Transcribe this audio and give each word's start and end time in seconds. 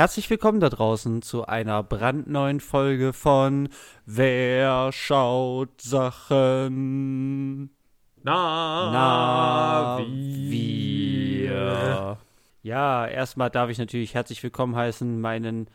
Herzlich 0.00 0.30
willkommen 0.30 0.60
da 0.60 0.70
draußen 0.70 1.20
zu 1.20 1.44
einer 1.44 1.82
brandneuen 1.82 2.60
Folge 2.60 3.12
von 3.12 3.68
Wer 4.06 4.92
schaut 4.92 5.82
Sachen? 5.82 7.68
Na, 8.22 8.90
Na, 8.92 9.98
wir. 10.08 12.16
Ja, 12.62 13.06
erstmal 13.06 13.50
darf 13.50 13.68
ich 13.68 13.76
natürlich 13.76 14.14
herzlich 14.14 14.42
willkommen 14.42 14.74
heißen 14.74 15.20
meinen 15.20 15.68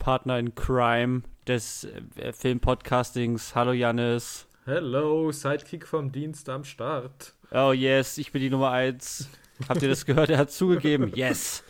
Partner 0.00 0.40
in 0.40 0.56
Crime 0.56 1.22
des 1.46 1.86
äh, 2.16 2.32
Filmpodcastings. 2.32 3.54
Hallo 3.54 3.70
Jannis. 3.70 4.48
Hello, 4.64 5.30
Sidekick 5.30 5.86
vom 5.86 6.10
Dienst 6.10 6.48
am 6.48 6.64
Start. 6.64 7.32
Oh 7.52 7.70
yes, 7.70 8.18
ich 8.18 8.32
bin 8.32 8.42
die 8.42 8.50
Nummer 8.50 8.72
eins. 8.72 9.28
Habt 9.68 9.82
ihr 9.82 9.88
das 9.88 10.04
gehört? 10.04 10.30
Er 10.30 10.38
hat 10.38 10.50
zugegeben. 10.50 11.12
Yes. 11.14 11.62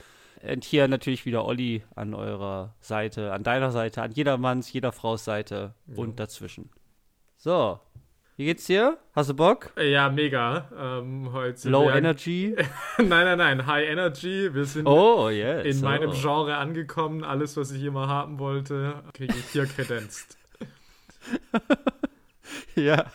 Und 0.43 0.65
hier 0.65 0.87
natürlich 0.89 1.27
wieder 1.27 1.45
Olli 1.45 1.83
an 1.97 2.15
eurer 2.15 2.75
Seite, 2.81 3.33
an 3.33 3.43
deiner 3.43 3.71
Seite, 3.71 4.03
an 4.03 4.13
jedermanns, 4.13 4.73
jeder 4.73 4.93
Frau's 4.93 5.25
Seite 5.25 5.75
und 5.97 6.21
dazwischen. 6.21 6.71
So, 7.37 7.81
wie 8.37 8.45
geht's 8.45 8.67
dir? 8.67 8.99
Hast 9.15 9.31
du 9.31 9.35
Bock? 9.35 9.73
Ja, 9.77 10.11
mega. 10.11 10.69
Ähm, 11.01 11.33
heute 11.33 11.69
Low 11.69 11.91
Energy? 11.91 12.55
nein, 12.99 13.09
nein, 13.09 13.39
nein, 13.39 13.67
High 13.67 13.89
Energy. 13.89 14.55
Wir 14.55 14.65
sind 14.65 14.87
Oh, 14.87 15.29
yes. 15.29 15.67
in 15.67 15.83
meinem 15.83 16.11
oh. 16.11 16.15
Genre 16.15 16.57
angekommen. 16.57 17.25
Alles, 17.25 17.57
was 17.57 17.73
ich 17.73 17.83
immer 17.83 18.07
haben 18.07 18.39
wollte, 18.39 19.03
kriege 19.13 19.35
ich 19.37 19.47
hier 19.47 19.67
kredenzt. 19.67 20.39
Ja, 22.77 23.07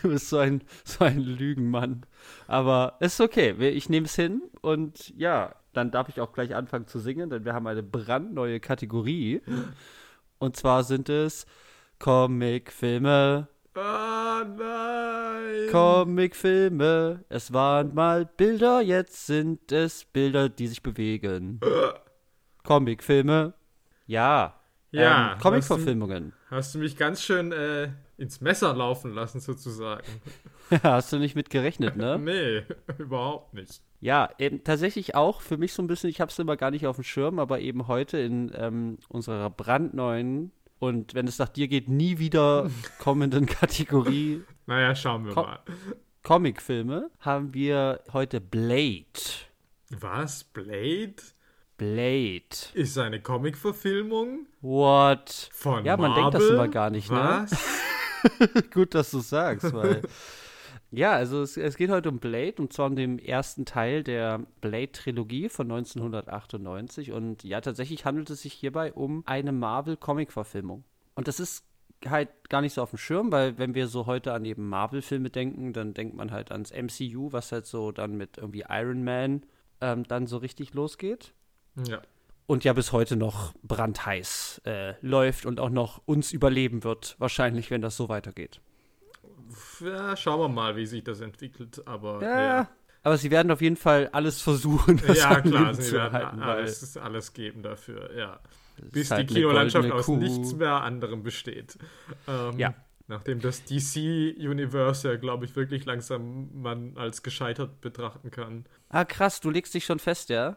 du 0.00 0.08
bist 0.08 0.30
so 0.30 0.38
ein, 0.38 0.62
so 0.84 1.04
ein 1.04 1.18
Lügenmann. 1.18 2.06
Aber 2.46 2.96
ist 3.00 3.20
okay, 3.20 3.50
ich 3.68 3.88
nehme 3.90 4.06
es 4.06 4.16
hin 4.16 4.42
und 4.62 5.12
ja, 5.18 5.54
dann 5.72 5.90
darf 5.90 6.08
ich 6.08 6.20
auch 6.20 6.32
gleich 6.32 6.54
anfangen 6.54 6.86
zu 6.86 6.98
singen, 6.98 7.30
denn 7.30 7.44
wir 7.44 7.54
haben 7.54 7.66
eine 7.66 7.82
brandneue 7.82 8.60
Kategorie. 8.60 9.40
Und 10.38 10.56
zwar 10.56 10.84
sind 10.84 11.08
es 11.08 11.46
Comicfilme. 11.98 13.48
Ah, 13.74 14.44
nein. 14.44 15.70
Comicfilme. 15.70 17.24
Es 17.28 17.52
waren 17.52 17.94
mal 17.94 18.26
Bilder, 18.26 18.80
jetzt 18.82 19.26
sind 19.26 19.72
es 19.72 20.04
Bilder, 20.04 20.48
die 20.48 20.66
sich 20.66 20.82
bewegen. 20.82 21.60
Comicfilme. 22.64 23.54
Ja. 24.06 24.58
Ja, 24.90 25.32
Ähm, 25.32 25.38
Comicverfilmungen. 25.38 26.34
Hast 26.50 26.74
du 26.74 26.78
mich 26.78 26.98
ganz 26.98 27.22
schön 27.22 27.50
äh, 27.50 27.88
ins 28.18 28.42
Messer 28.42 28.74
laufen 28.74 29.14
lassen, 29.14 29.40
sozusagen. 29.40 30.04
Hast 30.82 31.12
du 31.14 31.18
nicht 31.18 31.34
mit 31.34 31.48
gerechnet, 31.48 31.96
ne? 31.96 32.18
Nee, 32.22 32.62
überhaupt 32.98 33.54
nicht. 33.54 33.80
Ja, 34.02 34.28
eben 34.38 34.64
tatsächlich 34.64 35.14
auch 35.14 35.40
für 35.40 35.56
mich 35.56 35.72
so 35.72 35.80
ein 35.80 35.86
bisschen, 35.86 36.10
ich 36.10 36.20
habe 36.20 36.28
es 36.30 36.38
immer 36.40 36.56
gar 36.56 36.72
nicht 36.72 36.86
auf 36.88 36.96
dem 36.96 37.04
Schirm, 37.04 37.38
aber 37.38 37.60
eben 37.60 37.86
heute 37.86 38.18
in 38.18 38.50
ähm, 38.56 38.98
unserer 39.08 39.48
brandneuen 39.48 40.50
und 40.80 41.14
wenn 41.14 41.28
es 41.28 41.38
nach 41.38 41.48
dir 41.48 41.68
geht, 41.68 41.88
nie 41.88 42.18
wieder 42.18 42.68
kommenden 42.98 43.46
Kategorie 43.46 44.42
Naja, 44.66 44.96
schauen 44.96 45.24
wir 45.26 45.34
Komm. 45.34 45.44
mal. 45.46 45.60
Comicfilme 46.24 47.10
haben 47.20 47.54
wir 47.54 48.00
heute 48.12 48.40
Blade. 48.40 49.04
Was? 49.90 50.42
Blade? 50.44 51.14
Blade. 51.78 52.44
Ist 52.74 52.98
eine 52.98 53.20
Comicverfilmung? 53.20 54.46
What? 54.62 55.48
Von 55.52 55.84
Ja, 55.84 55.96
man 55.96 56.10
Marvel? 56.10 56.22
denkt 56.24 56.34
das 56.34 56.50
immer 56.50 56.68
gar 56.68 56.90
nicht, 56.90 57.10
ne? 57.10 57.16
Was? 57.48 57.80
Gut, 58.74 58.94
dass 58.96 59.10
du 59.12 59.20
sagst, 59.20 59.72
weil. 59.72 60.02
ja, 60.92 61.12
also 61.12 61.40
es, 61.42 61.56
es 61.56 61.76
geht 61.76 61.90
heute 61.90 62.10
um 62.10 62.18
Blade 62.18 62.54
und 62.58 62.72
zwar 62.72 62.86
um 62.86 62.96
den 62.96 63.18
ersten 63.18 63.64
Teil 63.64 64.04
der 64.04 64.40
Blade-Trilogie 64.60 65.48
von 65.48 65.70
1998. 65.70 67.12
Und 67.12 67.44
ja, 67.44 67.60
tatsächlich 67.60 68.04
handelt 68.04 68.28
es 68.30 68.42
sich 68.42 68.52
hierbei 68.52 68.92
um 68.92 69.22
eine 69.26 69.52
Marvel-Comic-Verfilmung. 69.52 70.84
Und 71.14 71.28
das 71.28 71.40
ist 71.40 71.64
halt 72.06 72.28
gar 72.50 72.60
nicht 72.60 72.74
so 72.74 72.82
auf 72.82 72.90
dem 72.90 72.98
Schirm, 72.98 73.32
weil 73.32 73.58
wenn 73.58 73.74
wir 73.74 73.88
so 73.88 74.06
heute 74.06 74.32
an 74.32 74.44
eben 74.44 74.68
Marvel-Filme 74.68 75.30
denken, 75.30 75.72
dann 75.72 75.94
denkt 75.94 76.14
man 76.14 76.30
halt 76.30 76.52
ans 76.52 76.72
MCU, 76.72 77.32
was 77.32 77.52
halt 77.52 77.66
so 77.66 77.90
dann 77.92 78.16
mit 78.16 78.38
irgendwie 78.38 78.64
Iron 78.68 79.02
Man 79.04 79.42
ähm, 79.80 80.04
dann 80.04 80.26
so 80.26 80.36
richtig 80.38 80.74
losgeht 80.74 81.32
Ja. 81.88 82.02
und 82.46 82.64
ja 82.64 82.72
bis 82.72 82.92
heute 82.92 83.16
noch 83.16 83.54
brandheiß 83.62 84.62
äh, 84.64 84.94
läuft 85.00 85.46
und 85.46 85.60
auch 85.60 85.70
noch 85.70 86.02
uns 86.06 86.32
überleben 86.32 86.84
wird, 86.84 87.16
wahrscheinlich, 87.18 87.70
wenn 87.70 87.80
das 87.82 87.96
so 87.96 88.08
weitergeht. 88.08 88.60
Ja, 89.80 90.16
schauen 90.16 90.40
wir 90.40 90.48
mal, 90.48 90.76
wie 90.76 90.86
sich 90.86 91.04
das 91.04 91.20
entwickelt. 91.20 91.82
Aber 91.86 92.22
Ja. 92.22 92.40
ja, 92.42 92.68
Aber 93.02 93.16
sie 93.16 93.30
werden 93.30 93.50
auf 93.50 93.60
jeden 93.60 93.76
Fall 93.76 94.08
alles 94.12 94.40
versuchen, 94.40 94.98
ja, 94.98 95.04
das 95.06 95.24
am 95.24 95.42
klar, 95.42 95.62
Leben 95.64 95.74
sie 95.74 95.82
zu 95.82 95.92
werden 95.94 96.12
halten, 96.12 96.42
alles, 96.42 96.96
alles 96.96 97.32
geben 97.32 97.62
dafür, 97.62 98.14
ja. 98.16 98.40
Bis 98.90 99.10
halt 99.10 99.28
die 99.28 99.34
Kinolandschaft 99.34 99.90
aus 99.90 100.06
Kuh. 100.06 100.16
nichts 100.16 100.54
mehr 100.54 100.82
anderem 100.82 101.22
besteht. 101.22 101.78
Ähm, 102.28 102.58
Ja. 102.58 102.74
Nachdem 103.08 103.40
das 103.40 103.64
DC-Universe 103.64 105.08
ja, 105.08 105.16
glaube 105.16 105.44
ich, 105.44 105.56
wirklich 105.56 105.84
langsam 105.84 106.62
man 106.62 106.96
als 106.96 107.22
gescheitert 107.22 107.80
betrachten 107.80 108.30
kann. 108.30 108.64
Ah, 108.88 109.04
krass, 109.04 109.40
du 109.40 109.50
legst 109.50 109.74
dich 109.74 109.84
schon 109.84 109.98
fest, 109.98 110.28
ja? 110.30 110.56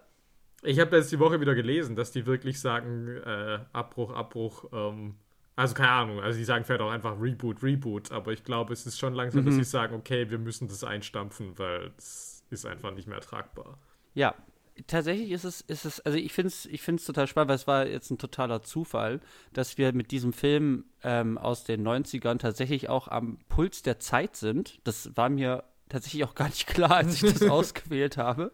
Ich 0.64 0.80
habe 0.80 0.96
jetzt 0.96 1.12
die 1.12 1.20
Woche 1.20 1.42
wieder 1.42 1.54
gelesen, 1.56 1.96
dass 1.96 2.12
die 2.12 2.26
wirklich 2.26 2.60
sagen, 2.60 3.08
äh, 3.26 3.60
Abbruch, 3.74 4.12
Abbruch, 4.14 4.66
ähm, 4.74 5.16
also 5.56 5.74
keine 5.74 5.90
Ahnung, 5.90 6.20
also 6.22 6.38
die 6.38 6.44
sagen 6.46 6.66
vielleicht 6.66 6.82
auch 6.82 6.92
einfach 6.92 7.20
Reboot, 7.20 7.64
Reboot, 7.64 8.12
aber 8.12 8.34
ich 8.34 8.44
glaube, 8.44 8.74
es 8.74 8.86
ist 8.86 9.00
schon 9.00 9.14
langsam, 9.14 9.42
Mhm. 9.42 9.46
dass 9.48 9.56
sie 9.56 9.64
sagen, 9.64 9.96
okay, 9.96 10.30
wir 10.30 10.38
müssen 10.38 10.68
das 10.68 10.84
einstampfen, 10.84 11.58
weil 11.58 11.92
es 11.98 12.44
ist 12.50 12.66
einfach 12.66 12.92
nicht 12.94 13.08
mehr 13.08 13.22
tragbar. 13.22 13.78
Ja. 14.14 14.36
Tatsächlich 14.88 15.32
ist 15.32 15.46
es, 15.46 15.62
ist 15.62 15.86
es, 15.86 16.02
also 16.02 16.18
ich 16.18 16.34
finde 16.34 16.50
es 16.50 16.66
ich 16.66 16.82
find's 16.82 17.06
total 17.06 17.28
spannend, 17.28 17.48
weil 17.48 17.56
es 17.56 17.66
war 17.66 17.88
jetzt 17.88 18.12
ein 18.12 18.18
totaler 18.18 18.62
Zufall, 18.62 19.22
dass 19.54 19.78
wir 19.78 19.94
mit 19.94 20.12
diesem 20.12 20.34
Film 20.34 20.84
ähm, 21.02 21.38
aus 21.38 21.64
den 21.64 21.88
90ern 21.88 22.40
tatsächlich 22.40 22.90
auch 22.90 23.08
am 23.08 23.40
Puls 23.48 23.84
der 23.84 24.00
Zeit 24.00 24.36
sind. 24.36 24.80
Das 24.84 25.16
war 25.16 25.30
mir 25.30 25.64
tatsächlich 25.90 26.24
auch 26.24 26.36
gar 26.36 26.48
nicht 26.48 26.68
klar, 26.68 26.98
als 26.98 27.22
ich 27.22 27.34
das 27.34 27.42
ausgewählt 27.50 28.18
habe. 28.18 28.52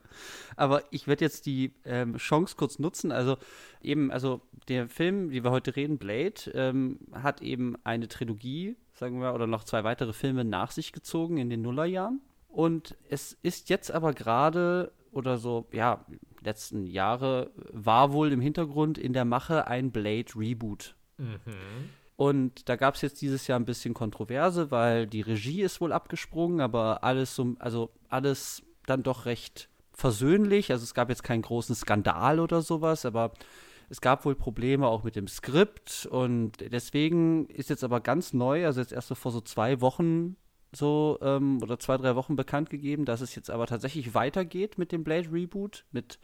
Aber 0.55 0.83
ich 0.91 1.07
werde 1.07 1.25
jetzt 1.25 1.45
die 1.45 1.73
ähm, 1.85 2.17
Chance 2.17 2.55
kurz 2.57 2.79
nutzen. 2.79 3.11
Also 3.11 3.37
eben, 3.81 4.11
also 4.11 4.41
der 4.67 4.89
Film, 4.89 5.31
wie 5.31 5.43
wir 5.43 5.51
heute 5.51 5.75
reden, 5.75 5.97
Blade, 5.97 6.51
ähm, 6.53 6.99
hat 7.13 7.41
eben 7.41 7.75
eine 7.83 8.07
Trilogie, 8.07 8.77
sagen 8.93 9.21
wir, 9.21 9.33
oder 9.33 9.47
noch 9.47 9.63
zwei 9.63 9.83
weitere 9.83 10.13
Filme 10.13 10.45
nach 10.45 10.71
sich 10.71 10.91
gezogen 10.91 11.37
in 11.37 11.49
den 11.49 11.61
Nullerjahren. 11.61 12.21
Und 12.47 12.97
es 13.09 13.37
ist 13.41 13.69
jetzt 13.69 13.91
aber 13.91 14.13
gerade 14.13 14.91
oder 15.11 15.37
so, 15.37 15.67
ja, 15.71 16.05
letzten 16.41 16.85
Jahre 16.85 17.51
war 17.71 18.13
wohl 18.13 18.31
im 18.31 18.41
Hintergrund 18.41 18.97
in 18.97 19.13
der 19.13 19.25
Mache 19.25 19.67
ein 19.67 19.91
Blade 19.91 20.31
Reboot. 20.35 20.95
Und 22.21 22.69
da 22.69 22.75
gab 22.75 22.93
es 22.93 23.01
jetzt 23.01 23.19
dieses 23.23 23.47
Jahr 23.47 23.59
ein 23.59 23.65
bisschen 23.65 23.95
Kontroverse, 23.95 24.69
weil 24.69 25.07
die 25.07 25.21
Regie 25.21 25.63
ist 25.63 25.81
wohl 25.81 25.91
abgesprungen, 25.91 26.61
aber 26.61 27.03
alles 27.03 27.35
so, 27.35 27.55
also 27.57 27.89
alles 28.09 28.61
dann 28.85 29.01
doch 29.01 29.25
recht 29.25 29.69
versöhnlich. 29.91 30.71
Also 30.71 30.83
es 30.83 30.93
gab 30.93 31.09
jetzt 31.09 31.23
keinen 31.23 31.41
großen 31.41 31.73
Skandal 31.73 32.39
oder 32.39 32.61
sowas, 32.61 33.07
aber 33.07 33.31
es 33.89 34.01
gab 34.01 34.23
wohl 34.23 34.35
Probleme 34.35 34.85
auch 34.85 35.03
mit 35.03 35.15
dem 35.15 35.27
Skript 35.27 36.07
und 36.11 36.59
deswegen 36.59 37.47
ist 37.47 37.71
jetzt 37.71 37.83
aber 37.83 38.01
ganz 38.01 38.33
neu, 38.33 38.67
also 38.67 38.81
jetzt 38.81 38.93
erst 38.93 39.07
so 39.07 39.15
vor 39.15 39.31
so 39.31 39.41
zwei 39.41 39.81
Wochen 39.81 40.35
so 40.73 41.17
ähm, 41.23 41.57
oder 41.63 41.79
zwei, 41.79 41.97
drei 41.97 42.15
Wochen 42.15 42.35
bekannt 42.35 42.69
gegeben, 42.69 43.03
dass 43.03 43.21
es 43.21 43.33
jetzt 43.33 43.49
aber 43.49 43.65
tatsächlich 43.65 44.13
weitergeht 44.13 44.77
mit 44.77 44.91
dem 44.91 45.03
Blade 45.03 45.31
Reboot, 45.31 45.85
mit 45.91 46.19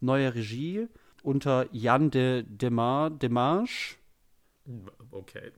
neuer 0.00 0.32
Regie 0.32 0.86
unter 1.24 1.66
Jan 1.72 2.12
de 2.12 2.44
Demar, 2.46 3.10
Demarche. 3.10 3.96
Okay. 5.10 5.50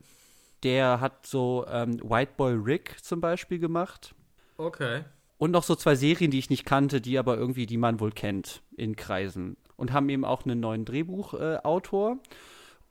Der 0.63 1.01
hat 1.01 1.27
so 1.27 1.67
ähm, 1.69 1.99
White 2.03 2.33
Boy 2.37 2.55
Rick 2.55 2.97
zum 3.03 3.21
Beispiel 3.21 3.59
gemacht. 3.59 4.15
Okay. 4.57 5.05
Und 5.39 5.51
noch 5.51 5.65
so 5.65 5.75
zwei 5.75 5.97
Serien, 5.97 6.31
die 6.31 6.39
ich 6.39 6.51
nicht 6.51 6.65
kannte, 6.65 7.01
die 7.01 7.19
aber 7.19 7.37
irgendwie, 7.37 7.67
die 7.67 7.77
man 7.79 7.99
wohl 7.99 8.13
kennt 8.13 8.63
in 8.77 8.95
Kreisen. 8.95 9.57
Und 9.77 9.93
haben 9.93 10.09
eben 10.09 10.25
auch 10.25 10.45
einen 10.45 10.61
neuen 10.61 10.85
Drehbuchautor 10.85 12.13
äh, 12.13 12.29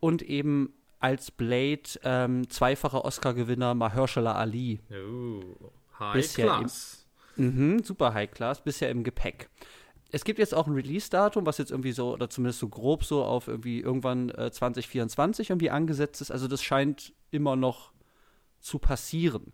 und 0.02 0.22
eben 0.22 0.74
als 1.00 1.32
Blade 1.32 1.84
ähm, 2.04 2.50
zweifacher 2.50 3.06
Oscar-Gewinner 3.06 3.74
Mahershala 3.74 4.34
Ali. 4.34 4.82
Oh, 4.92 5.42
high 5.98 6.14
Bisher 6.14 6.46
im- 6.46 6.60
class. 6.60 7.08
Mhm, 7.38 7.84
super 7.84 8.14
High 8.14 8.30
Class, 8.30 8.62
bisher 8.62 8.90
im 8.90 9.04
Gepäck. 9.06 9.50
Es 10.12 10.24
gibt 10.24 10.40
jetzt 10.40 10.54
auch 10.54 10.68
ein 10.68 10.74
Release-Datum, 10.74 11.46
was 11.46 11.58
jetzt 11.58 11.72
irgendwie 11.72 11.94
so, 11.94 12.14
oder 12.14 12.30
zumindest 12.30 12.60
so 12.60 12.68
grob 12.68 13.04
so 13.04 13.24
auf 13.24 13.48
irgendwie 13.48 13.80
irgendwann 13.80 14.30
äh, 14.30 14.52
2024 14.52 15.50
irgendwie 15.50 15.70
angesetzt 15.70 16.22
ist. 16.22 16.32
Also 16.32 16.48
das 16.48 16.62
scheint 16.62 17.14
immer 17.32 17.56
noch 17.56 17.94
zu 18.60 18.78
passieren. 18.80 19.54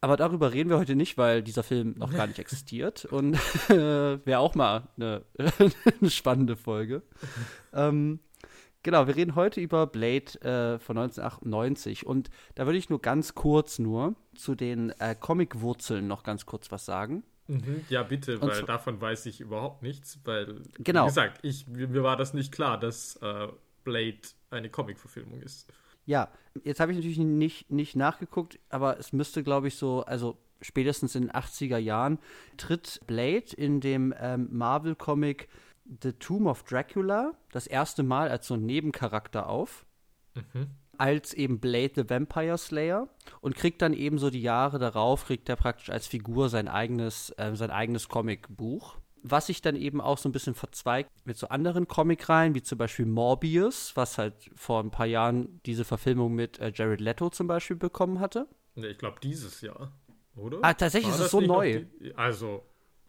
Aber 0.00 0.16
darüber 0.16 0.52
reden 0.52 0.68
wir 0.68 0.78
heute 0.78 0.96
nicht, 0.96 1.16
weil 1.16 1.42
dieser 1.42 1.62
Film 1.62 1.94
noch 1.96 2.12
gar 2.12 2.26
nicht 2.26 2.38
existiert. 2.40 3.04
Und 3.04 3.34
äh, 3.70 4.24
wäre 4.26 4.40
auch 4.40 4.54
mal 4.54 4.88
eine, 4.96 5.24
eine 6.00 6.10
spannende 6.10 6.56
Folge. 6.56 7.02
ähm, 7.72 8.18
genau, 8.82 9.06
wir 9.06 9.14
reden 9.14 9.36
heute 9.36 9.60
über 9.60 9.86
Blade 9.86 10.40
äh, 10.42 10.78
von 10.80 10.98
1998. 10.98 12.04
Und 12.04 12.30
da 12.56 12.66
würde 12.66 12.78
ich 12.78 12.90
nur 12.90 13.00
ganz 13.00 13.34
kurz 13.34 13.78
nur 13.78 14.16
zu 14.34 14.54
den 14.56 14.90
äh, 14.98 15.14
Comic-Wurzeln 15.14 16.06
noch 16.06 16.24
ganz 16.24 16.46
kurz 16.46 16.72
was 16.72 16.84
sagen. 16.84 17.22
Mhm, 17.48 17.84
ja, 17.88 18.02
bitte, 18.02 18.40
weil 18.40 18.60
so, 18.60 18.66
davon 18.66 19.00
weiß 19.00 19.26
ich 19.26 19.40
überhaupt 19.40 19.82
nichts, 19.82 20.20
weil, 20.24 20.62
genau. 20.78 21.02
wie 21.04 21.08
gesagt, 21.08 21.40
ich, 21.42 21.66
mir 21.66 22.02
war 22.02 22.16
das 22.16 22.34
nicht 22.34 22.52
klar, 22.52 22.78
dass 22.78 23.16
äh, 23.16 23.48
Blade 23.84 24.20
eine 24.50 24.70
Comic-Verfilmung 24.70 25.40
ist. 25.42 25.70
Ja, 26.04 26.28
jetzt 26.64 26.80
habe 26.80 26.92
ich 26.92 26.98
natürlich 26.98 27.18
nicht, 27.18 27.70
nicht 27.70 27.96
nachgeguckt, 27.96 28.58
aber 28.68 28.98
es 28.98 29.12
müsste, 29.12 29.42
glaube 29.42 29.68
ich, 29.68 29.76
so, 29.76 30.02
also 30.04 30.38
spätestens 30.60 31.14
in 31.14 31.22
den 31.22 31.32
80er 31.32 31.78
Jahren, 31.78 32.18
tritt 32.56 33.00
Blade 33.06 33.54
in 33.56 33.80
dem 33.80 34.14
ähm, 34.18 34.48
Marvel-Comic 34.50 35.48
The 36.02 36.12
Tomb 36.12 36.46
of 36.46 36.62
Dracula 36.62 37.32
das 37.50 37.66
erste 37.66 38.02
Mal 38.02 38.28
als 38.28 38.46
so 38.46 38.54
ein 38.54 38.64
Nebencharakter 38.64 39.48
auf. 39.48 39.84
Mhm. 40.34 40.70
Als 41.02 41.34
eben 41.34 41.58
Blade 41.58 41.92
the 41.96 42.08
Vampire 42.08 42.56
Slayer 42.56 43.08
und 43.40 43.56
kriegt 43.56 43.82
dann 43.82 43.92
eben 43.92 44.18
so 44.18 44.30
die 44.30 44.42
Jahre 44.42 44.78
darauf, 44.78 45.26
kriegt 45.26 45.48
er 45.48 45.56
praktisch 45.56 45.90
als 45.90 46.06
Figur 46.06 46.48
sein 46.48 46.68
eigenes, 46.68 47.30
äh, 47.38 47.56
sein 47.56 47.70
eigenes 47.70 48.08
Comicbuch 48.08 48.96
was 49.22 49.46
sich 49.46 49.62
dann 49.62 49.76
eben 49.76 50.00
auch 50.00 50.18
so 50.18 50.28
ein 50.28 50.32
bisschen 50.32 50.54
verzweigt 50.54 51.10
mit 51.24 51.36
so 51.36 51.48
anderen 51.48 51.86
Comicreihen, 51.86 52.54
wie 52.54 52.62
zum 52.62 52.78
Beispiel 52.78 53.06
Morbius, 53.06 53.96
was 53.96 54.18
halt 54.18 54.34
vor 54.54 54.82
ein 54.82 54.90
paar 54.90 55.06
Jahren 55.06 55.60
diese 55.64 55.84
Verfilmung 55.84 56.34
mit 56.34 56.58
äh, 56.58 56.72
Jared 56.74 57.00
Leto 57.00 57.30
zum 57.30 57.46
Beispiel 57.46 57.76
bekommen 57.76 58.20
hatte. 58.20 58.48
Ich 58.74 58.98
glaube 58.98 59.20
dieses 59.22 59.60
Jahr, 59.60 59.92
oder? 60.34 60.58
Ah, 60.62 60.74
tatsächlich 60.74 61.12
War 61.12 61.20
ist 61.20 61.26
es 61.26 61.30
so 61.30 61.40
neu. 61.40 61.84
Die, 62.00 62.14
also, 62.16 62.64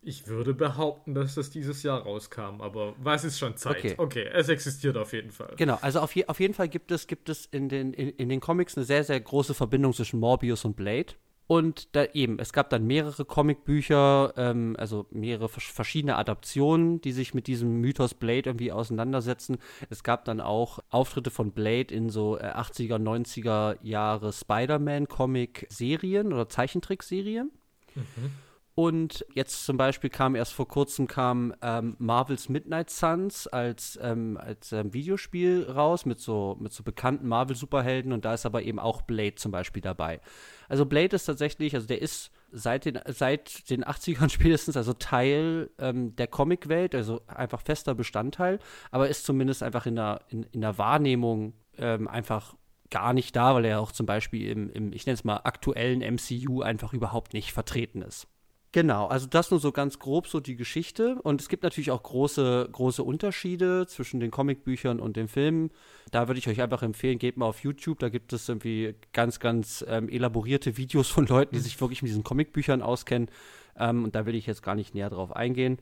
ich 0.06 0.28
würde 0.28 0.54
behaupten, 0.54 1.14
dass 1.14 1.36
das 1.36 1.50
dieses 1.50 1.84
Jahr 1.84 2.02
rauskam, 2.02 2.62
aber 2.62 2.94
was 2.98 3.24
ist 3.24 3.40
schon 3.40 3.58
Zeit? 3.58 3.78
Okay, 3.78 3.96
okay 3.98 4.30
es 4.32 4.50
existiert 4.50 4.98
auf 4.98 5.14
jeden 5.14 5.32
Fall. 5.32 5.54
Genau, 5.58 5.78
also 5.82 6.00
auf, 6.00 6.16
je, 6.16 6.26
auf 6.28 6.40
jeden 6.40 6.54
Fall 6.54 6.70
gibt 6.70 6.92
es, 6.92 7.08
gibt 7.08 7.30
es 7.30 7.46
in, 7.46 7.70
den, 7.70 7.94
in, 7.94 8.10
in 8.10 8.30
den 8.30 8.40
Comics 8.40 8.78
eine 8.78 8.86
sehr, 8.86 9.04
sehr 9.04 9.20
große 9.20 9.54
Verbindung 9.54 9.94
zwischen 9.94 10.20
Morbius 10.20 10.66
und 10.66 10.76
Blade. 10.76 11.14
Und 11.46 11.94
da 11.96 12.06
eben, 12.14 12.40
es 12.40 12.54
gab 12.54 12.70
dann 12.70 12.88
mehrere 12.88 13.26
Comicbücher, 13.26 14.34
ähm, 14.38 14.78
also 14.80 15.08
mehrere 15.12 15.50
verschiedene 15.50 16.16
Adaptionen, 16.16 17.02
die 17.02 17.12
sich 17.12 17.34
mit 17.34 17.48
diesem 17.48 17.82
Mythos 17.82 18.14
Blade 18.14 18.50
irgendwie 18.50 18.72
auseinandersetzen. 18.72 19.58
Es 19.90 20.04
gab 20.04 20.24
dann 20.26 20.40
auch 20.40 20.80
Auftritte 20.90 21.32
von 21.32 21.52
Blade 21.52 21.94
in 21.94 22.10
so 22.10 22.40
80er, 22.40 22.96
äh, 22.96 23.00
90er 23.00 23.78
Jahre 23.82 24.32
Spider-Man-Comic-Serien 24.32 26.32
oder 26.32 26.48
Zeichentrickserien. 26.48 27.52
Mhm. 27.94 28.32
Und 28.76 29.24
jetzt 29.36 29.66
zum 29.66 29.78
Beispiel 29.78 30.10
kam 30.10 30.34
erst 30.34 30.54
vor 30.54 30.68
kurzem 30.68 31.06
kam 31.06 31.54
ähm, 31.62 31.96
Marvels 32.00 32.50
Midnight 32.50 32.90
Suns 32.90 33.46
als, 33.46 34.00
ähm, 34.02 34.36
als 34.42 34.72
ähm, 34.72 34.92
Videospiel 34.94 35.70
raus 35.70 36.08
mit 36.08 36.20
so, 36.20 36.58
mit 36.60 36.74
so 36.74 36.82
bekannten 36.82 37.28
Marvel-Superhelden 37.28 38.12
und 38.14 38.26
da 38.26 38.34
ist 38.34 38.48
aber 38.48 38.64
eben 38.64 38.80
auch 38.80 39.04
Blade 39.04 39.36
zum 39.36 39.52
Beispiel 39.52 39.84
dabei. 39.84 40.22
Also 40.70 40.88
Blade 40.88 41.16
ist 41.16 41.26
tatsächlich, 41.26 41.76
also 41.76 41.86
der 41.86 42.02
ist 42.02 42.32
seit 42.52 42.86
den, 42.86 43.00
seit 43.10 43.70
den 43.70 43.84
80ern 43.84 44.30
spätestens, 44.32 44.76
also 44.76 44.94
Teil 44.94 45.70
ähm, 45.78 46.16
der 46.16 46.26
Comicwelt, 46.26 46.96
also 46.96 47.22
einfach 47.28 47.62
fester 47.62 47.94
Bestandteil, 47.94 48.58
aber 48.90 49.08
ist 49.08 49.24
zumindest 49.24 49.62
einfach 49.62 49.86
in 49.86 49.98
der, 49.98 50.22
in, 50.30 50.44
in 50.52 50.62
der 50.62 50.80
Wahrnehmung 50.80 51.54
ähm, 51.78 52.08
einfach 52.08 52.56
gar 52.90 53.14
nicht 53.14 53.36
da, 53.36 53.54
weil 53.54 53.66
er 53.66 53.82
auch 53.82 53.92
zum 53.92 54.08
Beispiel 54.08 54.50
im, 54.50 54.72
im 54.72 54.94
ich 54.94 55.06
nenne 55.06 55.14
es 55.14 55.24
mal, 55.24 55.42
aktuellen 55.44 56.00
MCU 56.00 56.62
einfach 56.62 56.94
überhaupt 56.94 57.34
nicht 57.34 57.54
vertreten 57.54 58.02
ist. 58.02 58.28
Genau, 58.74 59.06
also 59.06 59.28
das 59.28 59.52
nur 59.52 59.60
so 59.60 59.72
ganz 59.72 60.00
grob 60.00 60.28
so 60.28 60.40
die 60.40 60.56
Geschichte. 60.56 61.22
Und 61.22 61.40
es 61.40 61.48
gibt 61.48 61.62
natürlich 61.62 61.92
auch 61.92 62.02
große, 62.02 62.70
große 62.72 63.04
Unterschiede 63.04 63.86
zwischen 63.86 64.20
den 64.20 64.32
Comicbüchern 64.32 65.00
und 65.00 65.16
den 65.16 65.28
Filmen. 65.28 65.70
Da 66.10 66.28
würde 66.28 66.40
ich 66.40 66.48
euch 66.48 66.60
einfach 66.60 66.82
empfehlen, 66.82 67.20
geht 67.20 67.38
mal 67.38 67.46
auf 67.46 67.60
YouTube, 67.60 68.00
da 68.00 68.10
gibt 68.10 68.34
es 68.34 68.50
irgendwie 68.50 68.96
ganz, 69.14 69.40
ganz 69.40 69.86
ähm, 69.88 70.10
elaborierte 70.10 70.76
Videos 70.76 71.08
von 71.10 71.28
Leuten, 71.28 71.54
die 71.54 71.62
sich 71.62 71.80
wirklich 71.80 72.02
mit 72.02 72.10
diesen 72.10 72.24
Comicbüchern 72.24 72.82
auskennen. 72.82 73.30
Ähm, 73.78 74.06
und 74.06 74.16
da 74.16 74.26
will 74.26 74.34
ich 74.34 74.48
jetzt 74.48 74.64
gar 74.64 74.74
nicht 74.74 74.96
näher 74.96 75.12
drauf 75.12 75.36
eingehen. 75.36 75.78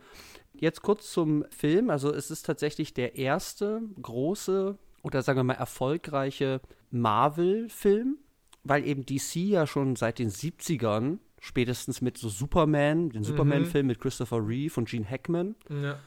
Jetzt 0.54 0.82
kurz 0.82 1.14
zum 1.14 1.46
Film. 1.50 1.90
Also 1.90 2.14
es 2.14 2.30
ist 2.30 2.46
tatsächlich 2.46 2.94
der 2.94 3.16
erste 3.16 3.82
große 4.02 4.78
oder 5.02 5.22
sagen 5.22 5.40
wir 5.40 5.46
mal 5.46 5.54
erfolgreiche 5.54 6.60
Marvel-Film, 6.90 8.18
weil 8.66 8.86
eben 8.86 9.06
DC 9.06 9.36
ja 9.38 9.66
schon 9.66 9.96
seit 9.96 10.20
den 10.20 10.30
70ern 10.30 11.20
spätestens 11.42 12.00
mit 12.00 12.18
so 12.18 12.30
Superman, 12.30 13.10
den 13.10 13.22
mhm. 13.22 13.26
Superman-Film 13.26 13.88
mit 13.88 14.00
Christopher 14.00 14.48
Reeve 14.48 14.80
und 14.80 14.88
Gene 14.88 15.10
Hackman. 15.10 15.56
Ja. 15.70 16.00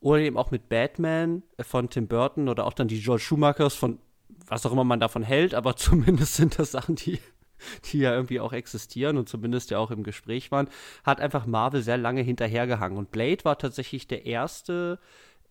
Oder 0.00 0.22
eben 0.22 0.36
auch 0.36 0.50
mit 0.50 0.68
Batman 0.68 1.44
äh, 1.58 1.62
von 1.62 1.88
Tim 1.88 2.08
Burton 2.08 2.48
oder 2.48 2.66
auch 2.66 2.72
dann 2.72 2.88
die 2.88 3.00
George 3.00 3.22
Schumachers 3.22 3.74
von 3.74 4.00
was 4.46 4.66
auch 4.66 4.72
immer 4.72 4.84
man 4.84 5.00
davon 5.00 5.22
hält, 5.22 5.54
aber 5.54 5.76
zumindest 5.76 6.34
sind 6.34 6.58
das 6.58 6.72
Sachen, 6.72 6.96
die, 6.96 7.20
die 7.84 7.98
ja 7.98 8.14
irgendwie 8.14 8.40
auch 8.40 8.52
existieren 8.52 9.18
und 9.18 9.28
zumindest 9.28 9.70
ja 9.70 9.78
auch 9.78 9.90
im 9.90 10.02
Gespräch 10.02 10.50
waren, 10.50 10.68
hat 11.04 11.20
einfach 11.20 11.46
Marvel 11.46 11.82
sehr 11.82 11.98
lange 11.98 12.22
hinterhergehangen. 12.22 12.98
Und 12.98 13.10
Blade 13.10 13.44
war 13.44 13.58
tatsächlich 13.58 14.08
der 14.08 14.26
erste 14.26 14.98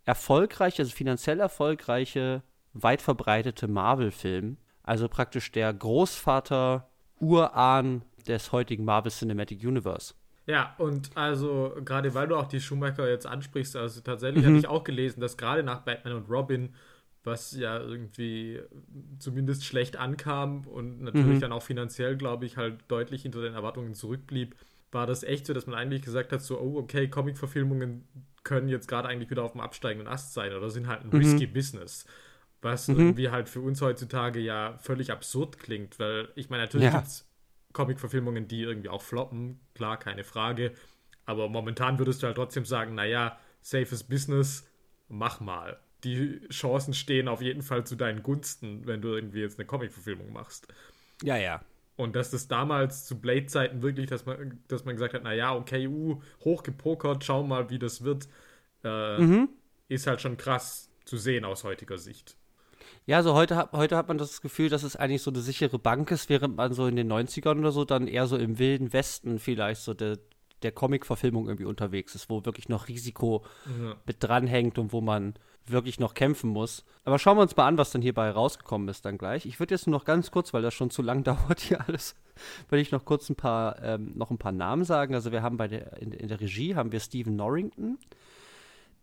erfolgreiche, 0.06 0.82
also 0.82 0.92
finanziell 0.94 1.40
erfolgreiche, 1.40 2.42
weit 2.74 3.02
verbreitete 3.02 3.68
Marvel-Film. 3.68 4.58
Also 4.84 5.08
praktisch 5.08 5.52
der 5.52 5.74
Großvater, 5.74 6.90
Urahn 7.20 8.02
des 8.24 8.52
heutigen 8.52 8.86
Marvel 8.86 9.12
Cinematic 9.12 9.64
Universe. 9.64 10.14
Ja, 10.48 10.76
und 10.80 11.16
also 11.16 11.76
gerade 11.86 12.14
weil 12.14 12.28
du 12.28 12.36
auch 12.36 12.48
die 12.48 12.60
Schumacher 12.60 13.10
jetzt 13.10 13.28
ansprichst, 13.28 13.76
also 13.76 14.02
tatsächlich 14.02 14.44
mhm. 14.44 14.50
habe 14.50 14.58
ich 14.58 14.68
auch 14.68 14.84
gelesen, 14.84 15.22
dass 15.22 15.38
gerade 15.38 15.64
nach 15.64 15.82
Batman 15.82 16.16
und 16.16 16.30
Robin, 16.30 16.74
was 17.24 17.56
ja 17.56 17.80
irgendwie 17.80 18.60
zumindest 19.20 19.66
schlecht 19.66 19.98
ankam 19.98 20.66
und 20.68 21.02
natürlich 21.02 21.36
mhm. 21.36 21.42
dann 21.42 21.52
auch 21.52 21.62
finanziell, 21.62 22.18
glaube 22.18 22.46
ich, 22.46 22.58
halt 22.58 22.80
deutlich 22.88 23.22
hinter 23.22 23.42
den 23.42 23.54
Erwartungen 23.54 23.94
zurückblieb, 23.94 24.56
war 24.92 25.06
das 25.06 25.24
echt 25.24 25.46
so, 25.46 25.54
dass 25.54 25.68
man 25.68 25.76
eigentlich 25.76 26.02
gesagt 26.02 26.32
hat, 26.34 26.42
so, 26.42 26.60
oh, 26.60 26.78
okay, 26.80 27.08
Comic-Verfilmungen 27.08 28.08
können 28.44 28.68
jetzt 28.68 28.88
gerade 28.88 29.08
eigentlich 29.08 29.30
wieder 29.30 29.44
auf 29.44 29.52
dem 29.54 29.62
absteigenden 29.62 30.08
Ast 30.08 30.34
sein 30.34 30.54
oder 30.54 30.70
sind 30.70 30.88
halt 30.88 31.02
ein 31.04 31.10
mhm. 31.12 31.20
risky 31.20 31.46
Business. 31.46 32.06
Was 32.62 32.88
mhm. 32.88 33.00
irgendwie 33.00 33.30
halt 33.30 33.48
für 33.48 33.62
uns 33.62 33.82
heutzutage 33.82 34.40
ja 34.40 34.78
völlig 34.80 35.12
absurd 35.12 35.60
klingt, 35.60 36.00
weil 36.00 36.30
ich 36.36 36.50
meine, 36.50 36.64
natürlich 36.64 36.88
ja. 36.88 36.98
gibt 36.98 37.08
es 37.08 37.31
Comic-Verfilmungen, 37.74 38.48
die 38.48 38.62
irgendwie 38.62 38.90
auch 38.90 39.02
floppen, 39.02 39.60
klar, 39.74 39.98
keine 39.98 40.24
Frage. 40.24 40.74
Aber 41.26 41.50
momentan 41.50 42.00
würdest 42.00 42.22
du 42.22 42.28
halt 42.28 42.36
trotzdem 42.36 42.66
sagen, 42.66 42.96
naja, 42.96 43.38
safes 43.62 44.04
Business, 44.04 44.68
mach 45.08 45.40
mal. 45.40 45.80
Die 46.04 46.42
Chancen 46.50 46.94
stehen 46.94 47.28
auf 47.28 47.42
jeden 47.42 47.62
Fall 47.62 47.86
zu 47.86 47.96
deinen 47.96 48.24
Gunsten, 48.24 48.88
wenn 48.88 49.02
du 49.02 49.10
irgendwie 49.10 49.42
jetzt 49.42 49.60
eine 49.60 49.68
Comic-Verfilmung 49.68 50.34
machst. 50.34 50.68
Ja, 51.24 51.38
ja. 51.38 51.62
Und 51.96 52.16
dass 52.16 52.32
das 52.32 52.48
damals 52.48 53.06
zu 53.06 53.20
Blade-Zeiten 53.20 53.84
wirklich, 53.84 54.08
dass 54.08 54.26
man, 54.26 54.60
dass 54.68 54.86
man 54.86 54.96
gesagt 54.96 55.14
hat, 55.14 55.24
naja, 55.24 55.56
okay, 55.56 55.88
uh, 55.88 56.20
hochgepokert, 56.44 57.24
schau 57.24 57.44
mal, 57.44 57.70
wie 57.70 57.78
das 57.78 58.04
wird, 58.04 58.28
äh, 58.84 59.20
mhm. 59.20 59.50
ist 59.88 60.08
halt 60.08 60.22
schon 60.22 60.38
krass 60.38 60.90
zu 61.06 61.18
sehen 61.18 61.46
aus 61.46 61.64
heutiger 61.64 62.00
Sicht. 62.00 62.36
Ja, 63.08 63.24
so 63.24 63.34
heute, 63.34 63.70
heute 63.72 63.98
hat 63.98 64.08
man 64.08 64.18
das 64.18 64.42
Gefühl, 64.42 64.70
dass 64.70 64.84
es 64.84 64.96
eigentlich 64.96 65.24
so 65.24 65.32
eine 65.32 65.42
sichere 65.42 65.80
Bank 65.80 66.12
ist, 66.12 66.30
während 66.30 66.56
man 66.56 66.74
so 66.74 66.86
in 66.86 66.96
den 66.96 67.12
90ern 67.12 67.60
oder 67.60 67.72
so 67.72 67.84
dann 67.84 68.08
eher 68.08 68.28
so 68.28 68.38
im 68.38 68.60
wilden 68.60 68.94
Westen 68.94 69.40
vielleicht 69.40 69.82
so 69.82 69.94
der, 69.94 70.20
der 70.62 70.72
Comic-Verfilmung 70.72 71.48
irgendwie 71.48 71.66
unterwegs 71.66 72.14
ist, 72.14 72.30
wo 72.30 72.46
wirklich 72.46 72.70
noch 72.70 72.88
Risiko 72.88 73.44
ja. 73.66 73.96
mit 74.06 74.18
dranhängt 74.20 74.78
und 74.78 74.94
wo 74.94 75.02
man 75.02 75.34
wirklich 75.66 76.00
noch 76.00 76.14
kämpfen 76.14 76.50
muss. 76.50 76.86
Aber 77.04 77.18
schauen 77.18 77.38
wir 77.38 77.42
uns 77.42 77.56
mal 77.56 77.68
an, 77.68 77.78
was 77.78 77.92
dann 77.92 78.02
hierbei 78.02 78.30
rausgekommen 78.30 78.88
ist 78.88 79.06
dann 79.06 79.18
gleich. 79.18 79.46
Ich 79.46 79.60
würde 79.60 79.74
jetzt 79.74 79.88
nur 79.88 79.98
noch 79.98 80.06
ganz 80.06 80.32
kurz, 80.32 80.54
weil 80.54 80.62
das 80.62 80.74
schon 80.74 80.92
zu 80.92 81.02
lang 81.02 81.24
dauert 81.26 81.60
hier 81.60 81.82
alles, 81.88 82.16
würde 82.70 82.82
ich 82.82 82.92
noch 82.92 83.06
kurz 83.06 83.30
ein 83.30 83.36
paar, 83.36 83.82
ähm, 83.82 84.12
noch 84.16 84.30
ein 84.30 84.38
paar 84.38 84.52
Namen 84.52 84.84
sagen. 84.84 85.16
Also 85.16 85.32
wir 85.32 85.42
haben 85.42 85.58
bei 85.58 85.68
der, 85.68 85.98
in, 86.02 86.12
in 86.12 86.28
der 86.28 86.40
Regie 86.40 86.76
haben 86.76 86.92
wir 86.92 87.00
Stephen 87.00 87.36
Norrington, 87.36 87.98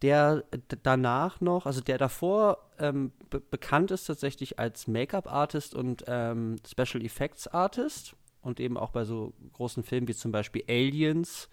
der 0.03 0.45
danach 0.83 1.41
noch, 1.41 1.67
also 1.67 1.81
der 1.81 1.99
davor 1.99 2.59
ähm, 2.79 3.13
be 3.31 3.41
bekannt 3.41 3.91
ist 3.91 4.05
tatsächlich 4.05 4.59
als 4.59 4.87
Make-up-Artist 4.87 5.75
und 5.75 6.05
ähm, 6.07 6.57
Special 6.67 7.05
Effects 7.05 7.49
Artist 7.49 8.15
und 8.43 8.61
eben 8.61 8.77
auch 8.77 8.91
bei 8.91 9.05
so 9.05 9.33
großen 9.53 9.83
Filmen 9.83 10.09
wie 10.09 10.15
zum 10.15 10.33
Beispiel 10.33 10.65
Aliens 10.69 11.49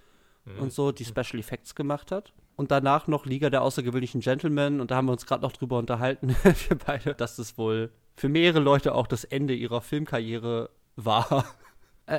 mhm. 0.45 0.59
und 0.59 0.73
so, 0.73 0.91
die 0.91 1.05
Special 1.05 1.39
Effects 1.39 1.75
gemacht 1.75 2.11
hat. 2.11 2.33
Und 2.55 2.71
danach 2.71 3.07
noch 3.07 3.25
Liga 3.25 3.49
der 3.49 3.63
außergewöhnlichen 3.63 4.21
Gentlemen 4.21 4.79
und 4.79 4.91
da 4.91 4.95
haben 4.95 5.07
wir 5.07 5.11
uns 5.11 5.25
gerade 5.25 5.41
noch 5.41 5.51
drüber 5.51 5.77
unterhalten, 5.77 6.29
wir 6.43 6.77
beide, 6.77 7.15
dass 7.15 7.35
das 7.35 7.57
wohl 7.57 7.91
für 8.15 8.29
mehrere 8.29 8.59
Leute 8.59 8.95
auch 8.95 9.07
das 9.07 9.23
Ende 9.25 9.53
ihrer 9.53 9.81
Filmkarriere 9.81 10.69
war. 10.95 11.45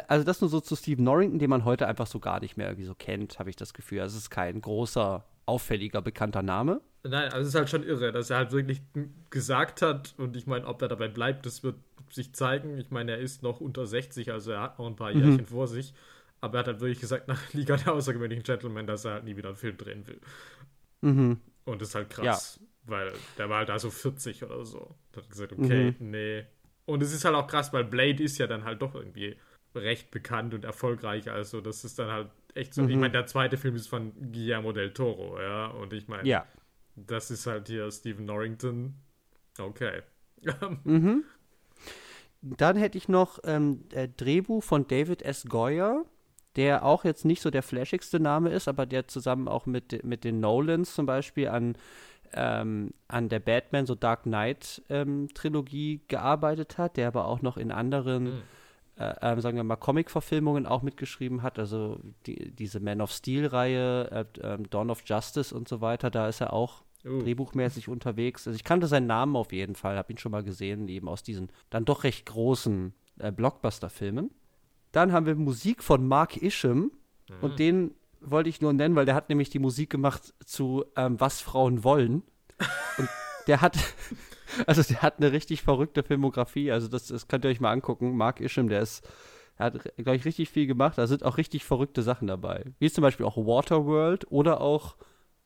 Also 0.08 0.24
das 0.24 0.40
nur 0.40 0.50
so 0.50 0.58
zu 0.58 0.74
Steve 0.74 1.00
Norrington, 1.00 1.38
den 1.38 1.48
man 1.48 1.64
heute 1.64 1.86
einfach 1.86 2.08
so 2.08 2.18
gar 2.18 2.40
nicht 2.40 2.56
mehr 2.56 2.66
irgendwie 2.66 2.86
so 2.86 2.96
kennt, 2.96 3.38
habe 3.38 3.50
ich 3.50 3.54
das 3.54 3.72
Gefühl. 3.72 4.00
Also 4.00 4.16
es 4.16 4.24
ist 4.24 4.30
kein 4.30 4.60
großer 4.60 5.24
auffälliger, 5.46 6.02
bekannter 6.02 6.42
Name. 6.42 6.80
Nein, 7.04 7.32
also 7.32 7.42
es 7.42 7.48
ist 7.48 7.54
halt 7.54 7.70
schon 7.70 7.84
irre, 7.84 8.12
dass 8.12 8.30
er 8.30 8.38
halt 8.38 8.52
wirklich 8.52 8.82
gesagt 9.30 9.80
hat 9.80 10.14
und 10.18 10.36
ich 10.36 10.46
meine, 10.46 10.66
ob 10.66 10.82
er 10.82 10.88
dabei 10.88 11.08
bleibt, 11.08 11.46
das 11.46 11.62
wird 11.62 11.76
sich 12.10 12.32
zeigen. 12.32 12.78
Ich 12.78 12.90
meine, 12.90 13.12
er 13.12 13.18
ist 13.18 13.42
noch 13.42 13.60
unter 13.60 13.86
60, 13.86 14.32
also 14.32 14.52
er 14.52 14.60
hat 14.60 14.78
noch 14.78 14.86
ein 14.86 14.96
paar 14.96 15.12
mhm. 15.12 15.22
Jährchen 15.22 15.46
vor 15.46 15.68
sich. 15.68 15.94
Aber 16.40 16.58
er 16.58 16.60
hat 16.60 16.66
halt 16.66 16.80
wirklich 16.80 17.00
gesagt, 17.00 17.28
nach 17.28 17.52
Liga 17.52 17.76
der 17.76 17.94
außergewöhnlichen 17.94 18.44
Gentlemen, 18.44 18.86
dass 18.86 19.04
er 19.04 19.14
halt 19.14 19.24
nie 19.24 19.36
wieder 19.36 19.48
einen 19.48 19.56
Film 19.56 19.76
drehen 19.76 20.06
will. 20.06 20.20
Mhm. 21.00 21.40
Und 21.64 21.80
das 21.80 21.88
ist 21.90 21.94
halt 21.94 22.10
krass, 22.10 22.60
ja. 22.60 22.66
weil 22.90 23.12
der 23.38 23.48
war 23.48 23.58
halt 23.58 23.68
da 23.68 23.78
so 23.78 23.90
40 23.90 24.44
oder 24.44 24.64
so. 24.64 24.94
Da 25.12 25.20
hat 25.20 25.30
gesagt, 25.30 25.52
okay, 25.52 25.94
mhm. 25.98 26.10
nee. 26.10 26.44
Und 26.84 27.02
es 27.02 27.12
ist 27.12 27.24
halt 27.24 27.34
auch 27.34 27.48
krass, 27.48 27.72
weil 27.72 27.84
Blade 27.84 28.22
ist 28.22 28.38
ja 28.38 28.46
dann 28.46 28.64
halt 28.64 28.80
doch 28.82 28.94
irgendwie 28.94 29.36
recht 29.74 30.10
bekannt 30.10 30.54
und 30.54 30.64
erfolgreich. 30.64 31.30
Also 31.30 31.60
das 31.60 31.84
ist 31.84 31.98
dann 31.98 32.10
halt 32.10 32.28
echt 32.56 32.74
so. 32.74 32.82
Mhm. 32.82 32.90
Ich 32.90 32.96
meine, 32.96 33.12
der 33.12 33.26
zweite 33.26 33.56
Film 33.56 33.76
ist 33.76 33.88
von 33.88 34.12
Guillermo 34.32 34.72
del 34.72 34.92
Toro, 34.92 35.40
ja. 35.40 35.66
Und 35.66 35.92
ich 35.92 36.08
meine, 36.08 36.26
ja. 36.28 36.46
das 36.94 37.30
ist 37.30 37.46
halt 37.46 37.68
hier 37.68 37.90
Stephen 37.90 38.24
Norrington. 38.24 38.94
Okay. 39.58 40.02
mhm. 40.84 41.24
Dann 42.42 42.76
hätte 42.76 42.98
ich 42.98 43.08
noch 43.08 43.38
ähm, 43.44 43.84
Drehbuch 44.16 44.62
von 44.62 44.86
David 44.86 45.22
S. 45.22 45.46
Goyer, 45.48 46.04
der 46.56 46.84
auch 46.84 47.04
jetzt 47.04 47.24
nicht 47.24 47.42
so 47.42 47.50
der 47.50 47.62
flashigste 47.62 48.20
Name 48.20 48.50
ist, 48.50 48.68
aber 48.68 48.86
der 48.86 49.08
zusammen 49.08 49.48
auch 49.48 49.66
mit, 49.66 50.04
mit 50.04 50.24
den 50.24 50.40
Nolans 50.40 50.94
zum 50.94 51.06
Beispiel 51.06 51.48
an, 51.48 51.76
ähm, 52.32 52.92
an 53.08 53.28
der 53.28 53.40
Batman, 53.40 53.86
so 53.86 53.94
Dark 53.94 54.24
Knight 54.24 54.82
ähm, 54.88 55.28
Trilogie 55.34 56.02
gearbeitet 56.08 56.78
hat, 56.78 56.96
der 56.96 57.08
aber 57.08 57.26
auch 57.26 57.42
noch 57.42 57.56
in 57.56 57.72
anderen, 57.72 58.24
mhm. 58.24 58.42
Äh, 58.98 59.14
äh, 59.20 59.40
sagen 59.40 59.56
wir 59.56 59.64
mal, 59.64 59.76
Comic-Verfilmungen 59.76 60.66
auch 60.66 60.82
mitgeschrieben 60.82 61.42
hat, 61.42 61.58
also 61.58 62.00
die, 62.26 62.50
diese 62.52 62.80
Man 62.80 63.00
of 63.00 63.12
Steel-Reihe, 63.12 64.10
äh, 64.10 64.40
ähm, 64.40 64.70
Dawn 64.70 64.90
of 64.90 65.02
Justice 65.04 65.54
und 65.54 65.68
so 65.68 65.80
weiter, 65.80 66.10
da 66.10 66.28
ist 66.28 66.40
er 66.40 66.52
auch 66.52 66.82
uh. 67.04 67.20
drehbuchmäßig 67.20 67.88
unterwegs. 67.88 68.46
Also 68.46 68.56
ich 68.56 68.64
kannte 68.64 68.86
seinen 68.86 69.06
Namen 69.06 69.36
auf 69.36 69.52
jeden 69.52 69.74
Fall, 69.74 69.96
habe 69.96 70.12
ihn 70.12 70.18
schon 70.18 70.32
mal 70.32 70.42
gesehen, 70.42 70.88
eben 70.88 71.08
aus 71.08 71.22
diesen 71.22 71.50
dann 71.70 71.84
doch 71.84 72.04
recht 72.04 72.26
großen 72.26 72.94
äh, 73.18 73.32
Blockbuster-Filmen. 73.32 74.30
Dann 74.92 75.12
haben 75.12 75.26
wir 75.26 75.34
Musik 75.34 75.82
von 75.82 76.06
Mark 76.06 76.42
Isham 76.42 76.78
mhm. 76.78 76.90
und 77.40 77.58
den 77.58 77.94
wollte 78.20 78.48
ich 78.48 78.60
nur 78.60 78.72
nennen, 78.72 78.96
weil 78.96 79.06
der 79.06 79.14
hat 79.14 79.28
nämlich 79.28 79.50
die 79.50 79.58
Musik 79.58 79.90
gemacht 79.90 80.34
zu 80.44 80.84
ähm, 80.96 81.20
Was 81.20 81.40
Frauen 81.40 81.84
wollen. 81.84 82.22
Und 82.98 83.08
der 83.46 83.60
hat, 83.60 83.76
also 84.66 84.82
der 84.82 85.02
hat 85.02 85.18
eine 85.18 85.32
richtig 85.32 85.62
verrückte 85.62 86.02
Filmografie. 86.02 86.70
Also 86.70 86.88
das, 86.88 87.06
das 87.06 87.28
könnt 87.28 87.44
ihr 87.44 87.50
euch 87.50 87.60
mal 87.60 87.72
angucken. 87.72 88.16
Mark 88.16 88.40
Isham, 88.40 88.68
der 88.68 88.80
ist, 88.80 89.06
er 89.56 89.66
hat, 89.66 89.96
glaube 89.96 90.16
ich, 90.16 90.24
richtig 90.24 90.50
viel 90.50 90.66
gemacht. 90.66 90.98
Da 90.98 91.06
sind 91.06 91.24
auch 91.24 91.38
richtig 91.38 91.64
verrückte 91.64 92.02
Sachen 92.02 92.28
dabei. 92.28 92.64
Wie 92.78 92.90
zum 92.90 93.02
Beispiel 93.02 93.26
auch 93.26 93.36
Waterworld 93.36 94.30
oder 94.30 94.60
auch 94.60 94.96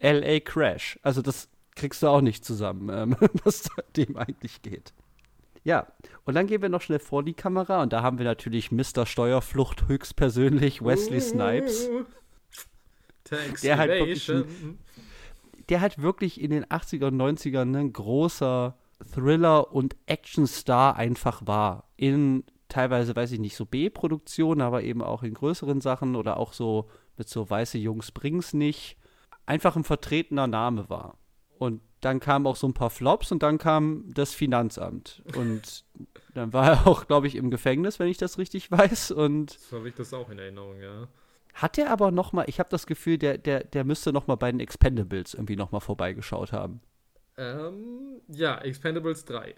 LA 0.01 0.41
Crash. 0.41 0.99
Also 1.03 1.23
das 1.23 1.49
kriegst 1.75 2.03
du 2.03 2.09
auch 2.09 2.21
nicht 2.21 2.45
zusammen, 2.45 2.89
ähm, 2.91 3.17
was 3.45 3.69
dem 3.97 4.17
eigentlich 4.17 4.63
geht. 4.63 4.93
Ja, 5.63 5.87
und 6.25 6.35
dann 6.35 6.47
gehen 6.47 6.63
wir 6.63 6.71
noch 6.71 6.81
schnell 6.81 6.99
vor 6.99 7.23
die 7.23 7.35
Kamera 7.35 7.83
und 7.83 7.93
da 7.93 8.03
haben 8.03 8.19
wir 8.19 8.25
natürlich 8.25 8.73
Mr. 8.73 9.05
Steuerflucht 9.05 9.89
höchstpersönlich, 9.89 10.83
Wesley 10.83 11.21
Snipes. 11.21 11.91
der 13.63 13.77
halt 13.77 13.91
wirklich, 13.91 14.33
der 15.69 15.81
halt 15.83 16.01
wirklich 16.01 16.41
in 16.41 16.51
den 16.51 16.65
80er 16.65 17.09
und 17.09 17.21
90ern 17.21 17.77
ein 17.79 17.93
großer 17.93 18.75
Thriller 19.15 19.73
und 19.73 19.97
Actionstar 20.07 20.97
einfach 20.97 21.47
war. 21.47 21.91
In 21.97 22.45
teilweise, 22.69 23.15
weiß 23.15 23.33
ich 23.33 23.41
nicht, 23.41 23.57
so 23.57 23.67
B-Produktionen, 23.67 24.61
aber 24.61 24.83
eben 24.83 25.03
auch 25.03 25.23
in 25.23 25.35
größeren 25.35 25.81
Sachen 25.81 26.17
oder 26.17 26.37
auch 26.37 26.53
so 26.53 26.89
mit 27.17 27.29
so 27.29 27.49
weiße 27.49 27.79
Jungs 27.79 28.13
bring's 28.13 28.55
nicht 28.55 28.97
einfach 29.47 29.77
ein 29.77 29.85
vertretener 29.85 30.47
Name 30.47 30.89
war. 30.89 31.19
Und 31.59 31.83
dann 32.01 32.21
kamen 32.21 32.47
auch 32.47 32.57
so 32.57 32.67
ein 32.67 32.73
paar 32.73 32.89
Flops 32.89 33.31
und 33.33 33.43
dann 33.43 33.59
kam 33.59 34.05
das 34.15 34.33
Finanzamt. 34.33 35.23
Und 35.37 35.85
dann 36.35 36.53
war 36.53 36.67
er 36.69 36.87
auch, 36.87 37.07
glaube 37.07 37.27
ich, 37.27 37.35
im 37.35 37.51
Gefängnis, 37.51 37.99
wenn 37.99 38.09
ich 38.09 38.17
das 38.17 38.39
richtig 38.39 38.71
weiß. 38.71 39.11
Und 39.11 39.51
so 39.51 39.79
habe 39.79 39.89
ich 39.89 39.95
das 39.95 40.15
auch 40.15 40.31
in 40.31 40.39
Erinnerung, 40.39 40.81
ja. 40.81 41.09
Hat 41.53 41.77
er 41.79 41.91
aber 41.91 42.13
noch 42.13 42.33
mal, 42.33 42.45
ich 42.47 42.61
habe 42.61 42.71
das 42.71 42.87
Gefühl, 42.87 43.19
der, 43.19 43.37
der, 43.37 43.65
der 43.65 43.85
müsste 43.85 44.13
noch 44.13 44.29
mal 44.29 44.37
bei 44.37 44.51
den 44.51 44.61
Expendables 44.61 45.35
irgendwie 45.35 45.57
noch 45.57 45.73
mal 45.73 45.81
vorbeigeschaut 45.81 46.53
haben. 46.53 46.81
Ähm, 47.41 48.21
ja, 48.29 48.59
Expendables 48.59 49.25
3. 49.25 49.55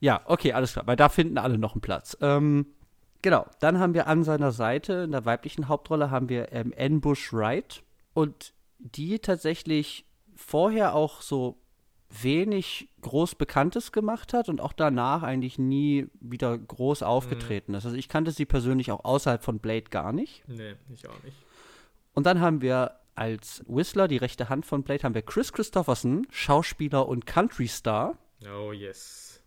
Ja, 0.00 0.22
okay, 0.24 0.54
alles 0.54 0.72
klar, 0.72 0.86
weil 0.86 0.96
da 0.96 1.10
finden 1.10 1.36
alle 1.36 1.58
noch 1.58 1.74
einen 1.74 1.82
Platz. 1.82 2.16
Ähm, 2.22 2.66
genau, 3.20 3.46
dann 3.60 3.78
haben 3.78 3.92
wir 3.92 4.06
an 4.06 4.24
seiner 4.24 4.52
Seite, 4.52 4.94
in 5.04 5.12
der 5.12 5.26
weiblichen 5.26 5.68
Hauptrolle, 5.68 6.10
haben 6.10 6.30
wir 6.30 6.50
ähm, 6.52 6.72
Ambush 6.78 7.32
Wright. 7.32 7.82
Und 8.14 8.54
die 8.78 9.18
tatsächlich 9.18 10.06
vorher 10.34 10.94
auch 10.94 11.20
so 11.20 11.58
wenig 12.22 12.88
groß 13.02 13.34
Bekanntes 13.36 13.92
gemacht 13.92 14.32
hat 14.32 14.48
und 14.48 14.60
auch 14.60 14.72
danach 14.72 15.22
eigentlich 15.22 15.58
nie 15.58 16.08
wieder 16.20 16.56
groß 16.58 17.02
aufgetreten 17.02 17.72
mhm. 17.72 17.78
ist. 17.78 17.84
Also 17.84 17.96
ich 17.96 18.08
kannte 18.08 18.32
sie 18.32 18.46
persönlich 18.46 18.90
auch 18.90 19.04
außerhalb 19.04 19.44
von 19.44 19.60
Blade 19.60 19.90
gar 19.90 20.12
nicht. 20.12 20.42
Nee, 20.48 20.74
ich 20.92 21.06
auch 21.06 21.22
nicht. 21.22 21.36
Und 22.14 22.24
dann 22.24 22.40
haben 22.40 22.62
wir 22.62 22.99
als 23.14 23.64
Whistler, 23.66 24.08
die 24.08 24.16
rechte 24.16 24.48
Hand 24.48 24.66
von 24.66 24.82
Blade, 24.82 25.02
haben 25.02 25.14
wir 25.14 25.22
Chris 25.22 25.52
Christopherson, 25.52 26.26
Schauspieler 26.30 27.08
und 27.08 27.26
Country-Star. 27.26 28.18
Oh, 28.54 28.72
yes. 28.72 29.42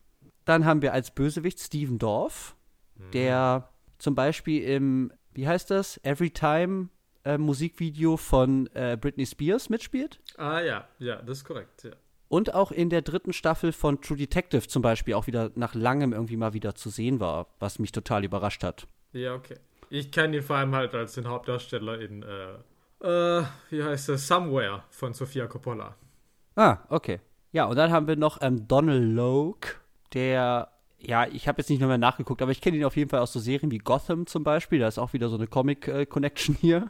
Dann 0.46 0.66
haben 0.66 0.82
wir 0.82 0.94
als 0.94 1.12
Bösewicht 1.12 1.60
Steven 1.60 1.98
Dorff, 1.98 2.56
mhm. 2.96 3.12
der 3.12 3.70
zum 3.98 4.16
Beispiel 4.16 4.64
im, 4.64 5.12
wie 5.34 5.48
heißt 5.48 5.72
das, 5.72 5.98
Every 6.04 6.30
Time 6.30 6.90
äh, 7.24 7.38
Musikvideo 7.38 8.18
von 8.18 8.68
äh, 8.74 8.98
Britney 9.00 9.26
Spears 9.26 9.70
mitspielt. 9.70 10.20
Ah 10.38 10.60
ja, 10.60 10.88
ja, 11.00 11.22
das 11.22 11.40
ist 11.40 11.46
korrekt, 11.46 11.84
ja. 11.84 11.92
Und 12.28 12.54
auch 12.54 12.72
in 12.72 12.90
der 12.90 13.04
dritten 13.04 13.32
Staffel 13.32 13.72
von 13.72 14.02
True 14.02 14.18
Detective 14.18 14.68
zum 14.68 14.82
Beispiel 14.82 15.14
auch 15.14 15.28
wieder 15.28 15.52
nach 15.56 15.76
langem 15.76 16.14
irgendwie 16.14 16.36
mal 16.36 16.54
wieder 16.54 16.74
zu 16.74 16.90
sehen 16.90 17.20
war, 17.20 17.48
was 17.60 17.78
mich 17.78 17.92
total 17.92 18.24
überrascht 18.24 18.64
hat. 18.64 18.88
Ja, 19.12 19.36
okay. 19.36 19.56
Ich 19.90 20.12
kenne 20.12 20.38
ihn 20.38 20.42
vor 20.42 20.56
allem 20.56 20.74
halt 20.74 20.96
als 20.96 21.14
den 21.14 21.28
Hauptdarsteller 21.28 22.02
in, 22.02 22.24
äh, 22.24 22.56
äh, 23.04 23.44
wie 23.70 23.84
heißt 23.84 24.10
es, 24.10 24.28
Somewhere 24.28 24.84
von 24.90 25.14
Sofia 25.14 25.48
Coppola. 25.48 25.96
Ah, 26.56 26.80
okay. 26.90 27.20
Ja, 27.52 27.66
und 27.66 27.76
dann 27.76 27.92
haben 27.92 28.08
wir 28.08 28.16
noch 28.16 28.40
ähm, 28.42 28.68
Donald 28.68 29.04
Logue, 29.14 29.72
der 30.14 30.70
ja, 31.06 31.28
ich 31.28 31.48
habe 31.48 31.60
jetzt 31.60 31.70
nicht 31.70 31.82
mehr 31.82 31.98
nachgeguckt, 31.98 32.42
aber 32.42 32.52
ich 32.52 32.62
kenne 32.62 32.78
ihn 32.78 32.86
auf 32.86 32.96
jeden 32.96 33.10
Fall 33.10 33.20
aus 33.20 33.34
so 33.34 33.40
Serien 33.40 33.72
wie 33.72 33.78
Gotham 33.78 34.26
zum 34.26 34.44
Beispiel. 34.44 34.80
Da 34.80 34.88
ist 34.88 34.98
auch 34.98 35.14
wieder 35.14 35.30
so 35.30 35.36
eine 35.36 35.48
Comic-Connection 35.48 36.56
äh, 36.56 36.60
hier. 36.60 36.90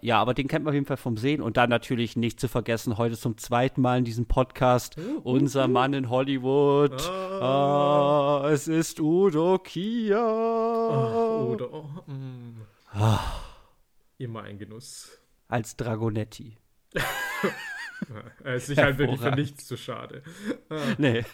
Ja, 0.00 0.20
aber 0.20 0.34
den 0.34 0.48
kennt 0.48 0.64
man 0.64 0.70
auf 0.70 0.74
jeden 0.74 0.86
Fall 0.86 0.96
vom 0.96 1.16
Sehen. 1.16 1.42
Und 1.42 1.56
dann 1.56 1.68
natürlich 1.70 2.16
nicht 2.16 2.40
zu 2.40 2.48
vergessen, 2.48 2.96
heute 2.96 3.16
zum 3.16 3.36
zweiten 3.36 3.80
Mal 3.80 3.98
in 3.98 4.04
diesem 4.04 4.26
Podcast, 4.26 4.96
uh, 4.98 5.18
uh, 5.18 5.32
unser 5.32 5.68
Mann 5.68 5.92
in 5.92 6.08
Hollywood. 6.08 6.94
Ah. 7.10 8.40
ah 8.42 8.50
es 8.50 8.68
ist 8.68 9.00
Udo 9.00 9.58
Kia. 9.58 10.18
Oh, 10.18 11.52
Udo. 11.52 11.68
Oh, 11.72 12.10
mm. 12.10 12.62
ah. 12.92 13.20
Immer 14.18 14.42
ein 14.42 14.58
Genuss. 14.58 15.10
Als 15.48 15.76
Dragonetti. 15.76 16.58
er 18.44 18.54
ist 18.54 18.66
sich 18.66 18.78
halt 18.78 18.98
wirklich 18.98 19.20
für 19.20 19.30
nichts 19.32 19.66
zu 19.66 19.76
schade. 19.76 20.22
Ah. 20.68 20.76
Nee. 20.98 21.24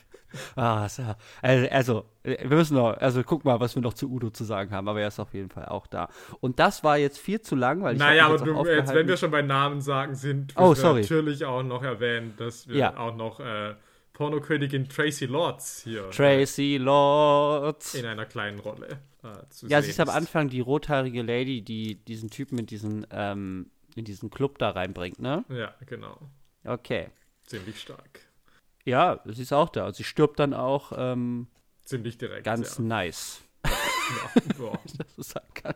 Ah, 0.56 0.82
also, 0.82 1.04
also, 1.42 2.04
wir 2.22 2.46
müssen 2.48 2.74
noch, 2.74 2.96
also 2.96 3.22
guck 3.22 3.44
mal, 3.44 3.60
was 3.60 3.74
wir 3.74 3.82
noch 3.82 3.94
zu 3.94 4.10
Udo 4.10 4.30
zu 4.30 4.44
sagen 4.44 4.70
haben, 4.70 4.88
aber 4.88 5.00
er 5.00 5.08
ist 5.08 5.20
auf 5.20 5.34
jeden 5.34 5.50
Fall 5.50 5.66
auch 5.66 5.86
da. 5.86 6.08
Und 6.40 6.58
das 6.58 6.82
war 6.82 6.96
jetzt 6.96 7.18
viel 7.18 7.40
zu 7.40 7.54
lang, 7.54 7.82
weil 7.82 7.94
ich. 7.94 7.98
Naja, 7.98 8.26
aber 8.26 8.38
du, 8.38 8.64
jetzt, 8.64 8.94
wenn 8.94 9.06
wir 9.06 9.16
schon 9.16 9.30
bei 9.30 9.42
Namen 9.42 9.80
sagen 9.80 10.14
sind, 10.14 10.54
oh, 10.56 10.74
sorry. 10.74 11.02
natürlich 11.02 11.44
auch 11.44 11.62
noch 11.62 11.82
erwähnen, 11.82 12.34
dass 12.38 12.66
wir 12.66 12.76
ja. 12.76 12.96
auch 12.96 13.14
noch 13.14 13.40
äh, 13.40 13.74
Pornokönigin 14.12 14.88
Tracy 14.88 15.26
Lords 15.26 15.82
hier. 15.84 16.10
Tracy 16.10 16.76
Lords. 16.78 17.94
In 17.94 18.06
einer 18.06 18.26
kleinen 18.26 18.58
Rolle. 18.58 19.00
Äh, 19.22 19.68
ja, 19.68 19.82
sie 19.82 19.90
ist 19.90 20.00
am 20.00 20.08
Anfang 20.08 20.48
die 20.48 20.60
rothaarige 20.60 21.22
Lady, 21.22 21.62
die 21.62 21.96
diesen 21.96 22.30
Typen 22.30 22.58
in 22.58 22.66
diesen, 22.66 23.06
ähm, 23.10 23.70
in 23.96 24.04
diesen 24.04 24.30
Club 24.30 24.58
da 24.58 24.70
reinbringt, 24.70 25.20
ne? 25.20 25.44
Ja, 25.48 25.74
genau. 25.86 26.18
Okay. 26.64 27.08
Ziemlich 27.44 27.80
stark. 27.80 28.20
Ja, 28.84 29.20
sie 29.24 29.42
ist 29.42 29.52
auch 29.52 29.68
da. 29.68 29.92
Sie 29.92 30.04
stirbt 30.04 30.38
dann 30.38 30.54
auch 30.54 30.92
ähm, 30.96 31.48
ziemlich 31.84 32.18
direkt. 32.18 32.44
Ganz 32.44 32.78
ja. 32.78 32.84
nice. 32.84 33.42
Ja, 34.58 34.78
ich 34.84 34.92
das 34.98 35.14
so 35.14 35.22
sagen 35.22 35.54
kann. 35.54 35.74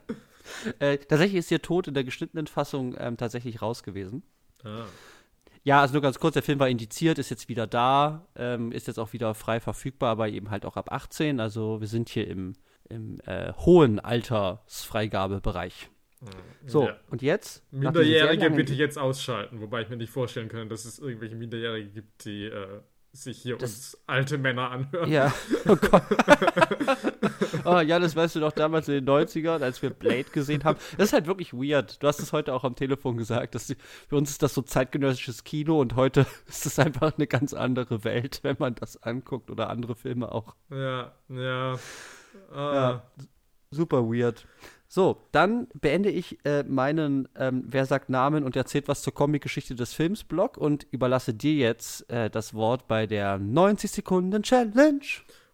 Äh, 0.81 0.99
tatsächlich 0.99 1.39
ist 1.39 1.51
ihr 1.51 1.63
Tod 1.63 1.89
in 1.89 1.95
der 1.95 2.05
geschnittenen 2.05 2.49
Fassung 2.49 2.95
ähm, 2.99 3.17
tatsächlich 3.17 3.63
raus 3.63 3.83
gewesen. 3.83 4.25
Ah. 4.65 4.85
Ja, 5.63 5.81
also 5.81 5.95
nur 5.95 6.03
ganz 6.03 6.19
kurz, 6.19 6.35
der 6.35 6.43
Film 6.43 6.59
war 6.59 6.69
indiziert, 6.69 7.19
ist 7.19 7.31
jetzt 7.31 7.49
wieder 7.49 7.67
da, 7.67 8.27
ähm, 8.37 8.73
ist 8.73 8.89
jetzt 8.89 8.99
auch 8.99 9.13
wieder 9.13 9.35
frei 9.35 9.59
verfügbar, 9.61 10.11
aber 10.11 10.29
eben 10.29 10.51
halt 10.51 10.67
auch 10.67 10.77
ab 10.77 10.93
18. 10.93 11.41
Also 11.41 11.81
wir 11.81 11.89
sind 11.89 12.09
hier 12.09 12.29
im, 12.29 12.55
im 12.89 13.21
äh, 13.27 13.53
hohen 13.55 13.99
Altersfreigabebereich. 13.99 15.89
So, 16.67 16.87
ja. 16.87 16.97
und 17.11 17.23
jetzt? 17.23 17.63
Minderjährige 17.73 18.51
bitte 18.51 18.75
jetzt 18.75 18.99
ausschalten, 18.99 19.61
wobei 19.61 19.83
ich 19.83 19.89
mir 19.89 19.97
nicht 19.97 20.11
vorstellen 20.11 20.49
kann, 20.49 20.69
dass 20.69 20.85
es 20.85 20.99
irgendwelche 20.99 21.37
Minderjährige 21.37 21.91
gibt, 21.91 22.25
die 22.25 22.47
äh, 22.47 22.81
sich 23.13 23.39
hier 23.39 23.57
das, 23.57 23.71
uns 23.71 24.03
alte 24.07 24.39
Männer 24.39 24.71
anhören. 24.71 25.11
Ja. 25.11 25.33
Oh 25.67 25.77
Gott. 25.91 26.03
oh, 27.65 27.81
ja, 27.81 27.99
das 27.99 28.17
weißt 28.17 28.37
du 28.37 28.41
doch 28.41 28.53
damals 28.53 28.89
in 28.89 28.95
den 28.95 29.09
90ern, 29.09 29.63
als 29.63 29.81
wir 29.83 29.91
Blade 29.91 30.25
gesehen 30.25 30.65
haben. 30.65 30.79
Das 30.97 31.09
ist 31.09 31.13
halt 31.13 31.27
wirklich 31.27 31.53
weird. 31.53 32.03
Du 32.03 32.07
hast 32.09 32.21
es 32.21 32.33
heute 32.33 32.53
auch 32.53 32.65
am 32.65 32.75
Telefon 32.75 33.17
gesagt. 33.17 33.55
Dass 33.55 33.69
die, 33.69 33.77
für 34.09 34.17
uns 34.17 34.31
ist 34.31 34.43
das 34.43 34.55
so 34.55 34.63
zeitgenössisches 34.63 35.45
Kino 35.45 35.81
und 35.81 35.97
heute 35.97 36.27
ist 36.47 36.67
es 36.67 36.79
einfach 36.79 37.15
eine 37.17 37.27
ganz 37.27 37.55
andere 37.55 38.05
Welt, 38.05 38.41
wenn 38.43 38.57
man 38.59 38.75
das 38.75 39.03
anguckt 39.03 39.51
oder 39.51 39.71
andere 39.71 39.95
Filme 39.95 40.33
auch. 40.33 40.55
Ja, 40.71 41.13
ja. 41.29 41.75
Uh. 42.51 42.55
ja 42.55 43.03
super 43.71 44.03
weird. 44.03 44.47
So, 44.97 45.21
dann 45.31 45.69
beende 45.75 46.09
ich 46.09 46.39
äh, 46.47 46.63
meinen 46.63 47.29
ähm, 47.37 47.65
Wer 47.67 47.85
sagt 47.85 48.09
Namen 48.09 48.45
und 48.45 48.57
erzählt 48.57 48.89
was 48.89 49.03
zur 49.03 49.13
Comic-Geschichte 49.13 49.75
des 49.75 49.93
Films 49.93 50.25
Blog 50.25 50.57
und 50.57 50.87
überlasse 50.91 51.35
dir 51.35 51.53
jetzt 51.53 52.09
äh, 52.09 52.31
das 52.31 52.55
Wort 52.55 52.89
bei 52.89 53.07
der 53.07 53.37
90 53.37 53.91
Sekunden 53.91 54.43
Challenge. 54.43 55.03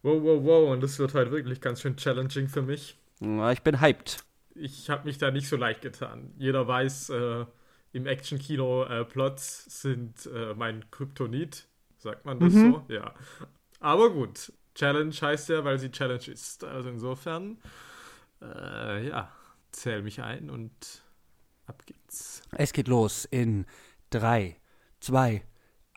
Wow, 0.05 0.23
wow, 0.23 0.45
wow, 0.45 0.71
und 0.71 0.81
das 0.81 0.97
wird 1.01 1.15
heute 1.15 1.33
wirklich 1.33 1.61
ganz 1.61 1.81
schön 1.81 1.97
challenging 1.97 2.47
für 2.47 2.63
mich. 2.63 2.97
Ich 3.53 3.63
bin 3.63 3.81
hyped. 3.81 4.23
ich 4.55 4.89
habe 4.89 5.07
mich 5.07 5.19
da 5.19 5.33
nicht 5.33 5.49
so 5.49 5.57
leicht 5.57 5.83
getan. 5.83 6.33
Jeder 6.39 6.69
weiß, 6.69 7.11
äh, 7.11 7.45
im 7.91 8.07
Action-Kino 8.07 8.85
äh, 8.85 9.05
Plots 9.05 9.83
sind 9.83 10.25
äh, 10.33 10.55
mein 10.55 10.89
Kryptonit. 10.93 11.67
Sagt 11.99 12.25
man 12.27 12.39
das 12.39 12.53
mhm. 12.53 12.75
so? 12.75 12.95
Ja. 12.95 13.13
Aber 13.81 14.11
gut. 14.11 14.53
Challenge 14.77 15.13
heißt 15.21 15.49
ja, 15.49 15.65
weil 15.65 15.81
sie 15.81 15.91
Challenge 15.91 16.29
ist. 16.29 16.63
Also 16.63 16.91
insofern, 16.91 17.59
äh, 18.43 19.09
ja, 19.09 19.33
zähl 19.71 20.03
mich 20.03 20.23
ein 20.23 20.51
und 20.51 20.73
ab 21.67 21.85
geht's. 21.87 22.43
Es 22.53 22.73
geht 22.73 22.89
los 22.89 23.25
in 23.25 23.67
3, 24.11 24.57
2, 25.01 25.43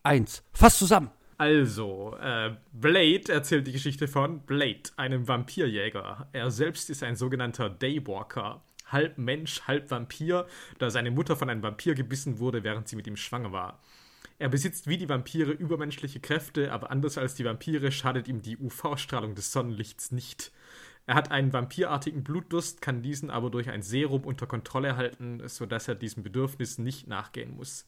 1. 0.04 0.44
Fass 0.54 0.78
zusammen! 0.80 1.12
Also, 1.38 2.16
äh, 2.22 2.56
Blade 2.72 3.24
erzählt 3.28 3.68
die 3.68 3.74
Geschichte 3.74 4.08
von 4.08 4.46
Blade, 4.46 4.84
einem 4.96 5.28
Vampirjäger. 5.28 6.30
Er 6.32 6.50
selbst 6.50 6.90
ist 6.90 7.04
ein 7.04 7.18
sogenannter 7.18 7.70
Daywalker, 7.70 8.64
halb 8.86 9.18
Mensch, 9.18 9.62
halb 9.68 9.92
Vampir, 9.92 10.48
da 10.80 10.90
seine 10.90 11.12
Mutter 11.12 11.36
von 11.36 11.50
einem 11.50 11.62
Vampir 11.62 11.94
gebissen 11.94 12.40
wurde, 12.40 12.64
während 12.64 12.88
sie 12.88 12.96
mit 12.96 13.08
ihm 13.08 13.18
schwanger 13.18 13.52
war. 13.52 13.82
Er 14.38 14.50
besitzt 14.50 14.88
wie 14.88 14.98
die 14.98 15.10
Vampire 15.10 15.52
übermenschliche 15.52 16.20
Kräfte, 16.20 16.72
aber 16.72 16.92
anders 16.92 17.18
als 17.18 17.36
die 17.36 17.46
Vampire 17.46 17.92
schadet 17.92 18.28
ihm 18.28 18.42
die 18.42 18.58
UV-Strahlung 18.58 19.36
des 19.36 19.52
Sonnenlichts 19.52 20.12
nicht. 20.12 20.52
Er 21.08 21.16
hat 21.16 21.32
einen 21.32 21.54
vampirartigen 21.54 22.24
Blutdurst, 22.24 22.82
kann 22.82 23.04
diesen 23.04 23.30
aber 23.30 23.52
durch 23.52 23.70
ein 23.70 23.84
Serum 23.84 24.24
unter 24.24 24.48
Kontrolle 24.48 24.98
halten, 24.98 25.42
sodass 25.48 25.88
er 25.88 25.96
diesem 25.96 26.24
Bedürfnis 26.24 26.80
nicht 26.80 27.08
nachgehen 27.08 27.56
muss. 27.56 27.86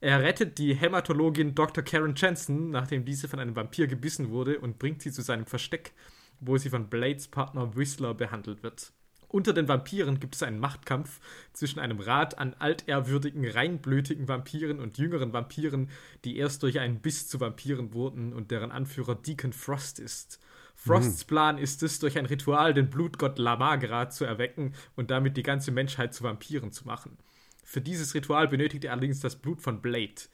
Er 0.00 0.20
rettet 0.20 0.58
die 0.58 0.74
Hämatologin 0.74 1.54
Dr. 1.54 1.84
Karen 1.84 2.14
Jensen, 2.16 2.70
nachdem 2.70 3.04
diese 3.04 3.28
von 3.28 3.38
einem 3.38 3.54
Vampir 3.56 3.86
gebissen 3.86 4.30
wurde, 4.30 4.58
und 4.58 4.78
bringt 4.78 5.00
sie 5.00 5.12
zu 5.12 5.22
seinem 5.22 5.46
Versteck, 5.46 5.92
wo 6.40 6.58
sie 6.58 6.70
von 6.70 6.88
Blades 6.90 7.28
Partner 7.28 7.76
Whistler 7.76 8.14
behandelt 8.14 8.62
wird. 8.62 8.92
Unter 9.28 9.52
den 9.52 9.66
Vampiren 9.66 10.20
gibt 10.20 10.36
es 10.36 10.42
einen 10.44 10.60
Machtkampf 10.60 11.20
zwischen 11.52 11.80
einem 11.80 11.98
Rat 11.98 12.38
an 12.38 12.54
altehrwürdigen, 12.54 13.48
reinblütigen 13.48 14.28
Vampiren 14.28 14.78
und 14.78 14.98
jüngeren 14.98 15.32
Vampiren, 15.32 15.88
die 16.24 16.36
erst 16.36 16.62
durch 16.62 16.78
einen 16.78 17.00
Biss 17.00 17.26
zu 17.26 17.40
Vampiren 17.40 17.94
wurden 17.94 18.32
und 18.32 18.50
deren 18.52 18.70
Anführer 18.70 19.16
Deacon 19.16 19.52
Frost 19.52 19.98
ist. 19.98 20.38
Frosts 20.74 21.24
mhm. 21.24 21.28
Plan 21.28 21.58
ist 21.58 21.82
es, 21.82 21.98
durch 21.98 22.18
ein 22.18 22.26
Ritual 22.26 22.74
den 22.74 22.90
Blutgott 22.90 23.38
Lamagra 23.38 24.10
zu 24.10 24.24
erwecken 24.24 24.74
und 24.96 25.10
damit 25.10 25.36
die 25.36 25.42
ganze 25.42 25.70
Menschheit 25.70 26.14
zu 26.14 26.24
Vampiren 26.24 26.72
zu 26.72 26.86
machen. 26.86 27.16
Für 27.64 27.80
dieses 27.80 28.14
Ritual 28.14 28.48
benötigt 28.48 28.84
er 28.84 28.92
allerdings 28.92 29.20
das 29.20 29.36
Blut 29.36 29.60
von 29.60 29.80
Blade. 29.80 30.28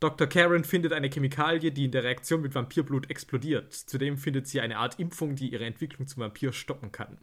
Dr. 0.00 0.26
Karen 0.26 0.64
findet 0.64 0.92
eine 0.92 1.08
Chemikalie, 1.08 1.70
die 1.70 1.84
in 1.84 1.92
der 1.92 2.02
Reaktion 2.02 2.42
mit 2.42 2.56
Vampirblut 2.56 3.08
explodiert. 3.08 3.72
Zudem 3.72 4.18
findet 4.18 4.48
sie 4.48 4.60
eine 4.60 4.78
Art 4.78 4.98
Impfung, 4.98 5.36
die 5.36 5.52
ihre 5.52 5.64
Entwicklung 5.64 6.08
zum 6.08 6.24
Vampir 6.24 6.52
stoppen 6.52 6.90
kann. 6.90 7.18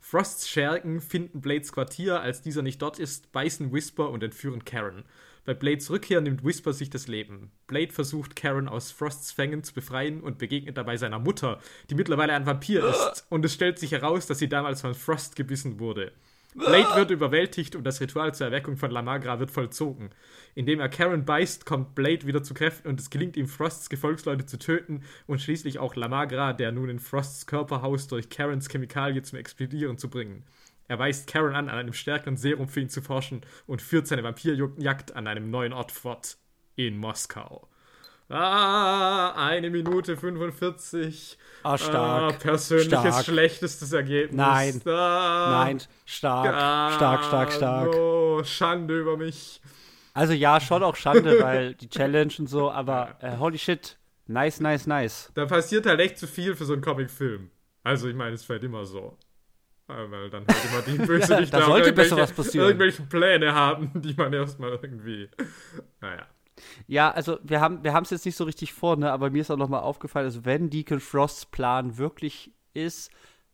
Frosts 0.00 0.48
Schergen 0.48 1.02
finden 1.02 1.40
Blades 1.42 1.72
Quartier, 1.72 2.20
als 2.20 2.40
dieser 2.40 2.62
nicht 2.62 2.80
dort 2.80 2.98
ist, 2.98 3.32
beißen 3.32 3.70
Whisper 3.72 4.08
und 4.08 4.22
entführen 4.22 4.64
Karen. 4.64 5.04
Bei 5.46 5.54
Blades 5.54 5.90
Rückkehr 5.90 6.20
nimmt 6.20 6.44
Whisper 6.44 6.72
sich 6.72 6.90
das 6.90 7.06
Leben. 7.06 7.52
Blade 7.68 7.92
versucht, 7.92 8.34
Karen 8.34 8.68
aus 8.68 8.90
Frosts 8.90 9.30
Fängen 9.30 9.62
zu 9.62 9.72
befreien 9.72 10.20
und 10.20 10.38
begegnet 10.38 10.76
dabei 10.76 10.96
seiner 10.96 11.20
Mutter, 11.20 11.60
die 11.88 11.94
mittlerweile 11.94 12.32
ein 12.32 12.46
Vampir 12.46 12.84
ist. 12.84 13.24
Und 13.28 13.44
es 13.44 13.54
stellt 13.54 13.78
sich 13.78 13.92
heraus, 13.92 14.26
dass 14.26 14.40
sie 14.40 14.48
damals 14.48 14.80
von 14.80 14.94
Frost 14.94 15.36
gebissen 15.36 15.78
wurde. 15.78 16.10
Blade 16.56 16.96
wird 16.96 17.10
überwältigt 17.12 17.76
und 17.76 17.84
das 17.84 18.00
Ritual 18.00 18.34
zur 18.34 18.46
Erweckung 18.46 18.76
von 18.76 18.90
Lamagra 18.90 19.38
wird 19.38 19.52
vollzogen. 19.52 20.10
Indem 20.56 20.80
er 20.80 20.88
Karen 20.88 21.24
beißt, 21.24 21.64
kommt 21.64 21.94
Blade 21.94 22.26
wieder 22.26 22.42
zu 22.42 22.52
Kräften 22.52 22.88
und 22.88 22.98
es 22.98 23.10
gelingt 23.10 23.36
ihm, 23.36 23.46
Frosts 23.46 23.88
Gefolgsleute 23.88 24.46
zu 24.46 24.58
töten 24.58 25.02
und 25.28 25.40
schließlich 25.40 25.78
auch 25.78 25.94
Lamagra, 25.94 26.54
der 26.54 26.72
nun 26.72 26.88
in 26.88 26.98
Frosts 26.98 27.46
Körper 27.46 27.82
haust, 27.82 28.10
durch 28.10 28.30
Karens 28.30 28.68
Chemikalie 28.68 29.22
zum 29.22 29.38
Explodieren 29.38 29.96
zu 29.96 30.10
bringen. 30.10 30.42
Er 30.88 30.98
weist 30.98 31.26
Karen 31.26 31.54
an, 31.54 31.68
an 31.68 31.78
einem 31.78 31.92
stärkeren 31.92 32.36
Serum 32.36 32.68
für 32.68 32.80
ihn 32.80 32.88
zu 32.88 33.02
forschen 33.02 33.42
und 33.66 33.82
führt 33.82 34.06
seine 34.06 34.22
Vampirjagd 34.22 35.16
an 35.16 35.26
einem 35.26 35.50
neuen 35.50 35.72
Ort 35.72 35.92
fort. 35.92 36.36
In 36.78 36.98
Moskau. 36.98 37.68
Ah, 38.28 39.32
eine 39.36 39.70
Minute 39.70 40.16
45. 40.16 41.38
Ah, 41.62 41.78
stark. 41.78 42.34
Ah, 42.34 42.36
persönliches 42.38 43.00
stark. 43.00 43.24
schlechtestes 43.24 43.92
Ergebnis. 43.92 44.36
Nein. 44.36 44.82
Ah, 44.86 45.64
Nein, 45.64 45.82
stark. 46.04 46.54
Ah, 46.54 46.92
stark, 46.92 47.24
stark, 47.24 47.52
stark. 47.52 47.94
Oh, 47.94 48.42
Schande 48.44 49.00
über 49.00 49.16
mich. 49.16 49.60
Also 50.12 50.32
ja, 50.32 50.60
schon 50.60 50.82
auch 50.82 50.96
Schande, 50.96 51.40
weil 51.40 51.74
die 51.74 51.88
Challenge 51.88 52.32
und 52.38 52.48
so, 52.48 52.70
aber 52.70 53.16
äh, 53.20 53.36
holy 53.36 53.58
shit. 53.58 53.96
Nice, 54.26 54.60
nice, 54.60 54.86
nice. 54.86 55.30
Da 55.34 55.46
passiert 55.46 55.86
halt 55.86 56.00
echt 56.00 56.18
zu 56.18 56.26
viel 56.26 56.56
für 56.56 56.64
so 56.64 56.72
einen 56.72 56.82
Comicfilm. 56.82 57.50
Also 57.84 58.08
ich 58.08 58.16
meine, 58.16 58.34
es 58.34 58.44
fällt 58.44 58.64
immer 58.64 58.84
so. 58.86 59.16
Weil 59.86 60.30
dann 60.30 60.44
halt 60.46 60.64
immer 60.64 60.82
die 60.82 60.98
Böse 61.06 61.34
ja, 61.34 61.40
da 61.42 61.64
sollte 61.64 61.92
besser 61.92 62.16
was 62.16 62.32
passieren. 62.32 62.66
irgendwelche 62.66 63.02
Pläne 63.02 63.54
haben, 63.54 63.92
die 63.94 64.14
man 64.14 64.32
erstmal 64.32 64.78
irgendwie. 64.82 65.28
Naja. 66.00 66.26
Ja, 66.86 67.10
also 67.10 67.38
wir 67.42 67.60
haben 67.60 67.84
wir 67.84 67.94
es 67.94 68.10
jetzt 68.10 68.24
nicht 68.26 68.36
so 68.36 68.44
richtig 68.44 68.72
vor, 68.72 68.96
ne, 68.96 69.12
aber 69.12 69.30
mir 69.30 69.42
ist 69.42 69.50
auch 69.50 69.56
nochmal 69.56 69.82
aufgefallen, 69.82 70.24
also 70.24 70.44
wenn 70.44 70.70
Deacon 70.70 71.00
Frosts 71.00 71.46
Plan 71.46 71.98
wirklich 71.98 72.50
ist, 72.72 73.10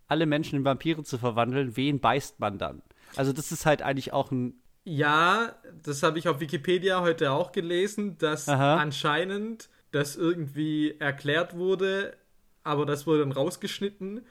alle 0.07 0.27
Menschen 0.27 0.57
in 0.57 0.65
Vampire 0.65 1.03
zu 1.03 1.19
verwandeln, 1.19 1.77
wen 1.77 2.01
beißt 2.01 2.39
man 2.41 2.59
dann? 2.59 2.83
Also 3.17 3.33
das 3.33 3.53
ist 3.53 3.67
halt 3.67 3.83
eigentlich 3.83 4.13
auch 4.13 4.31
ein 4.31 4.55
Ja, 4.85 5.57
das 5.83 6.03
habe 6.03 6.19
ich 6.19 6.29
auf 6.29 6.41
Wikipedia 6.41 7.01
heute 7.01 7.33
auch 7.33 7.53
gelesen, 7.53 8.19
dass 8.19 8.49
Aha. 8.49 8.77
anscheinend 8.77 9.69
das 9.91 10.17
irgendwie 10.17 10.97
erklärt 10.99 11.57
wurde, 11.57 12.17
aber 12.63 12.87
das 12.87 13.07
wurde 13.07 13.21
dann 13.21 13.33
rausgeschnitten 13.33 14.25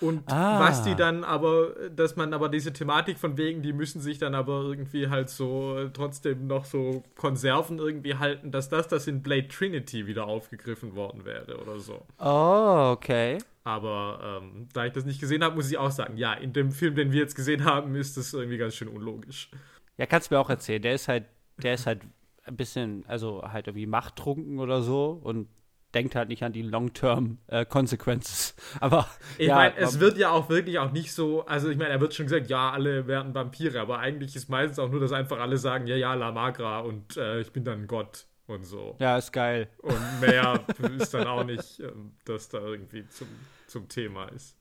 und 0.00 0.30
ah. 0.30 0.60
was 0.60 0.82
die 0.82 0.96
dann 0.96 1.22
aber, 1.22 1.74
dass 1.94 2.16
man 2.16 2.34
aber 2.34 2.48
diese 2.48 2.72
Thematik 2.72 3.18
von 3.18 3.36
wegen, 3.36 3.62
die 3.62 3.72
müssen 3.72 4.00
sich 4.00 4.18
dann 4.18 4.34
aber 4.34 4.62
irgendwie 4.62 5.08
halt 5.08 5.30
so 5.30 5.88
trotzdem 5.92 6.46
noch 6.46 6.64
so 6.64 7.04
Konserven 7.16 7.78
irgendwie 7.78 8.16
halten, 8.16 8.50
dass 8.50 8.68
das 8.68 8.88
das 8.88 9.06
in 9.06 9.22
Blade 9.22 9.48
Trinity 9.48 10.06
wieder 10.06 10.26
aufgegriffen 10.26 10.96
worden 10.96 11.24
wäre 11.24 11.60
oder 11.60 11.78
so. 11.78 12.02
Oh, 12.18 12.92
okay. 12.92 13.38
Aber 13.62 14.40
ähm, 14.42 14.68
da 14.72 14.84
ich 14.84 14.92
das 14.92 15.04
nicht 15.04 15.20
gesehen 15.20 15.44
habe, 15.44 15.54
muss 15.54 15.70
ich 15.70 15.78
auch 15.78 15.90
sagen, 15.90 16.16
ja, 16.16 16.34
in 16.34 16.52
dem 16.52 16.72
Film, 16.72 16.96
den 16.96 17.12
wir 17.12 17.20
jetzt 17.20 17.36
gesehen 17.36 17.64
haben, 17.64 17.94
ist 17.94 18.16
das 18.16 18.34
irgendwie 18.34 18.58
ganz 18.58 18.74
schön 18.74 18.88
unlogisch. 18.88 19.50
Ja, 19.96 20.06
kannst 20.06 20.30
du 20.30 20.34
mir 20.34 20.40
auch 20.40 20.50
erzählen. 20.50 20.82
Der 20.82 20.94
ist 20.94 21.08
halt, 21.08 21.24
der 21.62 21.74
ist 21.74 21.86
halt 21.86 22.02
ein 22.42 22.56
bisschen, 22.56 23.04
also 23.06 23.42
halt 23.42 23.68
irgendwie 23.68 23.86
machttrunken 23.86 24.58
oder 24.58 24.82
so 24.82 25.20
und 25.22 25.48
denkt 25.94 26.14
halt 26.14 26.28
nicht 26.28 26.42
an 26.42 26.52
die 26.52 26.62
Long-Term-Consequences. 26.62 28.54
Äh, 28.56 28.62
aber 28.80 29.08
ich 29.38 29.48
ja, 29.48 29.54
meine, 29.56 29.76
es 29.76 30.00
wird 30.00 30.18
ja 30.18 30.30
auch 30.30 30.48
wirklich 30.48 30.78
auch 30.78 30.92
nicht 30.92 31.12
so, 31.12 31.46
also 31.46 31.68
ich 31.70 31.76
meine, 31.76 31.90
er 31.90 32.00
wird 32.00 32.14
schon 32.14 32.26
gesagt, 32.26 32.48
ja, 32.48 32.70
alle 32.70 33.06
werden 33.06 33.34
Vampire, 33.34 33.80
aber 33.80 33.98
eigentlich 33.98 34.36
ist 34.36 34.48
meistens 34.48 34.78
auch 34.78 34.90
nur, 34.90 35.00
dass 35.00 35.12
einfach 35.12 35.38
alle 35.38 35.56
sagen, 35.56 35.86
ja, 35.86 35.96
ja, 35.96 36.14
La 36.14 36.32
Magra 36.32 36.80
und 36.80 37.16
äh, 37.16 37.40
ich 37.40 37.52
bin 37.52 37.64
dann 37.64 37.86
Gott 37.86 38.26
und 38.46 38.64
so. 38.64 38.96
Ja, 38.98 39.16
ist 39.16 39.32
geil. 39.32 39.68
Und 39.78 40.20
mehr 40.20 40.60
ist 40.98 41.14
dann 41.14 41.26
auch 41.26 41.44
nicht, 41.44 41.80
äh, 41.80 41.92
dass 42.24 42.48
da 42.48 42.58
irgendwie 42.58 43.06
zum, 43.08 43.28
zum 43.66 43.88
Thema 43.88 44.26
ist. 44.26 44.56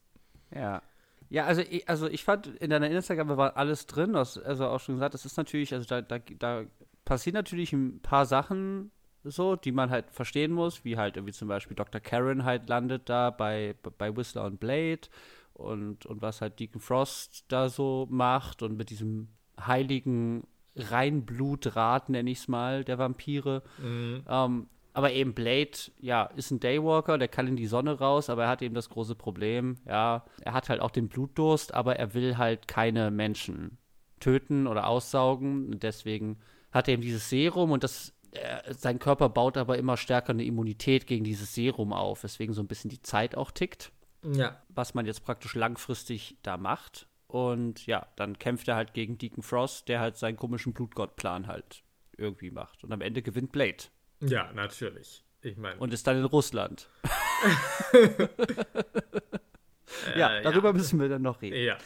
Ja. 0.54 0.82
Ja, 1.30 1.46
also 1.46 1.62
ich, 1.62 1.90
also 1.90 2.08
ich 2.08 2.24
fand, 2.24 2.46
in 2.46 2.70
deiner 2.70 2.92
Instagram 2.92 3.36
war 3.38 3.58
alles 3.58 3.88
drin, 3.88 4.16
also 4.16 4.68
auch 4.68 4.80
schon 4.80 4.96
gesagt, 4.96 5.16
das 5.16 5.26
ist 5.26 5.36
natürlich, 5.36 5.74
also 5.74 5.88
da, 5.88 6.02
da, 6.02 6.20
da 6.20 6.66
passieren 7.06 7.34
natürlich 7.34 7.74
ein 7.74 8.02
paar 8.02 8.28
Sachen, 8.28 8.92
so, 9.24 9.56
die 9.56 9.72
man 9.72 9.90
halt 9.90 10.12
verstehen 10.12 10.52
muss, 10.52 10.84
wie 10.84 10.98
halt 10.98 11.16
irgendwie 11.16 11.34
zum 11.34 11.48
Beispiel 11.48 11.76
Dr. 11.76 12.02
Karen 12.02 12.44
halt 12.44 12.70
landet 12.70 13.10
da 13.10 13.30
bei, 13.30 13.76
bei 13.98 14.16
Whistler 14.16 14.46
und 14.46 14.60
Blade 14.60 15.02
und, 15.54 16.06
und 16.06 16.22
was 16.22 16.42
halt 16.42 16.60
Deacon 16.60 16.82
Frost 16.82 17.46
da 17.48 17.70
so 17.70 18.08
macht 18.10 18.62
und 18.62 18.76
mit 18.78 18.90
diesem 18.90 19.30
heiligen 19.60 20.46
Reinblutrat, 20.76 22.10
nenne 22.10 22.32
ich 22.32 22.40
es 22.40 22.48
mal, 22.48 22.84
der 22.84 22.98
Vampire. 22.98 23.62
Mhm. 23.78 24.24
Ähm, 24.28 24.68
aber 24.94 25.12
eben 25.12 25.34
Blade, 25.34 25.72
ja, 26.00 26.26
ist 26.36 26.52
ein 26.52 26.60
Daywalker, 26.60 27.18
der 27.18 27.28
kann 27.28 27.48
in 27.48 27.56
die 27.56 27.66
Sonne 27.66 27.98
raus, 27.98 28.30
aber 28.30 28.44
er 28.44 28.50
hat 28.50 28.62
eben 28.62 28.76
das 28.76 28.90
große 28.90 29.16
Problem, 29.16 29.78
ja, 29.88 30.24
er 30.42 30.54
hat 30.54 30.70
halt 30.70 30.82
auch 30.82 30.92
den 30.92 31.08
Blutdurst, 31.08 31.74
aber 31.74 31.96
er 31.96 32.14
will 32.14 32.38
halt 32.38 32.68
keine 32.68 33.10
Menschen 33.10 33.78
töten 34.20 34.68
oder 34.68 34.88
aussaugen. 34.88 35.68
Und 35.74 35.84
deswegen 35.84 36.38
hat 36.72 36.88
er 36.88 36.94
eben 36.96 37.02
dieses 37.02 37.30
Serum 37.30 37.72
und 37.72 37.84
das 37.84 38.13
er, 38.36 38.74
sein 38.74 39.00
Körper 39.00 39.30
baut 39.30 39.58
aber 39.58 39.78
immer 39.78 39.98
stärker 39.98 40.32
eine 40.32 40.44
Immunität 40.44 41.08
gegen 41.08 41.24
dieses 41.24 41.54
Serum 41.54 41.94
auf, 41.94 42.24
weswegen 42.24 42.54
so 42.54 42.62
ein 42.62 42.68
bisschen 42.68 42.90
die 42.90 43.02
Zeit 43.02 43.36
auch 43.36 43.52
tickt. 43.52 43.92
Ja. 44.24 44.62
Was 44.70 44.94
man 44.94 45.06
jetzt 45.06 45.26
praktisch 45.26 45.56
langfristig 45.56 46.38
da 46.44 46.58
macht. 46.58 47.08
Und 47.28 47.86
ja, 47.88 48.08
dann 48.16 48.38
kämpft 48.40 48.68
er 48.68 48.76
halt 48.76 48.94
gegen 48.94 49.18
Deacon 49.18 49.44
Frost, 49.44 49.90
der 49.90 50.00
halt 50.00 50.18
seinen 50.18 50.38
komischen 50.38 50.74
Blutgottplan 50.74 51.48
halt 51.48 51.84
irgendwie 52.16 52.52
macht. 52.52 52.84
Und 52.84 52.92
am 52.92 53.02
Ende 53.02 53.22
gewinnt 53.22 53.52
Blade. 53.52 53.84
Ja, 54.22 54.52
natürlich. 54.54 55.24
Ich 55.42 55.58
meine. 55.58 55.80
Und 55.80 55.94
ist 55.94 56.08
dann 56.08 56.18
in 56.18 56.26
Russland. 56.26 56.88
ja, 60.16 60.42
darüber 60.42 60.70
ja. 60.70 60.74
müssen 60.74 61.00
wir 61.00 61.10
dann 61.10 61.24
noch 61.24 61.42
reden. 61.42 61.62
Ja. 61.62 61.78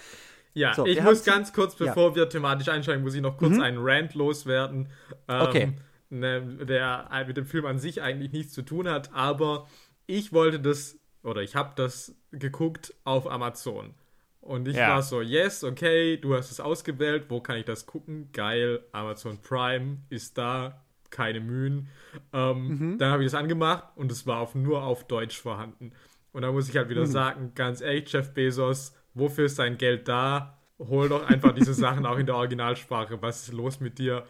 Ja, 0.53 0.73
so, 0.73 0.85
ich 0.87 1.01
muss 1.01 1.23
ganz 1.23 1.53
kurz, 1.53 1.75
bevor 1.75 2.09
ja. 2.09 2.15
wir 2.15 2.29
thematisch 2.29 2.67
einsteigen, 2.67 3.03
muss 3.03 3.13
ich 3.13 3.21
noch 3.21 3.37
kurz 3.37 3.55
mhm. 3.55 3.61
einen 3.61 3.77
Rant 3.79 4.15
loswerden. 4.15 4.89
Ähm, 5.27 5.41
okay 5.41 5.73
ne, 6.09 6.41
der 6.41 7.09
mit 7.27 7.37
dem 7.37 7.45
Film 7.45 7.65
an 7.65 7.79
sich 7.79 8.01
eigentlich 8.01 8.31
nichts 8.31 8.53
zu 8.53 8.61
tun 8.61 8.87
hat, 8.89 9.13
aber 9.13 9.67
ich 10.05 10.31
wollte 10.33 10.59
das 10.59 10.97
oder 11.23 11.41
ich 11.41 11.55
habe 11.55 11.73
das 11.75 12.15
geguckt 12.31 12.93
auf 13.03 13.29
Amazon. 13.29 13.93
Und 14.39 14.67
ich 14.69 14.77
Ja. 14.77 14.89
war 14.89 15.01
so, 15.01 15.21
yes, 15.21 15.63
okay, 15.65 16.15
du 16.17 16.33
hast 16.35 16.51
es 16.51 16.59
ausgewählt, 16.61 17.25
wo 17.27 17.41
kann 17.41 17.57
ich 17.57 17.65
das 17.65 17.85
gucken? 17.85 18.29
Geil, 18.31 18.81
Amazon 18.93 19.37
Prime 19.41 19.97
ist 20.09 20.37
da, 20.37 20.81
keine 21.09 21.41
Mühen. 21.41 21.89
Ähm, 22.31 22.67
Mhm. 22.67 22.97
Dann 22.97 23.11
habe 23.11 23.23
ich 23.23 23.31
das 23.31 23.39
angemacht 23.39 23.83
und 23.95 24.09
es 24.11 24.25
war 24.25 24.39
auf, 24.39 24.55
nur 24.55 24.83
auf 24.83 25.05
Deutsch 25.07 25.37
vorhanden. 25.37 25.91
Und 26.31 26.43
da 26.43 26.51
muss 26.51 26.69
ich 26.69 26.77
halt 26.77 26.87
wieder 26.89 27.01
Mhm. 27.01 27.07
sagen, 27.07 27.51
ganz 27.55 27.81
ehrlich, 27.81 28.09
Jeff 28.11 28.33
Bezos, 28.33 28.95
wofür 29.13 29.45
ist 29.45 29.59
dein 29.59 29.77
Geld 29.77 30.07
da? 30.07 30.57
Hol 30.79 31.09
doch 31.09 31.25
einfach 31.25 31.53
diese 31.53 31.73
Sachen 31.73 32.05
auch 32.05 32.17
in 32.17 32.25
der 32.27 32.35
Originalsprache. 32.35 33.21
Was 33.21 33.47
ist 33.47 33.53
los 33.53 33.79
mit 33.81 33.97
dir? 33.99 34.25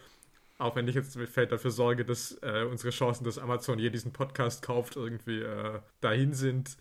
Auch 0.60 0.76
wenn 0.76 0.88
ich 0.88 0.96
jetzt 0.96 1.16
mit 1.16 1.30
Feld 1.30 1.52
dafür 1.52 1.72
sorge, 1.72 2.04
dass 2.04 2.38
äh, 2.42 2.66
unsere 2.70 2.90
Chancen, 2.90 3.24
dass 3.24 3.38
Amazon 3.38 3.78
je 3.78 3.90
diesen 3.90 4.12
Podcast 4.12 4.64
kauft, 4.64 4.96
irgendwie 4.96 5.42
äh, 5.42 5.80
dahin 6.02 6.34
sind. 6.34 6.78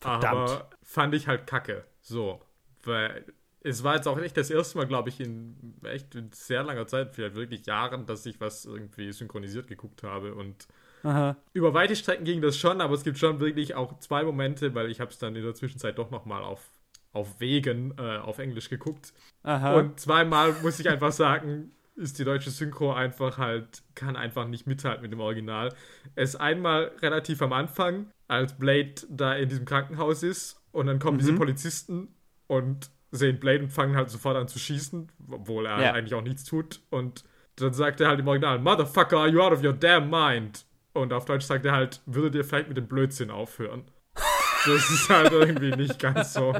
Verdammt. 0.00 0.24
Aber 0.24 0.70
fand 0.82 1.14
ich 1.14 1.28
halt 1.28 1.46
kacke. 1.46 1.84
So. 2.00 2.40
Weil 2.84 3.26
es 3.60 3.84
war 3.84 3.96
jetzt 3.96 4.06
auch 4.08 4.18
echt 4.18 4.36
das 4.36 4.50
erste 4.50 4.78
Mal, 4.78 4.86
glaube 4.86 5.08
ich, 5.08 5.20
in 5.20 5.74
echt 5.84 6.14
in 6.14 6.30
sehr 6.32 6.62
langer 6.62 6.86
Zeit, 6.86 7.14
vielleicht 7.14 7.34
wirklich 7.34 7.66
Jahren, 7.66 8.06
dass 8.06 8.24
ich 8.24 8.40
was 8.40 8.64
irgendwie 8.64 9.12
synchronisiert 9.12 9.66
geguckt 9.66 10.02
habe. 10.02 10.34
Und 10.34 10.66
Aha. 11.02 11.36
über 11.52 11.74
weite 11.74 11.96
Strecken 11.96 12.24
ging 12.24 12.40
das 12.40 12.56
schon, 12.56 12.80
aber 12.80 12.94
es 12.94 13.04
gibt 13.04 13.18
schon 13.18 13.40
wirklich 13.40 13.74
auch 13.74 13.98
zwei 13.98 14.22
Momente, 14.22 14.74
weil 14.74 14.90
ich 14.90 15.00
habe 15.00 15.10
es 15.10 15.18
dann 15.18 15.36
in 15.36 15.42
der 15.42 15.54
Zwischenzeit 15.54 15.98
doch 15.98 16.10
nochmal 16.10 16.42
auf, 16.42 16.70
auf 17.12 17.40
Wegen 17.40 17.94
äh, 17.98 18.18
auf 18.18 18.38
Englisch 18.38 18.70
geguckt. 18.70 19.12
Aha. 19.42 19.74
Und 19.74 20.00
zweimal 20.00 20.54
muss 20.62 20.78
ich 20.80 20.88
einfach 20.88 21.12
sagen, 21.12 21.72
ist 21.98 22.18
die 22.18 22.24
deutsche 22.24 22.50
Synchro 22.50 22.92
einfach 22.92 23.38
halt, 23.38 23.82
kann 23.94 24.16
einfach 24.16 24.46
nicht 24.46 24.66
mithalten 24.66 25.02
mit 25.02 25.12
dem 25.12 25.20
Original. 25.20 25.74
Es 26.14 26.36
einmal 26.36 26.92
relativ 27.02 27.42
am 27.42 27.52
Anfang, 27.52 28.10
als 28.28 28.56
Blade 28.58 28.94
da 29.08 29.34
in 29.34 29.48
diesem 29.48 29.64
Krankenhaus 29.64 30.22
ist 30.22 30.60
und 30.72 30.86
dann 30.86 30.98
kommen 30.98 31.18
diese 31.18 31.32
Polizisten 31.34 32.08
und 32.46 32.90
sehen 33.10 33.40
Blade 33.40 33.64
und 33.64 33.70
fangen 33.70 33.96
halt 33.96 34.10
sofort 34.10 34.36
an 34.36 34.48
zu 34.48 34.58
schießen, 34.58 35.10
obwohl 35.30 35.66
er 35.66 35.80
Ja. 35.82 35.92
eigentlich 35.92 36.14
auch 36.14 36.22
nichts 36.22 36.44
tut. 36.44 36.80
Und 36.90 37.24
dann 37.56 37.72
sagt 37.72 38.00
er 38.00 38.08
halt 38.08 38.20
im 38.20 38.28
Original, 38.28 38.58
Motherfucker, 38.58 39.18
are 39.18 39.28
you 39.28 39.40
out 39.40 39.52
of 39.52 39.64
your 39.64 39.72
damn 39.72 40.10
mind? 40.10 40.64
Und 40.92 41.12
auf 41.12 41.24
Deutsch 41.24 41.44
sagt 41.44 41.64
er 41.64 41.72
halt, 41.72 42.00
würdet 42.06 42.34
ihr 42.34 42.44
vielleicht 42.44 42.68
mit 42.68 42.76
dem 42.76 42.86
Blödsinn 42.86 43.30
aufhören? 43.30 43.84
Das 44.66 44.90
ist 44.90 45.08
halt 45.08 45.30
irgendwie 45.32 45.70
nicht 45.70 45.98
ganz 46.00 46.32
so 46.34 46.52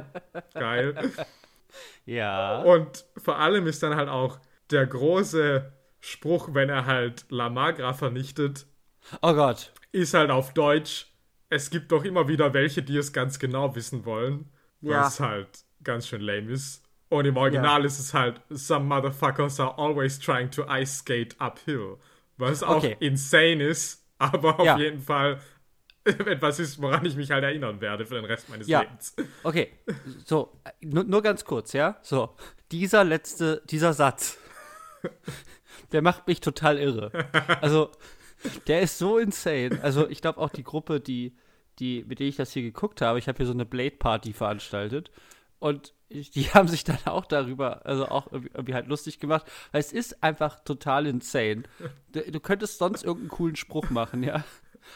geil. 0.55 0.95
ja. 2.07 2.63
Und 2.63 3.05
vor 3.17 3.39
allem 3.39 3.67
ist 3.67 3.83
dann 3.83 3.97
halt 3.97 4.09
auch 4.09 4.39
der 4.71 4.87
große 4.87 5.73
Spruch, 6.01 6.51
wenn 6.53 6.69
er 6.69 6.87
halt 6.87 7.27
La 7.29 7.49
Magra 7.51 7.93
vernichtet, 7.93 8.67
Oh 9.23 9.33
Gott. 9.35 9.73
ist 9.93 10.15
halt 10.15 10.31
auf 10.31 10.53
Deutsch. 10.55 11.07
Es 11.51 11.71
gibt 11.71 11.91
doch 11.93 12.05
immer 12.05 12.29
wieder 12.29 12.53
welche, 12.53 12.83
die 12.83 12.97
es 12.97 13.13
ganz 13.13 13.39
genau 13.39 13.75
wissen 13.75 14.05
wollen. 14.05 14.51
Ja. 14.81 15.01
Was 15.03 15.19
halt 15.21 15.49
ganz 15.83 16.07
schön 16.07 16.21
lame 16.21 16.53
ist. 16.53 16.85
Und 17.09 17.25
im 17.25 17.37
Original 17.39 17.85
ist 17.87 17.99
es 17.99 18.13
halt, 18.13 18.41
some 18.51 18.85
motherfuckers 18.85 19.59
are 19.61 19.79
always 19.79 20.19
trying 20.19 20.51
to 20.51 20.65
ice 20.69 20.99
skate 20.99 21.35
uphill. 21.41 21.97
Was 22.37 22.63
auch 22.63 22.77
Okay. 22.77 22.97
insane 23.01 23.63
ist, 23.65 24.05
aber 24.19 24.61
auf 24.61 24.67
Ja. 24.67 24.77
jeden 24.79 25.01
Fall 25.01 25.41
etwas 26.05 26.59
ist, 26.61 26.81
woran 26.83 27.05
ich 27.07 27.17
mich 27.17 27.31
halt 27.31 27.45
erinnern 27.45 27.81
werde 27.81 28.05
für 28.07 28.15
den 28.17 28.25
Rest 28.27 28.49
meines 28.51 28.69
Ja. 28.69 28.81
Lebens. 28.83 29.17
Okay, 29.43 29.73
so, 30.27 30.53
äh, 30.65 30.71
nur, 30.87 31.05
nur 31.05 31.23
ganz 31.23 31.45
kurz, 31.45 31.73
ja? 31.73 31.99
So, 32.03 32.37
dieser 32.71 33.05
letzte, 33.05 33.63
dieser 33.71 33.95
Satz, 33.95 34.39
der 35.93 36.03
macht 36.03 36.27
mich 36.27 36.41
total 36.41 36.79
irre. 36.79 37.11
Also, 37.61 37.91
der 38.67 38.83
ist 38.83 38.99
so 38.99 39.19
insane. 39.19 39.79
Also, 39.83 40.09
ich 40.09 40.21
glaube 40.21 40.39
auch 40.39 40.51
die 40.51 40.65
Gruppe, 40.65 41.01
die, 41.01 41.37
die, 41.79 42.05
mit 42.07 42.21
der 42.21 42.27
ich 42.27 42.37
das 42.37 42.53
hier 42.53 42.63
geguckt 42.63 43.01
habe, 43.01 43.19
ich 43.19 43.29
habe 43.29 43.37
hier 43.37 43.47
so 43.47 43.53
eine 43.53 43.67
Blade-Party 43.67 44.33
veranstaltet 44.33 45.11
und 45.59 45.95
die 46.11 46.45
haben 46.55 46.69
sich 46.69 46.85
dann 46.85 46.99
auch 47.05 47.27
darüber, 47.27 47.85
also 47.87 48.07
auch 48.07 48.33
irgendwie, 48.33 48.75
halt 48.75 48.87
lustig 48.87 49.21
gemacht, 49.21 49.47
weil 49.73 49.81
es 49.81 49.93
ist 49.93 50.23
einfach 50.23 50.61
total 50.61 51.07
insane. 51.07 51.65
Du, 52.13 52.21
du 52.21 52.41
könntest 52.41 52.79
sonst 52.79 53.05
irgendeinen 53.05 53.31
coolen 53.31 53.57
Spruch 53.57 53.91
machen, 53.91 54.23
ja? 54.23 54.45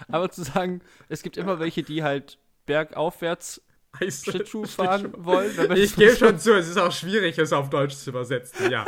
Aber 0.08 0.30
zu 0.30 0.42
sagen, 0.42 0.80
es 1.08 1.22
gibt 1.22 1.36
immer 1.36 1.58
welche, 1.58 1.82
die 1.82 2.02
halt 2.02 2.38
bergaufwärts 2.66 3.62
Schlittschuh 4.08 4.64
fahren 4.64 5.12
wollen. 5.18 5.76
Ich 5.76 5.96
gebe 5.96 6.16
schon 6.16 6.38
zu, 6.38 6.56
es 6.56 6.68
ist 6.68 6.78
auch 6.78 6.92
schwierig, 6.92 7.38
es 7.38 7.52
auf 7.52 7.68
Deutsch 7.68 7.94
zu 7.96 8.10
übersetzen. 8.10 8.70
Ja, 8.70 8.86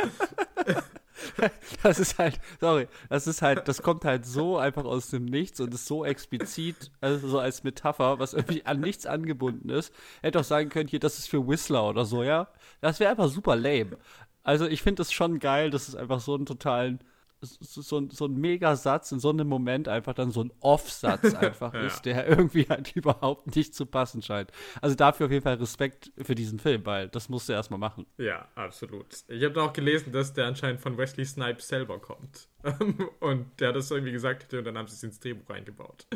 Das 1.83 1.99
ist 1.99 2.17
halt, 2.17 2.39
sorry, 2.59 2.87
das 3.09 3.27
ist 3.27 3.41
halt, 3.41 3.67
das 3.67 3.81
kommt 3.81 4.05
halt 4.05 4.25
so 4.25 4.57
einfach 4.57 4.85
aus 4.85 5.09
dem 5.09 5.25
Nichts 5.25 5.59
und 5.59 5.73
ist 5.73 5.85
so 5.85 6.05
explizit, 6.05 6.91
also 7.01 7.27
so 7.27 7.39
als 7.39 7.63
Metapher, 7.63 8.19
was 8.19 8.33
irgendwie 8.33 8.65
an 8.65 8.79
nichts 8.79 9.05
angebunden 9.05 9.69
ist. 9.69 9.93
Hätte 10.21 10.39
auch 10.39 10.43
sagen 10.43 10.69
können, 10.69 10.89
hier, 10.89 10.99
das 10.99 11.17
ist 11.19 11.29
für 11.29 11.47
Whistler 11.47 11.89
oder 11.89 12.05
so, 12.05 12.23
ja. 12.23 12.47
Das 12.81 12.99
wäre 12.99 13.11
einfach 13.11 13.29
super 13.29 13.55
lame. 13.55 13.97
Also 14.43 14.67
ich 14.67 14.81
finde 14.81 15.01
es 15.01 15.11
schon 15.11 15.39
geil, 15.39 15.69
dass 15.71 15.87
es 15.87 15.95
einfach 15.95 16.19
so 16.19 16.35
einen 16.35 16.45
totalen, 16.45 16.99
so, 17.41 17.81
so, 17.81 18.07
so 18.09 18.25
ein 18.25 18.35
Megasatz 18.37 19.11
in 19.11 19.19
so 19.19 19.29
einem 19.29 19.47
Moment 19.47 19.87
einfach 19.87 20.13
dann 20.13 20.31
so 20.31 20.41
ein 20.43 20.51
Off-Satz 20.61 21.33
einfach 21.35 21.73
Ja. 21.73 21.81
ist, 21.81 22.03
der 22.05 22.27
irgendwie 22.27 22.65
halt 22.67 22.91
überhaupt 22.95 23.55
nicht 23.55 23.75
zu 23.75 23.85
passen 23.85 24.21
scheint. 24.21 24.51
Also 24.81 24.95
dafür 24.95 25.27
auf 25.27 25.31
jeden 25.31 25.43
Fall 25.43 25.55
Respekt 25.55 26.11
für 26.21 26.33
diesen 26.35 26.59
Film, 26.59 26.85
weil 26.85 27.07
das 27.09 27.29
musst 27.29 27.47
du 27.49 27.53
erstmal 27.53 27.79
machen. 27.79 28.05
ja, 28.17 28.47
absolut. 28.55 29.05
Ich 29.27 29.43
habe 29.43 29.61
auch 29.61 29.73
gelesen, 29.73 30.11
dass 30.11 30.33
der 30.33 30.47
anscheinend 30.47 30.81
von 30.81 30.97
Wesley 30.97 31.25
Snipes 31.25 31.67
selber 31.67 31.99
kommt. 31.99 32.47
und 33.19 33.45
der 33.59 33.73
das 33.73 33.91
irgendwie 33.91 34.11
gesagt 34.13 34.43
hätte 34.43 34.57
und 34.59 34.65
dann 34.65 34.77
haben 34.77 34.87
sie 34.87 34.95
es 34.95 35.03
ins 35.03 35.19
Drehbuch 35.19 35.53
eingebaut. 35.53 36.07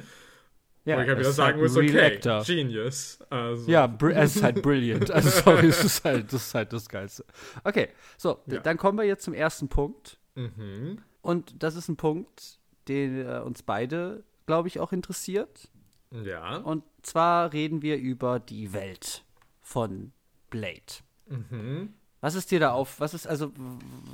Ja, 0.85 0.97
Wo 0.97 1.01
ich 1.01 1.07
halt 1.09 1.19
wieder 1.19 1.31
sagen 1.31 1.59
halt 1.59 1.61
muss, 1.69 1.77
okay, 1.77 1.99
Actor. 1.99 2.41
Genius. 2.43 3.19
Also, 3.29 3.69
Ja, 3.69 3.93
es 4.13 4.37
ist 4.37 4.41
halt 4.43 4.61
brilliant. 4.63 5.11
Also 5.11 5.29
sorry, 5.29 5.67
es 5.67 5.83
ist 5.83 6.03
halt, 6.03 6.33
das 6.33 6.47
ist 6.47 6.55
halt 6.55 6.73
das 6.73 6.89
Geilste. 6.89 7.25
Okay, 7.63 7.89
so, 8.17 8.39
Ja. 8.47 8.61
dann 8.61 8.77
kommen 8.77 8.97
wir 8.97 9.03
jetzt 9.05 9.23
zum 9.25 9.33
ersten 9.35 9.67
Punkt. 9.67 10.17
Mhm. 10.35 10.99
Und 11.29 11.61
das 11.61 11.75
ist 11.75 11.87
ein 11.89 11.95
Punkt, 11.95 12.57
den 12.87 13.23
äh, 13.23 13.39
uns 13.45 13.61
beide, 13.61 14.23
glaube 14.47 14.67
ich, 14.67 14.79
auch 14.79 14.91
interessiert. 14.91 15.69
Ja. 16.09 16.57
Und 16.57 16.83
zwar 17.03 17.53
reden 17.53 17.83
wir 17.83 17.97
über 17.97 18.39
die 18.39 18.73
Welt 18.73 19.23
von 19.61 20.11
Blade. 20.49 21.03
Mhm. 21.27 21.93
Was 22.19 22.33
ist 22.33 22.49
dir 22.49 22.59
da 22.59 22.71
auf, 22.71 22.99
was 22.99 23.13
ist 23.13 23.27
also, 23.27 23.51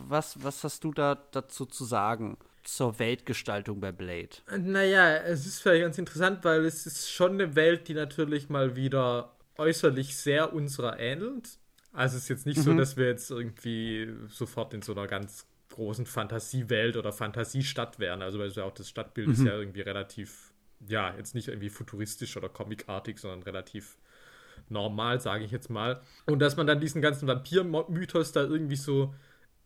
was, 0.10 0.44
was 0.44 0.62
hast 0.66 0.84
du 0.84 0.92
da 0.92 1.16
dazu 1.32 1.66
zu 1.66 1.86
sagen 1.86 2.38
zur 2.64 3.00
Weltgestaltung 3.00 3.80
bei 3.80 3.94
Blade? 3.94 4.36
Naja, 4.58 5.16
es 5.16 5.46
ist 5.46 5.62
vielleicht 5.62 5.84
ganz 5.84 5.98
interessant, 5.98 6.44
weil 6.44 6.66
es 6.66 6.86
ist 6.86 7.10
schon 7.10 7.36
eine 7.36 7.56
Welt, 7.56 7.88
die 7.88 7.94
natürlich 7.94 8.50
mal 8.50 8.76
wieder 8.76 9.38
äußerlich 9.58 10.18
sehr 10.18 10.52
unserer 10.52 11.00
ähnelt. 11.00 11.60
Also 11.94 12.18
es 12.18 12.24
ist 12.24 12.30
jetzt 12.30 12.46
nicht 12.46 12.60
so, 12.60 12.74
dass 12.74 12.98
wir 12.98 13.06
jetzt 13.06 13.32
irgendwie 13.32 14.14
sofort 14.28 14.74
in 14.74 14.82
so 14.82 14.92
einer 14.92 15.08
ganz 15.08 15.48
großen 15.76 16.06
Fantasiewelt 16.06 16.96
oder 16.98 17.12
Fantasiestadt 17.12 18.00
wären. 18.00 18.22
Also 18.22 18.40
weil 18.40 18.48
es 18.48 18.56
ja 18.56 18.64
auch 18.64 18.74
das 18.74 18.90
Stadtbild 18.90 19.30
ist 19.30 19.44
ja 19.44 19.58
irgendwie 19.58 19.82
relativ, 19.82 20.54
ja, 20.88 21.14
jetzt 21.18 21.36
nicht 21.36 21.50
irgendwie 21.50 21.70
futuristisch 21.70 22.38
oder 22.38 22.50
comicartig, 22.50 23.20
sondern 23.20 23.44
relativ 23.44 23.98
normal, 24.70 25.20
sage 25.20 25.44
ich 25.44 25.52
jetzt 25.52 25.70
mal. 25.70 26.02
Und 26.26 26.40
dass 26.40 26.56
man 26.56 26.66
dann 26.66 26.80
diesen 26.80 27.02
ganzen 27.02 27.28
Vampir-Mythos 27.28 28.32
da 28.32 28.42
irgendwie 28.42 28.78
so 28.78 29.14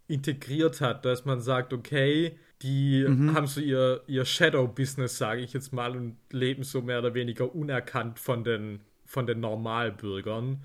integriert 0.07 0.81
hat, 0.81 1.05
dass 1.05 1.25
man 1.25 1.41
sagt, 1.41 1.73
okay, 1.73 2.37
die 2.63 3.05
haben 3.05 3.47
so 3.47 3.61
ihr, 3.61 4.01
ihr 4.07 4.25
Shadow-Business, 4.25 5.17
sage 5.17 5.41
ich 5.41 5.53
jetzt 5.53 5.71
mal, 5.71 5.95
und 5.95 6.17
leben 6.31 6.63
so 6.63 6.81
mehr 6.81 6.99
oder 6.99 7.13
weniger 7.13 7.53
unerkannt 7.53 8.19
von 8.19 8.43
den, 8.43 8.81
von 9.05 9.27
den 9.27 9.39
Normalbürgern, 9.39 10.63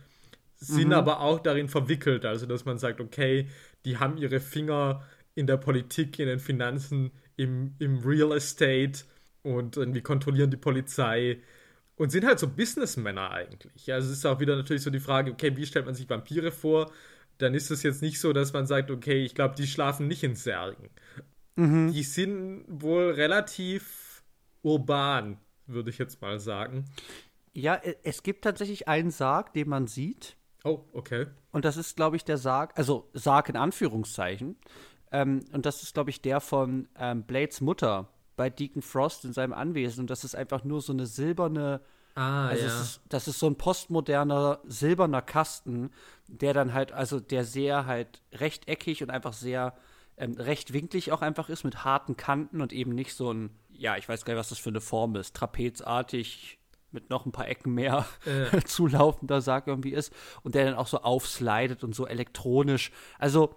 sind 0.57 0.93
aber 0.95 1.21
auch 1.21 1.41
darin 1.41 1.69
verwickelt, 1.69 2.25
also 2.25 2.47
dass 2.47 2.65
man 2.65 2.79
sagt, 2.79 3.01
okay, 3.01 3.49
die 3.85 3.99
haben 3.99 4.17
ihre 4.17 4.41
Finger 4.41 5.05
in 5.35 5.47
der 5.47 5.57
Politik, 5.57 6.19
in 6.19 6.27
den 6.29 6.39
Finanzen, 6.39 7.11
im, 7.37 7.75
im 7.79 7.99
Real 7.99 8.33
Estate 8.33 9.05
und 9.43 9.77
irgendwie 9.77 10.03
kontrollieren 10.03 10.51
die 10.51 10.57
Polizei 10.57 11.41
und 11.97 12.11
sind 12.11 12.25
halt 12.27 12.39
so 12.39 12.49
Businessmänner 12.49 13.31
eigentlich. 13.31 13.93
Also 13.93 14.11
es 14.11 14.19
ist 14.19 14.27
auch 14.27 14.41
wieder 14.41 14.57
natürlich 14.57 14.83
so 14.83 14.91
die 14.91 15.01
Frage, 15.01 15.33
okay, 15.33 15.57
wie 15.57 15.67
stellt 15.67 15.87
man 15.87 15.95
sich 15.95 16.09
Vampire 16.09 16.51
vor? 16.53 16.91
Dann 17.39 17.55
ist 17.55 17.71
es 17.71 17.83
jetzt 17.83 18.03
nicht 18.03 18.21
so, 18.21 18.33
dass 18.33 18.53
man 18.53 18.67
sagt, 18.67 18.91
okay, 18.91 19.25
ich 19.25 19.35
glaube, 19.35 19.55
die 19.57 19.67
schlafen 19.67 20.07
nicht 20.07 20.23
in 20.23 20.37
Särgen. 20.37 20.91
Die 21.57 22.03
sind 22.03 22.65
wohl 22.69 23.13
relativ 23.13 24.25
urban, 24.63 25.39
würde 25.67 25.91
ich 25.91 25.99
jetzt 25.99 26.21
mal 26.21 26.41
sagen. 26.41 26.87
Ja, 27.53 27.77
e- 27.77 27.97
es 28.03 28.23
gibt 28.23 28.43
tatsächlich 28.43 28.89
einen 28.89 29.11
Sarg, 29.11 29.53
den 29.53 29.69
man 29.69 29.87
sieht. 29.87 30.37
Oh, 30.65 30.85
okay. 30.93 31.27
Und 31.53 31.65
das 31.65 31.77
ist, 31.77 31.95
glaube 31.95 32.17
ich, 32.17 32.25
der 32.25 32.39
Sarg, 32.39 32.77
also 32.77 33.09
Sarg 33.13 33.49
in 33.49 33.57
Anführungszeichen. 33.57 34.57
Ähm, 35.15 35.45
und 35.53 35.65
das 35.65 35.85
ist, 35.85 35.95
glaube 35.95 36.11
ich, 36.11 36.21
der 36.21 36.41
von 36.41 36.89
ähm, 36.99 37.23
Blades 37.23 37.61
Mutter 37.61 38.09
bei 38.37 38.51
Deacon 38.51 38.83
Frost 38.83 39.25
in 39.25 39.33
seinem 39.33 39.53
Anwesen. 39.53 40.01
Und 40.01 40.11
das 40.11 40.25
ist 40.25 40.35
einfach 40.35 40.65
nur 40.65 40.81
so 40.81 40.93
eine 40.93 41.07
silberne, 41.07 41.81
Ah, 42.17 42.49
also 42.49 42.67
es 42.67 42.81
ist, 42.81 43.01
das 43.09 43.29
ist 43.29 43.39
so 43.39 43.47
ein 43.47 43.57
postmoderner 43.57 44.61
silberner 44.65 45.23
Kasten, 45.23 45.91
der 46.29 46.53
dann 46.53 46.73
halt, 46.73 46.93
also 46.93 47.19
der 47.21 47.45
sehr 47.45 47.87
halt 47.87 48.23
rechteckig 48.33 49.03
und 49.03 49.11
einfach 49.11 49.33
sehr 49.33 49.75
ähm, 50.17 50.35
rechtwinklig 50.35 51.11
auch 51.13 51.23
einfach 51.23 51.49
ist, 51.49 51.65
mit 51.65 51.85
harten 51.85 52.17
Kanten 52.17 52.61
und 52.61 52.73
eben 52.73 52.95
nicht 52.95 53.15
so 53.15 53.33
ein, 53.33 53.51
ja, 53.71 53.97
ich 53.97 54.09
weiß 54.09 54.25
gar 54.25 54.35
nicht, 54.35 54.41
was 54.41 54.49
das 54.49 54.59
für 54.59 54.71
eine 54.71 54.81
Form 54.81 55.17
ist, 55.17 55.35
trapezartig, 55.35 56.59
mit 56.93 57.11
noch 57.11 57.27
ein 57.27 57.33
paar 57.33 57.49
Ecken 57.49 57.75
mehr 57.75 58.07
äh. 58.25 58.61
zulaufender 58.65 59.41
Sarg 59.41 59.67
irgendwie 59.67 59.93
ist 59.93 60.13
und 60.43 60.55
der 60.55 60.65
dann 60.65 60.75
auch 60.75 60.87
so 60.87 61.01
aufslidet 61.01 61.85
und 61.85 61.95
so 61.95 62.07
elektronisch. 62.07 62.93
Also 63.19 63.57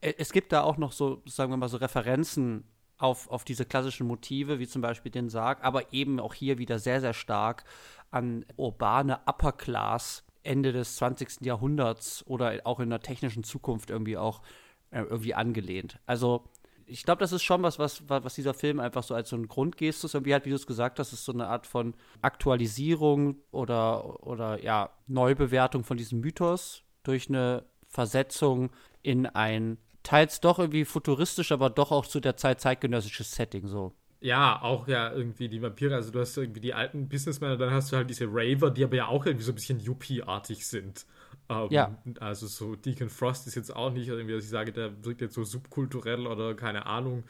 es 0.00 0.32
gibt 0.32 0.52
da 0.52 0.62
auch 0.62 0.76
noch 0.76 0.92
so, 0.92 1.22
sagen 1.26 1.52
wir 1.52 1.56
mal, 1.56 1.68
so 1.68 1.78
Referenzen 1.78 2.64
auf, 2.98 3.28
auf 3.30 3.44
diese 3.44 3.64
klassischen 3.64 4.06
Motive, 4.06 4.58
wie 4.58 4.66
zum 4.66 4.82
Beispiel 4.82 5.12
den 5.12 5.28
Sarg, 5.28 5.62
aber 5.62 5.92
eben 5.92 6.20
auch 6.20 6.34
hier 6.34 6.58
wieder 6.58 6.78
sehr, 6.78 7.00
sehr 7.00 7.14
stark 7.14 7.64
an 8.10 8.44
urbane 8.56 9.20
Upper 9.26 9.52
Class 9.52 10.24
Ende 10.42 10.72
des 10.72 10.96
20. 10.96 11.44
Jahrhunderts 11.44 12.24
oder 12.26 12.60
auch 12.64 12.80
in 12.80 12.90
der 12.90 13.00
technischen 13.00 13.42
Zukunft 13.42 13.90
irgendwie 13.90 14.16
auch 14.16 14.42
äh, 14.90 15.02
irgendwie 15.02 15.34
angelehnt. 15.34 15.98
Also 16.06 16.44
ich 16.86 17.02
glaube, 17.02 17.18
das 17.18 17.32
ist 17.32 17.42
schon 17.42 17.62
was, 17.64 17.80
was, 17.80 18.08
was 18.08 18.34
dieser 18.36 18.54
Film 18.54 18.78
einfach 18.78 19.02
so 19.02 19.14
als 19.14 19.28
so 19.28 19.36
ein 19.36 19.48
Grundgestus 19.48 20.14
irgendwie 20.14 20.34
hat, 20.34 20.44
wie 20.44 20.50
du 20.50 20.56
es 20.56 20.68
gesagt 20.68 21.00
hast, 21.00 21.12
ist 21.12 21.24
so 21.24 21.32
eine 21.32 21.48
Art 21.48 21.66
von 21.66 21.94
Aktualisierung 22.22 23.38
oder, 23.50 24.24
oder 24.24 24.62
ja, 24.62 24.90
Neubewertung 25.08 25.82
von 25.82 25.96
diesem 25.96 26.20
Mythos 26.20 26.84
durch 27.02 27.28
eine 27.28 27.64
Versetzung 27.88 28.70
in 29.02 29.26
ein 29.26 29.78
teils 30.06 30.40
doch 30.40 30.60
irgendwie 30.60 30.84
futuristisch, 30.84 31.50
aber 31.50 31.68
doch 31.68 31.90
auch 31.90 32.06
zu 32.06 32.20
der 32.20 32.36
Zeit 32.36 32.60
zeitgenössisches 32.60 33.32
Setting 33.32 33.66
so. 33.66 33.92
Ja, 34.20 34.62
auch 34.62 34.86
ja 34.86 35.12
irgendwie 35.12 35.48
die 35.48 35.60
Vampire, 35.60 35.96
also 35.96 36.12
du 36.12 36.20
hast 36.20 36.36
irgendwie 36.36 36.60
die 36.60 36.72
alten 36.72 37.08
Businessmänner, 37.08 37.56
dann 37.56 37.72
hast 37.72 37.90
du 37.90 37.96
halt 37.96 38.08
diese 38.08 38.26
Raver, 38.26 38.70
die 38.70 38.84
aber 38.84 38.96
ja 38.96 39.08
auch 39.08 39.26
irgendwie 39.26 39.44
so 39.44 39.50
ein 39.50 39.56
bisschen 39.56 39.80
Yuppie-artig 39.80 40.64
sind. 40.64 41.06
Ähm, 41.48 41.68
ja. 41.70 41.98
Also 42.20 42.46
so 42.46 42.76
Deacon 42.76 43.08
Frost 43.08 43.48
ist 43.48 43.56
jetzt 43.56 43.74
auch 43.74 43.92
nicht 43.92 44.06
irgendwie, 44.06 44.34
dass 44.34 44.44
ich 44.44 44.50
sage, 44.50 44.72
der 44.72 45.04
wirkt 45.04 45.22
jetzt 45.22 45.34
so 45.34 45.42
subkulturell 45.42 46.26
oder 46.26 46.54
keine 46.54 46.86
Ahnung, 46.86 47.24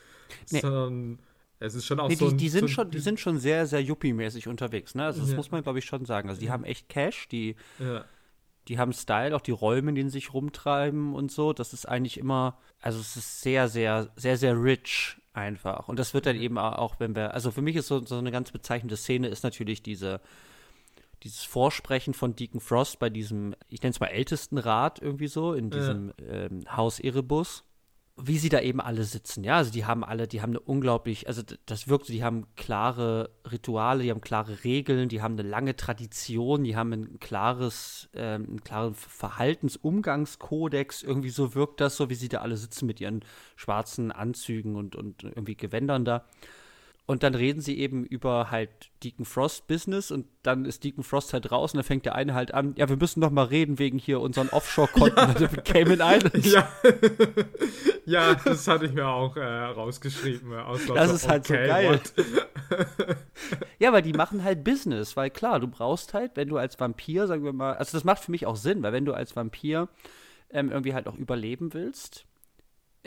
nee. 0.51 0.61
sondern 0.61 1.19
es 1.59 1.75
ist 1.75 1.87
schon 1.87 1.99
auch 1.99 2.09
nee, 2.09 2.15
so. 2.15 2.31
Die, 2.31 2.37
die 2.37 2.49
sind 2.51 2.69
so 2.69 2.69
schon, 2.69 2.91
die 2.91 2.99
sind 2.99 3.19
schon 3.19 3.39
sehr, 3.39 3.67
sehr 3.67 3.81
Yuppie-mäßig 3.81 4.49
unterwegs, 4.49 4.95
ne? 4.95 5.07
Also 5.07 5.21
das 5.21 5.31
ja. 5.31 5.37
muss 5.37 5.51
man, 5.51 5.63
glaube 5.63 5.79
ich, 5.79 5.87
schon 5.87 6.05
sagen. 6.05 6.29
Also 6.29 6.41
die 6.41 6.51
haben 6.51 6.65
echt 6.65 6.91
Cash, 6.91 7.29
die, 7.29 7.57
ja. 7.79 8.05
Die 8.69 8.79
haben 8.79 8.93
Style, 8.93 9.35
auch 9.35 9.41
die 9.41 9.53
Räume, 9.53 9.91
in 9.91 9.95
denen 9.95 10.11
sie 10.11 10.19
sich 10.19 10.35
rumtreiben 10.35 11.15
und 11.15 11.31
so. 11.31 11.53
Das 11.53 11.73
ist 11.73 11.87
eigentlich 11.87 12.19
immer, 12.19 12.59
also 12.81 12.99
es 12.99 13.17
ist 13.17 13.41
sehr, 13.41 13.69
sehr, 13.69 14.11
sehr, 14.17 14.37
sehr 14.37 14.61
rich 14.61 15.17
einfach. 15.33 15.89
Und 15.89 15.99
das 15.99 16.15
wird 16.15 16.27
dann 16.27 16.37
eben 16.37 16.59
auch, 16.59 16.99
wenn 16.99 17.15
wir, 17.15 17.35
also 17.35 17.51
für 17.51 17.63
mich 17.63 17.77
ist 17.77 17.87
so, 17.87 18.05
so 18.05 18.19
eine 18.19 18.31
ganz 18.31 18.51
bezeichnende 18.51 18.97
Szene, 18.97 19.29
ist 19.29 19.45
natürlich 19.45 19.83
diese 19.83 20.21
dieses 21.23 21.45
Vorsprechen 21.45 22.15
von 22.15 22.37
Deacon 22.37 22.61
Frost 22.61 22.99
bei 22.99 23.11
diesem, 23.11 23.55
ich 23.69 23.83
nenne 23.83 23.91
es 23.91 24.01
mal 24.01 24.09
ältesten 24.09 24.59
Rat 24.59 25.01
irgendwie 25.01 25.29
so, 25.29 25.55
in 25.55 25.71
diesem 25.71 26.13
ja. 26.21 26.33
ähm, 26.45 26.65
Haus 26.69 27.01
Erebus, 27.01 27.65
wie 28.19 28.39
sie 28.39 28.49
da 28.49 28.61
eben 28.61 28.81
alle 28.81 29.05
sitzen. 29.05 29.45
Ja, 29.45 29.59
also 29.59 29.71
die 29.71 29.85
haben 29.85 30.03
alle, 30.03 30.27
die 30.27 30.41
haben 30.41 30.53
eine 30.53 30.61
unglaublich, 30.61 31.29
also 31.29 31.43
das 31.67 31.87
wirkt 31.87 32.07
so, 32.07 32.15
die 32.15 32.25
haben 32.25 32.47
klare 32.57 33.29
Rituale, 33.51 34.05
die 34.05 34.11
haben 34.11 34.23
klare 34.23 34.65
Regeln, 34.65 35.11
die 35.11 35.21
haben 35.21 35.39
eine 35.39 35.47
lange 35.47 35.77
Tradition, 35.77 36.65
die 36.65 36.77
haben 36.77 36.93
ein 36.93 37.21
klares, 37.21 38.09
ähm, 38.15 38.47
einen 38.49 38.65
klaren 38.65 38.95
Verhaltensumgangskodex. 38.95 41.03
Irgendwie 41.03 41.29
so 41.29 41.55
wirkt 41.55 41.83
das 41.83 41.97
so, 41.97 42.09
wie 42.09 42.15
sie 42.15 42.31
da 42.31 42.39
alle 42.39 42.57
sitzen 42.57 42.87
mit 42.87 43.03
ihren 43.03 43.23
schwarzen 43.55 44.13
Anzügen 44.13 44.77
und, 44.77 44.97
und 44.97 45.23
irgendwie 45.23 45.57
Gewändern 45.57 46.07
da. 46.07 46.25
Und 47.09 47.23
dann 47.23 47.37
reden 47.37 47.61
sie 47.61 47.79
eben 47.79 48.05
über 48.05 48.51
halt 48.51 48.69
Deacon 49.05 49.25
Frost 49.25 49.69
Business 49.69 50.11
und 50.11 50.27
dann 50.43 50.65
ist 50.65 50.83
Deacon 50.83 51.05
Frost 51.05 51.33
halt 51.33 51.53
raus 51.53 51.73
und 51.73 51.79
dann 51.79 51.85
fängt 51.85 52.05
der 52.05 52.17
eine 52.17 52.35
halt 52.35 52.53
an, 52.53 52.75
ja, 52.77 52.89
wir 52.89 52.97
müssen 52.97 53.21
noch 53.21 53.31
mal 53.31 53.45
reden 53.45 53.79
wegen 53.79 53.97
hier 53.97 54.21
unseren 54.21 54.49
Offshore-Konten 54.49 55.17
ja. 55.17 55.27
also 55.27 55.47
Cayman 55.65 56.01
Islands. 56.01 56.53
Ja. 56.53 56.69
ja, 58.07 58.35
das 58.35 58.67
hatte 58.67 58.87
ich 58.87 58.93
mir 58.93 59.07
auch 59.07 59.37
äh, 59.37 59.45
rausgeschrieben. 59.45 60.53
Äh, 60.53 60.95
das 60.95 61.13
ist 61.13 61.29
halt 61.29 61.49
okay, 61.49 61.67
so 61.67 61.73
geil. 61.73 62.01
ja, 63.79 63.93
weil 63.93 64.03
die 64.03 64.13
machen 64.13 64.43
halt 64.43 64.65
Business, 64.65 65.17
weil 65.17 65.31
klar, 65.31 65.61
du 65.61 65.69
brauchst 65.69 66.13
halt, 66.13 66.33
wenn 66.35 66.49
du 66.49 66.57
als 66.57 66.81
Vampir, 66.81 67.29
sagen 67.29 67.45
wir 67.45 67.53
mal, 67.53 67.75
also 67.75 67.97
das 67.97 68.03
macht 68.03 68.25
für 68.25 68.33
mich 68.33 68.47
auch 68.47 68.57
Sinn, 68.57 68.83
weil 68.83 68.93
wenn 68.93 69.05
du 69.05 69.15
als 69.15 69.37
Vampir 69.37 69.89
ähm, 70.51 70.73
irgendwie 70.73 70.95
halt 70.95 71.07
auch 71.07 71.17
überleben 71.17 71.73
willst, 71.73 72.27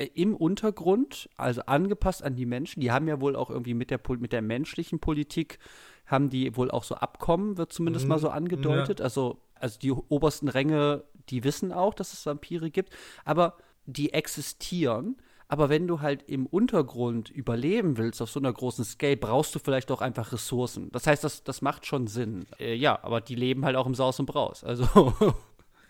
im 0.05 0.35
Untergrund, 0.35 1.29
also 1.35 1.61
angepasst 1.61 2.23
an 2.23 2.35
die 2.35 2.45
Menschen. 2.45 2.79
Die 2.79 2.91
haben 2.91 3.07
ja 3.07 3.19
wohl 3.19 3.35
auch 3.35 3.49
irgendwie 3.49 3.73
mit 3.73 3.91
der, 3.91 3.99
mit 4.19 4.31
der 4.31 4.41
menschlichen 4.41 4.99
Politik, 4.99 5.59
haben 6.05 6.29
die 6.29 6.55
wohl 6.55 6.71
auch 6.71 6.83
so 6.83 6.95
Abkommen, 6.95 7.57
wird 7.57 7.73
zumindest 7.73 8.05
mhm. 8.05 8.09
mal 8.09 8.19
so 8.19 8.29
angedeutet. 8.29 8.99
Ja. 8.99 9.05
Also, 9.05 9.39
also 9.55 9.79
die 9.79 9.91
obersten 9.91 10.47
Ränge, 10.47 11.03
die 11.29 11.43
wissen 11.43 11.71
auch, 11.71 11.93
dass 11.93 12.13
es 12.13 12.25
Vampire 12.25 12.69
gibt, 12.71 12.93
aber 13.25 13.57
die 13.85 14.13
existieren. 14.13 15.17
Aber 15.51 15.67
wenn 15.67 15.87
du 15.87 15.99
halt 15.99 16.23
im 16.27 16.45
Untergrund 16.45 17.29
überleben 17.31 17.97
willst 17.97 18.21
auf 18.21 18.29
so 18.29 18.39
einer 18.39 18.53
großen 18.53 18.85
Scale, 18.85 19.17
brauchst 19.17 19.55
du 19.55 19.59
vielleicht 19.59 19.91
auch 19.91 20.01
einfach 20.01 20.31
Ressourcen. 20.31 20.91
Das 20.91 21.07
heißt, 21.07 21.23
das, 21.23 21.43
das 21.43 21.63
macht 21.63 21.87
schon 21.87 22.05
Sinn. 22.05 22.45
Äh, 22.59 22.75
ja, 22.75 22.99
aber 23.01 23.19
die 23.19 23.33
leben 23.33 23.65
halt 23.65 23.75
auch 23.75 23.87
im 23.87 23.95
Saus 23.95 24.19
und 24.19 24.27
Braus. 24.27 24.63
Also 24.63 24.87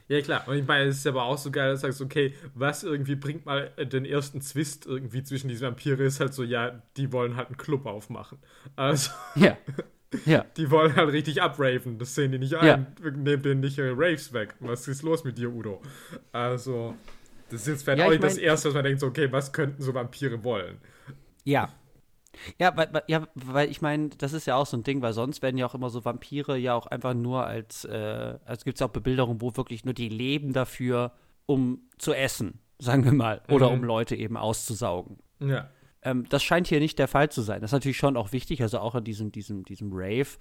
Ja, 0.09 0.21
klar. 0.21 0.47
Und 0.47 0.57
ich 0.57 0.67
meine, 0.67 0.89
es 0.89 0.97
ist 0.97 1.07
aber 1.07 1.23
auch 1.23 1.37
so 1.37 1.51
geil, 1.51 1.71
dass 1.71 1.81
du 1.81 1.87
sagst, 1.87 2.01
okay, 2.01 2.33
was 2.55 2.83
irgendwie 2.83 3.15
bringt 3.15 3.45
mal 3.45 3.69
den 3.77 4.05
ersten 4.05 4.41
Zwist 4.41 4.87
irgendwie 4.87 5.21
zwischen 5.23 5.49
diesen 5.49 5.67
Vampire 5.67 6.03
ist 6.03 6.19
halt 6.19 6.33
so, 6.33 6.43
ja, 6.43 6.81
die 6.97 7.13
wollen 7.13 7.35
halt 7.35 7.47
einen 7.47 7.57
Club 7.57 7.85
aufmachen. 7.85 8.39
Also. 8.75 9.11
Ja. 9.35 9.57
Ja. 10.25 10.43
Die 10.57 10.71
wollen 10.71 10.95
halt 10.95 11.11
richtig 11.11 11.39
abraven. 11.39 11.99
Das 11.99 12.15
sehen 12.15 12.31
die 12.31 12.39
nicht 12.39 12.55
ein. 12.55 12.87
Ja. 12.99 13.11
Nehmen 13.11 13.43
denen 13.43 13.59
nicht 13.59 13.77
ihre 13.77 13.91
Raves 13.95 14.33
weg. 14.33 14.55
Was 14.59 14.87
ist 14.87 15.03
los 15.03 15.23
mit 15.23 15.37
dir, 15.37 15.51
Udo? 15.51 15.83
Also, 16.31 16.95
das 17.51 17.61
ist 17.61 17.67
jetzt 17.67 17.83
vielleicht 17.83 17.99
ja, 17.99 18.05
auch 18.07 18.09
nicht 18.09 18.19
mein, 18.19 18.29
das 18.29 18.39
Erste, 18.39 18.69
was 18.69 18.73
man 18.73 18.85
denkt, 18.85 19.01
so, 19.01 19.05
okay, 19.05 19.31
was 19.31 19.53
könnten 19.53 19.83
so 19.83 19.93
Vampire 19.93 20.43
wollen? 20.43 20.79
Ja, 21.43 21.71
ja, 22.57 22.75
weil, 22.75 23.03
ja, 23.07 23.27
weil 23.35 23.69
ich 23.69 23.81
meine, 23.81 24.09
das 24.09 24.33
ist 24.33 24.45
ja 24.45 24.55
auch 24.55 24.65
so 24.65 24.77
ein 24.77 24.83
Ding, 24.83 25.01
weil 25.01 25.13
sonst 25.13 25.41
werden 25.41 25.57
ja 25.57 25.65
auch 25.65 25.75
immer 25.75 25.89
so 25.89 26.05
Vampire 26.05 26.57
ja 26.57 26.75
auch 26.75 26.87
einfach 26.87 27.13
nur 27.13 27.45
als, 27.45 27.85
äh, 27.85 28.37
also 28.45 28.63
gibt 28.63 28.75
es 28.75 28.79
ja 28.79 28.87
auch 28.87 28.91
Bebilderungen, 28.91 29.41
wo 29.41 29.55
wirklich 29.55 29.85
nur 29.85 29.93
die 29.93 30.09
leben 30.09 30.53
dafür, 30.53 31.11
um 31.45 31.81
zu 31.97 32.13
essen, 32.13 32.59
sagen 32.77 33.03
wir 33.03 33.13
mal, 33.13 33.41
mhm. 33.47 33.55
oder 33.55 33.71
um 33.71 33.83
Leute 33.83 34.15
eben 34.15 34.37
auszusaugen. 34.37 35.17
Ja. 35.39 35.69
Ähm, 36.01 36.25
das 36.29 36.43
scheint 36.43 36.67
hier 36.67 36.79
nicht 36.79 36.99
der 36.99 37.07
Fall 37.07 37.29
zu 37.29 37.41
sein. 37.41 37.61
Das 37.61 37.69
ist 37.69 37.73
natürlich 37.73 37.97
schon 37.97 38.15
auch 38.15 38.31
wichtig, 38.31 38.61
also 38.61 38.79
auch 38.79 38.95
in 38.95 39.03
diesem, 39.03 39.31
diesem, 39.31 39.65
diesem 39.65 39.89
Rave 39.91 40.37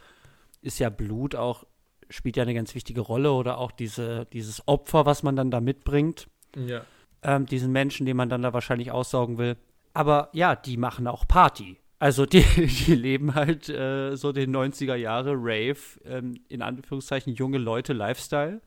ist 0.60 0.78
ja 0.78 0.90
Blut 0.90 1.34
auch, 1.34 1.64
spielt 2.10 2.36
ja 2.36 2.42
eine 2.42 2.54
ganz 2.54 2.74
wichtige 2.74 3.00
Rolle 3.00 3.32
oder 3.32 3.58
auch 3.58 3.72
diese, 3.72 4.26
dieses 4.26 4.66
Opfer, 4.66 5.06
was 5.06 5.22
man 5.22 5.36
dann 5.36 5.50
da 5.50 5.60
mitbringt. 5.60 6.28
Ja. 6.56 6.82
Ähm, 7.22 7.46
diesen 7.46 7.72
Menschen, 7.72 8.06
den 8.06 8.16
man 8.16 8.28
dann 8.28 8.42
da 8.42 8.52
wahrscheinlich 8.52 8.92
aussaugen 8.92 9.38
will. 9.38 9.56
Aber 9.94 10.30
ja, 10.32 10.54
die 10.56 10.76
machen 10.76 11.06
auch 11.06 11.26
Party. 11.26 11.78
Also 11.98 12.26
die, 12.26 12.42
die 12.86 12.94
leben 12.94 13.34
halt 13.34 13.68
äh, 13.68 14.16
so 14.16 14.32
den 14.32 14.54
90er 14.54 14.94
Jahre 14.94 15.34
Rave, 15.34 15.78
ähm, 16.04 16.40
in 16.48 16.62
Anführungszeichen 16.62 17.34
junge 17.34 17.58
Leute 17.58 17.92
Lifestyle. 17.92 18.60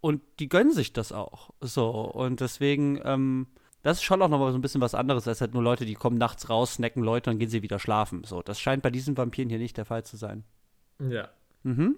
Und 0.00 0.20
die 0.38 0.50
gönnen 0.50 0.72
sich 0.72 0.92
das 0.92 1.12
auch. 1.12 1.50
So, 1.60 1.90
und 1.90 2.40
deswegen, 2.40 3.00
ähm, 3.04 3.46
das 3.82 3.98
ist 3.98 4.02
schon 4.02 4.20
auch 4.20 4.28
nochmal 4.28 4.52
so 4.52 4.58
ein 4.58 4.60
bisschen 4.60 4.82
was 4.82 4.94
anderes, 4.94 5.26
als 5.26 5.40
halt 5.40 5.54
nur 5.54 5.62
Leute, 5.62 5.86
die 5.86 5.94
kommen 5.94 6.18
nachts 6.18 6.50
raus, 6.50 6.74
snacken 6.74 7.02
Leute 7.02 7.30
und 7.30 7.38
gehen 7.38 7.48
sie 7.48 7.62
wieder 7.62 7.78
schlafen. 7.78 8.22
So, 8.24 8.42
das 8.42 8.60
scheint 8.60 8.82
bei 8.82 8.90
diesen 8.90 9.16
Vampiren 9.16 9.48
hier 9.48 9.58
nicht 9.58 9.78
der 9.78 9.86
Fall 9.86 10.04
zu 10.04 10.18
sein. 10.18 10.44
Ja. 10.98 11.30
Mhm. 11.62 11.96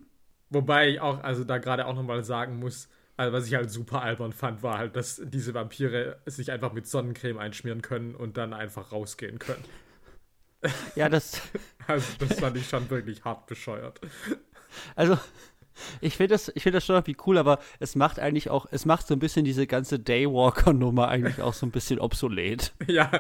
Wobei 0.51 0.91
ich 0.91 1.01
auch, 1.01 1.23
also 1.25 1.43
da 1.43 1.59
gerade 1.59 1.87
auch 1.87 1.97
nochmal 1.97 2.23
sagen 2.23 2.61
muss, 2.61 2.89
also 3.17 3.33
was 3.33 3.47
ich 3.47 3.55
halt 3.55 3.71
super 3.71 4.03
albern 4.03 4.33
fand, 4.33 4.63
war 4.63 4.79
halt, 4.79 4.97
dass 4.97 5.21
diese 5.25 5.55
Vampire 5.55 6.21
sich 6.27 6.51
einfach 6.53 6.73
mit 6.73 6.87
Sonnencreme 6.87 7.39
einschmieren 7.39 7.83
können 7.83 8.15
und 8.15 8.37
dann 8.37 8.53
einfach 8.53 8.93
rausgehen 8.93 9.39
können. 9.39 9.65
Ja, 10.95 11.09
das. 11.09 11.41
Also, 11.89 12.15
das 12.19 12.41
fand 12.41 12.57
ich 12.57 12.69
schon 12.69 12.91
wirklich 12.91 13.25
hart 13.25 13.47
bescheuert. 13.47 14.01
Also, 14.97 15.17
ich 16.01 16.17
finde 16.17 16.35
das, 16.35 16.53
find 16.57 16.75
das 16.75 16.85
schon 16.85 16.97
irgendwie 16.97 17.17
cool, 17.27 17.39
aber 17.39 17.59
es 17.81 17.95
macht 17.95 18.19
eigentlich 18.19 18.51
auch, 18.51 18.67
es 18.71 18.85
macht 18.85 19.07
so 19.07 19.15
ein 19.15 19.19
bisschen 19.19 19.45
diese 19.45 19.67
ganze 19.67 19.99
Daywalker-Nummer 19.99 21.09
eigentlich 21.09 21.41
auch 21.41 21.55
so 21.55 21.67
ein 21.67 21.71
bisschen 21.71 21.99
obsolet. 21.99 22.73
Ja, 22.89 23.11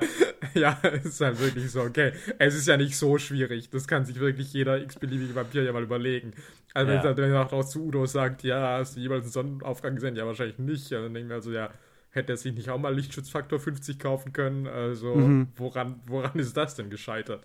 ja, 0.54 0.78
es 0.82 1.04
ist 1.04 1.20
halt 1.20 1.40
wirklich 1.40 1.70
so, 1.70 1.82
okay. 1.82 2.12
Es 2.38 2.54
ist 2.54 2.68
ja 2.68 2.76
nicht 2.76 2.96
so 2.96 3.18
schwierig. 3.18 3.68
Das 3.68 3.86
kann 3.86 4.04
sich 4.04 4.20
wirklich 4.20 4.52
jeder 4.52 4.80
x-beliebige 4.80 5.34
Vampir 5.34 5.64
ja 5.64 5.72
mal 5.72 5.82
überlegen. 5.82 6.32
Also, 6.72 6.92
ja. 6.92 7.16
wenn 7.16 7.32
er 7.32 7.52
auch 7.52 7.64
zu 7.64 7.84
Udo 7.84 8.06
sagt, 8.06 8.42
ja, 8.42 8.78
hast 8.78 8.96
du 8.96 9.00
jeweils 9.00 9.24
einen 9.24 9.32
Sonnenaufgang 9.32 9.96
gesehen? 9.96 10.14
Ja, 10.14 10.24
wahrscheinlich 10.24 10.58
nicht. 10.58 10.90
Ja, 10.90 11.02
dann 11.02 11.14
denken 11.14 11.30
wir 11.30 11.36
also, 11.36 11.50
ja, 11.50 11.70
hätte 12.10 12.32
er 12.34 12.36
sich 12.36 12.54
nicht 12.54 12.70
auch 12.70 12.78
mal 12.78 12.94
Lichtschutzfaktor 12.94 13.58
50 13.58 13.98
kaufen 13.98 14.32
können? 14.32 14.66
Also, 14.66 15.14
mhm. 15.14 15.48
woran, 15.56 16.00
woran 16.06 16.38
ist 16.38 16.56
das 16.56 16.74
denn 16.74 16.90
gescheitert? 16.90 17.44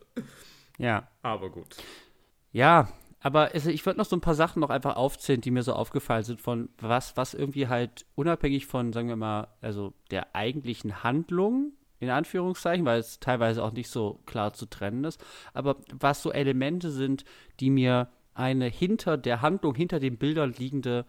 Ja. 0.77 1.07
Aber 1.21 1.49
gut. 1.49 1.77
Ja, 2.51 2.89
aber 3.21 3.51
also 3.53 3.69
ich 3.69 3.85
würde 3.85 3.99
noch 3.99 4.05
so 4.05 4.15
ein 4.15 4.21
paar 4.21 4.35
Sachen 4.35 4.59
noch 4.59 4.69
einfach 4.69 4.95
aufzählen, 4.95 5.41
die 5.41 5.51
mir 5.51 5.63
so 5.63 5.73
aufgefallen 5.73 6.23
sind, 6.23 6.41
von 6.41 6.69
was, 6.79 7.15
was 7.17 7.33
irgendwie 7.33 7.67
halt 7.67 8.05
unabhängig 8.15 8.65
von, 8.65 8.91
sagen 8.91 9.07
wir 9.07 9.15
mal, 9.15 9.47
also 9.61 9.93
der 10.09 10.35
eigentlichen 10.35 11.03
Handlung, 11.03 11.73
in 11.99 12.09
Anführungszeichen, 12.09 12.85
weil 12.85 12.99
es 12.99 13.19
teilweise 13.19 13.63
auch 13.63 13.73
nicht 13.73 13.89
so 13.89 14.19
klar 14.25 14.53
zu 14.53 14.65
trennen 14.65 15.03
ist, 15.03 15.23
aber 15.53 15.77
was 15.93 16.23
so 16.23 16.31
Elemente 16.31 16.89
sind, 16.89 17.23
die 17.59 17.69
mir 17.69 18.09
eine 18.33 18.65
hinter 18.65 19.17
der 19.17 19.41
Handlung, 19.41 19.75
hinter 19.75 19.99
den 19.99 20.17
Bildern 20.17 20.53
liegende 20.57 21.05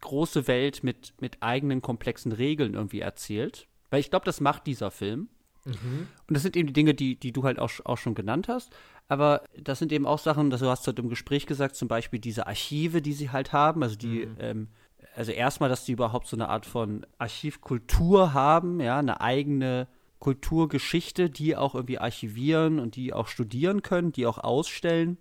große 0.00 0.46
Welt 0.46 0.84
mit, 0.84 1.14
mit 1.20 1.42
eigenen 1.42 1.80
komplexen 1.80 2.32
Regeln 2.32 2.74
irgendwie 2.74 3.00
erzählt. 3.00 3.68
Weil 3.90 4.00
ich 4.00 4.10
glaube, 4.10 4.26
das 4.26 4.40
macht 4.40 4.66
dieser 4.66 4.90
Film. 4.90 5.28
Mhm. 5.64 6.08
Und 6.28 6.34
das 6.34 6.42
sind 6.42 6.56
eben 6.56 6.66
die 6.66 6.72
Dinge, 6.74 6.94
die, 6.94 7.16
die 7.16 7.32
du 7.32 7.44
halt 7.44 7.58
auch, 7.58 7.70
auch 7.84 7.96
schon 7.96 8.14
genannt 8.14 8.48
hast. 8.48 8.74
Aber 9.08 9.42
das 9.56 9.78
sind 9.78 9.92
eben 9.92 10.06
auch 10.06 10.18
Sachen, 10.18 10.50
das 10.50 10.60
du 10.60 10.68
hast 10.68 10.86
heute 10.86 11.02
im 11.02 11.08
Gespräch 11.08 11.46
gesagt, 11.46 11.76
zum 11.76 11.88
Beispiel 11.88 12.18
diese 12.18 12.46
Archive, 12.46 13.02
die 13.02 13.12
sie 13.12 13.30
halt 13.30 13.52
haben, 13.52 13.82
also 13.82 13.96
die, 13.96 14.26
mhm. 14.26 14.36
ähm, 14.38 14.68
also 15.14 15.32
erstmal, 15.32 15.68
dass 15.68 15.84
die 15.84 15.92
überhaupt 15.92 16.26
so 16.26 16.36
eine 16.36 16.48
Art 16.48 16.66
von 16.66 17.06
Archivkultur 17.18 18.32
haben, 18.32 18.80
ja, 18.80 18.98
eine 18.98 19.20
eigene 19.20 19.88
Kulturgeschichte, 20.18 21.28
die 21.28 21.54
auch 21.54 21.74
irgendwie 21.74 21.98
archivieren 21.98 22.78
und 22.78 22.96
die 22.96 23.12
auch 23.12 23.28
studieren 23.28 23.82
können, 23.82 24.10
die 24.10 24.26
auch 24.26 24.38
ausstellen. 24.38 25.18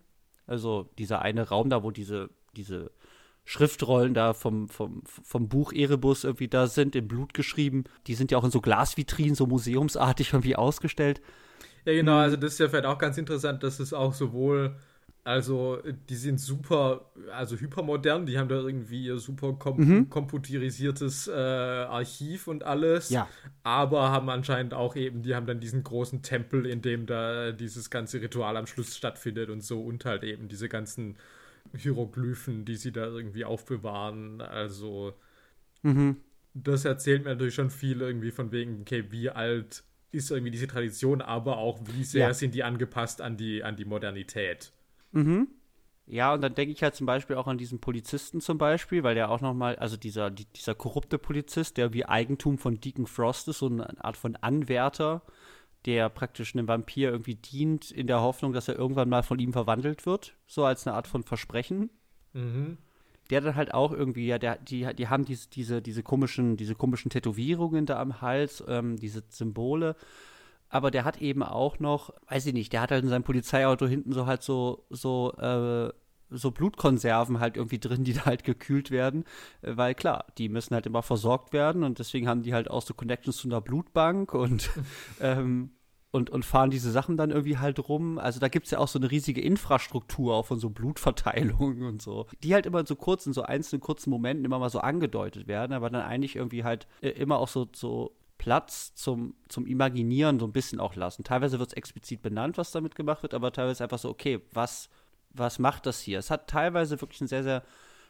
Also 0.47 0.89
dieser 0.97 1.21
eine 1.21 1.49
Raum 1.49 1.69
da, 1.69 1.83
wo 1.83 1.91
diese, 1.91 2.29
diese 2.55 2.91
Schriftrollen 3.45 4.13
da 4.13 4.33
vom, 4.33 4.69
vom, 4.69 5.03
vom 5.05 5.49
Buch 5.49 5.73
Erebus 5.73 6.23
irgendwie 6.23 6.47
da 6.47 6.67
sind, 6.67 6.95
in 6.95 7.09
Blut 7.09 7.33
geschrieben. 7.33 7.83
Die 8.07 8.15
sind 8.15 8.31
ja 8.31 8.37
auch 8.37 8.45
in 8.45 8.51
so 8.51 8.61
Glasvitrinen, 8.61 9.35
so 9.35 9.45
museumsartig 9.45 10.31
irgendwie 10.33 10.55
ausgestellt. 10.55 11.21
Ja, 11.85 11.93
genau, 11.93 12.17
also 12.17 12.37
das 12.37 12.53
ist 12.53 12.59
ja 12.59 12.69
vielleicht 12.69 12.85
auch 12.85 12.97
ganz 12.97 13.17
interessant, 13.17 13.63
dass 13.63 13.79
es 13.79 13.93
auch 13.93 14.13
sowohl, 14.13 14.75
also 15.25 15.81
die 16.09 16.15
sind 16.15 16.39
super, 16.39 17.11
also 17.31 17.57
hypermodern, 17.57 18.25
die 18.25 18.37
haben 18.37 18.47
da 18.47 18.55
irgendwie 18.55 19.05
ihr 19.05 19.17
super 19.17 19.53
kom 19.53 19.77
mhm. 19.77 20.09
computerisiertes 20.09 21.27
äh, 21.27 21.31
Archiv 21.33 22.47
und 22.47 22.63
alles, 22.63 23.09
ja. 23.09 23.27
aber 23.63 24.11
haben 24.11 24.29
anscheinend 24.29 24.73
auch 24.73 24.95
eben, 24.95 25.23
die 25.23 25.35
haben 25.35 25.45
dann 25.45 25.59
diesen 25.59 25.83
großen 25.83 26.21
Tempel, 26.21 26.65
in 26.65 26.81
dem 26.81 27.05
da 27.05 27.51
dieses 27.51 27.89
ganze 27.89 28.21
Ritual 28.21 28.55
am 28.55 28.67
Schluss 28.67 28.95
stattfindet 28.95 29.49
und 29.49 29.61
so 29.61 29.81
und 29.81 30.05
halt 30.05 30.23
eben 30.23 30.47
diese 30.47 30.69
ganzen 30.69 31.17
Hieroglyphen, 31.75 32.65
die 32.65 32.75
sie 32.75 32.91
da 32.91 33.05
irgendwie 33.05 33.45
aufbewahren. 33.45 34.41
Also, 34.41 35.13
mhm. 35.81 36.17
das 36.53 36.85
erzählt 36.85 37.23
mir 37.23 37.31
natürlich 37.31 37.55
schon 37.55 37.69
viel 37.69 38.01
irgendwie 38.01 38.31
von 38.31 38.51
wegen, 38.51 38.81
okay, 38.81 39.05
wie 39.09 39.29
alt 39.29 39.83
ist 40.13 40.31
irgendwie 40.31 40.51
diese 40.51 40.67
Tradition, 40.67 41.21
aber 41.21 41.57
auch 41.57 41.79
wie 41.85 42.03
sehr 42.03 42.27
ja. 42.27 42.33
sind 42.33 42.53
die 42.53 42.63
angepasst 42.63 43.21
an 43.21 43.35
die, 43.35 43.63
an 43.63 43.75
die 43.75 43.85
Modernität. 43.85 44.71
Mhm. 45.11 45.47
Ja, 46.05 46.33
und 46.33 46.41
dann 46.41 46.53
denke 46.53 46.73
ich 46.73 46.83
halt 46.83 46.95
zum 46.95 47.05
Beispiel 47.05 47.37
auch 47.37 47.47
an 47.47 47.57
diesen 47.57 47.79
Polizisten 47.79 48.41
zum 48.41 48.57
Beispiel, 48.57 49.03
weil 49.03 49.15
der 49.15 49.31
auch 49.31 49.41
nochmal, 49.41 49.77
also 49.77 49.95
dieser, 49.95 50.29
die, 50.29 50.45
dieser 50.45 50.75
korrupte 50.75 51.17
Polizist, 51.17 51.77
der 51.77 51.93
wie 51.93 52.05
Eigentum 52.05 52.57
von 52.57 52.79
Deacon 52.79 53.07
Frost 53.07 53.47
ist, 53.47 53.59
so 53.59 53.67
eine 53.67 54.03
Art 54.03 54.17
von 54.17 54.35
Anwärter, 54.35 55.21
der 55.85 56.09
praktisch 56.09 56.55
einem 56.55 56.67
Vampir 56.67 57.09
irgendwie 57.09 57.35
dient, 57.35 57.89
in 57.89 58.07
der 58.07 58.21
Hoffnung, 58.21 58.53
dass 58.53 58.67
er 58.67 58.77
irgendwann 58.77 59.09
mal 59.09 59.23
von 59.23 59.39
ihm 59.39 59.53
verwandelt 59.53 60.05
wird, 60.05 60.35
so 60.45 60.65
als 60.65 60.85
eine 60.85 60.95
Art 60.95 61.07
von 61.07 61.23
Versprechen. 61.23 61.89
Mhm. 62.33 62.77
Der 63.29 63.41
dann 63.41 63.55
halt 63.55 63.73
auch 63.73 63.91
irgendwie, 63.91 64.27
ja, 64.27 64.37
der, 64.37 64.57
die, 64.57 64.87
die 64.95 65.07
haben 65.07 65.25
diese, 65.25 65.49
diese, 65.49 65.81
diese 65.81 66.03
komischen, 66.03 66.57
diese 66.57 66.75
komischen 66.75 67.09
Tätowierungen 67.09 67.85
da 67.85 67.99
am 67.99 68.21
Hals, 68.21 68.63
ähm, 68.67 68.97
diese 68.97 69.23
Symbole. 69.29 69.95
Aber 70.69 70.91
der 70.91 71.05
hat 71.05 71.21
eben 71.21 71.43
auch 71.43 71.79
noch, 71.79 72.13
weiß 72.27 72.47
ich 72.47 72.53
nicht, 72.53 72.73
der 72.73 72.81
hat 72.81 72.91
halt 72.91 73.03
in 73.03 73.09
seinem 73.09 73.23
Polizeiauto 73.23 73.85
hinten 73.85 74.11
so 74.11 74.25
halt 74.25 74.41
so, 74.41 74.85
so, 74.89 75.31
äh, 75.33 75.93
so 76.29 76.51
Blutkonserven 76.51 77.39
halt 77.39 77.57
irgendwie 77.57 77.79
drin, 77.79 78.03
die 78.03 78.13
da 78.13 78.25
halt 78.25 78.43
gekühlt 78.43 78.91
werden, 78.91 79.23
äh, 79.61 79.77
weil 79.77 79.95
klar, 79.95 80.25
die 80.37 80.49
müssen 80.49 80.73
halt 80.73 80.85
immer 80.85 81.03
versorgt 81.03 81.53
werden 81.53 81.83
und 81.83 81.99
deswegen 81.99 82.27
haben 82.27 82.43
die 82.43 82.53
halt 82.53 82.69
auch 82.69 82.81
so 82.81 82.93
Connections 82.93 83.37
zu 83.37 83.47
einer 83.47 83.61
Blutbank 83.61 84.33
und 84.33 84.69
ähm, 85.21 85.71
und, 86.13 86.29
und 86.29 86.45
fahren 86.45 86.69
diese 86.69 86.91
Sachen 86.91 87.17
dann 87.17 87.31
irgendwie 87.31 87.57
halt 87.57 87.89
rum. 87.89 88.17
Also 88.17 88.39
da 88.39 88.47
gibt 88.47 88.67
es 88.67 88.71
ja 88.71 88.77
auch 88.77 88.87
so 88.87 88.99
eine 88.99 89.11
riesige 89.11 89.41
Infrastruktur 89.41 90.35
auch 90.35 90.45
von 90.45 90.59
so 90.59 90.69
Blutverteilungen 90.69 91.83
und 91.87 92.01
so, 92.01 92.27
die 92.43 92.53
halt 92.53 92.65
immer 92.65 92.79
in 92.79 92.85
so 92.85 92.95
kurzen, 92.95 93.33
so 93.33 93.41
einzelnen 93.41 93.81
kurzen 93.81 94.09
Momenten 94.09 94.45
immer 94.45 94.59
mal 94.59 94.69
so 94.69 94.79
angedeutet 94.79 95.47
werden, 95.47 95.73
aber 95.73 95.89
dann 95.89 96.03
eigentlich 96.03 96.35
irgendwie 96.35 96.63
halt 96.63 96.87
äh, 97.01 97.09
immer 97.09 97.39
auch 97.39 97.49
so, 97.49 97.67
so 97.73 98.15
Platz 98.37 98.93
zum, 98.95 99.35
zum 99.49 99.65
Imaginieren 99.65 100.39
so 100.39 100.45
ein 100.45 100.53
bisschen 100.53 100.79
auch 100.79 100.95
lassen. 100.95 101.23
Teilweise 101.23 101.59
wird 101.59 101.71
es 101.71 101.77
explizit 101.77 102.21
benannt, 102.21 102.57
was 102.57 102.71
damit 102.71 102.95
gemacht 102.95 103.23
wird, 103.23 103.33
aber 103.33 103.51
teilweise 103.51 103.83
einfach 103.83 103.99
so, 103.99 104.09
okay, 104.09 104.39
was 104.51 104.89
was 105.33 105.59
macht 105.59 105.85
das 105.85 105.99
hier? 105.99 106.19
Es 106.19 106.29
hat 106.31 106.47
teilweise 106.47 107.01
wirklich 107.01 107.21
einen 107.21 107.27
sehr, 107.27 107.43
sehr 107.43 107.63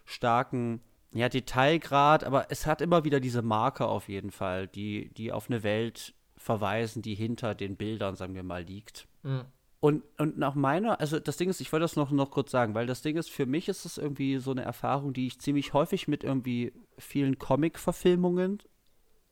starken 0.06 0.82
ja, 1.14 1.30
Detailgrad, 1.30 2.24
aber 2.24 2.48
es 2.50 2.66
hat 2.66 2.82
immer 2.82 3.04
wieder 3.06 3.20
diese 3.20 3.42
Marker 3.42 3.88
auf 3.88 4.10
jeden 4.10 4.32
Fall, 4.32 4.68
die, 4.68 5.14
die 5.14 5.32
auf 5.32 5.50
eine 5.50 5.64
Welt 5.64 6.14
verweisen, 6.44 7.02
die 7.02 7.16
hinter 7.16 7.56
den 7.56 7.78
Bildern, 7.78 8.16
sagen 8.16 8.36
wir 8.36 8.44
mal, 8.44 8.64
liegt. 8.64 9.08
Mhm. 9.24 9.46
Und, 9.80 10.04
und 10.18 10.38
nach 10.38 10.56
meiner, 10.56 11.00
also 11.00 11.20
das 11.20 11.38
Ding 11.38 11.50
ist, 11.50 11.62
ich 11.62 11.72
wollte 11.72 11.84
das 11.84 11.96
noch, 11.96 12.12
noch 12.12 12.32
kurz 12.32 12.52
sagen, 12.52 12.74
weil 12.74 12.86
das 12.86 13.02
Ding 13.02 13.18
ist, 13.18 13.30
für 13.30 13.46
mich 13.46 13.70
ist 13.70 13.86
es 13.86 13.98
irgendwie 13.98 14.38
so 14.38 14.52
eine 14.52 14.64
Erfahrung, 14.64 15.14
die 15.14 15.28
ich 15.28 15.40
ziemlich 15.40 15.74
häufig 15.74 16.08
mit 16.08 16.24
irgendwie 16.24 16.74
vielen 16.98 17.40
Comic-Verfilmungen 17.40 18.60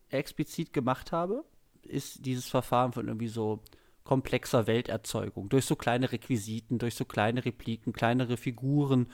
explizit 0.09 0.73
gemacht 0.73 1.11
habe, 1.11 1.45
ist 1.83 2.25
dieses 2.25 2.49
Verfahren 2.49 2.93
von 2.93 3.07
irgendwie 3.07 3.27
so 3.27 3.61
komplexer 4.03 4.67
Welterzeugung, 4.67 5.49
durch 5.49 5.65
so 5.65 5.75
kleine 5.75 6.11
Requisiten, 6.11 6.79
durch 6.79 6.95
so 6.95 7.05
kleine 7.05 7.45
Repliken, 7.45 7.93
kleinere 7.93 8.35
Figuren, 8.35 9.07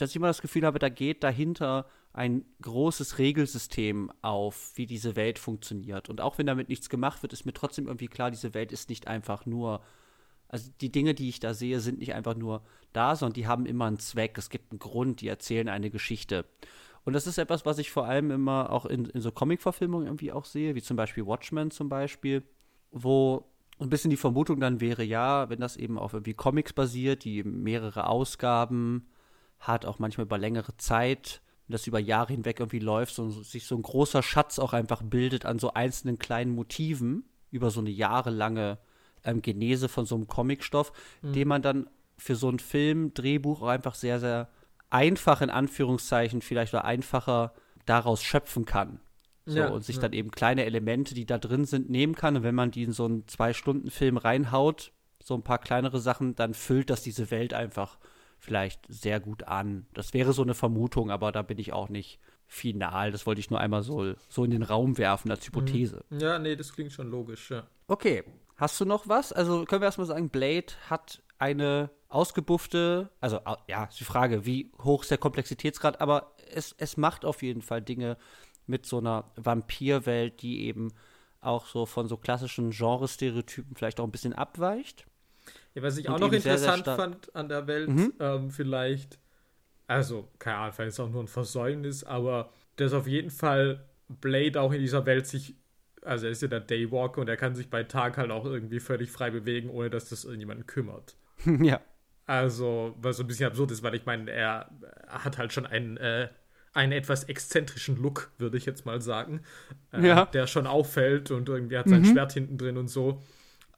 dass 0.00 0.10
ich 0.10 0.16
immer 0.16 0.26
das 0.26 0.42
Gefühl 0.42 0.64
habe, 0.64 0.78
da 0.78 0.88
geht 0.88 1.22
dahinter 1.24 1.86
ein 2.12 2.44
großes 2.62 3.18
Regelsystem 3.18 4.10
auf, 4.22 4.72
wie 4.74 4.86
diese 4.86 5.16
Welt 5.16 5.38
funktioniert. 5.38 6.08
Und 6.08 6.20
auch 6.20 6.38
wenn 6.38 6.46
damit 6.46 6.68
nichts 6.68 6.88
gemacht 6.88 7.22
wird, 7.22 7.32
ist 7.32 7.46
mir 7.46 7.52
trotzdem 7.52 7.86
irgendwie 7.86 8.08
klar, 8.08 8.30
diese 8.30 8.54
Welt 8.54 8.72
ist 8.72 8.88
nicht 8.88 9.06
einfach 9.06 9.46
nur, 9.46 9.82
also 10.48 10.70
die 10.80 10.90
Dinge, 10.90 11.14
die 11.14 11.28
ich 11.28 11.38
da 11.38 11.54
sehe, 11.54 11.80
sind 11.80 11.98
nicht 11.98 12.14
einfach 12.14 12.34
nur 12.34 12.62
da, 12.92 13.14
sondern 13.14 13.34
die 13.34 13.46
haben 13.46 13.66
immer 13.66 13.86
einen 13.86 14.00
Zweck. 14.00 14.36
Es 14.38 14.50
gibt 14.50 14.72
einen 14.72 14.80
Grund, 14.80 15.20
die 15.20 15.28
erzählen 15.28 15.68
eine 15.68 15.90
Geschichte. 15.90 16.44
Und 17.04 17.12
das 17.12 17.26
ist 17.26 17.38
etwas, 17.38 17.64
was 17.64 17.78
ich 17.78 17.90
vor 17.90 18.06
allem 18.06 18.30
immer 18.30 18.70
auch 18.70 18.86
in, 18.86 19.06
in 19.06 19.20
so 19.20 19.30
Comic-Verfilmungen 19.30 20.06
irgendwie 20.06 20.32
auch 20.32 20.44
sehe, 20.44 20.74
wie 20.74 20.82
zum 20.82 20.96
Beispiel 20.96 21.26
Watchmen 21.26 21.70
zum 21.70 21.88
Beispiel, 21.88 22.42
wo 22.90 23.46
ein 23.78 23.88
bisschen 23.88 24.10
die 24.10 24.16
Vermutung 24.16 24.60
dann 24.60 24.80
wäre, 24.80 25.02
ja, 25.02 25.48
wenn 25.48 25.60
das 25.60 25.76
eben 25.76 25.98
auf 25.98 26.12
irgendwie 26.12 26.34
Comics 26.34 26.72
basiert, 26.72 27.24
die 27.24 27.42
mehrere 27.42 28.06
Ausgaben 28.08 29.06
hat, 29.60 29.84
auch 29.84 29.98
manchmal 29.98 30.26
über 30.26 30.38
längere 30.38 30.76
Zeit, 30.76 31.40
und 31.68 31.74
das 31.74 31.86
über 31.86 32.00
Jahre 32.00 32.32
hinweg 32.32 32.58
irgendwie 32.58 32.80
läuft, 32.80 33.14
so, 33.14 33.30
sich 33.30 33.66
so 33.66 33.76
ein 33.76 33.82
großer 33.82 34.22
Schatz 34.22 34.58
auch 34.58 34.72
einfach 34.72 35.02
bildet 35.02 35.46
an 35.46 35.58
so 35.58 35.72
einzelnen 35.72 36.18
kleinen 36.18 36.54
Motiven 36.54 37.24
über 37.50 37.70
so 37.70 37.80
eine 37.80 37.90
jahrelange 37.90 38.78
ähm, 39.24 39.42
Genese 39.42 39.88
von 39.88 40.06
so 40.06 40.16
einem 40.16 40.26
Comicstoff, 40.26 40.92
mhm. 41.22 41.32
den 41.32 41.48
man 41.48 41.62
dann 41.62 41.88
für 42.16 42.36
so 42.36 42.48
ein 42.48 42.58
Film, 42.58 43.14
Drehbuch 43.14 43.62
auch 43.62 43.68
einfach 43.68 43.94
sehr, 43.94 44.18
sehr 44.20 44.48
einfach 44.90 45.40
in 45.40 45.50
Anführungszeichen 45.50 46.42
vielleicht 46.42 46.74
oder 46.74 46.84
einfacher 46.84 47.54
daraus 47.86 48.22
schöpfen 48.22 48.64
kann. 48.64 49.00
So, 49.46 49.58
ja, 49.58 49.68
und 49.68 49.84
sich 49.84 49.96
ja. 49.96 50.02
dann 50.02 50.12
eben 50.12 50.30
kleine 50.30 50.64
Elemente, 50.64 51.14
die 51.14 51.24
da 51.24 51.38
drin 51.38 51.64
sind, 51.64 51.88
nehmen 51.88 52.14
kann. 52.14 52.36
Und 52.36 52.42
wenn 52.42 52.54
man 52.54 52.70
die 52.70 52.82
in 52.82 52.92
so 52.92 53.04
einen 53.04 53.26
Zwei-Stunden-Film 53.26 54.16
reinhaut, 54.16 54.92
so 55.22 55.34
ein 55.34 55.42
paar 55.42 55.58
kleinere 55.58 55.98
Sachen, 55.98 56.34
dann 56.34 56.54
füllt 56.54 56.90
das 56.90 57.02
diese 57.02 57.30
Welt 57.30 57.54
einfach 57.54 57.98
vielleicht 58.40 58.80
sehr 58.88 59.20
gut 59.20 59.44
an. 59.44 59.86
Das 59.94 60.14
wäre 60.14 60.32
so 60.32 60.42
eine 60.42 60.54
Vermutung, 60.54 61.10
aber 61.10 61.30
da 61.30 61.42
bin 61.42 61.58
ich 61.58 61.72
auch 61.72 61.88
nicht 61.88 62.18
final. 62.46 63.12
Das 63.12 63.26
wollte 63.26 63.40
ich 63.40 63.50
nur 63.50 63.60
einmal 63.60 63.82
so, 63.82 64.14
so 64.28 64.44
in 64.44 64.50
den 64.50 64.62
Raum 64.62 64.98
werfen 64.98 65.30
als 65.30 65.46
Hypothese. 65.46 66.04
Mhm. 66.10 66.18
Ja, 66.18 66.38
nee, 66.38 66.56
das 66.56 66.72
klingt 66.72 66.92
schon 66.92 67.10
logisch, 67.10 67.50
ja. 67.50 67.66
Okay. 67.86 68.24
Hast 68.56 68.80
du 68.80 68.84
noch 68.84 69.08
was? 69.08 69.32
Also 69.32 69.64
können 69.64 69.80
wir 69.80 69.86
erstmal 69.86 70.06
sagen, 70.06 70.28
Blade 70.28 70.66
hat 70.88 71.22
eine 71.38 71.90
ausgebuffte, 72.08 73.08
also 73.20 73.40
ja, 73.68 73.84
ist 73.84 74.00
die 74.00 74.04
Frage, 74.04 74.44
wie 74.44 74.70
hoch 74.82 75.02
ist 75.02 75.10
der 75.10 75.18
Komplexitätsgrad, 75.18 76.00
aber 76.00 76.34
es, 76.52 76.74
es 76.76 76.96
macht 76.96 77.24
auf 77.24 77.42
jeden 77.42 77.62
Fall 77.62 77.80
Dinge, 77.80 78.18
mit 78.70 78.86
so 78.86 78.98
einer 78.98 79.30
Vampirwelt, 79.36 80.40
die 80.40 80.64
eben 80.64 80.92
auch 81.40 81.66
so 81.66 81.84
von 81.84 82.08
so 82.08 82.16
klassischen 82.16 82.70
Genre-Stereotypen 82.70 83.76
vielleicht 83.76 84.00
auch 84.00 84.04
ein 84.04 84.12
bisschen 84.12 84.32
abweicht. 84.32 85.06
Ja, 85.74 85.82
was 85.82 85.96
ich 85.98 86.08
auch 86.08 86.18
noch 86.18 86.32
interessant 86.32 86.84
sehr, 86.84 86.96
sehr 86.96 86.96
fand 86.96 87.34
an 87.34 87.48
der 87.48 87.66
Welt, 87.66 87.88
mhm. 87.88 88.12
ähm, 88.18 88.50
vielleicht, 88.50 89.18
also, 89.86 90.28
keine 90.38 90.56
Ahnung, 90.56 90.72
vielleicht 90.72 90.88
ist 90.88 90.94
es 90.94 91.00
auch 91.00 91.10
nur 91.10 91.22
ein 91.22 91.28
Versäumnis, 91.28 92.04
aber 92.04 92.50
dass 92.76 92.92
auf 92.92 93.06
jeden 93.06 93.30
Fall 93.30 93.84
Blade 94.08 94.60
auch 94.60 94.72
in 94.72 94.80
dieser 94.80 95.06
Welt 95.06 95.26
sich, 95.26 95.54
also 96.02 96.26
er 96.26 96.32
ist 96.32 96.42
ja 96.42 96.48
der 96.48 96.60
Daywalker 96.60 97.20
und 97.20 97.28
er 97.28 97.36
kann 97.36 97.54
sich 97.54 97.70
bei 97.70 97.84
Tag 97.84 98.16
halt 98.16 98.30
auch 98.30 98.44
irgendwie 98.44 98.80
völlig 98.80 99.10
frei 99.10 99.30
bewegen, 99.30 99.70
ohne 99.70 99.90
dass 99.90 100.08
das 100.08 100.24
irgendjemanden 100.24 100.66
kümmert. 100.66 101.16
ja. 101.60 101.80
Also, 102.26 102.94
was 103.00 103.16
so 103.16 103.24
ein 103.24 103.26
bisschen 103.26 103.46
absurd 103.46 103.72
ist, 103.72 103.82
weil 103.82 103.94
ich 103.94 104.06
meine, 104.06 104.30
er 104.30 104.70
hat 105.08 105.38
halt 105.38 105.52
schon 105.52 105.66
einen 105.66 105.96
äh, 105.96 106.28
einen 106.72 106.92
etwas 106.92 107.24
exzentrischen 107.24 107.96
Look, 107.96 108.30
würde 108.38 108.56
ich 108.56 108.66
jetzt 108.66 108.86
mal 108.86 109.00
sagen. 109.00 109.42
Äh, 109.92 110.06
ja. 110.06 110.26
Der 110.26 110.46
schon 110.46 110.66
auffällt 110.66 111.30
und 111.30 111.48
irgendwie 111.48 111.76
hat 111.76 111.88
sein 111.88 112.02
mhm. 112.02 112.06
Schwert 112.06 112.32
hinten 112.32 112.58
drin 112.58 112.76
und 112.76 112.88
so. 112.88 113.22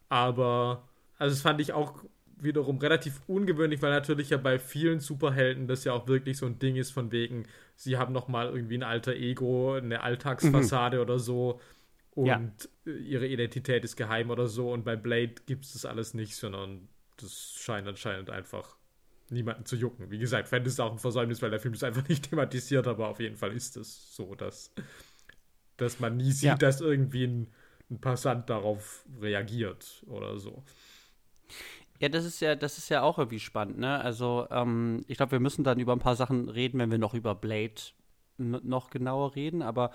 Aber, 0.08 0.88
also 1.22 1.34
das 1.34 1.42
fand 1.42 1.60
ich 1.60 1.72
auch 1.72 2.04
wiederum 2.36 2.78
relativ 2.78 3.20
ungewöhnlich, 3.28 3.80
weil 3.80 3.92
natürlich 3.92 4.30
ja 4.30 4.36
bei 4.36 4.58
vielen 4.58 4.98
Superhelden 4.98 5.68
das 5.68 5.84
ja 5.84 5.92
auch 5.92 6.08
wirklich 6.08 6.36
so 6.36 6.46
ein 6.46 6.58
Ding 6.58 6.74
ist 6.74 6.90
von 6.90 7.12
wegen, 7.12 7.44
sie 7.76 7.96
haben 7.96 8.12
noch 8.12 8.26
mal 8.26 8.48
irgendwie 8.48 8.76
ein 8.76 8.82
alter 8.82 9.14
Ego, 9.14 9.74
eine 9.74 10.02
Alltagsfassade 10.02 10.96
mhm. 10.96 11.02
oder 11.02 11.18
so 11.20 11.60
und 12.10 12.68
ja. 12.84 12.92
ihre 12.92 13.28
Identität 13.28 13.84
ist 13.84 13.94
geheim 13.94 14.30
oder 14.30 14.48
so 14.48 14.72
und 14.72 14.84
bei 14.84 14.96
Blade 14.96 15.34
gibt 15.46 15.64
es 15.64 15.74
das 15.74 15.84
alles 15.84 16.12
nicht, 16.12 16.34
sondern 16.34 16.88
das 17.18 17.54
scheint 17.56 17.86
anscheinend 17.86 18.30
einfach 18.30 18.76
niemanden 19.30 19.64
zu 19.64 19.76
jucken. 19.76 20.10
Wie 20.10 20.18
gesagt, 20.18 20.48
fände 20.48 20.68
es 20.68 20.80
auch 20.80 20.90
ein 20.90 20.98
Versäumnis, 20.98 21.40
weil 21.40 21.50
der 21.50 21.60
Film 21.60 21.74
es 21.74 21.84
einfach 21.84 22.06
nicht 22.08 22.28
thematisiert, 22.28 22.88
aber 22.88 23.08
auf 23.08 23.20
jeden 23.20 23.36
Fall 23.36 23.52
ist 23.52 23.76
es 23.76 24.16
so, 24.16 24.34
dass, 24.34 24.74
dass 25.76 26.00
man 26.00 26.16
nie 26.16 26.32
sieht, 26.32 26.48
ja. 26.48 26.56
dass 26.56 26.80
irgendwie 26.80 27.28
ein, 27.28 27.46
ein 27.88 28.00
Passant 28.00 28.50
darauf 28.50 29.04
reagiert 29.20 30.02
oder 30.08 30.38
so. 30.40 30.64
Ja, 32.00 32.08
das 32.08 32.24
ist 32.24 32.40
ja, 32.40 32.56
das 32.56 32.78
ist 32.78 32.88
ja 32.88 33.02
auch 33.02 33.18
irgendwie 33.18 33.38
spannend, 33.38 33.78
ne? 33.78 34.00
Also, 34.00 34.46
ähm, 34.50 35.04
ich 35.06 35.16
glaube, 35.16 35.32
wir 35.32 35.40
müssen 35.40 35.62
dann 35.62 35.78
über 35.78 35.92
ein 35.92 36.00
paar 36.00 36.16
Sachen 36.16 36.48
reden, 36.48 36.78
wenn 36.80 36.90
wir 36.90 36.98
noch 36.98 37.14
über 37.14 37.34
Blade 37.34 37.80
noch 38.38 38.90
genauer 38.90 39.36
reden, 39.36 39.62
aber 39.62 39.92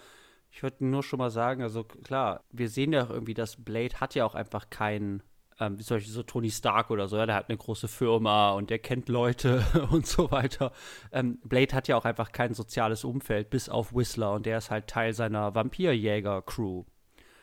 ich 0.52 0.64
würde 0.64 0.86
nur 0.86 1.04
schon 1.04 1.20
mal 1.20 1.30
sagen, 1.30 1.62
also 1.62 1.84
klar, 1.84 2.44
wir 2.52 2.70
sehen 2.70 2.94
ja 2.94 3.04
auch 3.06 3.10
irgendwie, 3.10 3.34
dass 3.34 3.64
Blade 3.64 4.00
hat 4.00 4.16
ja 4.16 4.26
auch 4.26 4.36
einfach 4.36 4.70
keinen, 4.70 5.22
ähm, 5.60 5.78
wie 5.78 5.84
zum 5.84 5.98
Beispiel 5.98 6.14
so 6.14 6.24
Tony 6.24 6.50
Stark 6.50 6.92
oder 6.92 7.08
so, 7.08 7.18
ja, 7.18 7.26
der 7.26 7.36
hat 7.36 7.50
eine 7.50 7.58
große 7.58 7.88
Firma 7.88 8.52
und 8.52 8.70
der 8.70 8.80
kennt 8.80 9.10
Leute 9.10 9.64
und 9.92 10.08
so 10.08 10.32
weiter. 10.32 10.72
Ähm, 11.12 11.40
Blade 11.44 11.76
hat 11.76 11.88
ja 11.88 11.98
auch 11.98 12.06
einfach 12.06 12.32
kein 12.32 12.54
soziales 12.54 13.04
Umfeld, 13.04 13.50
bis 13.50 13.70
auf 13.70 13.94
Whistler 13.94 14.34
und 14.34 14.46
der 14.46 14.60
ist 14.60 14.72
halt 14.72 14.88
Teil 14.88 15.14
seiner 15.14 15.54
Vampirjäger-Crew. 15.56 16.86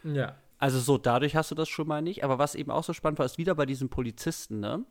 Ja. 0.05 0.37
Also 0.65 0.81
so, 0.81 0.97
dadurch 0.97 1.37
hast 1.37 1.51
du 1.51 1.55
das 1.55 1.69
schon 1.69 1.87
mal 1.87 2.01
nicht. 2.01 2.25
Aber 2.25 2.39
was 2.39 2.55
eben 2.55 2.71
auch 2.71 2.85
so 2.85 2.95
spannend 2.95 3.19
war, 3.19 3.27
ist 3.27 3.37
wieder 3.37 3.55
bei 3.55 3.67
diesen 3.67 3.91
Polizisten, 3.91 4.61
ne? 4.61 4.83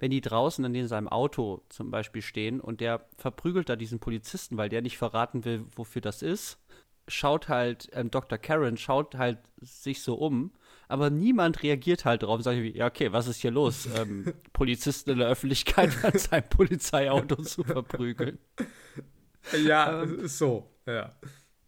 Wenn 0.00 0.10
die 0.10 0.20
draußen 0.20 0.64
in 0.64 0.88
seinem 0.88 1.06
Auto 1.06 1.62
zum 1.68 1.92
Beispiel 1.92 2.20
stehen 2.20 2.60
und 2.60 2.80
der 2.80 3.06
verprügelt 3.16 3.68
da 3.68 3.76
diesen 3.76 4.00
Polizisten, 4.00 4.56
weil 4.56 4.68
der 4.68 4.82
nicht 4.82 4.98
verraten 4.98 5.44
will, 5.44 5.64
wofür 5.76 6.02
das 6.02 6.22
ist, 6.22 6.58
schaut 7.06 7.48
halt, 7.48 7.88
ähm, 7.92 8.10
Dr. 8.10 8.38
Karen 8.38 8.76
schaut 8.76 9.14
halt 9.14 9.38
sich 9.60 10.02
so 10.02 10.16
um, 10.16 10.50
aber 10.88 11.10
niemand 11.10 11.62
reagiert 11.62 12.04
halt 12.04 12.24
drauf 12.24 12.38
und 12.38 12.42
sagt, 12.42 12.58
ja, 12.58 12.88
okay, 12.88 13.12
was 13.12 13.28
ist 13.28 13.40
hier 13.40 13.52
los? 13.52 13.86
ähm, 13.96 14.34
Polizisten 14.52 15.10
in 15.10 15.18
der 15.18 15.28
Öffentlichkeit 15.28 15.92
an 16.04 16.12
sein 16.18 16.48
Polizeiauto 16.48 17.36
zu 17.36 17.62
verprügeln. 17.62 18.40
Ja, 19.64 20.02
ähm, 20.02 20.26
so, 20.26 20.68
ja. 20.86 21.14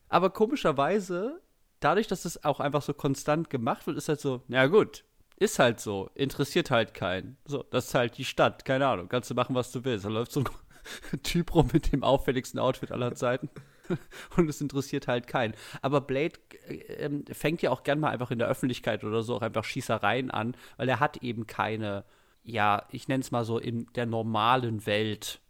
Aber 0.08 0.30
komischerweise 0.30 1.40
dadurch, 1.84 2.06
dass 2.06 2.24
es 2.24 2.44
auch 2.44 2.60
einfach 2.60 2.82
so 2.82 2.94
konstant 2.94 3.50
gemacht 3.50 3.86
wird, 3.86 3.96
ist 3.96 4.08
halt 4.08 4.20
so, 4.20 4.42
ja 4.48 4.66
gut, 4.66 5.04
ist 5.36 5.58
halt 5.58 5.80
so, 5.80 6.10
interessiert 6.14 6.70
halt 6.70 6.94
keinen. 6.94 7.36
So, 7.44 7.64
das 7.70 7.88
ist 7.88 7.94
halt 7.94 8.18
die 8.18 8.24
Stadt, 8.24 8.64
keine 8.64 8.86
Ahnung, 8.86 9.08
kannst 9.08 9.30
du 9.30 9.34
machen, 9.34 9.54
was 9.54 9.72
du 9.72 9.84
willst. 9.84 10.04
Da 10.04 10.08
läuft 10.08 10.32
so 10.32 10.40
ein 10.40 10.46
Typ 11.22 11.54
rum 11.54 11.70
mit 11.72 11.92
dem 11.92 12.04
auffälligsten 12.04 12.60
Outfit 12.60 12.92
aller 12.92 13.14
Zeiten 13.14 13.50
und 14.36 14.48
es 14.48 14.60
interessiert 14.60 15.08
halt 15.08 15.26
keinen. 15.26 15.54
Aber 15.80 16.00
Blade 16.00 16.34
äh, 16.68 16.74
äh, 16.74 17.34
fängt 17.34 17.62
ja 17.62 17.70
auch 17.70 17.82
gern 17.82 18.00
mal 18.00 18.10
einfach 18.10 18.30
in 18.30 18.38
der 18.38 18.48
Öffentlichkeit 18.48 19.04
oder 19.04 19.22
so 19.22 19.36
auch 19.36 19.42
einfach 19.42 19.64
Schießereien 19.64 20.30
an, 20.30 20.56
weil 20.76 20.88
er 20.88 21.00
hat 21.00 21.18
eben 21.18 21.46
keine, 21.46 22.04
ja, 22.44 22.86
ich 22.90 23.08
nenne 23.08 23.22
es 23.22 23.30
mal 23.30 23.44
so 23.44 23.58
in 23.58 23.86
der 23.94 24.06
normalen 24.06 24.86
Welt, 24.86 25.40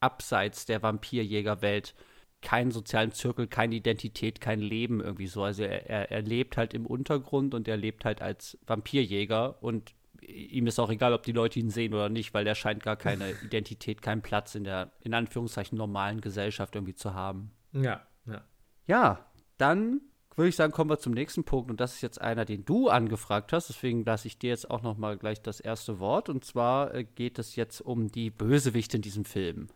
abseits 0.00 0.66
der 0.66 0.82
Vampirjägerwelt, 0.82 1.94
keinen 2.42 2.70
sozialen 2.70 3.12
Zirkel, 3.12 3.46
keine 3.46 3.74
Identität, 3.74 4.40
kein 4.40 4.60
Leben 4.60 5.00
irgendwie 5.00 5.26
so. 5.26 5.42
Also 5.42 5.62
er, 5.62 5.88
er, 5.88 6.10
er 6.10 6.22
lebt 6.22 6.56
halt 6.56 6.74
im 6.74 6.86
Untergrund 6.86 7.54
und 7.54 7.66
er 7.66 7.76
lebt 7.76 8.04
halt 8.04 8.22
als 8.22 8.58
Vampirjäger 8.66 9.62
und 9.62 9.94
ihm 10.22 10.66
ist 10.66 10.78
auch 10.78 10.90
egal, 10.90 11.12
ob 11.12 11.22
die 11.22 11.32
Leute 11.32 11.58
ihn 11.58 11.70
sehen 11.70 11.94
oder 11.94 12.08
nicht, 12.08 12.34
weil 12.34 12.46
er 12.46 12.54
scheint 12.54 12.82
gar 12.82 12.96
keine 12.96 13.32
Identität, 13.44 14.02
keinen 14.02 14.22
Platz 14.22 14.54
in 14.54 14.64
der, 14.64 14.92
in 15.00 15.14
Anführungszeichen, 15.14 15.76
normalen 15.76 16.20
Gesellschaft 16.20 16.74
irgendwie 16.74 16.94
zu 16.94 17.14
haben. 17.14 17.50
Ja, 17.72 18.02
ja. 18.26 18.42
Ja, 18.86 19.26
dann 19.58 20.00
würde 20.36 20.50
ich 20.50 20.56
sagen, 20.56 20.72
kommen 20.72 20.90
wir 20.90 20.98
zum 20.98 21.14
nächsten 21.14 21.44
Punkt 21.44 21.70
und 21.70 21.80
das 21.80 21.94
ist 21.94 22.02
jetzt 22.02 22.20
einer, 22.20 22.44
den 22.44 22.64
du 22.64 22.88
angefragt 22.88 23.52
hast. 23.52 23.68
Deswegen 23.68 24.04
lasse 24.04 24.28
ich 24.28 24.38
dir 24.38 24.50
jetzt 24.50 24.70
auch 24.70 24.82
noch 24.82 24.98
mal 24.98 25.16
gleich 25.16 25.42
das 25.42 25.60
erste 25.60 25.98
Wort 25.98 26.28
und 26.28 26.44
zwar 26.44 26.94
äh, 26.94 27.04
geht 27.04 27.38
es 27.38 27.56
jetzt 27.56 27.80
um 27.80 28.08
die 28.08 28.30
Bösewichte 28.30 28.98
in 28.98 29.02
diesem 29.02 29.24
Film. 29.24 29.68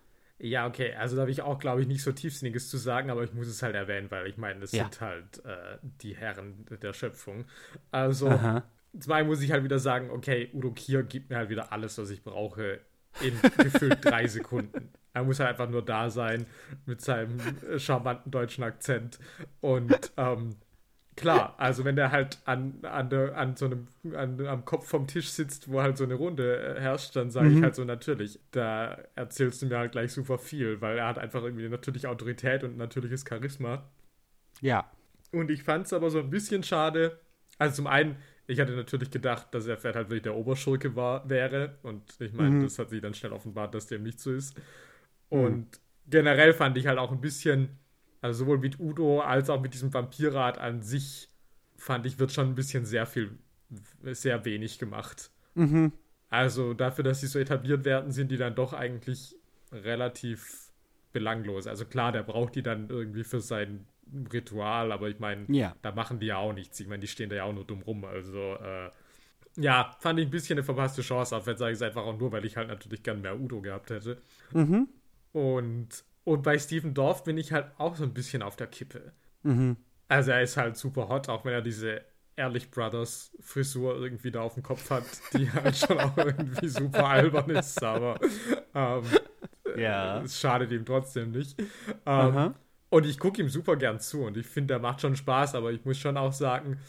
Ja, 0.43 0.67
okay, 0.67 0.95
also 0.95 1.17
da 1.17 1.23
habe 1.23 1.31
ich 1.31 1.43
auch, 1.43 1.59
glaube 1.59 1.83
ich, 1.83 1.87
nicht 1.87 2.03
so 2.03 2.13
tiefsinniges 2.13 2.71
zu 2.71 2.79
sagen, 2.79 3.11
aber 3.11 3.23
ich 3.23 3.35
muss 3.35 3.47
es 3.47 3.63
halt 3.63 3.75
erwähnen, 3.75 4.11
weil 4.11 4.27
ich 4.27 4.39
meine, 4.39 4.61
das 4.61 4.73
ja. 4.73 4.85
sind 4.85 5.01
halt 5.03 5.45
äh, 5.45 5.79
die 5.83 6.17
Herren 6.17 6.65
der 6.81 6.95
Schöpfung. 6.95 7.45
Also, 7.91 8.29
Aha. 8.29 8.63
zwei 8.99 9.23
muss 9.23 9.43
ich 9.43 9.53
halt 9.53 9.65
wieder 9.65 9.79
sagen, 9.79 10.11
okay, 10.11 10.51
Udo 10.55 10.71
Kier 10.73 11.03
gibt 11.03 11.29
mir 11.29 11.37
halt 11.37 11.51
wieder 11.51 11.73
alles, 11.73 11.99
was 11.99 12.09
ich 12.09 12.23
brauche, 12.23 12.81
in 13.21 13.39
gefühlt 13.59 13.99
drei 14.05 14.27
Sekunden. 14.29 14.91
Er 15.13 15.25
muss 15.25 15.41
halt 15.41 15.51
einfach 15.51 15.69
nur 15.69 15.85
da 15.85 16.09
sein 16.09 16.47
mit 16.87 17.03
seinem 17.03 17.39
charmanten 17.79 18.31
deutschen 18.31 18.65
Akzent 18.65 19.19
und 19.61 20.13
ähm, 20.17 20.57
Klar, 21.21 21.55
also 21.59 21.85
wenn 21.85 21.97
der 21.97 22.13
halt 22.13 22.39
an, 22.47 22.79
an, 22.83 23.11
der, 23.11 23.37
an 23.37 23.55
so 23.55 23.67
einem, 23.67 23.89
an, 24.15 24.47
am 24.47 24.65
Kopf 24.65 24.89
vom 24.89 25.07
Tisch 25.07 25.29
sitzt, 25.29 25.71
wo 25.71 25.83
halt 25.83 25.99
so 25.99 26.05
eine 26.05 26.15
Runde 26.15 26.77
äh, 26.77 26.81
herrscht, 26.81 27.15
dann 27.15 27.31
sage 27.31 27.51
mhm. 27.51 27.59
ich 27.59 27.63
halt 27.63 27.75
so 27.75 27.85
natürlich, 27.85 28.41
da 28.53 28.99
erzählst 29.17 29.61
du 29.61 29.67
mir 29.67 29.79
halt 29.79 29.93
gleich 29.93 30.13
super 30.13 30.39
viel, 30.39 30.81
weil 30.81 30.97
er 30.97 31.07
hat 31.07 31.19
einfach 31.19 31.43
irgendwie 31.43 31.69
natürlich 31.69 32.07
Autorität 32.07 32.65
und 32.65 32.79
natürliches 32.79 33.25
Charisma. 33.29 33.85
Ja. 34.63 34.91
Und 35.31 35.51
ich 35.51 35.63
fand 35.63 35.87
es 35.87 35.93
aber 35.93 36.11
so 36.11 36.21
ein 36.21 36.31
bisschen 36.31 36.63
schade. 36.63 37.21
Also 37.59 37.77
zum 37.77 37.87
einen, 37.87 38.17
ich 38.47 38.59
hatte 38.59 38.73
natürlich 38.73 39.11
gedacht, 39.11 39.49
dass 39.53 39.67
er 39.67 39.77
vielleicht 39.77 39.97
halt 39.97 40.09
wirklich 40.09 40.23
der 40.23 40.37
Oberschurke 40.37 40.97
war, 40.97 41.29
wäre. 41.29 41.77
Und 41.83 42.03
ich 42.19 42.33
meine, 42.33 42.51
mhm. 42.51 42.63
das 42.63 42.79
hat 42.79 42.89
sich 42.89 43.03
dann 43.03 43.13
schnell 43.13 43.33
offenbart, 43.33 43.75
dass 43.75 43.87
dem 43.89 44.05
nicht 44.05 44.21
so 44.21 44.33
ist. 44.33 44.57
Mhm. 45.31 45.39
Und 45.39 45.59
mhm. 45.59 45.81
generell 46.09 46.55
fand 46.55 46.79
ich 46.79 46.87
halt 46.87 46.99
auch 46.99 47.13
ein 47.13 47.21
bisschen 47.21 47.79
also 48.21 48.45
sowohl 48.45 48.59
mit 48.59 48.79
Udo 48.79 49.21
als 49.21 49.51
auch 49.51 49.61
mit 49.61 49.75
diesem 49.75 49.93
Vampirrat 49.93 50.59
an 50.59 50.83
sich, 50.83 51.29
fand 51.77 52.07
ich, 52.07 52.19
wird 52.19 52.33
schon 52.33 52.49
ein 52.49 52.55
bisschen 52.55 52.85
sehr 52.85 53.07
viel, 53.07 53.39
sehr 54.03 54.45
wenig 54.45 54.79
gemacht. 54.79 55.31
Mhm. 55.55 55.93
Also 56.29 56.75
dafür, 56.75 57.05
dass 57.05 57.21
sie 57.21 57.27
so 57.27 57.39
etabliert 57.39 57.85
werden, 57.85 58.13
sind 58.13 58.31
die 58.31 58.37
dann 58.37 58.55
doch 58.55 58.73
eigentlich 58.73 59.37
relativ 59.73 60.73
belanglos. 61.13 61.67
Also 61.67 61.85
klar, 61.85 62.13
der 62.13 62.23
braucht 62.23 62.55
die 62.55 62.63
dann 62.63 62.89
irgendwie 62.89 63.25
für 63.25 63.41
sein 63.41 63.87
Ritual, 64.33 64.93
aber 64.93 65.09
ich 65.09 65.19
meine, 65.19 65.47
ja. 65.49 65.75
da 65.83 65.93
machen 65.93 66.21
die 66.21 66.27
ja 66.27 66.37
auch 66.37 66.53
nichts. 66.53 66.79
Ich 66.81 66.89
meine, 66.89 67.01
die 67.01 67.09
stehen 67.09 67.31
da 67.31 67.37
ja 67.37 67.45
auch 67.45 67.53
nur 67.53 67.65
dumm 67.65 67.83
rum. 67.83 68.05
Also, 68.05 68.57
äh, 68.57 68.91
ja, 69.57 69.97
fand 69.99 70.19
ich 70.19 70.27
ein 70.27 70.31
bisschen 70.31 70.59
eine 70.59 70.65
verpasste 70.65 71.03
Chance, 71.03 71.37
auf, 71.37 71.47
wenn 71.47 71.57
sage 71.57 71.73
ich 71.73 71.77
es 71.79 71.83
einfach 71.83 72.05
auch 72.05 72.19
nur, 72.19 72.33
weil 72.33 72.45
ich 72.45 72.57
halt 72.57 72.69
natürlich 72.69 73.03
gern 73.03 73.21
mehr 73.21 73.39
Udo 73.39 73.61
gehabt 73.61 73.91
hätte. 73.91 74.21
Mhm. 74.53 74.89
Und 75.33 76.05
und 76.25 76.43
bei 76.43 76.59
Steven 76.59 76.95
Dorff 76.95 77.25
bin 77.25 77.39
ich 77.39 77.53
halt 77.53 77.67
auch 77.79 77.97
so 77.97 78.05
ein 78.05 78.15
bisschen 78.15 78.43
auf 78.43 78.57
der 78.57 78.67
Kippe. 78.67 79.13
Mhm. 79.43 79.77
Also 80.09 80.33
er 80.33 80.43
ist 80.43 80.57
halt 80.57 80.77
super 80.77 81.09
hot, 81.09 81.29
auch 81.29 81.45
wenn 81.45 81.53
er 81.53 81.63
diese 81.63 82.03
Ehrlich 82.37 82.71
Brothers 82.71 83.37
Frisur 83.41 83.97
irgendwie 83.97 84.31
da 84.31 84.41
auf 84.41 84.55
dem 84.55 84.63
Kopf 84.63 84.91
hat, 84.91 85.05
die 85.35 85.51
halt 85.53 85.77
schon 85.77 85.99
auch 85.99 86.17
irgendwie 86.17 86.69
super 86.69 87.07
albern 87.07 87.51
ist, 87.51 87.83
aber 87.83 88.19
ähm, 88.75 89.03
ja. 89.77 90.23
es 90.23 90.41
schadet 90.41 90.73
ihm 90.73 90.85
trotzdem 90.85 91.33
nicht. 91.33 91.63
Ähm, 92.07 92.55
und 92.89 93.07
ich 93.07 93.19
gucke 93.19 93.41
ihm 93.43 93.49
super 93.49 93.77
gern 93.77 94.01
zu 94.01 94.23
und 94.23 94.37
ich 94.37 94.47
finde, 94.47 94.75
der 94.75 94.79
macht 94.79 95.01
schon 95.01 95.17
Spaß, 95.17 95.55
aber 95.55 95.71
ich 95.71 95.85
muss 95.85 95.99
schon 95.99 96.17
auch 96.17 96.33
sagen, 96.33 96.81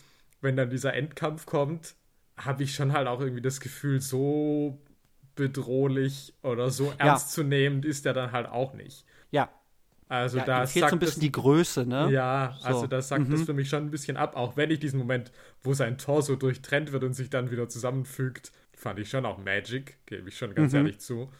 wenn 0.42 0.56
dann 0.56 0.70
dieser 0.70 0.94
Endkampf 0.94 1.46
kommt, 1.46 1.96
habe 2.38 2.64
ich 2.64 2.74
schon 2.74 2.94
halt 2.94 3.08
auch 3.08 3.20
irgendwie 3.20 3.42
das 3.42 3.60
Gefühl, 3.60 4.02
so 4.02 4.82
bedrohlich 5.36 6.34
oder 6.44 6.70
so 6.72 6.94
ernstzunehmend 6.98 7.86
ja. 7.86 7.92
ist 7.92 8.06
er 8.06 8.14
dann 8.14 8.32
halt 8.32 8.48
auch 8.48 8.74
nicht. 8.74 9.06
Ja. 9.32 9.50
Also 10.08 10.40
ja, 10.40 10.46
da 10.46 10.68
fehlt 10.68 10.90
so 10.90 10.96
ein 10.96 11.00
bisschen 11.00 11.16
das, 11.16 11.20
die 11.22 11.32
Größe, 11.32 11.86
ne? 11.86 12.12
Ja, 12.12 12.58
so. 12.60 12.68
also 12.68 12.88
das 12.88 13.08
sagt 13.08 13.30
mhm. 13.30 13.32
das 13.32 13.44
für 13.44 13.54
mich 13.54 13.70
schon 13.70 13.86
ein 13.86 13.92
bisschen 13.92 14.18
ab, 14.18 14.36
auch 14.36 14.58
wenn 14.58 14.70
ich 14.70 14.80
diesen 14.80 15.00
Moment, 15.00 15.32
wo 15.64 15.74
sein 15.74 15.98
Torso 15.98 16.36
durchtrennt 16.36 16.92
wird 16.92 17.06
und 17.06 17.14
sich 17.14 17.30
dann 17.30 17.50
wieder 17.50 17.70
zusammenfügt, 17.70 18.52
fand 18.74 19.00
ich 19.00 19.10
schon 19.10 19.26
auch 19.26 19.38
Magic, 19.38 20.06
gebe 20.06 20.28
ich 20.28 20.38
schon 20.38 20.54
ganz 20.54 20.74
mhm. 20.74 20.80
ehrlich 20.80 21.00
zu. 21.00 21.32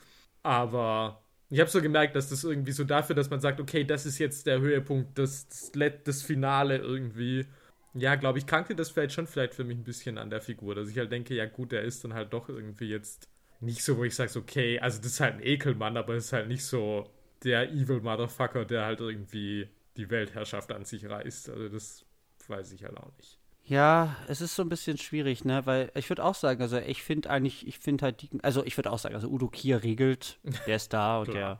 Aber 0.42 1.22
ich 1.50 1.60
habe 1.60 1.70
so 1.70 1.82
gemerkt, 1.82 2.16
dass 2.16 2.30
das 2.30 2.46
irgendwie 2.46 2.72
so 2.72 2.86
dafür, 2.86 3.14
dass 3.14 3.30
man 3.30 3.42
sagt, 3.42 3.60
okay, 3.60 3.84
das 3.84 4.06
ist 4.06 4.20
jetzt 4.20 4.48
der 4.48 4.62
Höhepunkt, 4.62 5.20
das, 5.20 5.50
das, 5.50 5.72
das 6.06 6.22
Finale 6.22 6.78
irgendwie. 6.78 7.46
Ja, 7.94 8.16
glaube 8.16 8.40
ich, 8.40 8.48
krankte 8.48 8.74
das 8.74 8.90
vielleicht 8.90 9.12
schon 9.12 9.28
vielleicht 9.28 9.54
für 9.54 9.66
mich 9.66 9.78
ein 9.78 9.84
bisschen 9.84 10.18
an 10.18 10.30
der 10.30 10.40
Figur, 10.40 10.76
dass 10.76 10.88
ich 10.88 10.98
halt 10.98 11.12
denke, 11.12 11.34
ja 11.34 11.46
gut, 11.46 11.74
der 11.74 11.82
ist 11.82 12.06
dann 12.06 12.14
halt 12.14 12.32
doch 12.32 12.48
irgendwie 12.48 12.88
jetzt 12.88 13.28
nicht 13.60 13.84
so, 13.84 13.98
wo 13.98 14.06
ich 14.06 14.16
sage, 14.16 14.40
okay, 14.40 14.80
also 14.80 15.00
das 15.00 15.08
ist 15.08 15.20
halt 15.20 15.36
ein 15.36 15.44
Ekelmann, 15.44 15.98
aber 15.98 16.14
es 16.14 16.28
ist 16.28 16.34
halt 16.34 16.48
nicht 16.48 16.64
so 16.64 17.12
der 17.44 17.72
Evil 17.72 18.02
Motherfucker, 18.02 18.66
der 18.66 18.86
halt 18.86 19.00
irgendwie 19.00 19.68
die 19.98 20.10
Weltherrschaft 20.10 20.72
an 20.72 20.86
sich 20.86 21.08
reißt. 21.08 21.50
Also 21.50 21.70
das 21.70 22.06
weiß 22.48 22.72
ich 22.74 22.84
halt 22.84 22.98
auch 22.98 23.12
nicht. 23.18 23.38
Ja, 23.64 24.16
es 24.28 24.42
ist 24.42 24.56
so 24.56 24.64
ein 24.64 24.70
bisschen 24.70 24.98
schwierig, 24.98 25.46
ne? 25.46 25.66
Weil 25.66 25.92
ich 25.96 26.10
würde 26.10 26.24
auch 26.24 26.36
sagen, 26.36 26.62
also 26.62 26.78
ich 26.78 27.04
finde 27.04 27.30
eigentlich, 27.30 27.68
ich 27.68 27.80
finde 27.80 28.06
halt 28.06 28.22
die, 28.22 28.30
also 28.42 28.66
ich 28.66 28.78
würde 28.78 28.92
auch 28.92 29.00
sagen, 29.00 29.16
also 29.16 29.30
Udo 29.30 29.48
Kier 29.48 29.84
regelt, 29.84 30.40
der 30.66 30.76
ist 30.76 30.94
da 30.94 31.20
und 31.20 31.28
der, 31.34 31.60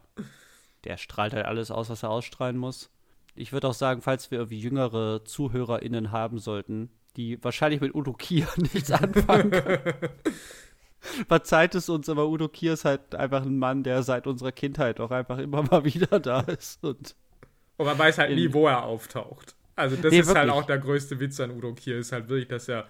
der 0.84 0.98
strahlt 0.98 1.34
halt 1.34 1.46
alles 1.46 1.72
aus, 1.72 1.90
was 1.90 2.04
er 2.04 2.10
ausstrahlen 2.10 2.58
muss. 2.58 2.90
Ich 3.36 3.54
würde 3.54 3.68
auch 3.68 3.74
sagen, 3.74 4.02
falls 4.02 4.32
wir 4.32 4.40
irgendwie 4.40 4.60
jüngere 4.60 5.24
ZuhörerInnen 5.24 6.12
haben 6.12 6.40
sollten, 6.40 6.90
die 7.16 7.42
wahrscheinlich 7.44 7.82
mit 7.82 7.94
Udo 7.94 8.14
Kier 8.14 8.48
nichts 8.58 8.92
anfangen 8.92 9.52
können. 9.52 9.94
Verzeiht 11.28 11.76
es 11.76 11.90
uns, 11.90 12.10
aber 12.10 12.28
Udo 12.28 12.48
Kier 12.48 12.74
ist 12.74 12.86
halt 12.86 13.16
einfach 13.16 13.44
ein 13.44 13.58
Mann, 13.58 13.84
der 13.84 14.04
seit 14.04 14.28
unserer 14.28 14.52
Kindheit 14.52 15.00
auch 15.00 15.12
einfach 15.12 15.38
immer 15.38 15.64
mal 15.64 15.84
wieder 15.86 16.20
da 16.20 16.42
ist. 16.42 16.84
Und, 16.84 17.16
und 17.78 17.86
man 17.86 17.98
weiß 17.98 18.20
halt 18.20 18.36
nie, 18.36 18.54
wo 18.54 18.68
er 18.68 18.84
auftaucht. 18.84 19.56
Also 19.76 19.96
das 19.96 20.12
nee, 20.12 20.20
ist 20.20 20.28
halt 20.28 20.38
wirklich. 20.38 20.54
halt 20.54 20.64
auch 20.64 20.68
der 20.68 20.78
größte 20.78 21.20
Witz 21.20 21.40
an 21.40 21.52
Udo 21.52 21.74
Kier, 21.74 21.98
ist 21.98 22.12
halt 22.12 22.30
wirklich, 22.30 22.48
dass 22.48 22.68
er, 22.68 22.88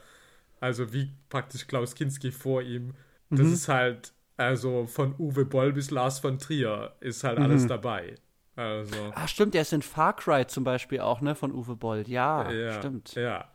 also 0.60 0.92
wie 0.94 1.12
praktisch 1.30 1.68
Klaus 1.68 1.96
Kinski 1.96 2.32
vor 2.32 2.62
ihm, 2.62 2.94
das 3.30 3.48
mhm. 3.48 3.54
ist 3.54 3.68
halt, 3.70 4.14
also 4.36 4.88
von 4.88 5.16
Uwe 5.18 5.46
Boll 5.46 5.72
bis 5.72 5.92
Lars 5.92 6.20
von 6.20 6.38
Trier 6.38 6.94
ist 7.00 7.24
halt 7.24 7.40
mhm. 7.40 7.46
alles 7.46 7.68
dabei. 7.68 8.16
Also. 8.56 8.96
Ach 9.16 9.28
stimmt, 9.28 9.54
der 9.54 9.62
ist 9.62 9.72
in 9.72 9.82
Far 9.82 10.16
Cry 10.16 10.46
zum 10.46 10.64
Beispiel 10.64 11.00
auch, 11.00 11.22
ne, 11.22 11.36
von 11.36 11.54
Uwe 11.54 11.76
Boll. 11.76 12.04
Ja, 12.08 12.52
ja 12.52 12.74
stimmt. 12.74 13.16
Ja. 13.16 13.50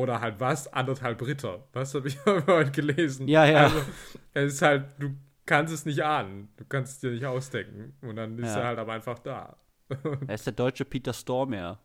Oder 0.00 0.20
halt 0.20 0.40
was? 0.40 0.72
Anderthalb 0.72 1.20
Ritter. 1.26 1.64
Was 1.72 1.94
habe 1.94 2.08
ich 2.08 2.18
heute 2.26 2.70
gelesen? 2.70 3.28
Ja, 3.28 3.44
ja. 3.44 3.64
Also, 3.64 3.78
es 4.34 4.54
ist 4.54 4.62
halt, 4.62 4.86
du 4.98 5.10
kannst 5.46 5.72
es 5.74 5.84
nicht 5.84 6.02
ahnen. 6.02 6.48
Du 6.56 6.64
kannst 6.64 6.94
es 6.94 6.98
dir 7.00 7.10
nicht 7.10 7.26
ausdenken. 7.26 7.94
Und 8.02 8.16
dann 8.16 8.38
ist 8.38 8.54
Ja. 8.54 8.60
er 8.60 8.66
halt 8.68 8.78
aber 8.78 8.92
einfach 8.92 9.18
da. 9.18 9.56
Er 10.28 10.34
ist 10.34 10.46
der 10.46 10.52
deutsche 10.52 10.84
Peter 10.84 11.12
Stormare. 11.12 11.78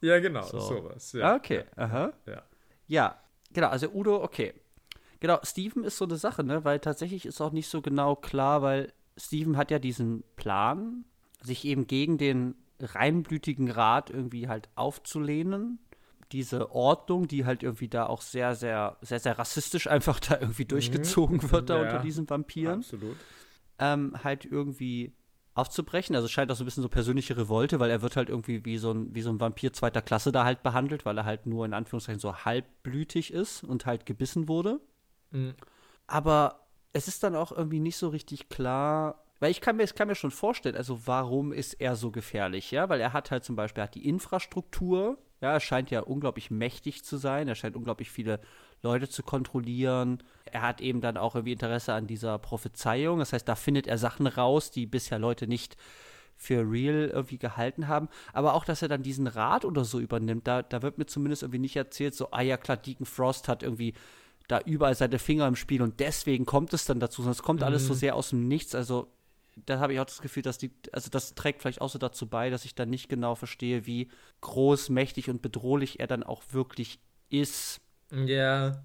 Ja, 0.00 0.18
genau, 0.20 0.42
So. 0.42 0.58
sowas. 0.60 1.12
Ja. 1.12 1.20
Ja. 1.20 1.36
Okay, 1.36 1.64
aha. 1.76 2.12
Ja. 2.26 2.42
Ja, 2.86 3.16
genau, 3.52 3.68
also 3.68 3.88
Udo, 3.92 4.22
okay. 4.22 4.54
Genau, 5.20 5.38
Steven 5.44 5.84
ist 5.84 5.96
so 5.98 6.04
eine 6.04 6.16
Sache, 6.16 6.42
ne, 6.42 6.64
weil 6.64 6.80
tatsächlich 6.80 7.26
ist 7.26 7.40
auch 7.40 7.52
nicht 7.52 7.68
so 7.68 7.80
genau 7.80 8.16
klar, 8.16 8.62
weil 8.62 8.92
Steven 9.16 9.56
hat 9.56 9.70
ja 9.70 9.78
diesen 9.78 10.24
Plan, 10.36 11.04
sich 11.42 11.64
eben 11.64 11.86
gegen 11.86 12.18
den 12.18 12.54
reinblütigen 12.80 13.70
Rat 13.70 14.10
irgendwie 14.10 14.48
halt 14.48 14.68
aufzulehnen. 14.74 15.78
Diese 16.32 16.70
Ordnung, 16.74 17.28
die 17.28 17.44
halt 17.44 17.62
irgendwie 17.62 17.88
da 17.88 18.06
auch 18.06 18.22
sehr, 18.22 18.54
sehr, 18.54 18.96
sehr, 19.02 19.20
sehr 19.20 19.38
rassistisch 19.38 19.86
einfach 19.88 20.18
da 20.18 20.40
irgendwie 20.40 20.64
durchgezogen 20.64 21.50
wird 21.52 21.68
da 21.70 21.76
Ja. 21.76 21.82
unter 21.82 21.98
diesen 22.00 22.28
Vampiren 22.28 22.78
Absolut. 22.80 23.16
ähm, 23.78 24.16
halt 24.24 24.44
irgendwie 24.44 25.12
aufzubrechen. 25.54 26.16
Also 26.16 26.26
es 26.26 26.32
scheint 26.32 26.50
auch 26.50 26.56
so 26.56 26.64
ein 26.64 26.64
bisschen 26.64 26.82
so 26.82 26.88
persönliche 26.88 27.36
Revolte, 27.36 27.78
weil 27.78 27.90
er 27.90 28.00
wird 28.00 28.16
halt 28.16 28.30
irgendwie 28.30 28.64
wie 28.64 28.78
so 28.78 28.90
ein, 28.92 29.14
wie 29.14 29.20
so 29.20 29.30
ein 29.30 29.38
Vampir 29.40 29.72
zweiter 29.74 30.00
Klasse 30.00 30.32
da 30.32 30.44
halt 30.44 30.62
behandelt, 30.62 31.04
weil 31.04 31.18
er 31.18 31.24
halt 31.26 31.44
nur 31.46 31.66
in 31.66 31.74
Anführungszeichen 31.74 32.20
so 32.20 32.34
halbblütig 32.34 33.32
ist 33.32 33.62
und 33.62 33.84
halt 33.84 34.06
gebissen 34.06 34.48
wurde. 34.48 34.80
Mhm. 35.30 35.54
Aber 36.06 36.66
es 36.94 37.08
ist 37.08 37.22
dann 37.22 37.36
auch 37.36 37.52
irgendwie 37.52 37.80
nicht 37.80 37.96
so 37.96 38.08
richtig 38.08 38.48
klar, 38.48 39.24
weil 39.40 39.50
ich 39.50 39.60
kann 39.60 39.76
mir, 39.76 39.82
ich 39.84 39.94
kann 39.94 40.08
mir 40.08 40.14
schon 40.14 40.30
vorstellen, 40.30 40.76
also 40.76 41.06
warum 41.06 41.52
ist 41.52 41.74
er 41.74 41.96
so 41.96 42.10
gefährlich, 42.10 42.70
ja? 42.70 42.88
Weil 42.88 43.00
er 43.00 43.12
hat 43.12 43.30
halt 43.30 43.44
zum 43.44 43.56
Beispiel 43.56 43.82
hat 43.82 43.94
die 43.94 44.08
Infrastruktur, 44.08 45.18
ja, 45.42 45.52
er 45.52 45.60
scheint 45.60 45.90
ja 45.90 46.00
unglaublich 46.00 46.50
mächtig 46.50 47.04
zu 47.04 47.16
sein, 47.16 47.48
er 47.48 47.56
scheint 47.56 47.76
unglaublich 47.76 48.10
viele 48.10 48.40
Leute 48.80 49.08
zu 49.08 49.22
kontrollieren. 49.22 50.22
Er 50.44 50.62
hat 50.62 50.80
eben 50.80 51.00
dann 51.00 51.16
auch 51.16 51.34
irgendwie 51.34 51.52
Interesse 51.52 51.92
an 51.94 52.06
dieser 52.06 52.38
Prophezeiung, 52.38 53.18
das 53.18 53.32
heißt, 53.32 53.48
da 53.48 53.56
findet 53.56 53.86
er 53.88 53.98
Sachen 53.98 54.26
raus, 54.26 54.70
die 54.70 54.86
bisher 54.86 55.18
Leute 55.18 55.48
nicht 55.48 55.76
für 56.36 56.68
real 56.68 57.10
irgendwie 57.12 57.38
gehalten 57.38 57.88
haben. 57.88 58.08
Aber 58.32 58.54
auch, 58.54 58.64
dass 58.64 58.82
er 58.82 58.88
dann 58.88 59.02
diesen 59.02 59.26
Rat 59.26 59.64
oder 59.64 59.84
so 59.84 60.00
übernimmt, 60.00 60.46
da, 60.46 60.62
da 60.62 60.82
wird 60.82 60.98
mir 60.98 61.06
zumindest 61.06 61.42
irgendwie 61.42 61.58
nicht 61.58 61.76
erzählt, 61.76 62.14
so, 62.14 62.30
ah 62.30 62.40
ja, 62.40 62.56
klar, 62.56 62.76
Deacon 62.76 63.06
Frost 63.06 63.48
hat 63.48 63.62
irgendwie 63.62 63.94
da 64.48 64.60
überall 64.60 64.94
seine 64.94 65.18
Finger 65.18 65.46
im 65.46 65.56
Spiel 65.56 65.82
und 65.82 66.00
deswegen 66.00 66.46
kommt 66.46 66.72
es 66.72 66.84
dann 66.84 67.00
dazu. 67.00 67.28
Es 67.28 67.42
kommt 67.42 67.62
alles 67.62 67.86
so 67.86 67.94
sehr 67.94 68.16
aus 68.16 68.30
dem 68.30 68.48
Nichts. 68.48 68.74
Also, 68.74 69.08
da 69.66 69.78
habe 69.78 69.92
ich 69.94 70.00
auch 70.00 70.04
das 70.06 70.20
Gefühl, 70.22 70.42
dass 70.42 70.58
die, 70.58 70.70
also 70.92 71.10
das 71.10 71.34
trägt 71.34 71.62
vielleicht 71.62 71.80
auch 71.80 71.88
so 71.90 71.98
dazu 71.98 72.26
bei, 72.26 72.50
dass 72.50 72.64
ich 72.64 72.74
dann 72.74 72.90
nicht 72.90 73.08
genau 73.08 73.34
verstehe, 73.34 73.86
wie 73.86 74.08
groß, 74.40 74.88
mächtig 74.90 75.28
und 75.30 75.42
bedrohlich 75.42 76.00
er 76.00 76.06
dann 76.06 76.22
auch 76.22 76.42
wirklich 76.52 76.98
ist. 77.28 77.80
Ja. 78.10 78.82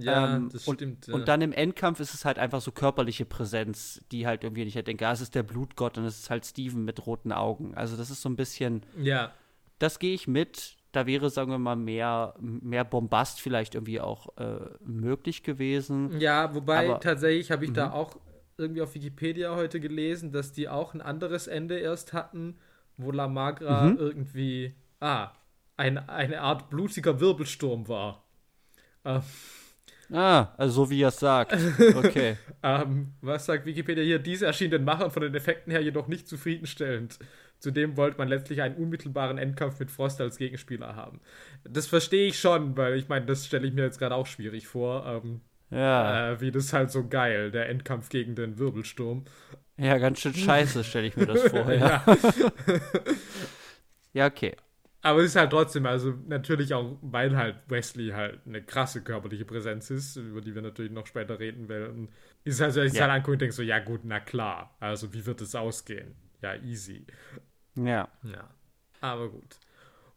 Ja, 0.00 0.36
Ähm, 0.36 0.48
das 0.52 0.68
und, 0.68 0.76
stimmt. 0.76 1.08
ja. 1.08 1.14
Und 1.14 1.26
dann 1.26 1.42
im 1.42 1.52
Endkampf 1.52 1.98
ist 1.98 2.14
es 2.14 2.24
halt 2.24 2.38
einfach 2.38 2.60
so 2.60 2.70
körperliche 2.70 3.24
Präsenz, 3.24 4.00
die 4.12 4.26
halt 4.28 4.44
irgendwie 4.44 4.64
nicht 4.64 4.76
halt 4.76 4.86
denke, 4.86 5.08
ah, 5.08 5.12
es 5.12 5.20
ist 5.20 5.34
der 5.34 5.42
Blutgott 5.42 5.98
und 5.98 6.04
es 6.04 6.20
ist 6.20 6.30
halt 6.30 6.46
Steven 6.46 6.84
mit 6.84 7.04
roten 7.04 7.32
Augen. 7.32 7.74
Also 7.74 7.96
das 7.96 8.08
ist 8.08 8.22
so 8.22 8.28
ein 8.28 8.36
bisschen, 8.36 8.86
ja. 8.96 9.32
das 9.80 9.98
gehe 9.98 10.14
ich 10.14 10.28
mit. 10.28 10.76
Da 10.92 11.06
wäre, 11.06 11.28
sagen 11.30 11.50
wir 11.50 11.58
mal, 11.58 11.74
mehr, 11.76 12.34
mehr 12.38 12.84
Bombast 12.84 13.40
vielleicht 13.40 13.74
irgendwie 13.74 14.00
auch 14.00 14.36
äh, 14.38 14.58
möglich 14.84 15.42
gewesen. 15.42 16.18
Ja, 16.20 16.54
wobei 16.54 16.86
Aber- 16.86 16.96
Mhm. 16.96 17.00
tatsächlich 17.02 17.50
habe 17.50 17.64
ich 17.64 17.72
da 17.72 17.90
auch 17.92 18.16
irgendwie 18.58 18.82
auf 18.82 18.94
Wikipedia 18.94 19.54
heute 19.54 19.80
gelesen, 19.80 20.32
dass 20.32 20.52
die 20.52 20.68
auch 20.68 20.94
ein 20.94 21.00
anderes 21.00 21.46
Ende 21.46 21.78
erst 21.78 22.12
hatten, 22.12 22.58
wo 22.96 23.10
La 23.12 23.28
Magra 23.28 23.90
Mhm. 23.90 23.98
irgendwie, 23.98 24.74
ah, 25.00 25.32
ein, 25.76 25.98
eine 26.08 26.40
Art 26.40 26.68
blutiger 26.70 27.20
Wirbelsturm 27.20 27.88
war. 27.88 28.24
Ähm, 29.04 29.22
Ah, 30.10 30.54
also 30.56 30.84
so 30.84 30.90
wie 30.90 31.02
er 31.02 31.08
es 31.08 31.18
sagt. 31.20 31.52
Okay. 31.94 32.36
ähm, 32.62 33.12
was 33.20 33.44
sagt 33.46 33.66
Wikipedia 33.66 34.02
hier? 34.02 34.18
Dies 34.18 34.40
erschien 34.42 34.70
den 34.70 34.84
Machern 34.84 35.10
von 35.10 35.22
den 35.22 35.34
Effekten 35.34 35.70
her 35.70 35.82
jedoch 35.82 36.08
nicht 36.08 36.26
zufriedenstellend. 36.28 37.18
Zudem 37.58 37.96
wollte 37.96 38.16
man 38.18 38.28
letztlich 38.28 38.62
einen 38.62 38.76
unmittelbaren 38.76 39.36
Endkampf 39.36 39.78
mit 39.80 39.90
Frost 39.90 40.20
als 40.20 40.38
Gegenspieler 40.38 40.96
haben. 40.96 41.20
Das 41.64 41.86
verstehe 41.86 42.28
ich 42.28 42.40
schon, 42.40 42.76
weil 42.76 42.96
ich 42.96 43.08
meine, 43.08 43.26
das 43.26 43.44
stelle 43.46 43.66
ich 43.66 43.74
mir 43.74 43.82
jetzt 43.82 43.98
gerade 43.98 44.14
auch 44.14 44.26
schwierig 44.26 44.66
vor. 44.66 45.04
Ähm, 45.06 45.42
Ja. 45.70 46.22
äh, 46.32 46.40
wie 46.40 46.50
das 46.50 46.72
halt 46.72 46.90
so 46.90 47.08
geil, 47.08 47.50
der 47.50 47.68
Endkampf 47.68 48.08
gegen 48.08 48.34
den 48.34 48.58
Wirbelsturm. 48.58 49.24
Ja, 49.76 49.96
ganz 49.98 50.20
schön 50.20 50.34
scheiße, 50.34 50.82
stelle 50.84 51.06
ich 51.06 51.16
mir 51.16 51.26
das 51.26 51.42
vor. 51.48 51.72
Ja, 51.72 52.04
Ja. 54.12 54.26
okay. 54.26 54.56
Aber 55.00 55.20
es 55.20 55.26
ist 55.26 55.36
halt 55.36 55.50
trotzdem, 55.50 55.86
also 55.86 56.12
natürlich 56.26 56.74
auch, 56.74 56.98
weil 57.02 57.36
halt 57.36 57.56
Wesley 57.68 58.08
halt 58.10 58.40
eine 58.46 58.62
krasse 58.62 59.02
körperliche 59.02 59.44
Präsenz 59.44 59.90
ist, 59.90 60.16
über 60.16 60.40
die 60.40 60.54
wir 60.54 60.62
natürlich 60.62 60.90
noch 60.90 61.06
später 61.06 61.38
reden 61.38 61.68
werden, 61.68 62.08
ist 62.44 62.60
halt 62.60 62.72
so, 62.74 62.82
ich 62.82 62.94
Ja. 62.94 63.02
halt 63.02 63.12
angucke 63.12 63.32
und 63.34 63.40
denke 63.42 63.54
so, 63.54 63.62
ja 63.62 63.78
gut, 63.78 64.00
na 64.04 64.18
klar, 64.20 64.76
also 64.80 65.12
wie 65.14 65.24
wird 65.24 65.40
es 65.40 65.54
ausgehen? 65.54 66.16
Ja, 66.42 66.56
easy. 66.56 67.06
Ja. 67.76 68.08
Ja, 68.22 68.48
aber 69.00 69.28
gut. 69.30 69.58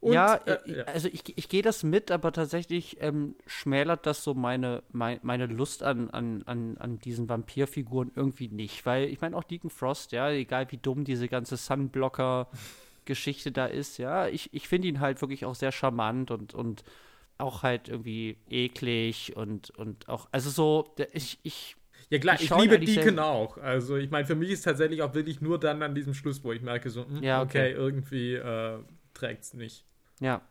Und, 0.02 0.14
ja, 0.14 0.34
äh, 0.34 0.54
äh, 0.66 0.78
ja. 0.80 0.84
also 0.86 1.08
ich, 1.10 1.38
ich 1.38 1.48
gehe 1.48 1.62
das 1.62 1.84
mit, 1.84 2.10
aber 2.10 2.32
tatsächlich 2.32 2.98
ähm, 3.02 3.36
schmälert 3.46 4.08
das 4.08 4.24
so 4.24 4.34
meine, 4.34 4.82
mein, 4.92 5.20
meine 5.22 5.46
Lust 5.46 5.84
an, 5.84 6.10
an, 6.10 6.42
an, 6.48 6.76
an 6.80 6.98
diesen 7.00 7.30
Vampirfiguren 7.30 8.12
irgendwie 8.16 8.48
nicht. 8.48 8.84
Weil 8.88 9.10
ich 9.10 9.22
meine 9.22 9.38
auch 9.38 9.44
Deacon 9.44 9.70
Frost, 9.70 10.12
ja, 10.12 10.32
egal 10.32 10.66
wie 10.72 10.78
dumm 10.78 11.04
diese 11.04 11.28
ganze 11.28 11.56
Sunblocker-Geschichte 11.56 13.52
da 13.52 13.68
ist, 13.68 14.00
ja, 14.00 14.28
ich, 14.28 14.52
ich 14.54 14.68
finde 14.68 14.88
ihn 14.88 15.02
halt 15.02 15.22
wirklich 15.22 15.46
auch 15.46 15.54
sehr 15.54 15.72
charmant 15.72 16.32
und, 16.32 16.56
und 16.56 16.84
auch 17.38 17.62
halt 17.62 17.88
irgendwie 17.88 18.38
eklig 18.50 19.36
und, 19.36 19.70
und 19.70 20.10
auch, 20.10 20.28
also 20.32 20.50
so, 20.50 20.96
ich, 21.14 21.38
ich, 21.44 21.76
Ja 22.10 22.18
klar, 22.18 22.38
ich 22.40 22.50
ich, 22.50 22.58
liebe 22.58 22.80
Deacon 22.80 23.20
auch. 23.20 23.60
Also 23.60 23.98
ich 23.98 24.10
meine, 24.10 24.26
für 24.26 24.34
mich 24.36 24.50
ist 24.50 24.64
tatsächlich 24.64 25.04
auch 25.04 25.14
wirklich 25.14 25.42
nur 25.42 25.60
dann 25.60 25.84
an 25.84 25.94
diesem 25.94 26.16
Schluss, 26.16 26.44
wo 26.44 26.52
ich 26.54 26.64
merke 26.64 26.90
so, 26.90 27.06
hm, 27.06 27.22
Ja, 27.22 27.44
okay. 27.44 27.74
okay. 27.74 27.74
irgendwie 27.74 28.34
äh, 28.34 28.80
trägt's 29.14 29.54
nicht. 29.54 29.86
Ja. 30.22 30.42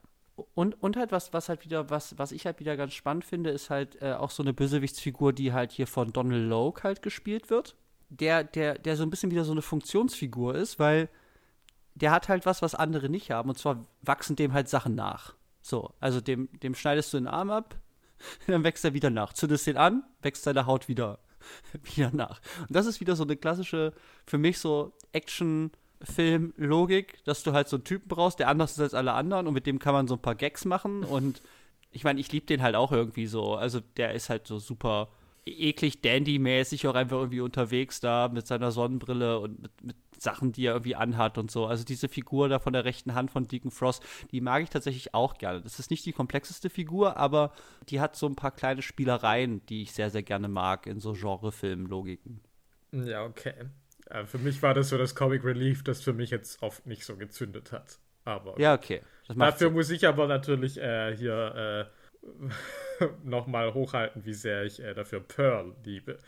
Und, 0.55 0.83
und 0.83 0.97
halt 0.97 1.13
was, 1.13 1.33
was 1.33 1.49
halt 1.49 1.65
wieder, 1.65 1.91
was, 1.91 2.19
was 2.19 2.33
ich 2.33 2.47
halt 2.47 2.61
wieder 2.61 2.77
ganz 2.77 2.93
spannend 2.93 3.25
finde, 3.25 3.51
ist 3.51 3.71
halt 3.71 4.01
äh, 4.03 4.13
auch 4.13 4.31
so 4.31 4.43
eine 4.43 4.53
Bösewichtsfigur, 4.53 5.33
die 5.33 5.53
halt 5.53 5.71
hier 5.71 5.87
von 5.87 6.13
Donald 6.13 6.49
Logue 6.49 6.83
halt 6.83 7.03
gespielt 7.03 7.51
wird. 7.51 7.77
Der, 8.09 8.43
der, 8.43 8.77
der 8.79 8.97
so 8.97 9.03
ein 9.03 9.11
bisschen 9.11 9.31
wieder 9.31 9.45
so 9.45 9.53
eine 9.53 9.63
Funktionsfigur 9.63 10.55
ist, 10.55 10.79
weil 10.79 11.09
der 11.95 12.11
hat 12.11 12.29
halt 12.29 12.47
was, 12.47 12.63
was 12.63 12.75
andere 12.75 13.09
nicht 13.09 13.31
haben. 13.31 13.51
Und 13.51 13.59
zwar 13.59 13.87
wachsen 14.03 14.37
dem 14.37 14.53
halt 14.53 14.69
Sachen 14.69 14.95
nach. 14.95 15.35
So, 15.63 15.93
also 16.01 16.21
dem, 16.21 16.49
dem 16.61 16.75
schneidest 16.75 17.13
du 17.13 17.19
den 17.19 17.29
Arm 17.29 17.51
ab, 17.51 17.77
dann 18.47 18.65
wächst 18.65 18.85
er 18.85 18.95
wieder 18.95 19.11
nach. 19.11 19.35
Zündest 19.35 19.67
den 19.67 19.77
an, 19.77 20.05
wächst 20.23 20.45
seine 20.45 20.67
Haut 20.67 20.89
wieder, 20.89 21.19
wieder 21.95 22.11
nach. 22.13 22.41
Und 22.61 22.75
das 22.75 22.87
ist 22.87 23.01
wieder 23.01 23.15
so 23.15 23.25
eine 23.25 23.37
klassische, 23.37 23.93
für 24.27 24.39
mich 24.39 24.59
so 24.59 24.95
Action-Film-Logik, 26.01 27.25
dass 27.25 27.43
du 27.43 27.53
halt 27.53 27.69
so 27.69 27.77
einen 27.77 27.85
Typen 27.85 28.09
brauchst, 28.09 28.39
der 28.39 28.49
anders 28.49 28.73
ist 28.73 28.81
als 28.81 28.95
alle 28.95 29.13
anderen 29.13 29.47
und 29.47 29.55
mit 29.55 29.67
dem 29.67 29.79
kann 29.79 29.95
man 29.95 30.09
so 30.09 30.15
ein 30.15 30.23
paar 30.23 30.35
Gags 30.35 30.65
machen. 30.65 31.05
Und 31.05 31.43
ich 31.91 32.05
meine, 32.05 32.21
ich 32.21 32.33
liebe 32.33 32.47
den 32.47 32.63
halt 32.63 32.77
auch 32.77 32.93
irgendwie 32.93 33.27
so. 33.27 33.55
Also 33.55 33.81
der 33.97 34.15
ist 34.15 34.31
halt 34.31 34.47
so 34.47 34.59
super 34.59 35.09
eklig 35.47 36.03
Dandy-mäßig 36.03 36.87
auch 36.87 36.95
einfach 36.95 37.17
irgendwie 37.17 37.41
unterwegs 37.41 38.01
da 38.01 38.29
mit 38.29 38.47
seiner 38.47 38.71
Sonnenbrille 38.71 39.41
und 39.41 39.61
mit, 39.63 39.85
mit 39.85 39.97
Sachen, 40.17 40.53
die 40.53 40.67
er 40.67 40.75
irgendwie 40.75 40.97
anhat 40.97 41.39
und 41.39 41.51
so. 41.51 41.67
Also 41.67 41.83
diese 41.83 42.09
Figur 42.09 42.49
da 42.49 42.59
von 42.59 42.75
der 42.75 42.85
rechten 42.85 43.15
Hand 43.15 43.31
von 43.31 43.49
Deacon 43.49 43.71
Frost, 43.71 44.05
die 44.31 44.43
mag 44.43 44.63
ich 44.63 44.71
tatsächlich 44.71 45.15
auch 45.15 45.39
gerne. 45.39 45.63
Das 45.63 45.79
ist 45.79 45.91
nicht 45.91 46.05
die 46.05 46.13
komplexeste 46.13 46.69
Figur, 46.69 47.17
aber 47.17 47.53
die 47.89 48.01
hat 48.01 48.17
so 48.17 48.27
ein 48.27 48.37
paar 48.37 48.51
kleine 48.51 48.83
Spielereien, 48.83 49.65
die 49.67 49.83
ich 49.83 49.93
sehr, 49.93 50.11
sehr 50.11 50.23
gerne 50.23 50.49
mag 50.49 50.87
in 50.87 51.01
so 51.01 51.15
Genre-Film-Logiken. 51.15 52.41
Ja, 52.93 53.25
okay. 53.25 53.55
Äh, 54.11 54.25
für 54.27 54.39
mich 54.39 54.63
war 54.63 54.75
das 54.75 54.89
so 54.91 54.99
das 54.99 55.15
Comic 55.15 55.45
Relief, 55.45 55.83
das 55.85 56.03
für 56.03 56.13
mich 56.13 56.31
jetzt 56.31 56.63
oft 56.63 56.87
nicht 56.87 57.05
so 57.05 57.17
gezündet 57.17 57.73
hat. 57.73 57.99
Aber 58.25 58.59
Ja, 58.61 58.75
okay. 58.75 59.01
Dafür 59.29 59.69
Sinn. 59.69 59.73
muss 59.75 59.91
ich 59.91 60.07
aber 60.07 60.27
natürlich 60.27 60.79
äh, 60.81 61.17
hier 61.17 61.89
äh, 62.27 63.05
nochmal 63.25 63.73
hochhalten, 63.75 64.25
wie 64.25 64.35
sehr 64.35 64.65
ich 64.65 64.83
äh, 64.83 64.95
dafür 64.95 65.21
Pearl 65.21 65.75
liebe. 65.85 66.19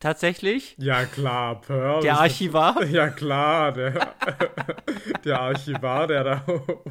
Tatsächlich, 0.00 0.76
Ja, 0.78 1.06
klar, 1.06 1.60
Pearl. 1.60 2.02
der 2.02 2.12
ist- 2.12 2.18
Archivar. 2.20 2.84
Ja, 2.86 3.08
klar, 3.08 3.72
der, 3.72 4.14
der 5.24 5.40
Archivar, 5.40 6.06
der 6.06 6.22
da 6.22 6.44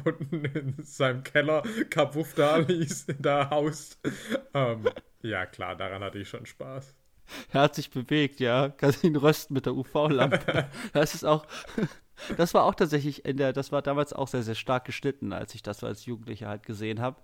unten 0.04 0.44
in 0.44 0.74
seinem 0.82 1.22
Keller 1.22 1.62
Kapuff 1.88 2.34
da 2.34 2.58
ließ, 2.58 3.06
da 3.18 3.48
haust. 3.48 3.98
Ähm, 4.52 4.84
ja, 5.22 5.46
klar, 5.46 5.74
daran 5.74 6.02
hatte 6.04 6.18
ich 6.18 6.28
schon 6.28 6.44
Spaß. 6.44 6.94
Er 7.52 7.62
hat 7.62 7.74
sich 7.74 7.90
bewegt, 7.90 8.40
ja. 8.40 8.68
Kannst 8.68 9.04
ihn 9.04 9.16
rösten 9.16 9.54
mit 9.54 9.66
der 9.66 9.74
UV-Lampe. 9.74 10.66
das 10.92 11.14
ist 11.14 11.24
auch, 11.24 11.46
das 12.36 12.54
war 12.54 12.64
auch 12.64 12.74
tatsächlich 12.74 13.24
in 13.24 13.36
der, 13.36 13.52
das 13.52 13.72
war 13.72 13.82
damals 13.82 14.12
auch 14.12 14.28
sehr, 14.28 14.42
sehr 14.42 14.54
stark 14.54 14.84
geschnitten, 14.84 15.32
als 15.32 15.54
ich 15.54 15.62
das 15.62 15.84
als 15.84 16.06
Jugendlicher 16.06 16.48
halt 16.48 16.64
gesehen 16.64 17.00
habe. 17.00 17.16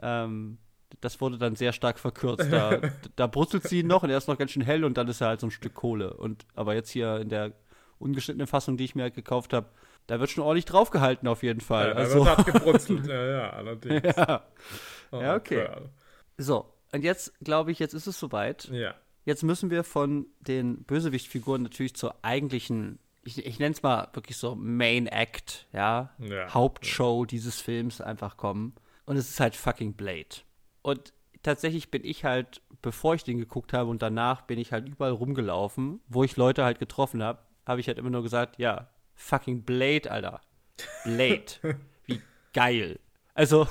Ähm, 0.00 0.58
das 1.00 1.20
wurde 1.20 1.38
dann 1.38 1.54
sehr 1.54 1.72
stark 1.72 1.98
verkürzt. 1.98 2.50
Da, 2.50 2.80
da 3.16 3.26
brutzelt 3.26 3.64
sie 3.64 3.80
ihn 3.80 3.86
noch 3.86 4.02
und 4.02 4.10
er 4.10 4.18
ist 4.18 4.28
noch 4.28 4.38
ganz 4.38 4.52
schön 4.52 4.62
hell 4.62 4.84
und 4.84 4.96
dann 4.96 5.08
ist 5.08 5.20
er 5.20 5.28
halt 5.28 5.40
so 5.40 5.46
ein 5.46 5.50
Stück 5.50 5.74
Kohle. 5.74 6.14
Und 6.14 6.46
aber 6.54 6.74
jetzt 6.74 6.90
hier 6.90 7.18
in 7.18 7.28
der 7.28 7.52
ungeschnittenen 7.98 8.46
Fassung, 8.46 8.76
die 8.76 8.84
ich 8.84 8.94
mir 8.94 9.02
halt 9.02 9.14
gekauft 9.14 9.52
habe, 9.52 9.68
da 10.06 10.18
wird 10.18 10.30
schon 10.30 10.44
ordentlich 10.44 10.64
draufgehalten 10.64 11.28
auf 11.28 11.42
jeden 11.42 11.60
Fall. 11.60 11.88
Ja, 11.88 11.94
also, 11.94 12.24
wird 12.24 12.36
hart 12.36 12.46
gebrutzelt. 12.46 13.06
ja, 13.06 13.26
ja, 13.26 13.50
allerdings. 13.50 14.02
ja. 14.16 14.42
Oh, 15.12 15.20
ja, 15.20 15.36
okay. 15.36 15.66
okay. 15.66 15.82
So, 16.38 16.72
und 16.92 17.04
jetzt 17.04 17.32
glaube 17.40 17.72
ich, 17.72 17.78
jetzt 17.78 17.94
ist 17.94 18.06
es 18.06 18.18
soweit. 18.18 18.68
Ja. 18.70 18.94
Jetzt 19.28 19.42
müssen 19.42 19.70
wir 19.70 19.84
von 19.84 20.26
den 20.40 20.84
Bösewichtfiguren 20.84 21.62
natürlich 21.62 21.94
zur 21.94 22.14
eigentlichen, 22.24 22.98
ich, 23.24 23.44
ich 23.44 23.58
nenne 23.58 23.74
es 23.74 23.82
mal 23.82 24.08
wirklich 24.14 24.38
so 24.38 24.54
Main 24.54 25.06
Act, 25.06 25.68
ja, 25.70 26.14
ja 26.18 26.54
Hauptshow 26.54 27.24
ja. 27.24 27.26
dieses 27.26 27.60
Films 27.60 28.00
einfach 28.00 28.38
kommen. 28.38 28.72
Und 29.04 29.18
es 29.18 29.28
ist 29.28 29.38
halt 29.38 29.54
fucking 29.54 29.92
Blade. 29.92 30.36
Und 30.80 31.12
tatsächlich 31.42 31.90
bin 31.90 32.06
ich 32.06 32.24
halt, 32.24 32.62
bevor 32.80 33.16
ich 33.16 33.22
den 33.22 33.36
geguckt 33.36 33.74
habe 33.74 33.90
und 33.90 34.00
danach 34.00 34.40
bin 34.40 34.58
ich 34.58 34.72
halt 34.72 34.88
überall 34.88 35.12
rumgelaufen, 35.12 36.00
wo 36.08 36.24
ich 36.24 36.38
Leute 36.38 36.64
halt 36.64 36.78
getroffen 36.78 37.22
habe, 37.22 37.40
habe 37.66 37.80
ich 37.80 37.88
halt 37.88 37.98
immer 37.98 38.08
nur 38.08 38.22
gesagt, 38.22 38.58
ja, 38.58 38.88
fucking 39.14 39.62
Blade, 39.62 40.10
Alter. 40.10 40.40
Blade. 41.04 41.44
Wie 42.06 42.22
geil. 42.54 42.98
Also, 43.34 43.68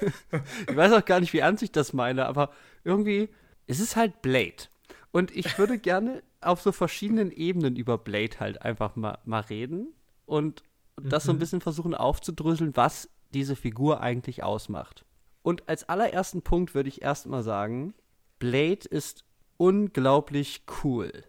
ich 0.68 0.76
weiß 0.76 0.92
auch 0.92 1.04
gar 1.06 1.20
nicht, 1.20 1.32
wie 1.32 1.38
ernst 1.38 1.62
ich 1.62 1.72
das 1.72 1.94
meine, 1.94 2.26
aber 2.26 2.50
irgendwie, 2.84 3.30
es 3.66 3.80
ist 3.80 3.96
halt 3.96 4.22
Blade. 4.22 4.68
Und 5.12 5.34
ich 5.34 5.58
würde 5.58 5.78
gerne 5.78 6.22
auf 6.40 6.60
so 6.60 6.72
verschiedenen 6.72 7.30
Ebenen 7.30 7.76
über 7.76 7.98
Blade 7.98 8.38
halt 8.38 8.62
einfach 8.62 8.96
mal, 8.96 9.18
mal 9.24 9.40
reden 9.40 9.94
und 10.26 10.62
das 10.96 11.24
so 11.24 11.32
ein 11.32 11.36
mhm. 11.36 11.40
bisschen 11.40 11.60
versuchen 11.60 11.94
aufzudröseln, 11.94 12.76
was 12.76 13.08
diese 13.32 13.56
Figur 13.56 14.00
eigentlich 14.00 14.42
ausmacht. 14.42 15.04
Und 15.42 15.68
als 15.68 15.88
allerersten 15.88 16.42
Punkt 16.42 16.74
würde 16.74 16.88
ich 16.88 17.02
erstmal 17.02 17.42
sagen, 17.42 17.94
Blade 18.38 18.88
ist 18.88 19.24
unglaublich 19.56 20.64
cool. 20.82 21.24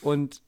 Und 0.00 0.42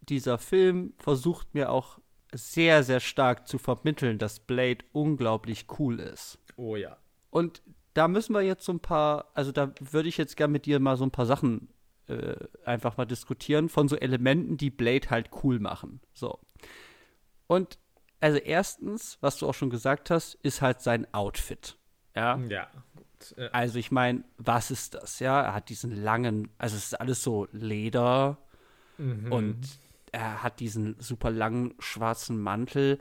dieser 0.00 0.38
Film 0.38 0.94
versucht 0.98 1.54
mir 1.54 1.70
auch 1.70 1.98
sehr, 2.32 2.82
sehr 2.82 3.00
stark 3.00 3.48
zu 3.48 3.58
vermitteln, 3.58 4.18
dass 4.18 4.40
Blade 4.40 4.84
unglaublich 4.92 5.66
cool 5.78 6.00
ist. 6.00 6.38
Oh 6.56 6.76
ja. 6.76 6.96
Und 7.30 7.62
da 7.96 8.08
müssen 8.08 8.34
wir 8.34 8.42
jetzt 8.42 8.64
so 8.64 8.72
ein 8.72 8.80
paar, 8.80 9.26
also 9.34 9.52
da 9.52 9.72
würde 9.80 10.08
ich 10.08 10.18
jetzt 10.18 10.36
gerne 10.36 10.52
mit 10.52 10.66
dir 10.66 10.80
mal 10.80 10.96
so 10.96 11.04
ein 11.04 11.10
paar 11.10 11.26
Sachen 11.26 11.68
äh, 12.08 12.36
einfach 12.64 12.96
mal 12.96 13.06
diskutieren 13.06 13.68
von 13.68 13.88
so 13.88 13.96
Elementen, 13.96 14.56
die 14.56 14.70
Blade 14.70 15.08
halt 15.10 15.30
cool 15.42 15.58
machen. 15.58 16.00
So. 16.12 16.38
Und 17.46 17.78
also 18.20 18.38
erstens, 18.38 19.18
was 19.20 19.38
du 19.38 19.48
auch 19.48 19.54
schon 19.54 19.70
gesagt 19.70 20.10
hast, 20.10 20.34
ist 20.42 20.60
halt 20.60 20.82
sein 20.82 21.12
Outfit. 21.14 21.78
Ja. 22.14 22.38
Ja. 22.48 22.68
Gut. 22.96 23.34
Also 23.52 23.78
ich 23.78 23.90
meine, 23.90 24.24
was 24.36 24.70
ist 24.70 24.94
das? 24.94 25.18
Ja, 25.20 25.40
er 25.40 25.54
hat 25.54 25.68
diesen 25.68 25.90
langen, 25.90 26.50
also 26.58 26.76
es 26.76 26.86
ist 26.86 27.00
alles 27.00 27.22
so 27.22 27.48
Leder 27.52 28.38
mhm. 28.98 29.32
und 29.32 29.58
er 30.12 30.42
hat 30.42 30.60
diesen 30.60 30.96
super 30.98 31.30
langen 31.30 31.74
schwarzen 31.78 32.40
Mantel. 32.40 32.98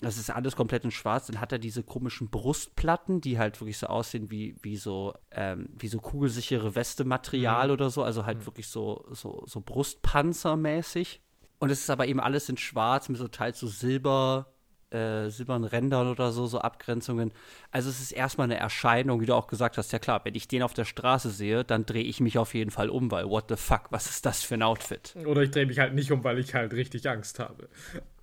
Das 0.00 0.16
ist 0.16 0.30
alles 0.30 0.56
komplett 0.56 0.84
in 0.84 0.90
schwarz. 0.90 1.26
Dann 1.26 1.40
hat 1.40 1.52
er 1.52 1.58
diese 1.58 1.82
komischen 1.82 2.28
Brustplatten, 2.28 3.20
die 3.20 3.38
halt 3.38 3.60
wirklich 3.60 3.78
so 3.78 3.88
aussehen 3.88 4.30
wie, 4.30 4.56
wie 4.62 4.76
so, 4.76 5.14
ähm, 5.30 5.68
wie 5.78 5.88
so 5.88 5.98
kugelsichere 5.98 6.74
Weste-Material 6.74 7.68
mhm. 7.68 7.72
oder 7.72 7.90
so. 7.90 8.02
Also 8.02 8.24
halt 8.26 8.38
mhm. 8.38 8.46
wirklich 8.46 8.68
so, 8.68 9.04
so, 9.10 9.42
so 9.46 9.60
Brustpanzermäßig. 9.60 11.20
Und 11.58 11.70
es 11.70 11.80
ist 11.80 11.90
aber 11.90 12.06
eben 12.06 12.20
alles 12.20 12.48
in 12.48 12.56
schwarz 12.56 13.08
mit 13.08 13.18
so 13.18 13.28
teils 13.28 13.58
so 13.58 13.66
Silber, 13.66 14.46
äh, 14.90 15.28
silbernen 15.28 15.68
Rändern 15.68 16.08
oder 16.08 16.32
so, 16.32 16.46
so 16.46 16.60
Abgrenzungen. 16.60 17.32
Also 17.70 17.90
es 17.90 18.00
ist 18.00 18.12
erstmal 18.12 18.46
eine 18.46 18.56
Erscheinung, 18.56 19.20
wie 19.20 19.26
du 19.26 19.34
auch 19.34 19.46
gesagt 19.46 19.76
hast. 19.76 19.92
Ja 19.92 19.98
klar, 19.98 20.24
wenn 20.24 20.34
ich 20.34 20.48
den 20.48 20.62
auf 20.62 20.74
der 20.74 20.84
Straße 20.84 21.30
sehe, 21.30 21.64
dann 21.64 21.84
drehe 21.84 22.04
ich 22.04 22.20
mich 22.20 22.38
auf 22.38 22.54
jeden 22.54 22.70
Fall 22.70 22.88
um, 22.88 23.10
weil 23.10 23.28
what 23.28 23.46
the 23.48 23.56
fuck, 23.56 23.90
was 23.90 24.08
ist 24.08 24.24
das 24.24 24.42
für 24.42 24.54
ein 24.54 24.62
Outfit? 24.62 25.14
Oder 25.26 25.42
ich 25.42 25.50
drehe 25.50 25.66
mich 25.66 25.78
halt 25.78 25.94
nicht 25.94 26.10
um, 26.12 26.24
weil 26.24 26.38
ich 26.38 26.54
halt 26.54 26.72
richtig 26.72 27.08
Angst 27.08 27.38
habe. 27.38 27.68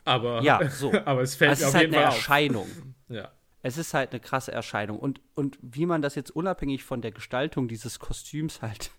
Aber, 0.05 0.41
ja, 0.41 0.69
so. 0.69 0.93
aber 1.05 1.21
es 1.21 1.35
fällt 1.35 1.51
also 1.51 1.63
mir 1.63 1.67
auf 1.67 1.73
halt 1.73 1.81
jeden 1.83 1.93
Fall 1.93 2.03
eine 2.03 2.09
auf. 2.09 2.15
Erscheinung. 2.15 2.67
Ja. 3.09 3.31
Es 3.61 3.77
ist 3.77 3.93
halt 3.93 4.11
eine 4.11 4.19
krasse 4.19 4.51
Erscheinung. 4.51 4.99
Und, 4.99 5.21
und 5.33 5.57
wie 5.61 5.87
man 5.87 6.01
das 6.01 6.15
jetzt 6.15 6.29
unabhängig 6.29 6.83
von 6.83 7.01
der 7.01 7.11
Gestaltung 7.11 7.67
dieses 7.67 7.99
Kostüms 7.99 8.61
halt 8.61 8.91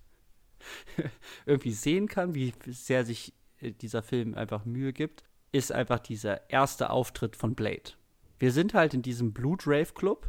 irgendwie 1.46 1.72
sehen 1.72 2.08
kann, 2.08 2.34
wie 2.34 2.52
sehr 2.66 3.04
sich 3.04 3.32
äh, 3.60 3.70
dieser 3.70 4.02
Film 4.02 4.34
einfach 4.34 4.64
Mühe 4.64 4.92
gibt, 4.92 5.22
ist 5.52 5.72
einfach 5.72 6.00
dieser 6.00 6.50
erste 6.50 6.90
Auftritt 6.90 7.36
von 7.36 7.54
Blade. 7.54 7.92
Wir 8.38 8.52
sind 8.52 8.74
halt 8.74 8.92
in 8.92 9.02
diesem 9.02 9.32
Blut 9.32 9.66
Rave 9.66 9.92
Club, 9.94 10.28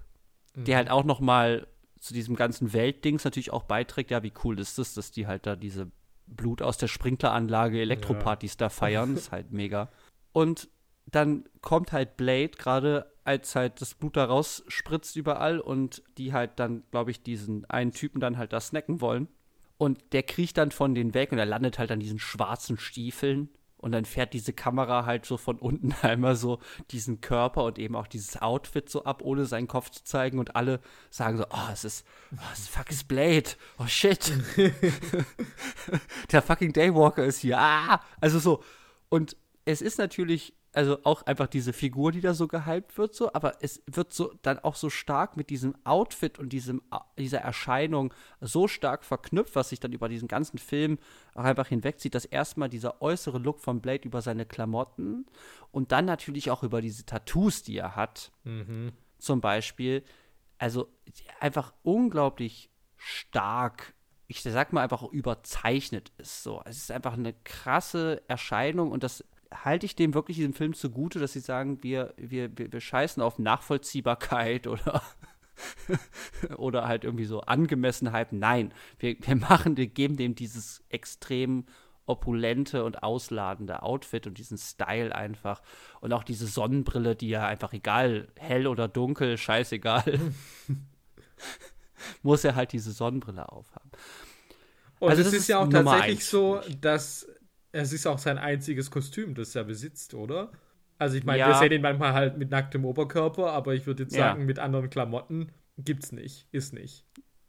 mhm. 0.56 0.66
der 0.66 0.78
halt 0.78 0.90
auch 0.90 1.04
noch 1.04 1.20
mal 1.20 1.68
zu 2.00 2.14
diesem 2.14 2.36
ganzen 2.36 2.74
Weltdings 2.74 3.24
natürlich 3.24 3.52
auch 3.52 3.64
beiträgt. 3.64 4.12
Ja, 4.12 4.24
wie 4.24 4.34
cool 4.44 4.60
ist 4.60 4.78
das, 4.78 4.94
dass 4.94 5.12
die 5.12 5.28
halt 5.28 5.46
da 5.46 5.56
diese 5.56 5.92
Blut 6.28 6.62
aus 6.62 6.78
der 6.78 6.88
Sprinkleranlage 6.88 7.82
Elektropartys 7.82 8.54
ja. 8.54 8.58
da 8.60 8.70
feiern. 8.70 9.14
ist 9.18 9.32
halt 9.32 9.52
mega. 9.52 9.90
Und 10.38 10.70
dann 11.08 11.46
kommt 11.62 11.92
halt 11.94 12.16
Blade 12.16 12.52
gerade, 12.52 13.12
als 13.24 13.56
halt 13.56 13.82
das 13.82 13.96
Blut 13.96 14.18
da 14.18 14.26
rausspritzt 14.26 15.16
überall 15.16 15.60
und 15.60 16.04
die 16.20 16.32
halt 16.32 16.60
dann, 16.60 16.84
glaube 16.92 17.10
ich, 17.10 17.24
diesen 17.24 17.66
einen 17.72 17.92
Typen 17.92 18.22
dann 18.22 18.38
halt 18.38 18.54
da 18.54 18.60
snacken 18.60 19.02
wollen. 19.02 19.30
Und 19.80 20.14
der 20.14 20.22
kriecht 20.22 20.60
dann 20.60 20.70
von 20.70 20.94
denen 20.94 21.16
weg 21.16 21.32
und 21.32 21.40
er 21.40 21.48
landet 21.48 21.80
halt 21.80 21.90
an 21.92 22.00
diesen 22.00 22.20
schwarzen 22.20 22.78
Stiefeln 22.78 23.50
und 23.78 23.94
dann 23.94 24.06
fährt 24.06 24.34
diese 24.34 24.54
Kamera 24.54 25.08
halt 25.08 25.26
so 25.26 25.38
von 25.38 25.58
unten 25.58 25.92
einmal 26.04 26.36
so 26.36 26.60
diesen 26.92 27.20
Körper 27.20 27.64
und 27.64 27.80
eben 27.80 27.96
auch 27.96 28.06
dieses 28.06 28.40
Outfit 28.40 28.92
so 28.92 29.06
ab, 29.06 29.24
ohne 29.24 29.48
seinen 29.48 29.68
Kopf 29.68 29.90
zu 29.90 30.04
zeigen. 30.04 30.38
Und 30.38 30.56
alle 30.56 30.82
sagen 31.10 31.40
so, 31.40 31.46
oh, 31.50 31.70
es 31.74 31.84
ist, 31.84 32.06
oh, 32.36 32.50
es 32.54 32.60
ist 32.60 32.70
fucking 32.70 33.08
Blade. 33.08 33.50
Oh 33.80 33.88
shit. 33.88 34.32
Der 36.32 36.44
fucking 36.44 36.74
Daywalker 36.74 37.26
ist 37.26 37.40
hier. 37.40 37.58
Ah! 37.58 38.02
Also 38.22 38.38
so. 38.38 38.64
Und 39.10 39.36
es 39.68 39.82
ist 39.82 39.98
natürlich 39.98 40.54
also 40.72 41.00
auch 41.04 41.24
einfach 41.24 41.48
diese 41.48 41.74
Figur, 41.74 42.12
die 42.12 42.22
da 42.22 42.34
so 42.34 42.48
gehypt 42.48 42.98
wird, 42.98 43.14
so, 43.14 43.34
aber 43.34 43.58
es 43.62 43.82
wird 43.88 44.14
so 44.14 44.34
dann 44.44 44.60
auch 44.60 44.76
so 44.76 44.90
stark 44.90 45.36
mit 45.36 45.50
diesem 45.50 45.76
Outfit 45.84 46.40
und 46.40 46.50
diesem, 46.50 46.82
dieser 47.18 47.40
Erscheinung 47.40 48.14
so 48.40 48.68
stark 48.68 49.04
verknüpft, 49.04 49.56
was 49.56 49.70
sich 49.70 49.80
dann 49.80 49.92
über 49.92 50.08
diesen 50.08 50.28
ganzen 50.28 50.58
Film 50.58 51.00
auch 51.34 51.44
einfach 51.44 51.68
hinwegzieht, 51.68 52.16
dass 52.16 52.26
erstmal 52.26 52.70
dieser 52.70 53.02
äußere 53.02 53.40
Look 53.40 53.60
von 53.60 53.82
Blade 53.82 54.06
über 54.06 54.22
seine 54.22 54.46
Klamotten 54.46 55.26
und 55.72 55.92
dann 55.92 56.06
natürlich 56.06 56.50
auch 56.50 56.64
über 56.64 56.80
diese 56.82 57.06
Tattoos, 57.06 57.64
die 57.64 57.78
er 57.78 57.96
hat, 57.96 58.32
mhm. 58.46 58.94
zum 59.18 59.42
Beispiel, 59.42 60.04
also 60.60 60.88
einfach 61.42 61.74
unglaublich 61.84 62.70
stark 62.96 63.94
ich 64.28 64.44
sag 64.44 64.74
mal 64.74 64.84
einfach 64.84 65.04
überzeichnet 65.04 66.12
ist 66.18 66.44
so. 66.44 66.62
Es 66.66 66.78
ist 66.78 66.92
einfach 66.92 67.14
eine 67.14 67.34
krasse 67.34 68.22
Erscheinung 68.28 68.92
und 68.92 69.04
das 69.04 69.24
halte 69.54 69.86
ich 69.86 69.96
dem 69.96 70.14
wirklich 70.14 70.38
diesem 70.38 70.54
Film 70.54 70.74
zugute, 70.74 71.20
dass 71.20 71.34
sie 71.34 71.40
sagen, 71.40 71.84
wir, 71.84 72.14
wir, 72.18 72.58
wir, 72.58 72.72
wir 72.72 72.82
scheißen 72.82 73.22
auf 73.22 73.40
Nachvollziehbarkeit 73.40 74.68
oder, 74.68 75.02
oder 76.58 76.88
halt 76.88 77.04
irgendwie 77.04 77.26
so 77.26 77.42
Angemessenheit. 77.42 78.34
Nein, 78.34 78.74
wir, 79.00 79.16
wir 79.20 79.36
machen, 79.36 79.78
wir 79.78 79.88
geben 79.88 80.18
dem 80.18 80.36
dieses 80.36 80.84
extrem 80.90 81.66
opulente 82.06 82.86
und 82.86 83.04
ausladende 83.04 83.84
Outfit 83.84 84.28
und 84.28 84.38
diesen 84.38 84.58
Style 84.58 85.14
einfach. 85.14 85.62
Und 86.00 86.14
auch 86.14 86.24
diese 86.24 86.48
Sonnenbrille, 86.48 87.16
die 87.16 87.30
ja 87.30 87.46
einfach 87.46 87.74
egal, 87.74 88.30
hell 88.36 88.68
oder 88.68 88.88
dunkel, 88.88 89.38
scheißegal. 89.38 90.20
muss 92.24 92.44
er 92.44 92.56
halt 92.56 92.72
diese 92.72 92.92
Sonnenbrille 92.92 93.52
aufhaben. 93.52 93.92
Und 95.00 95.10
also 95.10 95.22
es 95.22 95.34
ist 95.34 95.48
ja 95.48 95.60
auch 95.60 95.68
tatsächlich 95.68 96.26
so, 96.26 96.62
dass 96.82 97.28
es 97.72 97.94
ist 97.94 98.08
auch 98.08 98.20
sein 98.20 98.38
einziges 98.38 98.92
Kostüm, 98.92 99.36
das 99.36 99.56
er 99.56 99.64
besitzt, 99.64 100.14
oder? 100.14 100.52
Also 100.98 101.18
ich 101.18 101.24
meine, 101.24 101.40
ja. 101.40 101.48
wir 101.48 101.56
sehen 101.56 101.72
ihn 101.72 101.82
manchmal 101.82 102.14
halt 102.14 102.38
mit 102.38 102.50
nacktem 102.50 102.86
Oberkörper, 102.86 103.52
aber 103.52 103.76
ich 103.76 103.86
würde 103.86 104.04
jetzt 104.04 104.16
sagen, 104.16 104.42
ja. 104.42 104.46
mit 104.46 104.60
anderen 104.60 104.90
Klamotten 104.90 105.52
gibt's 105.78 106.12
nicht, 106.12 106.48
ist 106.52 106.74
nicht. 106.74 107.06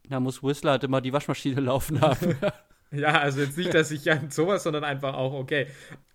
Da 0.08 0.20
muss 0.20 0.42
Whistler 0.42 0.72
halt 0.72 0.84
immer 0.84 1.00
die 1.00 1.12
Waschmaschine 1.12 1.60
laufen 1.60 2.00
haben. 2.00 2.36
ja, 2.90 3.20
also 3.20 3.40
jetzt 3.40 3.56
nicht, 3.56 3.72
dass 3.72 3.90
ich 3.90 4.10
an 4.10 4.30
sowas, 4.30 4.62
sondern 4.62 4.84
einfach 4.84 5.14
auch, 5.14 5.32
okay. 5.32 5.66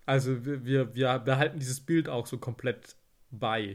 Also 0.06 0.44
wir, 0.44 0.94
wir 0.94 1.18
behalten 1.18 1.58
dieses 1.58 1.80
Bild 1.80 2.08
auch 2.08 2.26
so 2.26 2.38
komplett 2.38 2.96
bei. 3.30 3.74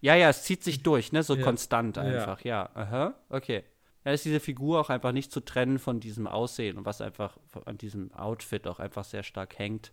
Ja, 0.00 0.14
ja, 0.14 0.28
es 0.28 0.44
zieht 0.44 0.62
sich 0.62 0.82
durch, 0.82 1.10
ne? 1.10 1.22
So 1.22 1.34
ja. 1.34 1.42
konstant 1.42 1.98
einfach, 1.98 2.44
ja. 2.44 2.70
ja. 2.74 2.80
Aha, 2.80 3.14
okay 3.28 3.64
da 4.04 4.12
ist 4.12 4.24
diese 4.24 4.38
Figur 4.38 4.80
auch 4.80 4.90
einfach 4.90 5.12
nicht 5.12 5.32
zu 5.32 5.40
trennen 5.40 5.78
von 5.78 5.98
diesem 5.98 6.26
Aussehen 6.26 6.76
und 6.76 6.84
was 6.84 7.00
einfach 7.00 7.38
an 7.64 7.78
diesem 7.78 8.12
Outfit 8.12 8.66
auch 8.66 8.78
einfach 8.78 9.04
sehr 9.04 9.22
stark 9.22 9.58
hängt. 9.58 9.92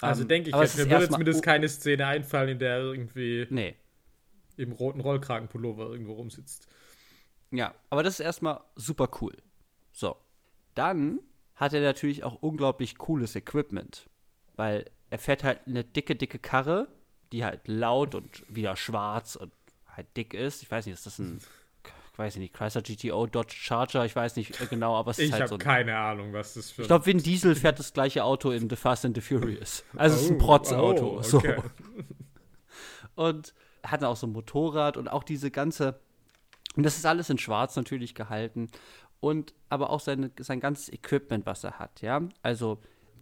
Also 0.00 0.22
um, 0.22 0.28
denke 0.28 0.50
ich, 0.50 0.56
jetzt, 0.56 0.76
mir 0.76 0.90
würde 0.90 1.08
zumindest 1.08 1.42
keine 1.42 1.68
Szene 1.68 2.06
einfallen, 2.06 2.50
in 2.50 2.58
der 2.58 2.76
er 2.76 2.82
irgendwie 2.82 3.46
nee. 3.48 3.76
im 4.56 4.72
roten 4.72 5.00
Rollkragenpullover 5.00 5.88
irgendwo 5.90 6.12
rumsitzt. 6.12 6.68
Ja, 7.50 7.74
aber 7.88 8.02
das 8.02 8.14
ist 8.14 8.26
erstmal 8.26 8.60
super 8.76 9.08
cool. 9.20 9.36
So. 9.92 10.16
Dann 10.74 11.20
hat 11.54 11.72
er 11.72 11.80
natürlich 11.80 12.24
auch 12.24 12.42
unglaublich 12.42 12.98
cooles 12.98 13.36
Equipment. 13.36 14.10
Weil 14.56 14.90
er 15.10 15.18
fährt 15.18 15.44
halt 15.44 15.60
eine 15.66 15.84
dicke, 15.84 16.16
dicke 16.16 16.38
Karre, 16.38 16.88
die 17.32 17.44
halt 17.44 17.68
laut 17.68 18.14
und 18.14 18.44
wieder 18.48 18.76
schwarz 18.76 19.36
und 19.36 19.52
halt 19.86 20.08
dick 20.16 20.34
ist. 20.34 20.62
Ich 20.62 20.70
weiß 20.70 20.84
nicht, 20.86 20.94
ist 20.94 21.06
das 21.06 21.18
ein 21.20 21.40
ich 22.14 22.18
weiß 22.18 22.36
nicht, 22.36 22.54
Chrysler 22.54 22.82
GTO, 22.82 23.26
Dodge 23.26 23.56
Charger, 23.56 24.04
ich 24.04 24.14
weiß 24.14 24.36
nicht 24.36 24.70
genau, 24.70 24.94
aber 24.94 25.10
es 25.10 25.18
ist 25.18 25.26
ich 25.26 25.32
halt 25.32 25.48
so. 25.48 25.56
Ich 25.56 25.60
habe 25.60 25.64
keine 25.64 25.98
Ahnung, 25.98 26.32
was 26.32 26.54
das 26.54 26.70
für 26.70 26.82
Ich 26.82 26.86
glaube, 26.86 27.06
Vin 27.06 27.18
Diesel 27.18 27.56
fährt 27.56 27.80
das 27.80 27.92
gleiche 27.92 28.22
Auto 28.22 28.52
in 28.52 28.70
The 28.70 28.76
Fast 28.76 29.04
and 29.04 29.16
the 29.16 29.20
Furious. 29.20 29.84
Also 29.96 30.14
oh, 30.14 30.18
es 30.18 30.22
ist 30.22 30.30
ein 30.30 30.36
oh, 30.36 30.38
Protzauto. 30.38 31.06
Oh, 31.06 31.18
okay. 31.18 31.26
so. 31.26 31.42
Und 33.24 33.52
hat 33.82 34.02
dann 34.02 34.10
auch 34.10 34.16
so 34.16 34.28
ein 34.28 34.32
Motorrad 34.32 34.96
und 34.96 35.08
auch 35.08 35.24
diese 35.24 35.50
ganze 35.50 36.00
Und 36.76 36.84
das 36.84 36.96
ist 36.96 37.04
alles 37.04 37.30
in 37.30 37.38
Schwarz 37.38 37.74
natürlich 37.74 38.14
gehalten. 38.14 38.70
Und 39.18 39.52
aber 39.68 39.90
auch 39.90 40.00
seine, 40.00 40.30
sein 40.38 40.60
ganzes 40.60 40.92
Equipment, 40.92 41.46
was 41.46 41.64
er 41.64 41.80
hat, 41.80 42.00
ja. 42.00 42.22
Also 42.42 42.78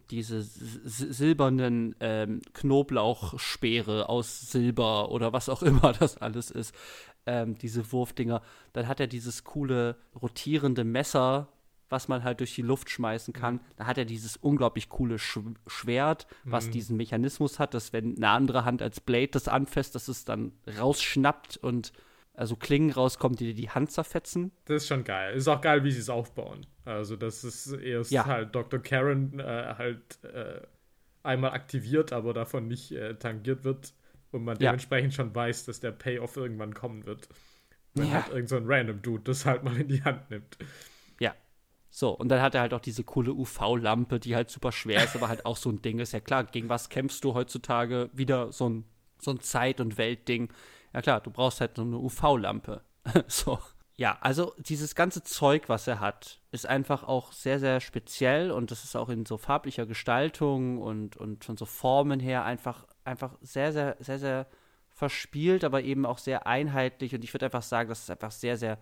diese 0.09 0.41
silbernen 0.43 1.95
ähm, 1.99 2.41
Knoblauchspeere 2.53 4.09
aus 4.09 4.51
Silber 4.51 5.09
oder 5.09 5.33
was 5.33 5.49
auch 5.49 5.63
immer 5.63 5.93
das 5.99 6.17
alles 6.17 6.51
ist, 6.51 6.75
ähm, 7.25 7.57
diese 7.57 7.91
Wurfdinger. 7.91 8.41
Dann 8.73 8.87
hat 8.87 8.99
er 8.99 9.07
dieses 9.07 9.43
coole 9.43 9.97
rotierende 10.19 10.83
Messer, 10.83 11.47
was 11.89 12.07
man 12.07 12.23
halt 12.23 12.39
durch 12.39 12.55
die 12.55 12.61
Luft 12.61 12.89
schmeißen 12.89 13.33
kann. 13.33 13.59
Dann 13.75 13.87
hat 13.87 13.97
er 13.97 14.05
dieses 14.05 14.37
unglaublich 14.37 14.89
coole 14.89 15.19
Sch 15.19 15.39
Schwert, 15.67 16.27
was 16.43 16.67
mhm. 16.67 16.71
diesen 16.71 16.97
Mechanismus 16.97 17.59
hat, 17.59 17.73
dass 17.73 17.93
wenn 17.93 18.17
eine 18.17 18.29
andere 18.29 18.65
Hand 18.65 18.81
als 18.81 18.99
Blade 18.99 19.29
das 19.31 19.47
anfasst, 19.47 19.95
dass 19.95 20.07
es 20.07 20.25
dann 20.25 20.53
rausschnappt 20.79 21.57
und 21.57 21.93
also 22.35 22.55
Klingen 22.55 22.91
rauskommt, 22.91 23.39
die 23.39 23.53
dir 23.53 23.53
die 23.53 23.69
Hand 23.69 23.91
zerfetzen. 23.91 24.51
Das 24.65 24.83
ist 24.83 24.87
schon 24.87 25.03
geil. 25.03 25.35
Ist 25.35 25.47
auch 25.47 25.61
geil, 25.61 25.83
wie 25.83 25.91
sie 25.91 25.99
es 25.99 26.09
aufbauen. 26.09 26.65
Also, 26.83 27.15
das 27.15 27.43
ist 27.43 27.71
erst 27.73 28.11
ja. 28.11 28.25
halt 28.25 28.55
Dr. 28.55 28.79
Karen 28.81 29.39
äh, 29.39 29.75
halt 29.77 30.23
äh, 30.23 30.61
einmal 31.21 31.51
aktiviert, 31.51 32.11
aber 32.11 32.33
davon 32.33 32.67
nicht 32.67 32.91
äh, 32.91 33.15
tangiert 33.15 33.63
wird 33.63 33.93
und 34.33 34.43
man 34.43 34.55
ja. 34.55 34.71
dementsprechend 34.71 35.13
schon 35.13 35.33
weiß, 35.33 35.65
dass 35.65 35.79
der 35.79 35.91
Payoff 35.91 36.37
irgendwann 36.37 36.73
kommen 36.73 37.05
wird. 37.05 37.27
Wenn 37.93 38.07
ja. 38.07 38.13
halt 38.13 38.29
irgend 38.29 38.49
so 38.49 38.57
ein 38.57 38.63
random 38.65 39.01
Dude 39.01 39.23
das 39.23 39.45
halt 39.45 39.63
mal 39.63 39.77
in 39.77 39.87
die 39.87 40.03
Hand 40.03 40.29
nimmt. 40.29 40.57
Ja. 41.19 41.35
So, 41.89 42.09
und 42.09 42.29
dann 42.29 42.41
hat 42.41 42.55
er 42.55 42.61
halt 42.61 42.73
auch 42.73 42.79
diese 42.79 43.03
coole 43.03 43.33
UV-Lampe, 43.33 44.19
die 44.19 44.35
halt 44.35 44.49
super 44.49 44.71
schwer 44.71 45.03
ist, 45.03 45.15
aber 45.15 45.27
halt 45.27 45.45
auch 45.45 45.57
so 45.57 45.69
ein 45.69 45.81
Ding 45.83 45.99
ist. 45.99 46.11
Ja 46.11 46.19
klar, 46.19 46.43
gegen 46.45 46.69
was 46.69 46.89
kämpfst 46.89 47.23
du 47.23 47.35
heutzutage? 47.35 48.09
Wieder 48.13 48.51
so 48.51 48.67
ein, 48.67 48.85
so 49.19 49.31
ein 49.31 49.39
Zeit- 49.39 49.79
und 49.79 49.97
Weltding 49.97 50.49
ja 50.93 51.01
klar, 51.01 51.21
du 51.21 51.31
brauchst 51.31 51.59
halt 51.59 51.75
so 51.75 51.81
eine 51.81 51.97
UV-Lampe. 51.97 52.81
so. 53.27 53.59
Ja, 53.95 54.17
also 54.21 54.53
dieses 54.57 54.95
ganze 54.95 55.23
Zeug, 55.23 55.69
was 55.69 55.87
er 55.87 55.99
hat, 55.99 56.39
ist 56.51 56.65
einfach 56.65 57.03
auch 57.03 57.31
sehr, 57.31 57.59
sehr 57.59 57.79
speziell 57.79 58.51
und 58.51 58.71
das 58.71 58.83
ist 58.83 58.95
auch 58.95 59.09
in 59.09 59.25
so 59.25 59.37
farblicher 59.37 59.85
Gestaltung 59.85 60.79
und, 60.81 61.15
und 61.15 61.45
von 61.45 61.57
so 61.57 61.65
Formen 61.65 62.19
her 62.19 62.43
einfach, 62.43 62.87
einfach 63.05 63.37
sehr, 63.41 63.71
sehr, 63.71 63.97
sehr, 63.99 64.19
sehr 64.19 64.47
verspielt, 64.89 65.63
aber 65.63 65.81
eben 65.81 66.05
auch 66.05 66.17
sehr 66.17 66.47
einheitlich 66.47 67.15
und 67.15 67.23
ich 67.23 67.33
würde 67.33 67.45
einfach 67.45 67.63
sagen, 67.63 67.89
dass 67.89 68.03
es 68.03 68.09
einfach 68.09 68.31
sehr, 68.31 68.57
sehr 68.57 68.77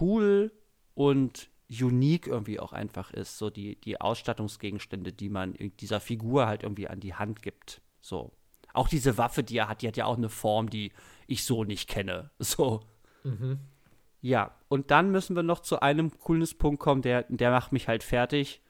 cool 0.00 0.52
und 0.94 1.48
unique 1.70 2.26
irgendwie 2.26 2.60
auch 2.60 2.72
einfach 2.72 3.10
ist, 3.12 3.38
so 3.38 3.50
die, 3.50 3.80
die 3.80 4.00
Ausstattungsgegenstände, 4.00 5.12
die 5.12 5.28
man 5.28 5.54
dieser 5.80 6.00
Figur 6.00 6.46
halt 6.46 6.62
irgendwie 6.62 6.88
an 6.88 7.00
die 7.00 7.14
Hand 7.14 7.42
gibt. 7.42 7.80
So. 8.00 8.32
Auch 8.74 8.88
diese 8.88 9.16
Waffe, 9.18 9.42
die 9.42 9.56
er 9.56 9.68
hat, 9.68 9.82
die 9.82 9.88
hat 9.88 9.96
ja 9.96 10.04
auch 10.04 10.16
eine 10.16 10.28
Form, 10.28 10.68
die 10.68 10.92
ich 11.26 11.44
so 11.44 11.64
nicht 11.64 11.88
kenne. 11.88 12.30
So. 12.38 12.80
Mhm. 13.22 13.58
Ja, 14.20 14.54
und 14.68 14.90
dann 14.90 15.10
müssen 15.10 15.36
wir 15.36 15.42
noch 15.42 15.60
zu 15.60 15.80
einem 15.80 16.18
coolen 16.18 16.46
Punkt 16.58 16.80
kommen, 16.80 17.02
der, 17.02 17.24
der 17.28 17.50
macht 17.50 17.72
mich 17.72 17.88
halt 17.88 18.02
fertig. 18.02 18.62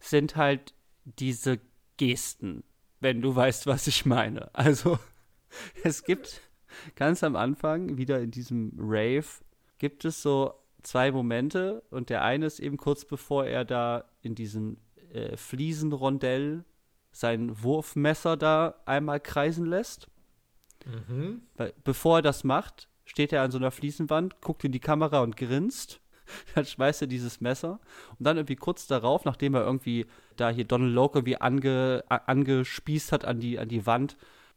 Sind 0.00 0.36
halt 0.36 0.74
diese 1.04 1.60
Gesten, 1.98 2.64
wenn 3.04 3.20
du 3.20 3.36
weißt, 3.36 3.66
was 3.66 3.86
ich 3.86 4.06
meine. 4.06 4.52
Also, 4.54 4.98
es 5.84 6.02
gibt 6.02 6.40
ganz 6.96 7.22
am 7.22 7.36
Anfang, 7.36 7.98
wieder 7.98 8.18
in 8.18 8.30
diesem 8.32 8.72
Rave, 8.78 9.26
gibt 9.78 10.04
es 10.04 10.22
so 10.22 10.54
zwei 10.82 11.12
Momente 11.12 11.82
und 11.90 12.08
der 12.08 12.22
eine 12.22 12.46
ist 12.46 12.60
eben 12.60 12.78
kurz 12.78 13.04
bevor 13.04 13.46
er 13.46 13.64
da 13.64 14.04
in 14.22 14.34
diesem 14.34 14.78
äh, 15.12 15.36
Fliesenrondell 15.36 16.64
sein 17.12 17.62
Wurfmesser 17.62 18.36
da 18.36 18.74
einmal 18.86 19.20
kreisen 19.20 19.66
lässt. 19.66 20.08
Mhm. 20.86 21.42
Weil, 21.56 21.74
bevor 21.84 22.18
er 22.18 22.22
das 22.22 22.42
macht, 22.42 22.88
steht 23.04 23.32
er 23.32 23.42
an 23.42 23.50
so 23.50 23.58
einer 23.58 23.70
Fliesenwand, 23.70 24.40
guckt 24.40 24.64
in 24.64 24.72
die 24.72 24.80
Kamera 24.80 25.20
und 25.20 25.36
grinst. 25.36 26.00
Dann 26.54 26.64
schmeißt 26.64 27.02
er 27.02 27.08
dieses 27.08 27.40
Messer. 27.40 27.80
Und 28.18 28.24
dann 28.26 28.36
irgendwie 28.36 28.56
kurz 28.56 28.86
darauf, 28.86 29.24
nachdem 29.24 29.54
er 29.54 29.64
irgendwie 29.64 30.06
da 30.36 30.50
hier 30.50 30.64
Donald 30.64 30.92
Loke 30.92 31.18
irgendwie 31.18 31.40
ange, 31.40 32.04
angespießt 32.08 33.12
hat 33.12 33.24
an 33.24 33.40
die, 33.40 33.58
an 33.58 33.68
die 33.68 33.86
Wand, 33.86 34.16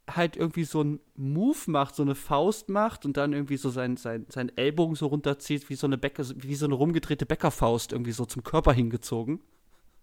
halt 0.09 0.38
irgendwie 0.38 0.63
so 0.63 0.80
einen 0.80 0.99
Move 1.15 1.57
macht, 1.68 1.95
so 1.95 2.03
eine 2.03 2.15
Faust 2.15 2.70
macht 2.70 3.05
und 3.05 3.18
dann 3.18 3.34
irgendwie 3.34 3.57
so 3.57 3.70
sein, 3.70 3.97
sein, 3.97 4.26
sein 4.30 4.55
Ellbogen 4.55 4.95
so 4.95 5.07
runterzieht, 5.07 5.70
wie 5.70 5.76
so 5.76 5.86
eine 5.86 5.97
Bäcker, 5.97 6.24
wie 6.36 6.55
so 6.55 6.65
eine 6.65 6.76
rumgedrehte 6.76 7.26
Bäckerfaust 7.26 7.91
irgendwie 7.91 8.13
so 8.13 8.26
zum 8.26 8.43
Körper 8.43 8.72
hingezogen. 8.72 9.41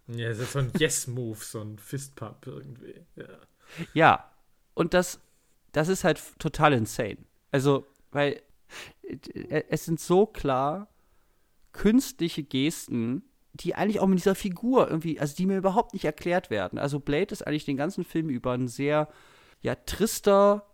Ja, 0.09 0.29
das 0.29 0.41
ist 0.41 0.53
so 0.53 0.59
ein 0.59 0.73
Yes-Move, 0.77 1.39
so 1.41 1.61
ein 1.61 1.79
Fistpump 1.79 2.47
irgendwie. 2.47 3.01
Ja. 3.17 3.29
ja, 3.95 4.31
und 4.75 4.93
das 4.93 5.21
das 5.75 5.89
ist 5.89 6.05
halt 6.05 6.23
total 6.39 6.73
insane. 6.73 7.19
Also, 7.51 7.85
weil 8.12 8.41
äh, 9.03 9.65
es 9.69 9.85
sind 9.85 10.01
so 10.01 10.25
klar 10.25 10.89
künstliche 11.75 12.43
Gesten, 12.43 13.22
die 13.53 13.75
eigentlich 13.75 14.01
auch 14.01 14.07
mit 14.07 14.18
dieser 14.18 14.35
Figur 14.35 14.89
irgendwie, 14.89 15.20
also 15.20 15.37
die 15.37 15.47
mir 15.47 15.59
überhaupt 15.59 15.93
nicht 15.93 16.07
erklärt 16.07 16.49
werden. 16.49 16.79
Also 16.79 16.99
Blade 16.99 17.33
ist 17.33 17.47
eigentlich 17.47 17.66
den 17.66 17.77
ganzen 17.77 18.05
Film 18.05 18.31
über 18.31 18.53
ein 18.53 18.68
sehr, 18.68 19.09
ja, 19.61 19.75
trister, 19.75 20.66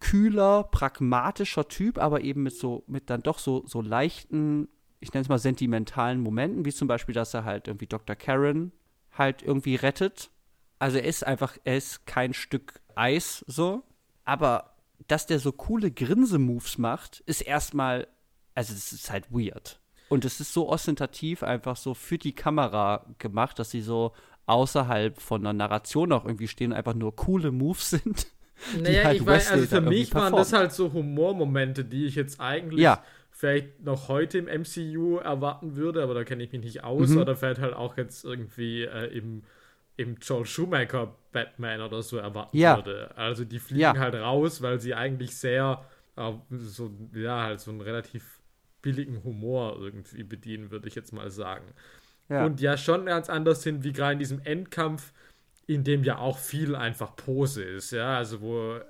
kühler, 0.00 0.64
pragmatischer 0.64 1.68
Typ, 1.68 1.98
aber 1.98 2.20
eben 2.22 2.42
mit 2.42 2.54
so, 2.54 2.84
mit 2.86 3.10
dann 3.10 3.22
doch 3.22 3.38
so, 3.38 3.64
so 3.66 3.80
leichten, 3.80 4.68
ich 5.00 5.12
nenne 5.12 5.22
es 5.22 5.28
mal 5.28 5.38
sentimentalen 5.38 6.20
Momenten, 6.20 6.64
wie 6.64 6.72
zum 6.72 6.88
Beispiel, 6.88 7.14
dass 7.14 7.34
er 7.34 7.44
halt 7.44 7.68
irgendwie 7.68 7.86
Dr. 7.86 8.16
Karen 8.16 8.72
halt 9.12 9.42
irgendwie 9.42 9.74
rettet. 9.74 10.30
Also 10.78 10.98
er 10.98 11.04
ist 11.04 11.26
einfach, 11.26 11.56
er 11.64 11.76
ist 11.76 12.06
kein 12.06 12.34
Stück 12.34 12.80
Eis 12.94 13.44
so, 13.48 13.82
aber 14.24 14.76
dass 15.06 15.26
der 15.26 15.38
so 15.38 15.52
coole 15.52 15.90
Grinse-Moves 15.90 16.78
macht, 16.78 17.20
ist 17.20 17.40
erstmal, 17.40 18.08
also 18.54 18.74
das 18.74 18.92
ist 18.92 19.10
halt 19.10 19.30
weird. 19.30 19.80
Und 20.08 20.24
es 20.24 20.40
ist 20.40 20.52
so 20.52 20.68
ostentativ 20.68 21.42
einfach 21.42 21.76
so 21.76 21.94
für 21.94 22.18
die 22.18 22.34
Kamera 22.34 23.04
gemacht, 23.18 23.58
dass 23.58 23.70
sie 23.70 23.82
so 23.82 24.12
außerhalb 24.46 25.20
von 25.20 25.42
der 25.42 25.52
Narration 25.52 26.12
auch 26.12 26.24
irgendwie 26.24 26.48
stehen 26.48 26.72
einfach 26.72 26.94
nur 26.94 27.14
coole 27.14 27.52
Moves 27.52 27.90
sind. 27.90 28.26
Naja, 28.80 29.04
halt 29.04 29.20
ich 29.20 29.26
weiß, 29.26 29.52
also 29.52 29.66
für 29.66 29.80
mich 29.80 30.12
waren 30.14 30.34
das 30.34 30.52
halt 30.52 30.72
so 30.72 30.92
Humormomente, 30.92 31.84
die 31.84 32.06
ich 32.06 32.16
jetzt 32.16 32.40
eigentlich 32.40 32.80
ja. 32.80 33.04
vielleicht 33.30 33.84
noch 33.84 34.08
heute 34.08 34.38
im 34.38 34.46
MCU 34.46 35.18
erwarten 35.18 35.76
würde, 35.76 36.02
aber 36.02 36.14
da 36.14 36.24
kenne 36.24 36.42
ich 36.42 36.50
mich 36.50 36.62
nicht 36.62 36.82
aus. 36.82 37.10
Mhm. 37.10 37.18
Oder 37.18 37.36
vielleicht 37.36 37.60
halt 37.60 37.74
auch 37.74 37.96
jetzt 37.96 38.24
irgendwie 38.24 38.82
äh, 38.82 39.06
im 39.16 39.42
im 39.96 40.16
Joel 40.22 40.46
Schumacher 40.46 41.16
Batman 41.32 41.80
oder 41.80 42.02
so 42.02 42.18
erwarten 42.18 42.56
ja. 42.56 42.76
würde. 42.76 43.10
Also 43.16 43.44
die 43.44 43.58
fliegen 43.58 43.80
ja. 43.80 43.96
halt 43.96 44.14
raus, 44.14 44.62
weil 44.62 44.80
sie 44.80 44.94
eigentlich 44.94 45.36
sehr 45.36 45.84
äh, 46.16 46.32
so 46.50 46.90
ja 47.14 47.42
halt 47.42 47.60
so 47.60 47.72
einen 47.72 47.80
relativ 47.80 48.37
billigen 48.88 49.22
Humor 49.22 49.76
irgendwie 49.78 50.22
bedienen, 50.22 50.70
würde 50.70 50.88
ich 50.88 50.94
jetzt 50.94 51.12
mal 51.12 51.30
sagen. 51.30 51.66
Ja. 52.30 52.46
Und 52.46 52.60
ja 52.62 52.78
schon 52.78 53.04
ganz 53.04 53.28
anders 53.28 53.62
sind 53.62 53.84
wie 53.84 53.92
gerade 53.92 54.14
in 54.14 54.18
diesem 54.18 54.40
Endkampf, 54.40 55.12
in 55.66 55.84
dem 55.84 56.04
ja 56.04 56.16
auch 56.16 56.38
viel 56.38 56.74
einfach 56.74 57.14
Pose 57.16 57.62
ist, 57.62 57.90
ja, 57.90 58.16
also 58.16 58.40
wo 58.40 58.80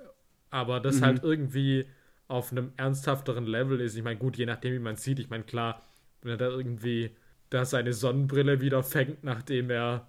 aber 0.49 0.79
das 0.79 1.01
mhm. 1.01 1.05
halt 1.05 1.23
irgendwie 1.23 1.85
auf 2.29 2.51
einem 2.51 2.71
ernsthafteren 2.77 3.45
Level 3.45 3.81
ist. 3.81 3.95
Ich 3.95 4.03
meine, 4.03 4.17
gut, 4.17 4.37
je 4.37 4.45
nachdem, 4.45 4.73
wie 4.73 4.79
man 4.79 4.95
sieht. 4.95 5.19
Ich 5.19 5.29
meine, 5.29 5.43
klar, 5.43 5.83
wenn 6.21 6.31
er 6.31 6.37
da 6.37 6.47
irgendwie 6.47 7.11
da 7.49 7.65
seine 7.65 7.91
Sonnenbrille 7.91 8.61
wieder 8.61 8.83
fängt, 8.83 9.23
nachdem 9.23 9.69
er 9.69 10.07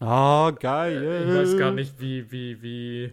Ah, 0.00 0.48
oh, 0.48 0.52
geil. 0.52 1.26
Ich 1.28 1.34
weiß 1.34 1.58
gar 1.58 1.72
nicht, 1.72 2.00
wie, 2.00 2.32
wie, 2.32 2.62
wie, 2.62 3.12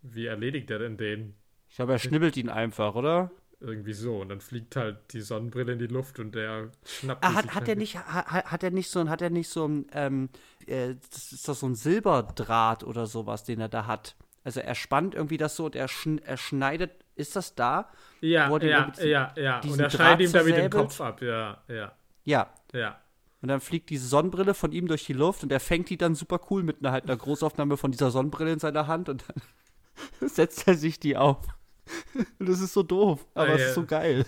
wie 0.00 0.26
erledigt 0.26 0.70
er 0.70 0.78
denn 0.78 0.96
den? 0.96 1.34
Ich 1.68 1.76
glaube, 1.76 1.92
er 1.92 1.98
schnibbelt 1.98 2.36
ihn 2.38 2.48
einfach, 2.48 2.94
oder? 2.94 3.30
Irgendwie 3.60 3.92
so. 3.92 4.18
Und 4.20 4.28
dann 4.28 4.40
fliegt 4.40 4.76
halt 4.76 4.98
die 5.12 5.20
Sonnenbrille 5.20 5.72
in 5.72 5.78
die 5.78 5.86
Luft 5.86 6.18
und 6.18 6.34
der 6.34 6.70
schnappt 6.84 7.24
ah, 7.24 7.34
hat, 7.34 7.54
hat 7.54 7.68
er 7.68 7.76
nicht 7.76 7.96
hat, 7.96 8.44
hat 8.46 8.62
er 8.62 8.70
nicht 8.70 8.90
so 8.90 9.08
hat 9.08 9.22
er 9.22 9.30
nicht 9.30 9.48
so 9.48 9.66
ein 9.66 9.86
ähm, 9.92 10.28
äh, 10.66 10.94
das 11.10 11.32
ist 11.32 11.48
doch 11.48 11.54
so 11.54 11.66
ein 11.66 11.74
Silberdraht 11.74 12.84
oder 12.84 13.06
sowas, 13.06 13.44
den 13.44 13.60
er 13.60 13.68
da 13.68 13.86
hat. 13.86 14.16
Also 14.44 14.60
er 14.60 14.74
spannt 14.74 15.14
irgendwie 15.14 15.38
das 15.38 15.56
so 15.56 15.64
und 15.64 15.74
er, 15.74 15.88
schn 15.88 16.18
er 16.18 16.36
schneidet, 16.36 16.92
ist 17.14 17.34
das 17.34 17.54
da? 17.54 17.90
Ja, 18.20 18.54
ja, 18.58 18.92
ja, 19.02 19.32
ja. 19.36 19.60
Und 19.60 19.80
er 19.80 19.90
schneidet 19.90 20.28
ihm 20.28 20.32
damit 20.32 20.56
den 20.56 20.70
Kopf 20.70 21.00
ab, 21.00 21.22
ja, 21.22 21.62
ja. 21.68 21.92
Ja. 22.24 22.52
Ja. 22.72 22.98
Und 23.40 23.48
dann 23.48 23.60
fliegt 23.60 23.90
diese 23.90 24.06
Sonnenbrille 24.06 24.54
von 24.54 24.72
ihm 24.72 24.86
durch 24.86 25.04
die 25.04 25.12
Luft 25.12 25.42
und 25.42 25.52
er 25.52 25.60
fängt 25.60 25.90
die 25.90 25.96
dann 25.96 26.14
super 26.14 26.40
cool 26.50 26.62
mit 26.62 26.78
einer, 26.80 26.92
halt 26.92 27.04
einer 27.04 27.16
Großaufnahme 27.16 27.76
von 27.76 27.90
dieser 27.90 28.10
Sonnenbrille 28.10 28.52
in 28.52 28.58
seiner 28.58 28.86
Hand 28.86 29.08
und 29.08 29.24
dann 29.28 30.28
setzt 30.28 30.66
er 30.68 30.74
sich 30.74 31.00
die 31.00 31.16
auf. 31.16 31.46
Das 32.38 32.60
ist 32.60 32.72
so 32.72 32.82
doof, 32.82 33.26
aber 33.34 33.54
es 33.54 33.60
äh, 33.60 33.68
ist 33.68 33.74
so 33.74 33.84
geil. 33.84 34.24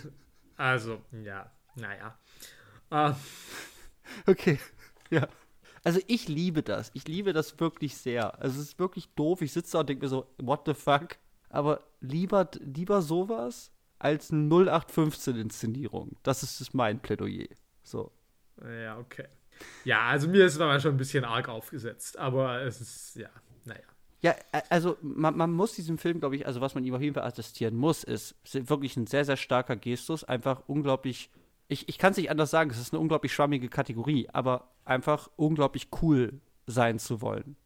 Also, 0.55 1.01
ja, 1.23 1.51
naja. 1.75 2.17
Uh. 2.91 3.13
Okay, 4.25 4.59
ja. 5.09 5.27
Also 5.83 6.01
ich 6.07 6.27
liebe 6.27 6.63
das. 6.63 6.91
Ich 6.93 7.07
liebe 7.07 7.31
das 7.31 7.59
wirklich 7.59 7.95
sehr. 7.95 8.39
Also 8.41 8.59
es 8.59 8.69
ist 8.69 8.79
wirklich 8.79 9.07
doof. 9.15 9.41
Ich 9.41 9.53
sitze 9.53 9.73
da 9.73 9.79
und 9.79 9.89
denke 9.89 10.05
mir 10.05 10.09
so, 10.09 10.27
what 10.37 10.63
the 10.65 10.73
fuck? 10.73 11.17
Aber 11.49 11.83
lieber, 12.01 12.49
lieber 12.59 13.01
sowas 13.01 13.71
als 13.99 14.31
eine 14.31 14.49
0815-Inszenierung. 14.49 16.17
Das 16.23 16.43
ist 16.43 16.73
mein 16.73 16.99
Plädoyer. 16.99 17.47
So. 17.83 18.11
Ja, 18.61 18.97
okay. 18.97 19.27
Ja, 19.85 20.07
also 20.07 20.27
mir 20.27 20.45
ist 20.45 20.55
es 20.55 20.59
aber 20.59 20.79
schon 20.79 20.95
ein 20.95 20.97
bisschen 20.97 21.23
arg 21.23 21.49
aufgesetzt, 21.49 22.17
aber 22.17 22.61
es 22.61 22.81
ist, 22.81 23.15
ja, 23.15 23.29
naja. 23.65 23.81
Ja, 24.21 24.35
also 24.69 24.97
man, 25.01 25.37
man 25.37 25.51
muss 25.51 25.73
diesem 25.73 25.97
Film, 25.97 26.19
glaube 26.19 26.35
ich, 26.35 26.47
also 26.47 26.59
was 26.59 26.73
man 26.73 26.83
ihm 26.83 26.95
auf 26.95 27.01
jeden 27.01 27.13
Fall 27.13 27.23
attestieren 27.23 27.75
muss, 27.75 28.03
ist 28.03 28.35
wirklich 28.51 28.97
ein 28.97 29.05
sehr, 29.05 29.25
sehr 29.25 29.37
starker 29.37 29.75
Gestus, 29.75 30.23
einfach 30.23 30.63
unglaublich 30.67 31.29
ich, 31.67 31.89
ich 31.89 31.97
kann 31.97 32.11
es 32.11 32.17
nicht 32.17 32.31
anders 32.31 32.51
sagen, 32.51 32.69
es 32.69 32.79
ist 32.79 32.93
eine 32.93 33.01
unglaublich 33.01 33.33
schwammige 33.33 33.67
Kategorie, 33.69 34.29
aber 34.31 34.71
einfach 34.85 35.29
unglaublich 35.35 35.89
cool 36.01 36.39
sein 36.65 36.99
zu 36.99 37.21
wollen. 37.21 37.57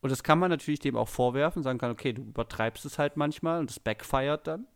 Und 0.00 0.10
das 0.10 0.22
kann 0.22 0.38
man 0.38 0.50
natürlich 0.50 0.80
dem 0.80 0.96
auch 0.96 1.08
vorwerfen, 1.08 1.62
sagen 1.62 1.78
kann, 1.78 1.90
okay, 1.90 2.12
du 2.12 2.22
übertreibst 2.22 2.84
es 2.84 2.98
halt 2.98 3.16
manchmal 3.16 3.60
und 3.60 3.70
es 3.70 3.80
backfired 3.80 4.46
dann. 4.46 4.66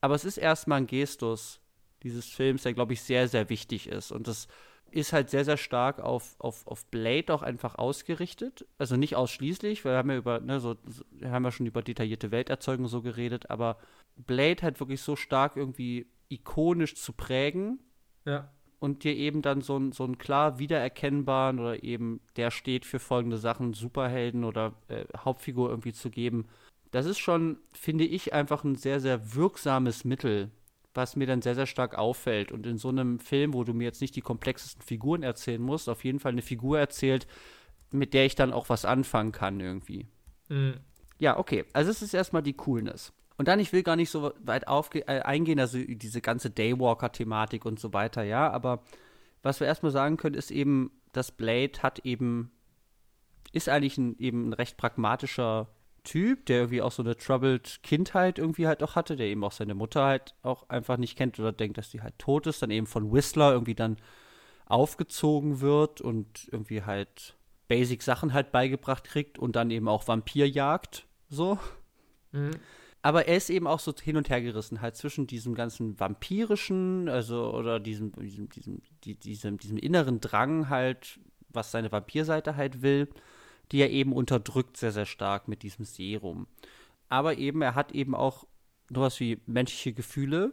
Aber 0.00 0.14
es 0.14 0.24
ist 0.24 0.36
erstmal 0.36 0.78
ein 0.78 0.86
Gestus 0.86 1.60
dieses 2.02 2.26
Films, 2.26 2.62
der, 2.62 2.74
glaube 2.74 2.92
ich, 2.92 3.02
sehr, 3.02 3.26
sehr 3.28 3.48
wichtig 3.48 3.88
ist. 3.88 4.12
Und 4.12 4.28
das 4.28 4.48
ist 4.92 5.12
halt 5.12 5.30
sehr, 5.30 5.44
sehr 5.44 5.56
stark 5.56 6.00
auf, 6.00 6.36
auf, 6.38 6.66
auf 6.66 6.86
Blade 6.86 7.32
auch 7.32 7.42
einfach 7.42 7.76
ausgerichtet. 7.76 8.66
Also 8.78 8.96
nicht 8.96 9.16
ausschließlich, 9.16 9.84
weil 9.84 9.92
wir 9.92 9.98
haben 9.98 10.10
ja 10.10 10.16
über, 10.16 10.40
ne, 10.40 10.60
so, 10.60 10.76
haben 11.24 11.44
ja 11.44 11.50
schon 11.50 11.66
über 11.66 11.82
detaillierte 11.82 12.30
Welterzeugung 12.30 12.88
so 12.88 13.02
geredet, 13.02 13.50
aber 13.50 13.78
Blade 14.16 14.62
halt 14.62 14.80
wirklich 14.80 15.02
so 15.02 15.16
stark 15.16 15.56
irgendwie 15.56 16.06
ikonisch 16.28 16.94
zu 16.96 17.12
prägen. 17.12 17.78
Ja. 18.24 18.50
Und 18.78 19.04
dir 19.04 19.14
eben 19.14 19.42
dann 19.42 19.60
so, 19.60 19.78
ein, 19.78 19.92
so 19.92 20.04
einen 20.04 20.16
klar 20.16 20.58
wiedererkennbaren 20.58 21.58
oder 21.58 21.82
eben 21.82 22.20
der 22.36 22.50
steht 22.50 22.86
für 22.86 22.98
folgende 22.98 23.36
Sachen, 23.36 23.74
Superhelden 23.74 24.44
oder 24.44 24.74
äh, 24.88 25.04
Hauptfigur 25.16 25.68
irgendwie 25.68 25.92
zu 25.92 26.10
geben. 26.10 26.48
Das 26.90 27.04
ist 27.06 27.18
schon, 27.18 27.58
finde 27.72 28.04
ich, 28.04 28.32
einfach 28.32 28.64
ein 28.64 28.76
sehr, 28.76 29.00
sehr 29.00 29.34
wirksames 29.34 30.04
Mittel, 30.04 30.50
was 30.94 31.16
mir 31.16 31.26
dann 31.26 31.42
sehr, 31.42 31.54
sehr 31.54 31.66
stark 31.66 31.96
auffällt. 31.96 32.52
Und 32.52 32.66
in 32.66 32.78
so 32.78 32.88
einem 32.88 33.20
Film, 33.20 33.54
wo 33.54 33.64
du 33.64 33.72
mir 33.74 33.84
jetzt 33.84 34.00
nicht 34.00 34.16
die 34.16 34.20
komplexesten 34.20 34.82
Figuren 34.82 35.22
erzählen 35.22 35.62
musst, 35.62 35.88
auf 35.88 36.04
jeden 36.04 36.20
Fall 36.20 36.32
eine 36.32 36.42
Figur 36.42 36.78
erzählt, 36.78 37.26
mit 37.92 38.14
der 38.14 38.26
ich 38.26 38.34
dann 38.34 38.52
auch 38.52 38.68
was 38.68 38.84
anfangen 38.84 39.32
kann 39.32 39.60
irgendwie. 39.60 40.06
Mhm. 40.48 40.74
Ja, 41.18 41.38
okay. 41.38 41.64
Also 41.72 41.90
es 41.90 42.02
ist 42.02 42.14
erstmal 42.14 42.42
die 42.42 42.54
Coolness. 42.54 43.12
Und 43.36 43.48
dann, 43.48 43.60
ich 43.60 43.72
will 43.72 43.82
gar 43.82 43.96
nicht 43.96 44.10
so 44.10 44.32
weit 44.40 44.68
aufge 44.68 45.06
äh, 45.08 45.22
eingehen, 45.22 45.60
also 45.60 45.78
diese 45.78 46.20
ganze 46.20 46.50
Daywalker-Thematik 46.50 47.64
und 47.64 47.80
so 47.80 47.92
weiter, 47.92 48.22
ja, 48.22 48.50
aber 48.50 48.82
was 49.42 49.60
wir 49.60 49.66
erstmal 49.66 49.92
sagen 49.92 50.18
können, 50.18 50.34
ist 50.34 50.50
eben, 50.50 50.90
dass 51.12 51.32
Blade 51.32 51.82
hat 51.82 52.00
eben, 52.00 52.50
ist 53.52 53.68
eigentlich 53.68 53.96
ein, 53.96 54.18
eben 54.18 54.48
ein 54.48 54.52
recht 54.52 54.76
pragmatischer 54.76 55.68
Typ, 56.02 56.46
der 56.46 56.58
irgendwie 56.58 56.82
auch 56.82 56.92
so 56.92 57.02
eine 57.02 57.16
troubled 57.16 57.80
Kindheit 57.82 58.38
irgendwie 58.38 58.66
halt 58.66 58.82
auch 58.82 58.94
hatte, 58.96 59.16
der 59.16 59.26
eben 59.26 59.44
auch 59.44 59.52
seine 59.52 59.74
Mutter 59.74 60.04
halt 60.04 60.34
auch 60.42 60.68
einfach 60.68 60.96
nicht 60.96 61.16
kennt 61.16 61.38
oder 61.38 61.52
denkt, 61.52 61.78
dass 61.78 61.90
die 61.90 62.02
halt 62.02 62.18
tot 62.18 62.46
ist, 62.46 62.62
dann 62.62 62.70
eben 62.70 62.86
von 62.86 63.12
Whistler 63.12 63.52
irgendwie 63.52 63.74
dann 63.74 63.96
aufgezogen 64.66 65.60
wird 65.60 66.00
und 66.00 66.48
irgendwie 66.52 66.82
halt 66.82 67.36
Basic 67.68 68.02
Sachen 68.02 68.32
halt 68.32 68.52
beigebracht 68.52 69.04
kriegt 69.04 69.38
und 69.38 69.56
dann 69.56 69.70
eben 69.70 69.88
auch 69.88 70.06
Vampirjagd, 70.06 71.06
so. 71.28 71.58
Mhm. 72.32 72.52
Aber 73.02 73.26
er 73.26 73.36
ist 73.36 73.48
eben 73.48 73.66
auch 73.66 73.80
so 73.80 73.94
hin 73.94 74.16
und 74.16 74.28
her 74.28 74.42
gerissen, 74.42 74.80
halt 74.80 74.96
zwischen 74.96 75.26
diesem 75.26 75.54
ganzen 75.54 75.98
vampirischen, 75.98 77.08
also 77.08 77.54
oder 77.54 77.80
diesem, 77.80 78.12
diesem, 78.12 78.48
diesem, 78.50 78.82
die, 79.04 79.14
diesem, 79.14 79.58
diesem 79.58 79.78
inneren 79.78 80.20
Drang 80.20 80.68
halt, 80.68 81.18
was 81.48 81.70
seine 81.70 81.90
Vampirseite 81.90 82.56
halt 82.56 82.82
will 82.82 83.08
die 83.72 83.78
er 83.78 83.90
eben 83.90 84.12
unterdrückt 84.12 84.76
sehr, 84.76 84.92
sehr 84.92 85.06
stark 85.06 85.48
mit 85.48 85.62
diesem 85.62 85.84
Serum. 85.84 86.46
Aber 87.08 87.38
eben, 87.38 87.62
er 87.62 87.74
hat 87.74 87.92
eben 87.92 88.14
auch 88.14 88.46
sowas 88.88 89.20
wie 89.20 89.40
menschliche 89.46 89.92
Gefühle, 89.92 90.52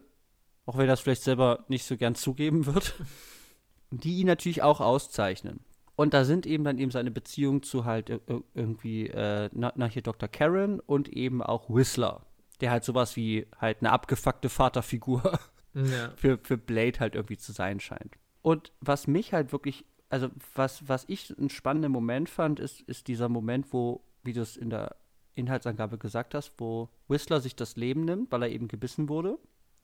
auch 0.66 0.76
wenn 0.76 0.86
er 0.86 0.88
das 0.88 1.02
vielleicht 1.02 1.24
selber 1.24 1.66
nicht 1.68 1.86
so 1.86 1.98
gern 1.98 2.16
zugeben 2.16 2.66
wird, 2.66 2.96
die 3.92 4.18
ihn 4.20 4.28
natürlich 4.28 4.62
auch 4.62 4.82
auszeichnen. 4.82 5.62
Und 5.96 6.14
da 6.14 6.26
sind 6.26 6.46
eben 6.46 6.64
dann 6.64 6.78
eben 6.78 6.92
seine 6.92 7.10
Beziehungen 7.10 7.64
zu 7.64 7.86
halt 7.86 8.22
irgendwie, 8.54 9.08
äh, 9.08 9.50
nach 9.54 9.92
hier 9.92 10.04
Dr. 10.04 10.30
Karen 10.30 10.80
und 10.80 11.10
eben 11.10 11.42
auch 11.42 11.70
Whistler, 11.70 12.22
der 12.62 12.70
halt 12.70 12.84
sowas 12.84 13.16
wie 13.16 13.48
halt 13.60 13.78
eine 13.80 13.92
abgefuckte 13.92 14.50
Vaterfigur 14.50 15.40
ja. 15.74 16.12
für, 16.16 16.38
für 16.44 16.58
Blade 16.58 17.00
halt 17.00 17.16
irgendwie 17.16 17.38
zu 17.38 17.52
sein 17.52 17.80
scheint. 17.80 18.16
Und 18.44 18.72
was 18.80 19.08
mich 19.08 19.34
halt 19.34 19.52
wirklich 19.52 19.86
also 20.10 20.30
was, 20.56 20.88
was 20.88 21.06
ich 21.08 21.38
einen 21.38 21.50
spannenden 21.50 21.92
Moment 21.92 22.30
fand, 22.30 22.60
ist, 22.60 22.82
ist 22.82 23.08
dieser 23.08 23.30
Moment, 23.30 23.74
wo, 23.74 24.04
wie 24.24 24.34
du 24.34 24.42
es 24.42 24.58
in 24.58 24.70
der 24.70 24.96
Inhaltsangabe 25.36 25.98
gesagt 25.98 26.34
hast, 26.34 26.54
wo 26.58 26.90
Whistler 27.08 27.42
sich 27.42 27.56
das 27.56 27.76
Leben 27.76 28.06
nimmt, 28.06 28.32
weil 28.32 28.44
er 28.44 28.50
eben 28.50 28.68
gebissen 28.68 29.10
wurde. 29.10 29.38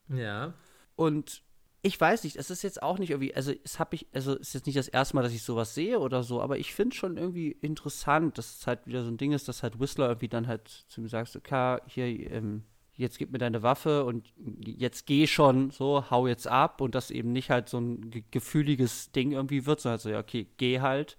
Ja. 0.09 0.53
Und 0.95 1.43
ich 1.82 1.99
weiß 1.99 2.24
nicht, 2.24 2.38
es 2.38 2.49
ist 2.49 2.63
jetzt 2.63 2.82
auch 2.82 2.97
nicht 2.97 3.09
irgendwie, 3.09 3.36
also 3.36 3.51
es 3.63 3.78
habe 3.78 3.95
ich, 3.95 4.07
also 4.13 4.34
es 4.34 4.47
ist 4.47 4.53
jetzt 4.53 4.65
nicht 4.67 4.78
das 4.78 4.88
erste 4.88 5.15
Mal, 5.15 5.21
dass 5.24 5.34
ich 5.34 5.43
sowas 5.43 5.76
sehe 5.76 5.99
oder 5.99 6.24
so, 6.24 6.41
aber 6.41 6.57
ich 6.57 6.74
finde 6.74 6.95
schon 6.95 7.17
irgendwie 7.17 7.51
interessant, 7.51 8.38
dass 8.38 8.59
es 8.59 8.67
halt 8.67 8.88
wieder 8.88 9.03
so 9.03 9.09
ein 9.09 9.17
Ding 9.17 9.34
ist, 9.34 9.49
dass 9.49 9.63
halt 9.63 9.80
Whistler 9.80 10.07
irgendwie 10.07 10.30
dann 10.30 10.47
halt 10.47 10.67
zu 10.88 11.01
mir 11.01 11.09
sagt, 11.09 11.36
okay, 11.36 11.80
hier, 11.88 12.32
ähm, 12.32 12.63
jetzt 12.96 13.18
gib 13.18 13.32
mir 13.32 13.39
deine 13.39 13.64
Waffe 13.64 14.06
und 14.06 14.32
jetzt 14.66 15.06
geh 15.06 15.28
schon, 15.28 15.72
so, 15.72 16.10
hau 16.10 16.28
jetzt 16.28 16.48
ab 16.48 16.82
und 16.82 16.96
das 16.96 17.12
eben 17.12 17.32
nicht 17.32 17.50
halt 17.50 17.70
so 17.70 17.80
ein 17.80 18.12
ge 18.12 18.24
gefühliges 18.32 19.12
Ding 19.12 19.32
irgendwie 19.32 19.66
wird, 19.66 19.80
sondern 19.80 19.94
halt 19.94 20.02
so, 20.02 20.10
ja, 20.10 20.20
okay, 20.20 20.48
geh 20.58 20.80
halt. 20.80 21.18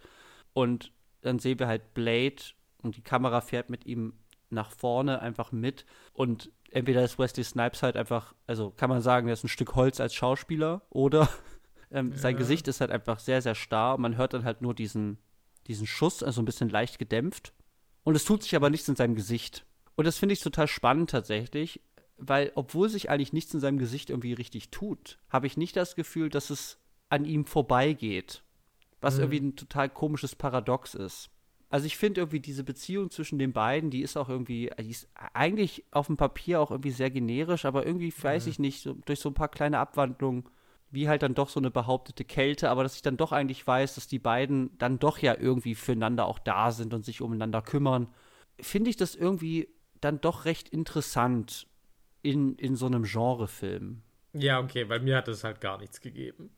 Und 0.53 0.93
dann 1.23 1.39
sehen 1.39 1.59
wir 1.59 1.67
halt 1.67 1.95
Blade 1.95 2.37
und 2.83 2.97
die 2.97 3.03
Kamera 3.03 3.41
fährt 3.41 3.71
mit 3.71 3.87
ihm 3.87 4.15
nach 4.51 4.71
vorne 4.71 5.21
einfach 5.21 5.53
mit 5.53 5.85
und 6.13 6.53
entweder 6.71 7.03
ist 7.05 7.19
Wesley 7.19 7.45
Snipes 7.45 7.83
halt 7.83 7.97
einfach, 7.97 8.35
also 8.47 8.71
kann 8.71 8.91
man 8.91 9.01
sagen, 9.01 9.29
er 9.29 9.35
ist 9.35 9.45
ein 9.45 9.49
Stück 9.49 9.75
Holz 9.75 10.01
als 10.01 10.15
Schauspieler 10.15 10.83
oder 10.91 11.29
ähm, 11.91 12.13
ja. 12.13 12.19
sein 12.19 12.37
Gesicht 12.37 12.69
ist 12.69 12.81
halt 12.81 12.91
einfach 12.91 13.19
sehr, 13.19 13.43
sehr 13.43 13.55
starr 13.55 13.95
und 13.95 14.03
man 14.03 14.17
hört 14.17 14.35
dann 14.35 14.45
halt 14.45 14.63
nur 14.63 14.75
diesen, 14.75 15.19
diesen 15.67 15.87
Schuss, 15.87 16.23
also 16.23 16.43
ein 16.43 16.45
bisschen 16.45 16.69
leicht 16.69 16.99
gedämpft. 16.99 17.53
Und 18.03 18.15
es 18.17 18.25
tut 18.25 18.43
sich 18.43 18.55
aber 18.55 18.69
nichts 18.69 18.89
in 18.89 18.97
seinem 18.97 19.15
Gesicht. 19.15 19.65
Und 19.97 20.07
das 20.07 20.19
finde 20.19 20.33
ich 20.33 20.41
total 20.41 20.69
spannend 20.69 21.11
tatsächlich, 21.11 21.81
weil 22.17 22.53
obwohl 22.55 22.89
sich 22.89 23.11
eigentlich 23.11 23.33
nichts 23.33 23.55
in 23.55 23.61
seinem 23.61 23.79
Gesicht 23.79 24.11
irgendwie 24.11 24.33
richtig 24.33 24.71
tut, 24.71 25.19
habe 25.29 25.47
ich 25.47 25.57
nicht 25.57 25.77
das 25.77 25.95
Gefühl, 25.95 26.29
dass 26.29 26.51
es 26.51 26.79
an 27.09 27.25
ihm 27.25 27.45
vorbeigeht. 27.45 28.43
Was 29.01 29.17
mhm. 29.17 29.21
irgendwie 29.21 29.41
ein 29.41 29.57
total 29.57 29.89
komisches 29.89 30.35
Paradox 30.35 30.95
ist. 30.95 31.31
Also 31.71 31.87
ich 31.87 31.97
finde 31.97 32.21
irgendwie 32.21 32.41
diese 32.41 32.63
Beziehung 32.63 33.11
zwischen 33.11 33.39
den 33.39 33.53
beiden, 33.53 33.91
die 33.91 34.03
ist 34.03 34.17
auch 34.17 34.29
irgendwie, 34.29 34.71
die 34.79 34.91
ist 34.91 35.09
eigentlich 35.33 35.85
auf 35.91 36.07
dem 36.07 36.17
Papier 36.17 36.61
auch 36.61 36.71
irgendwie 36.71 36.93
sehr 36.93 37.11
generisch, 37.11 37.65
aber 37.65 37.85
irgendwie 37.85 38.15
weiß 38.17 38.45
mhm. 38.45 38.51
ich 38.51 38.59
nicht, 38.61 38.83
so, 38.83 38.95
durch 39.05 39.19
so 39.19 39.31
ein 39.31 39.35
paar 39.35 39.49
kleine 39.49 39.81
Abwandlungen, 39.81 40.45
wie 40.93 41.09
halt 41.09 41.23
dann 41.23 41.35
doch 41.35 41.49
so 41.49 41.59
eine 41.59 41.73
behauptete 41.73 42.25
Kälte, 42.25 42.71
aber 42.71 42.85
dass 42.85 42.95
ich 42.95 43.03
dann 43.03 43.17
doch 43.17 43.33
eigentlich 43.33 43.67
weiß, 43.67 43.97
dass 43.97 44.07
die 44.07 44.21
beiden 44.21 44.79
dann 44.79 45.01
doch 45.01 45.19
ja 45.19 45.37
irgendwie 45.37 45.75
füreinander 45.75 46.27
auch 46.27 46.39
da 46.39 46.71
sind 46.71 46.95
und 46.95 47.05
sich 47.05 47.21
umeinander 47.21 47.61
kümmern, 47.61 48.07
finde 48.61 48.91
ich 48.91 48.97
das 48.97 49.17
irgendwie 49.17 49.69
dann 50.05 50.21
doch 50.21 50.45
recht 50.45 50.69
interessant 50.69 51.67
in, 52.23 52.57
in 52.57 52.77
so 52.77 52.87
einem 52.87 53.05
Genrefilm. 53.05 54.03
Ja, 54.33 54.61
okay, 54.61 54.89
weil 54.89 55.01
mir 55.01 55.17
hat 55.17 55.29
es 55.29 55.45
halt 55.45 55.61
gar 55.61 55.79
nichts 55.79 56.01
gegeben. 56.01 56.51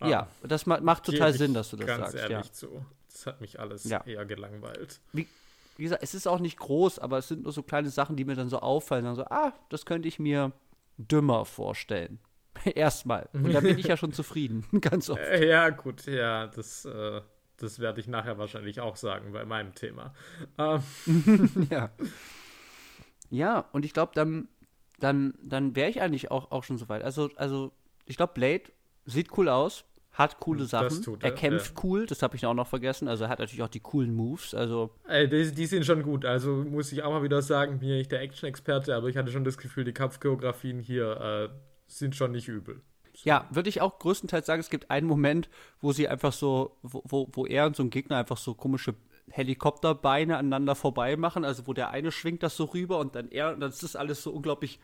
Ja, 0.00 0.28
um, 0.42 0.48
das 0.48 0.66
ma 0.66 0.80
macht 0.80 1.04
total 1.04 1.32
Sinn, 1.32 1.54
dass 1.54 1.70
du 1.70 1.76
das 1.76 1.86
ganz 1.86 2.12
sagst. 2.12 2.30
Ehrlich 2.30 2.46
ja. 2.46 2.52
zu. 2.52 2.84
Das 3.10 3.26
hat 3.26 3.40
mich 3.40 3.60
alles 3.60 3.84
ja. 3.84 4.02
eher 4.04 4.24
gelangweilt. 4.24 5.00
Wie, 5.12 5.28
wie, 5.76 5.82
gesagt, 5.84 6.02
es 6.02 6.14
ist 6.14 6.26
auch 6.26 6.40
nicht 6.40 6.58
groß, 6.58 6.98
aber 6.98 7.18
es 7.18 7.28
sind 7.28 7.44
nur 7.44 7.52
so 7.52 7.62
kleine 7.62 7.90
Sachen, 7.90 8.16
die 8.16 8.24
mir 8.24 8.34
dann 8.34 8.48
so 8.48 8.60
auffallen. 8.60 9.04
Dann 9.04 9.14
so, 9.14 9.24
ah, 9.24 9.52
das 9.68 9.86
könnte 9.86 10.08
ich 10.08 10.18
mir 10.18 10.52
dümmer 10.98 11.44
vorstellen. 11.44 12.18
Erstmal. 12.74 13.28
Und 13.32 13.52
da 13.52 13.60
bin 13.60 13.78
ich 13.78 13.86
ja 13.86 13.96
schon 13.96 14.12
zufrieden, 14.12 14.64
ganz 14.80 15.08
oft. 15.08 15.20
Äh, 15.20 15.48
ja, 15.48 15.70
gut, 15.70 16.06
ja, 16.06 16.48
das, 16.48 16.84
äh, 16.84 17.20
das 17.56 17.78
werde 17.78 18.00
ich 18.00 18.08
nachher 18.08 18.38
wahrscheinlich 18.38 18.80
auch 18.80 18.96
sagen 18.96 19.32
bei 19.32 19.44
meinem 19.44 19.74
Thema. 19.74 20.14
Ähm. 20.58 20.82
ja. 21.70 21.90
Ja, 23.32 23.64
und 23.72 23.86
ich 23.86 23.94
glaube, 23.94 24.12
dann, 24.14 24.46
dann, 25.00 25.32
dann 25.42 25.74
wäre 25.74 25.88
ich 25.88 26.02
eigentlich 26.02 26.30
auch, 26.30 26.50
auch 26.50 26.64
schon 26.64 26.76
so 26.76 26.90
weit. 26.90 27.02
Also, 27.02 27.30
also 27.36 27.72
ich 28.04 28.18
glaube, 28.18 28.34
Blade 28.34 28.64
sieht 29.06 29.36
cool 29.38 29.48
aus, 29.48 29.86
hat 30.12 30.38
coole 30.38 30.66
Sachen. 30.66 31.02
Er, 31.20 31.30
er, 31.30 31.34
kämpft 31.34 31.74
ja. 31.74 31.82
cool, 31.82 32.04
das 32.04 32.22
habe 32.22 32.36
ich 32.36 32.44
auch 32.44 32.52
noch 32.52 32.66
vergessen. 32.66 33.08
Also 33.08 33.24
er 33.24 33.30
hat 33.30 33.38
natürlich 33.38 33.62
auch 33.62 33.68
die 33.68 33.80
coolen 33.80 34.14
Moves. 34.14 34.52
Also 34.52 34.90
Ey, 35.08 35.26
die, 35.30 35.50
die, 35.50 35.64
sind 35.64 35.86
schon 35.86 36.02
gut. 36.02 36.26
Also 36.26 36.50
muss 36.50 36.92
ich 36.92 37.02
auch 37.02 37.10
mal 37.10 37.22
wieder 37.22 37.40
sagen, 37.40 37.78
bin 37.78 37.88
ja 37.88 37.96
nicht 37.96 38.12
der 38.12 38.20
Action-Experte, 38.20 38.94
aber 38.94 39.08
ich 39.08 39.16
hatte 39.16 39.32
schon 39.32 39.44
das 39.44 39.56
Gefühl, 39.56 39.84
die 39.84 39.94
Kampfchoreografien 39.94 40.78
hier 40.78 41.18
äh, 41.18 41.48
sind 41.86 42.14
schon 42.14 42.32
nicht 42.32 42.48
übel. 42.48 42.82
So. 43.14 43.28
Ja, 43.28 43.48
würde 43.50 43.70
ich 43.70 43.80
auch 43.80 43.98
größtenteils 43.98 44.44
sagen, 44.44 44.60
es 44.60 44.68
gibt 44.68 44.90
einen 44.90 45.06
Moment, 45.06 45.48
wo 45.80 45.92
sie 45.92 46.06
einfach 46.06 46.34
so, 46.34 46.76
wo, 46.82 47.02
wo, 47.06 47.28
wo 47.32 47.46
er 47.46 47.64
und 47.64 47.76
so 47.76 47.82
ein 47.82 47.88
Gegner 47.88 48.18
einfach 48.18 48.36
so 48.36 48.52
komische 48.52 48.94
Helikopterbeine 49.30 50.36
aneinander 50.36 50.74
vorbei 50.74 51.16
machen, 51.16 51.44
also 51.44 51.66
wo 51.66 51.72
der 51.72 51.90
eine 51.90 52.12
schwingt 52.12 52.42
das 52.42 52.56
so 52.56 52.64
rüber 52.64 52.98
und 52.98 53.14
dann 53.14 53.30
er, 53.30 53.54
und 53.54 53.60
dann 53.60 53.70
ist 53.70 53.82
das 53.82 53.96
alles 53.96 54.22
so 54.22 54.32
unglaublich 54.32 54.80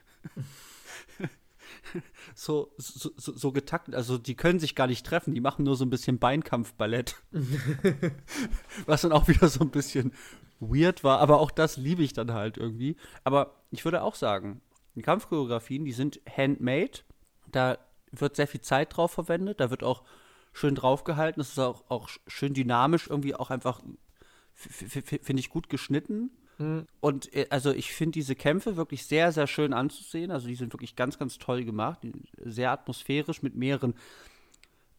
so, 2.35 2.73
so, 2.77 3.11
so, 3.17 3.37
so, 3.37 3.53
getaktet. 3.53 3.95
Also 3.95 4.19
die 4.19 4.35
können 4.35 4.59
sich 4.59 4.75
gar 4.75 4.87
nicht 4.87 5.05
treffen, 5.05 5.35
die 5.35 5.41
machen 5.41 5.65
nur 5.65 5.77
so 5.77 5.85
ein 5.85 5.91
bisschen 5.91 6.19
Beinkampfballett. 6.19 7.17
Was 8.87 9.03
dann 9.03 9.13
auch 9.13 9.29
wieder 9.29 9.49
so 9.49 9.61
ein 9.61 9.71
bisschen 9.71 10.13
weird 10.61 11.05
war, 11.05 11.21
aber 11.21 11.39
auch 11.41 11.51
das 11.51 11.77
liebe 11.77 12.03
ich 12.03 12.13
dann 12.13 12.33
halt 12.33 12.57
irgendwie. 12.57 12.97
Aber 13.25 13.55
ich 13.71 13.85
würde 13.85 14.03
auch 14.03 14.15
sagen, 14.15 14.61
die 14.95 15.03
Kampfchoreografien, 15.03 15.85
die 15.85 15.93
sind 15.93 16.21
handmade. 16.29 17.01
Da 17.51 17.79
wird 18.11 18.37
sehr 18.37 18.49
viel 18.49 18.61
Zeit 18.61 18.97
drauf 18.97 19.13
verwendet, 19.13 19.61
da 19.61 19.71
wird 19.71 19.85
auch 19.85 20.03
schön 20.53 20.75
draufgehalten. 20.75 21.41
Es 21.41 21.51
ist 21.51 21.59
auch, 21.59 21.85
auch 21.89 22.09
schön 22.27 22.55
dynamisch, 22.55 23.09
irgendwie 23.09 23.35
auch 23.35 23.51
einfach 23.51 23.81
finde 24.59 25.41
ich 25.41 25.51
gut 25.51 25.69
geschnitten. 25.69 26.31
Mhm. 26.59 26.87
Und 27.01 27.35
äh, 27.35 27.47
also 27.51 27.71
ich 27.71 27.93
finde 27.93 28.13
diese 28.13 28.35
Kämpfe 28.35 28.77
wirklich 28.77 29.07
sehr, 29.07 29.33
sehr 29.33 29.47
schön 29.47 29.73
anzusehen. 29.73 30.31
Also 30.31 30.49
die 30.49 30.57
sind 30.57 30.73
wirklich 30.75 30.97
ganz, 30.97 31.19
ganz 31.19 31.39
toll 31.39 31.65
gemacht. 31.65 32.01
Sehr 32.45 32.73
atmosphärisch 32.73 33.43
mit 33.43 33.55
mehreren 33.55 33.95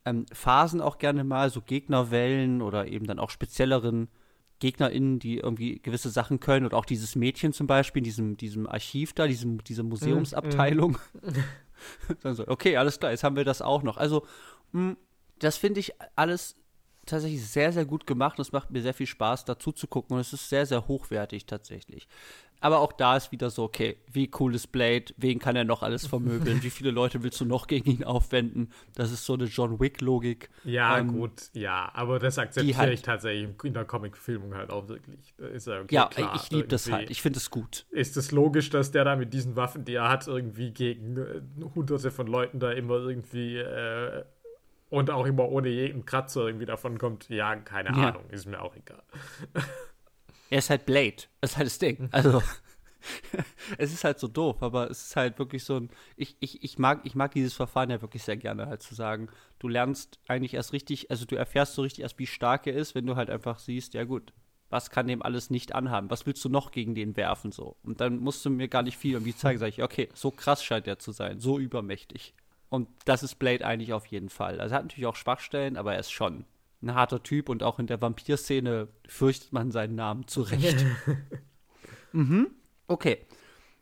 ähm, 0.06 0.26
Phasen 0.32 0.82
auch 0.82 0.98
gerne 0.98 1.24
mal, 1.24 1.50
so 1.50 1.62
Gegnerwellen 1.62 2.62
oder 2.62 2.88
eben 2.88 3.06
dann 3.06 3.20
auch 3.20 3.30
spezielleren 3.30 4.08
GegnerInnen, 4.60 5.20
die 5.20 5.38
irgendwie 5.38 5.80
gewisse 5.80 6.10
Sachen 6.10 6.40
können. 6.40 6.66
Und 6.66 6.74
auch 6.74 6.86
dieses 6.86 7.16
Mädchen 7.16 7.54
zum 7.54 7.68
Beispiel 7.68 8.02
in 8.02 8.06
diesem, 8.06 8.38
diesem 8.38 8.68
Archiv 8.68 9.14
da, 9.14 9.28
diesem, 9.28 9.64
diese 9.64 9.84
Museumsabteilung. 9.84 10.98
Mm, 12.24 12.28
mm. 12.28 12.34
so, 12.34 12.46
okay, 12.50 12.76
alles 12.76 13.00
klar, 13.00 13.12
jetzt 13.12 13.24
haben 13.24 13.38
wir 13.38 13.46
das 13.46 13.62
auch 13.62 13.84
noch. 13.84 13.96
Also, 13.96 14.28
mh, 14.74 14.82
mm, 14.82 14.98
das 15.40 15.56
finde 15.56 15.80
ich 15.80 15.94
alles 16.18 16.59
tatsächlich 17.10 17.46
sehr, 17.46 17.72
sehr 17.72 17.86
gut 17.86 18.08
gemacht. 18.08 18.40
Es 18.40 18.52
macht 18.52 18.72
mir 18.72 18.82
sehr 18.82 18.94
viel 18.94 19.08
Spaß, 19.08 19.46
dazu 19.46 19.72
zu 19.72 19.88
gucken. 19.88 20.16
Und 20.16 20.22
es 20.22 20.34
ist 20.34 20.50
sehr, 20.50 20.66
sehr 20.66 20.88
hochwertig 20.88 21.46
tatsächlich. 21.46 22.08
Aber 22.62 22.80
auch 22.80 22.92
da 22.92 23.16
ist 23.16 23.32
wieder 23.32 23.50
so, 23.50 23.64
okay, 23.64 23.98
wie 24.12 24.30
cool 24.40 24.54
ist 24.54 24.68
Blade? 24.68 25.06
Wen 25.18 25.40
kann 25.40 25.56
er 25.56 25.64
noch 25.64 25.82
alles 25.82 26.06
vermöbeln? 26.06 26.62
wie 26.64 26.70
viele 26.70 26.92
Leute 26.92 27.24
willst 27.24 27.40
du 27.40 27.46
noch 27.46 27.68
gegen 27.68 27.90
ihn 27.90 28.04
aufwenden? 28.04 28.72
Das 28.96 29.12
ist 29.12 29.26
so 29.26 29.34
eine 29.34 29.46
John 29.46 29.80
Wick-Logik. 29.80 30.50
Ja, 30.66 30.98
ähm, 30.98 31.08
gut, 31.14 31.50
ja, 31.54 31.90
aber 31.94 32.20
das 32.20 32.38
akzeptiere 32.38 32.78
halt, 32.78 32.94
ich 32.94 33.02
tatsächlich 33.02 33.50
in 33.64 33.74
der 33.74 33.86
Comic-Filmung 33.86 34.56
halt 34.56 34.72
auch 34.72 34.90
wirklich. 34.90 35.34
Ist 35.38 35.68
ja, 35.68 35.82
okay, 35.82 35.96
ja 35.96 36.08
klar, 36.08 36.36
ich 36.36 36.52
liebe 36.52 36.68
das 36.68 36.92
halt. 36.92 37.10
Ich 37.10 37.22
finde 37.22 37.38
es 37.38 37.50
gut. 37.50 37.86
Ist 37.92 38.18
es 38.18 38.32
logisch, 38.32 38.70
dass 38.70 38.92
der 38.92 39.06
da 39.06 39.16
mit 39.16 39.34
diesen 39.34 39.56
Waffen, 39.56 39.86
die 39.86 39.96
er 39.96 40.10
hat, 40.10 40.28
irgendwie 40.28 40.72
gegen 40.72 41.18
äh, 41.18 41.42
hunderte 41.76 42.12
von 42.12 42.28
Leuten 42.28 42.60
da 42.60 42.72
immer 42.72 42.96
irgendwie 42.96 43.58
äh, 43.58 44.24
und 44.90 45.10
auch 45.10 45.26
immer 45.26 45.48
ohne 45.50 45.70
jeden 45.70 46.06
Kratzer 46.06 46.46
irgendwie 46.48 46.66
davon 46.66 46.98
kommt? 46.98 47.30
Ja, 47.30 47.56
keine 47.56 47.90
ja. 47.90 48.10
Ahnung, 48.10 48.30
ist 48.30 48.46
mir 48.46 48.62
auch 48.62 48.76
egal. 48.76 49.04
Er 50.50 50.60
ist 50.60 50.70
halt 50.70 50.86
Blade. 50.86 51.24
Das 51.42 51.52
ist 51.52 51.58
halt 51.58 51.68
das 51.68 51.80
Ding. 51.80 52.10
Also, 52.12 52.42
es 53.78 53.94
ist 53.94 54.04
halt 54.04 54.20
so 54.20 54.28
doof, 54.28 54.62
aber 54.62 54.90
es 54.90 55.04
ist 55.04 55.16
halt 55.16 55.40
wirklich 55.40 55.64
so 55.64 55.78
ein. 55.78 55.90
Ich, 56.16 56.36
ich, 56.40 56.64
ich, 56.64 56.78
mag, 56.78 57.02
ich 57.04 57.16
mag 57.16 57.32
dieses 57.32 57.54
Verfahren 57.54 57.90
ja 57.90 58.02
wirklich 58.02 58.24
sehr 58.24 58.38
gerne, 58.38 58.68
halt 58.68 58.82
zu 58.82 58.94
sagen, 58.96 59.30
du 59.60 59.68
lernst 59.68 60.20
eigentlich 60.28 60.54
erst 60.54 60.74
richtig, 60.74 61.10
also 61.10 61.26
du 61.26 61.36
erfährst 61.36 61.76
so 61.76 61.82
richtig 61.82 62.04
erst, 62.04 62.20
wie 62.20 62.28
stark 62.28 62.68
er 62.68 62.74
ist, 62.74 62.96
wenn 62.96 63.06
du 63.06 63.16
halt 63.16 63.30
einfach 63.30 63.60
siehst, 63.60 63.94
ja 63.94 64.04
gut, 64.04 64.34
was 64.70 64.92
kann 64.92 65.08
dem 65.08 65.22
alles 65.22 65.50
nicht 65.50 65.74
anhaben? 65.74 66.10
Was 66.10 66.26
willst 66.26 66.44
du 66.46 66.50
noch 66.50 66.72
gegen 66.72 66.94
den 66.94 67.16
werfen 67.18 67.52
so? 67.52 67.78
Und 67.84 68.02
dann 68.02 68.20
musst 68.20 68.46
du 68.46 68.50
mir 68.50 68.68
gar 68.68 68.84
nicht 68.84 68.98
viel 68.98 69.14
irgendwie 69.14 69.36
zeigen, 69.36 69.60
sag 69.60 69.70
ich, 69.70 69.82
okay, 69.82 70.10
so 70.14 70.32
krass 70.32 70.64
scheint 70.64 70.88
er 70.88 71.00
zu 71.00 71.12
sein, 71.12 71.40
so 71.40 71.58
übermächtig. 71.58 72.34
Und 72.70 72.88
das 73.06 73.24
ist 73.24 73.36
Blade 73.36 73.66
eigentlich 73.66 73.94
auf 73.94 74.06
jeden 74.06 74.30
Fall. 74.30 74.60
Also 74.60 74.74
er 74.74 74.80
hat 74.80 74.86
natürlich 74.86 75.08
auch 75.08 75.16
Schwachstellen, 75.16 75.76
aber 75.76 75.94
er 75.94 76.00
ist 76.00 76.12
schon 76.12 76.46
ein 76.82 76.94
harter 76.94 77.24
Typ 77.24 77.50
und 77.50 77.64
auch 77.64 77.80
in 77.80 77.88
der 77.88 78.02
Vampir-Szene 78.02 78.88
fürchtet 79.08 79.52
man 79.52 79.72
seinen 79.72 79.96
Namen 79.96 80.28
zurecht. 80.28 80.86
mhm. 82.12 82.52
Okay. 82.88 83.26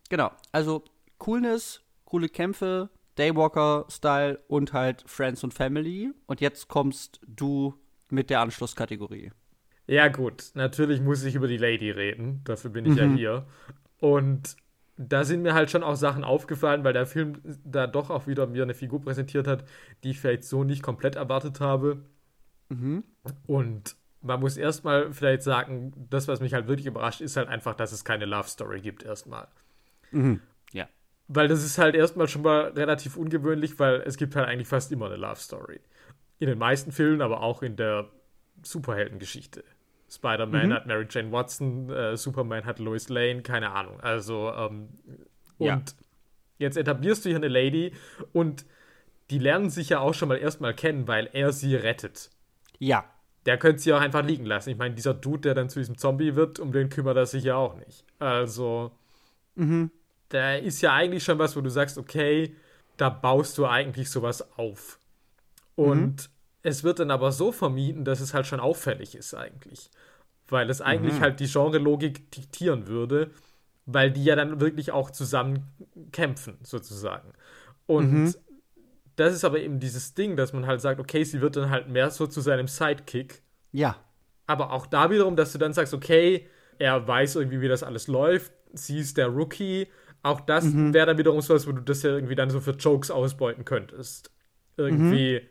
Genau. 0.10 0.32
Also 0.52 0.84
Coolness, 1.18 1.84
coole 2.06 2.30
Kämpfe, 2.30 2.90
Daywalker-Style 3.16 4.40
und 4.48 4.74
halt 4.74 5.04
Friends 5.06 5.44
und 5.44 5.54
Family. 5.54 6.12
Und 6.26 6.42
jetzt 6.42 6.68
kommst 6.68 7.20
du 7.28 7.76
mit 8.10 8.30
der 8.30 8.42
Anschlusskategorie. 8.42 9.32
Ja, 9.88 10.08
gut. 10.08 10.52
Natürlich 10.54 11.02
muss 11.02 11.24
ich 11.24 11.36
über 11.36 11.48
die 11.48 11.58
Lady 11.58 11.92
reden. 11.92 12.42
Dafür 12.44 12.72
bin 12.72 12.86
ich 12.86 12.94
mhm. 12.94 12.98
ja 12.98 13.16
hier. 13.16 13.48
Und 14.00 14.56
da 14.98 15.24
sind 15.24 15.44
mir 15.44 15.54
halt 15.54 15.70
schon 15.70 15.84
auch 15.84 15.96
Sachen 15.96 16.24
aufgefallen, 16.24 16.84
weil 16.84 16.94
der 16.94 17.06
Film 17.06 17.40
da 17.64 17.88
doch 17.88 18.10
auch 18.10 18.28
wieder 18.28 18.48
mir 18.48 18.64
eine 18.64 18.74
Figur 18.74 19.02
präsentiert 19.02 19.48
hat, 19.48 19.64
die 20.04 20.12
ich 20.12 20.20
vielleicht 20.20 20.44
so 20.44 20.64
nicht 20.64 20.82
komplett 20.82 21.16
erwartet 21.16 21.60
habe. 21.60 22.04
Mhm. 22.70 23.04
Und 23.46 23.96
man 24.22 24.40
muss 24.40 24.58
erstmal 24.58 25.14
vielleicht 25.14 25.44
sagen, 25.44 25.94
das, 26.10 26.28
was 26.28 26.40
mich 26.40 26.54
halt 26.54 26.68
wirklich 26.68 26.88
überrascht, 26.88 27.22
ist 27.22 27.38
halt 27.38 27.48
einfach, 27.48 27.76
dass 27.76 27.92
es 27.92 28.04
keine 28.04 28.26
Love 28.26 28.50
Story 28.50 28.82
gibt, 28.82 29.04
erstmal. 29.04 29.48
Mhm. 30.12 30.42
Ja. 30.74 30.88
Weil 31.28 31.48
das 31.48 31.64
ist 31.64 31.78
halt 31.78 31.96
erstmal 31.96 32.28
schon 32.28 32.42
mal 32.42 32.70
relativ 32.70 33.18
ungewöhnlich, 33.18 33.78
weil 33.80 34.02
es 34.02 34.18
gibt 34.18 34.36
halt 34.36 34.48
eigentlich 34.48 34.68
fast 34.68 34.92
immer 34.92 35.06
eine 35.06 35.18
Love 35.18 35.40
Story. 35.40 35.80
In 36.40 36.48
den 36.48 36.58
meisten 36.58 36.92
Filmen, 36.92 37.22
aber 37.22 37.42
auch 37.42 37.62
in 37.62 37.76
der 37.76 38.10
Superheldengeschichte. 38.64 39.64
Spider-Man 40.10 40.70
mhm. 40.70 40.74
hat 40.74 40.86
Mary 40.88 41.06
Jane 41.10 41.32
Watson, 41.32 41.90
äh, 41.90 42.16
Superman 42.16 42.66
hat 42.66 42.80
Lois 42.80 43.10
Lane, 43.10 43.42
keine 43.42 43.72
Ahnung. 43.72 44.00
Also, 44.00 44.52
ähm, 44.54 44.90
und 45.58 45.68
ja. 45.68 45.82
jetzt 46.58 46.78
etablierst 46.78 47.26
du 47.26 47.30
hier 47.30 47.38
eine 47.38 47.50
Lady 47.50 47.94
und 48.32 48.66
die 49.30 49.40
lernen 49.40 49.70
sich 49.70 49.90
ja 49.90 50.00
auch 50.00 50.14
schon 50.14 50.30
mal 50.30 50.38
erstmal 50.38 50.74
kennen, 50.74 51.08
weil 51.08 51.30
er 51.34 51.52
sie 51.52 51.76
rettet. 51.76 52.30
Ja. 52.80 53.06
Der 53.46 53.58
könnte 53.58 53.82
sie 53.82 53.94
auch 53.94 54.00
einfach 54.00 54.26
liegen 54.26 54.46
lassen. 54.46 54.70
Ich 54.70 54.78
meine, 54.78 54.96
dieser 54.96 55.14
Dude, 55.14 55.42
der 55.42 55.56
dann 55.56 55.70
zu 55.70 55.80
diesem 55.80 55.98
Zombie 55.98 56.36
wird, 56.36 56.60
um 56.60 56.72
den 56.72 56.90
kümmert 56.90 57.18
er 57.18 57.26
sich 57.26 57.44
ja 57.44 57.56
auch 57.56 57.76
nicht. 57.76 58.06
Also, 58.20 58.92
mhm. 59.56 59.92
da 60.30 60.56
ist 60.56 60.82
ja 60.82 60.94
eigentlich 60.94 61.24
schon 61.24 61.40
was, 61.40 61.56
wo 61.56 61.62
du 61.62 61.70
sagst, 61.70 61.98
okay, 61.98 62.56
da 62.98 63.10
baust 63.10 63.58
du 63.58 63.66
eigentlich 63.66 64.10
sowas 64.10 64.58
auf. 64.58 65.00
Und 65.76 66.24
mhm. 66.24 66.37
Es 66.68 66.84
wird 66.84 67.00
dann 67.00 67.12
aber 67.12 67.32
so 67.32 67.52
vermieden, 67.52 68.06
dass 68.06 68.20
es 68.20 68.34
halt 68.34 68.46
schon 68.46 68.60
auffällig 68.60 69.16
ist 69.16 69.34
eigentlich. 69.34 69.90
Weil 70.50 70.70
es 70.70 70.82
eigentlich 70.82 71.16
mhm. 71.16 71.22
halt 71.22 71.40
die 71.40 71.48
Genre-Logik 71.48 72.32
diktieren 72.32 72.88
würde, 72.88 73.32
weil 73.86 74.12
die 74.12 74.24
ja 74.24 74.36
dann 74.36 74.60
wirklich 74.60 74.92
auch 74.92 75.12
zusammen 75.12 75.68
kämpfen, 76.12 76.58
sozusagen. 76.64 77.34
Und 77.86 78.12
mhm 78.12 78.34
das 79.18 79.34
ist 79.34 79.44
aber 79.44 79.60
eben 79.60 79.80
dieses 79.80 80.14
Ding, 80.14 80.38
dass 80.38 80.54
man 80.54 80.68
halt 80.68 80.80
sagt, 80.80 81.00
okay, 81.00 81.24
sie 81.24 81.42
wird 81.42 81.56
dann 81.56 81.72
halt 81.72 81.90
mehr 81.90 82.12
so 82.12 82.28
zu 82.28 82.40
seinem 82.40 82.68
Sidekick. 82.68 83.42
Ja. 83.72 83.98
Aber 84.46 84.72
auch 84.72 84.86
da 84.86 85.10
wiederum, 85.10 85.36
dass 85.36 85.52
du 85.52 85.58
dann 85.58 85.74
sagst, 85.74 85.94
okay, 85.94 86.48
er 86.78 87.06
weiß 87.06 87.36
irgendwie, 87.36 87.60
wie 87.60 87.68
das 87.68 87.82
alles 87.82 88.08
läuft, 88.08 88.52
sie 88.74 89.00
ist 89.00 89.18
der 89.18 89.28
Rookie. 89.28 89.88
Auch 90.22 90.40
das 90.40 90.66
mhm. 90.66 90.94
wäre 90.94 91.08
dann 91.08 91.18
wiederum 91.18 91.42
so 91.42 91.56
was, 91.56 91.68
wo 91.68 91.72
du 91.72 91.82
das 91.82 92.04
ja 92.04 92.12
irgendwie 92.12 92.36
dann 92.36 92.52
so 92.52 92.62
für 92.62 92.72
Jokes 92.72 93.10
ausbeuten 93.10 93.66
könntest. 93.66 94.32
Irgendwie, 94.78 95.42
mhm. 95.42 95.48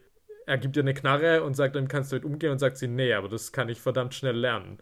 Er 0.47 0.59
gibt 0.59 0.77
dir 0.77 0.81
eine 0.81 0.95
Knarre 0.95 1.43
und 1.43 1.55
sagt, 1.55 1.77
dann 1.77 1.89
kannst 1.89 2.13
du 2.13 2.17
damit 2.17 2.33
umgehen 2.33 2.53
und 2.53 2.59
sagt 2.59 2.79
sie, 2.79 2.89
nee, 2.89 3.13
aber 3.13 3.29
das 3.29 3.53
kann 3.53 3.69
ich 3.69 3.81
verdammt 3.81 4.15
schnell 4.15 4.37
lernen. 4.37 4.79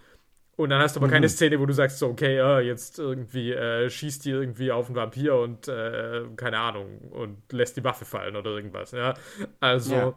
Und 0.56 0.70
dann 0.70 0.80
hast 0.80 0.94
du 0.94 1.00
aber 1.00 1.08
mhm. 1.08 1.12
keine 1.12 1.28
Szene, 1.28 1.58
wo 1.58 1.66
du 1.66 1.72
sagst, 1.72 1.98
so, 1.98 2.08
okay, 2.08 2.38
äh, 2.38 2.60
jetzt 2.60 2.98
irgendwie 2.98 3.52
äh, 3.52 3.90
schießt 3.90 4.24
die 4.24 4.30
irgendwie 4.30 4.70
auf 4.70 4.86
einen 4.86 4.94
Vampir 4.94 5.36
und 5.36 5.66
äh, 5.66 6.22
keine 6.36 6.58
Ahnung 6.58 6.98
und 7.10 7.52
lässt 7.52 7.76
die 7.76 7.82
Waffe 7.82 8.04
fallen 8.04 8.36
oder 8.36 8.50
irgendwas, 8.50 8.92
ja. 8.92 9.14
Also, 9.58 9.94
ja. 9.94 10.14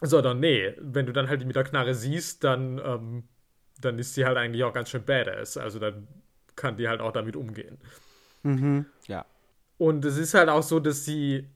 sondern 0.00 0.38
nee, 0.38 0.74
wenn 0.78 1.06
du 1.06 1.12
dann 1.12 1.28
halt 1.28 1.40
die 1.40 1.46
mit 1.46 1.56
der 1.56 1.64
Knarre 1.64 1.94
siehst, 1.94 2.44
dann, 2.44 2.80
ähm, 2.84 3.24
dann 3.80 3.98
ist 3.98 4.14
sie 4.14 4.24
halt 4.24 4.36
eigentlich 4.36 4.62
auch 4.62 4.72
ganz 4.72 4.90
schön 4.90 5.04
badass. 5.04 5.56
Also 5.56 5.80
dann 5.80 6.06
kann 6.54 6.76
die 6.76 6.86
halt 6.86 7.00
auch 7.00 7.12
damit 7.12 7.34
umgehen. 7.34 7.78
Mhm, 8.44 8.86
ja. 9.08 9.24
Und 9.78 10.04
es 10.04 10.18
ist 10.18 10.34
halt 10.34 10.50
auch 10.50 10.62
so, 10.62 10.78
dass 10.78 11.04
sie 11.04 11.48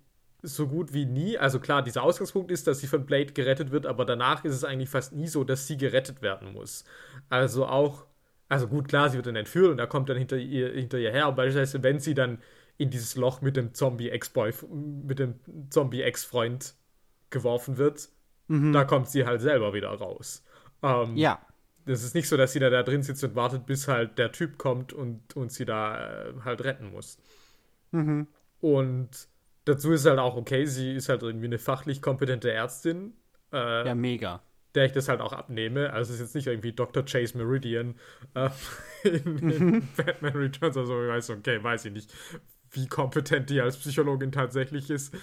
so 0.42 0.68
gut 0.68 0.92
wie 0.92 1.04
nie, 1.04 1.36
also 1.36 1.58
klar, 1.58 1.82
dieser 1.82 2.02
Ausgangspunkt 2.02 2.50
ist, 2.50 2.66
dass 2.66 2.80
sie 2.80 2.86
von 2.86 3.06
Blade 3.06 3.32
gerettet 3.32 3.70
wird, 3.70 3.86
aber 3.86 4.04
danach 4.04 4.44
ist 4.44 4.54
es 4.54 4.64
eigentlich 4.64 4.88
fast 4.88 5.12
nie 5.12 5.26
so, 5.26 5.44
dass 5.44 5.66
sie 5.66 5.76
gerettet 5.76 6.22
werden 6.22 6.52
muss. 6.52 6.84
Also 7.28 7.66
auch 7.66 8.06
also 8.48 8.66
gut, 8.66 8.88
klar, 8.88 9.10
sie 9.10 9.16
wird 9.16 9.26
dann 9.26 9.36
entführt 9.36 9.70
und 9.70 9.78
er 9.78 9.86
kommt 9.86 10.08
dann 10.08 10.16
hinter 10.16 10.36
ihr, 10.36 10.72
hinter 10.72 10.98
ihr 10.98 11.10
her. 11.10 11.26
Aber 11.26 11.36
beispielsweise, 11.36 11.82
wenn 11.82 12.00
sie 12.00 12.14
dann 12.14 12.38
in 12.78 12.90
dieses 12.90 13.16
Loch 13.16 13.42
mit 13.42 13.56
dem 13.56 13.74
Zombie-Ex-Boy, 13.74 14.52
mit 15.06 15.18
dem 15.18 15.34
Zombie-Ex-Freund 15.70 16.74
geworfen 17.30 17.76
wird, 17.76 18.08
mhm. 18.46 18.72
da 18.72 18.84
kommt 18.84 19.08
sie 19.08 19.26
halt 19.26 19.42
selber 19.42 19.74
wieder 19.74 19.90
raus. 19.90 20.44
Ähm, 20.82 21.16
ja. 21.16 21.40
Das 21.84 22.02
ist 22.02 22.14
nicht 22.14 22.28
so, 22.28 22.36
dass 22.36 22.52
sie 22.52 22.60
da, 22.60 22.70
da 22.70 22.82
drin 22.82 23.02
sitzt 23.02 23.24
und 23.24 23.34
wartet, 23.34 23.66
bis 23.66 23.88
halt 23.88 24.18
der 24.18 24.32
Typ 24.32 24.56
kommt 24.58 24.92
und, 24.92 25.36
und 25.36 25.52
sie 25.52 25.64
da 25.64 26.28
äh, 26.28 26.32
halt 26.44 26.64
retten 26.64 26.90
muss. 26.90 27.18
Mhm. 27.92 28.28
Und 28.60 29.28
dazu 29.68 29.92
ist 29.92 30.06
halt 30.06 30.18
auch 30.18 30.36
okay, 30.36 30.64
sie 30.66 30.94
ist 30.94 31.08
halt 31.08 31.22
irgendwie 31.22 31.46
eine 31.46 31.58
fachlich 31.58 32.02
kompetente 32.02 32.50
Ärztin. 32.50 33.14
Äh, 33.52 33.86
ja, 33.86 33.94
mega 33.94 34.42
der 34.74 34.84
ich 34.84 34.92
das 34.92 35.08
halt 35.08 35.20
auch 35.20 35.32
abnehme. 35.32 35.92
Also 35.92 36.12
es 36.12 36.20
ist 36.20 36.26
jetzt 36.26 36.34
nicht 36.34 36.46
irgendwie 36.46 36.72
Dr. 36.72 37.04
Chase 37.04 37.36
Meridian 37.36 37.96
äh, 38.34 38.50
in, 39.02 39.38
in 39.38 39.66
mhm. 39.66 39.88
Batman 39.96 40.36
Returns 40.36 40.76
oder 40.76 40.86
so. 40.86 41.02
Ich 41.02 41.08
weiß, 41.08 41.30
okay, 41.30 41.62
weiß 41.62 41.86
ich 41.86 41.92
nicht, 41.92 42.14
wie 42.70 42.86
kompetent 42.86 43.50
die 43.50 43.60
als 43.60 43.76
Psychologin 43.78 44.30
tatsächlich 44.30 44.90
ist, 44.90 45.14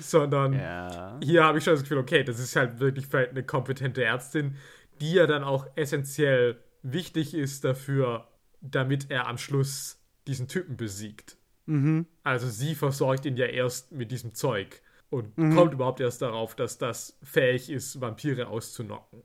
sondern 0.00 0.54
ja. 0.54 1.18
hier 1.22 1.44
habe 1.44 1.58
ich 1.58 1.64
schon 1.64 1.74
das 1.74 1.82
Gefühl, 1.82 1.98
okay, 1.98 2.24
das 2.24 2.38
ist 2.38 2.56
halt 2.56 2.80
wirklich 2.80 3.12
eine 3.14 3.44
kompetente 3.44 4.02
Ärztin, 4.02 4.56
die 5.00 5.12
ja 5.12 5.26
dann 5.26 5.44
auch 5.44 5.66
essentiell 5.76 6.62
wichtig 6.82 7.34
ist 7.34 7.64
dafür, 7.64 8.28
damit 8.60 9.10
er 9.10 9.26
am 9.26 9.38
Schluss 9.38 10.00
diesen 10.26 10.48
Typen 10.48 10.76
besiegt. 10.76 11.36
Mhm. 11.66 12.06
Also 12.22 12.48
sie 12.48 12.74
versorgt 12.74 13.24
ihn 13.26 13.36
ja 13.36 13.46
erst 13.46 13.92
mit 13.92 14.10
diesem 14.10 14.34
Zeug 14.34 14.82
und 15.10 15.36
mhm. 15.38 15.54
kommt 15.54 15.74
überhaupt 15.74 16.00
erst 16.00 16.22
darauf, 16.22 16.54
dass 16.54 16.78
das 16.78 17.18
fähig 17.22 17.70
ist, 17.70 18.00
Vampire 18.00 18.48
auszunocken. 18.48 19.22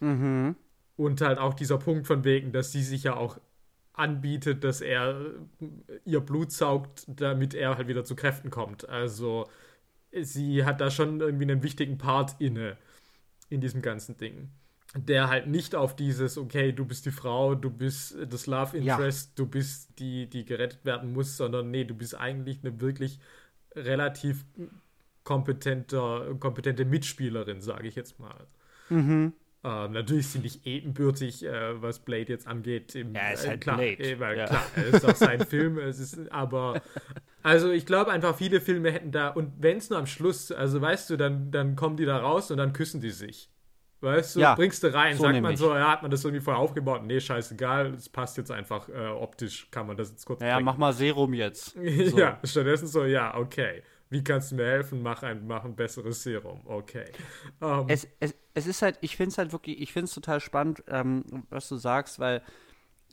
Mhm. 0.00 0.56
Und 0.96 1.20
halt 1.20 1.38
auch 1.38 1.54
dieser 1.54 1.78
Punkt 1.78 2.06
von 2.06 2.24
wegen, 2.24 2.52
dass 2.52 2.72
sie 2.72 2.82
sich 2.82 3.04
ja 3.04 3.16
auch 3.16 3.38
anbietet, 3.92 4.64
dass 4.64 4.80
er 4.80 5.34
ihr 6.04 6.20
Blut 6.20 6.52
saugt, 6.52 7.04
damit 7.06 7.54
er 7.54 7.76
halt 7.76 7.88
wieder 7.88 8.04
zu 8.04 8.16
Kräften 8.16 8.50
kommt. 8.50 8.88
Also 8.88 9.48
sie 10.12 10.64
hat 10.64 10.80
da 10.80 10.90
schon 10.90 11.20
irgendwie 11.20 11.44
einen 11.44 11.62
wichtigen 11.62 11.98
Part 11.98 12.36
inne 12.40 12.76
in 13.48 13.60
diesem 13.60 13.82
ganzen 13.82 14.16
Ding. 14.16 14.50
Der 14.96 15.28
halt 15.28 15.46
nicht 15.46 15.76
auf 15.76 15.94
dieses, 15.94 16.36
okay, 16.36 16.72
du 16.72 16.84
bist 16.84 17.06
die 17.06 17.12
Frau, 17.12 17.54
du 17.54 17.70
bist 17.70 18.16
das 18.28 18.46
Love 18.46 18.76
Interest, 18.76 19.28
ja. 19.28 19.32
du 19.36 19.46
bist 19.46 19.98
die, 20.00 20.28
die 20.28 20.44
gerettet 20.44 20.84
werden 20.84 21.12
muss, 21.12 21.36
sondern 21.36 21.70
nee, 21.70 21.84
du 21.84 21.94
bist 21.94 22.16
eigentlich 22.16 22.58
eine 22.64 22.80
wirklich 22.80 23.20
relativ 23.76 24.44
kompetenter, 25.22 26.34
kompetente 26.40 26.84
Mitspielerin, 26.84 27.60
sage 27.60 27.86
ich 27.86 27.94
jetzt 27.94 28.18
mal. 28.18 28.48
Mhm. 28.88 29.32
Ähm, 29.62 29.92
natürlich 29.92 30.28
sind 30.28 30.42
nicht 30.42 30.66
ebenbürtig, 30.66 31.44
äh, 31.44 31.80
was 31.82 31.98
Blade 32.00 32.32
jetzt 32.32 32.46
angeht. 32.46 32.94
Im, 32.94 33.14
Ja, 33.14 33.30
ist 33.30 33.46
halt 33.46 33.56
äh, 33.56 33.58
klar, 33.58 33.76
Blade. 33.76 34.02
Äh, 34.02 34.18
weil, 34.18 34.38
Ja. 34.38 34.46
klar, 34.46 34.66
es 34.74 34.94
ist 34.94 35.04
auch 35.04 35.16
sein 35.16 35.40
Film. 35.46 35.78
Es 35.78 35.98
ist, 36.00 36.32
aber, 36.32 36.80
also 37.42 37.70
ich 37.70 37.84
glaube 37.84 38.10
einfach, 38.10 38.36
viele 38.36 38.60
Filme 38.60 38.90
hätten 38.90 39.12
da, 39.12 39.28
und 39.28 39.52
wenn 39.58 39.76
es 39.76 39.90
nur 39.90 39.98
am 39.98 40.06
Schluss, 40.06 40.50
also 40.50 40.80
weißt 40.80 41.10
du, 41.10 41.16
dann, 41.16 41.50
dann 41.50 41.76
kommen 41.76 41.96
die 41.98 42.06
da 42.06 42.16
raus 42.16 42.50
und 42.50 42.56
dann 42.56 42.72
küssen 42.72 43.00
die 43.02 43.10
sich. 43.10 43.50
Weißt 44.00 44.36
du, 44.36 44.40
Ja, 44.40 44.54
bringst 44.54 44.82
du 44.82 44.92
rein, 44.92 45.16
so 45.16 45.22
sagt 45.24 45.40
man 45.40 45.56
so, 45.56 45.74
ja, 45.74 45.90
hat 45.90 46.02
man 46.02 46.10
das 46.10 46.24
irgendwie 46.24 46.42
vorher 46.42 46.60
aufgebaut? 46.60 47.02
Nee, 47.04 47.20
scheißegal, 47.20 47.94
es 47.94 48.08
passt 48.08 48.36
jetzt 48.38 48.50
einfach 48.50 48.88
äh, 48.88 49.08
optisch, 49.08 49.70
kann 49.70 49.86
man 49.86 49.96
das 49.96 50.10
jetzt 50.10 50.24
kurz 50.24 50.40
Naja, 50.40 50.54
bringen. 50.56 50.64
mach 50.66 50.76
mal 50.78 50.92
Serum 50.92 51.34
jetzt. 51.34 51.74
So. 52.10 52.18
Ja, 52.18 52.38
stattdessen 52.44 52.86
so, 52.86 53.04
ja, 53.04 53.36
okay. 53.36 53.82
Wie 54.08 54.24
kannst 54.24 54.50
du 54.50 54.56
mir 54.56 54.64
helfen? 54.64 55.02
Mach 55.02 55.22
ein, 55.22 55.46
mach 55.46 55.64
ein 55.64 55.76
besseres 55.76 56.22
Serum. 56.22 56.62
Okay. 56.66 57.04
Ähm, 57.62 57.84
es, 57.88 58.08
es, 58.18 58.34
es 58.54 58.66
ist 58.66 58.82
halt, 58.82 58.98
ich 59.02 59.16
finde 59.16 59.30
es 59.30 59.38
halt 59.38 59.52
wirklich, 59.52 59.80
ich 59.80 59.92
finde 59.92 60.06
es 60.06 60.14
total 60.14 60.40
spannend, 60.40 60.82
ähm, 60.88 61.24
was 61.50 61.68
du 61.68 61.76
sagst, 61.76 62.18
weil 62.18 62.42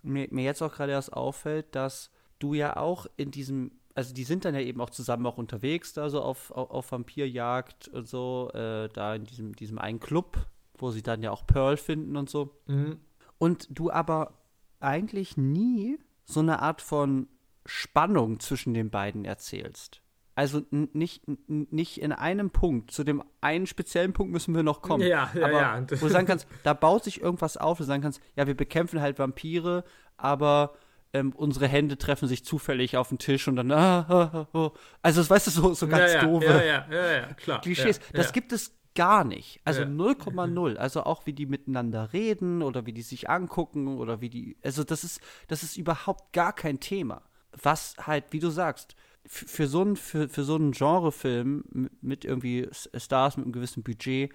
mir, 0.04 0.28
mir 0.32 0.44
jetzt 0.46 0.62
auch 0.64 0.74
gerade 0.74 0.94
erst 0.94 1.14
auffällt, 1.14 1.76
dass 1.76 2.10
du 2.40 2.54
ja 2.56 2.78
auch 2.78 3.06
in 3.16 3.30
diesem, 3.30 3.72
also 3.94 4.14
die 4.14 4.24
sind 4.24 4.46
dann 4.46 4.56
ja 4.56 4.62
eben 4.62 4.80
auch 4.82 4.90
zusammen 4.90 5.26
auch 5.28 5.38
unterwegs, 5.38 5.94
da 5.94 6.10
so 6.10 6.22
auf, 6.22 6.50
auf, 6.52 6.72
auf 6.72 6.92
Vampirjagd 6.92 7.90
und 7.90 8.08
so, 8.08 8.50
äh, 8.54 8.90
da 8.90 9.16
in 9.16 9.26
diesem, 9.26 9.56
diesem 9.56 9.78
einen 9.80 10.00
Club, 10.00 10.48
wo 10.78 10.92
sie 10.92 11.04
dann 11.04 11.24
ja 11.24 11.32
auch 11.32 11.46
Pearl 11.46 11.78
finden 11.78 12.18
und 12.18 12.30
so. 12.30 12.60
mhm. 12.66 13.00
Und 13.40 13.68
du 13.70 13.92
aber 13.92 14.34
eigentlich 14.80 15.38
nie 15.38 16.00
so 16.26 16.40
eine 16.40 16.60
Art 16.60 16.82
von 16.82 17.28
Spannung 17.66 18.40
zwischen 18.40 18.74
den 18.74 18.90
beiden 18.90 19.26
erzählst. 19.26 20.02
Also 20.38 20.62
nicht, 20.70 21.24
nicht 21.48 22.00
in 22.00 22.12
einem 22.12 22.52
Punkt. 22.52 22.92
Zu 22.92 23.04
dem 23.04 23.24
einen 23.42 23.66
speziellen 23.66 24.14
Punkt 24.14 24.32
müssen 24.32 24.54
wir 24.56 24.62
noch 24.62 24.84
kommen. 24.84 25.02
Ja, 25.02 25.32
ja, 25.34 25.46
aber 25.46 25.52
ja. 25.52 25.82
Wo 25.90 26.06
du 26.06 26.10
sagen 26.10 26.28
kannst, 26.28 26.48
da 26.62 26.76
baut 26.76 27.04
sich 27.04 27.22
irgendwas 27.22 27.58
auf, 27.58 27.80
wo 27.80 27.84
du 27.84 27.88
sagen 27.88 28.04
kannst, 28.04 28.22
ja, 28.36 28.46
wir 28.46 28.56
bekämpfen 28.56 29.02
halt 29.02 29.18
Vampire, 29.18 29.84
aber 30.16 30.76
ähm, 31.12 31.34
unsere 31.36 31.68
Hände 31.68 31.98
treffen 31.98 32.28
sich 32.28 32.46
zufällig 32.46 32.98
auf 32.98 33.10
den 33.10 33.18
Tisch 33.18 33.48
und 33.48 33.56
dann, 33.56 33.72
ah, 33.72 34.06
ah, 34.08 34.48
ah, 34.54 34.72
also 35.02 35.22
das 35.22 35.30
weißt 35.30 35.48
du, 35.48 35.52
so, 35.52 35.74
so 35.74 35.88
ganz 35.88 36.14
ja, 36.14 36.22
ja, 36.22 36.26
doofe 36.26 36.46
Ja, 36.46 36.64
ja, 36.64 36.86
ja, 36.92 37.12
ja, 37.14 37.34
klar. 37.34 37.62
Klischees. 37.62 38.00
Das 38.14 38.32
gibt 38.32 38.52
es 38.52 38.78
gar 38.98 39.24
nicht. 39.24 39.62
Also 39.64 39.82
Ja. 39.82 39.88
0,0. 39.88 40.76
Also 40.78 41.04
auch 41.04 41.26
wie 41.26 41.34
die 41.34 41.46
miteinander 41.46 42.12
reden 42.12 42.62
oder 42.64 42.86
wie 42.86 42.94
die 42.94 43.04
sich 43.04 43.30
angucken 43.30 44.00
oder 44.00 44.20
wie 44.20 44.30
die. 44.30 44.58
Also 44.64 44.84
das 44.84 45.04
ist, 45.04 45.22
das 45.48 45.64
ist 45.64 45.78
überhaupt 45.78 46.34
gar 46.34 46.52
kein 46.52 46.80
Thema. 46.80 47.22
Was 47.52 47.96
halt, 48.00 48.26
wie 48.32 48.40
du 48.40 48.50
sagst, 48.50 48.96
für 49.26 49.68
so 49.68 49.82
einen 49.82 49.96
für, 49.96 50.28
für 50.28 50.44
so 50.44 50.56
einen 50.56 50.72
Genrefilm 50.72 51.90
mit 52.02 52.26
irgendwie 52.26 52.68
Stars 52.72 53.38
mit 53.38 53.46
einem 53.46 53.54
gewissen 53.54 53.84
Budget 53.84 54.34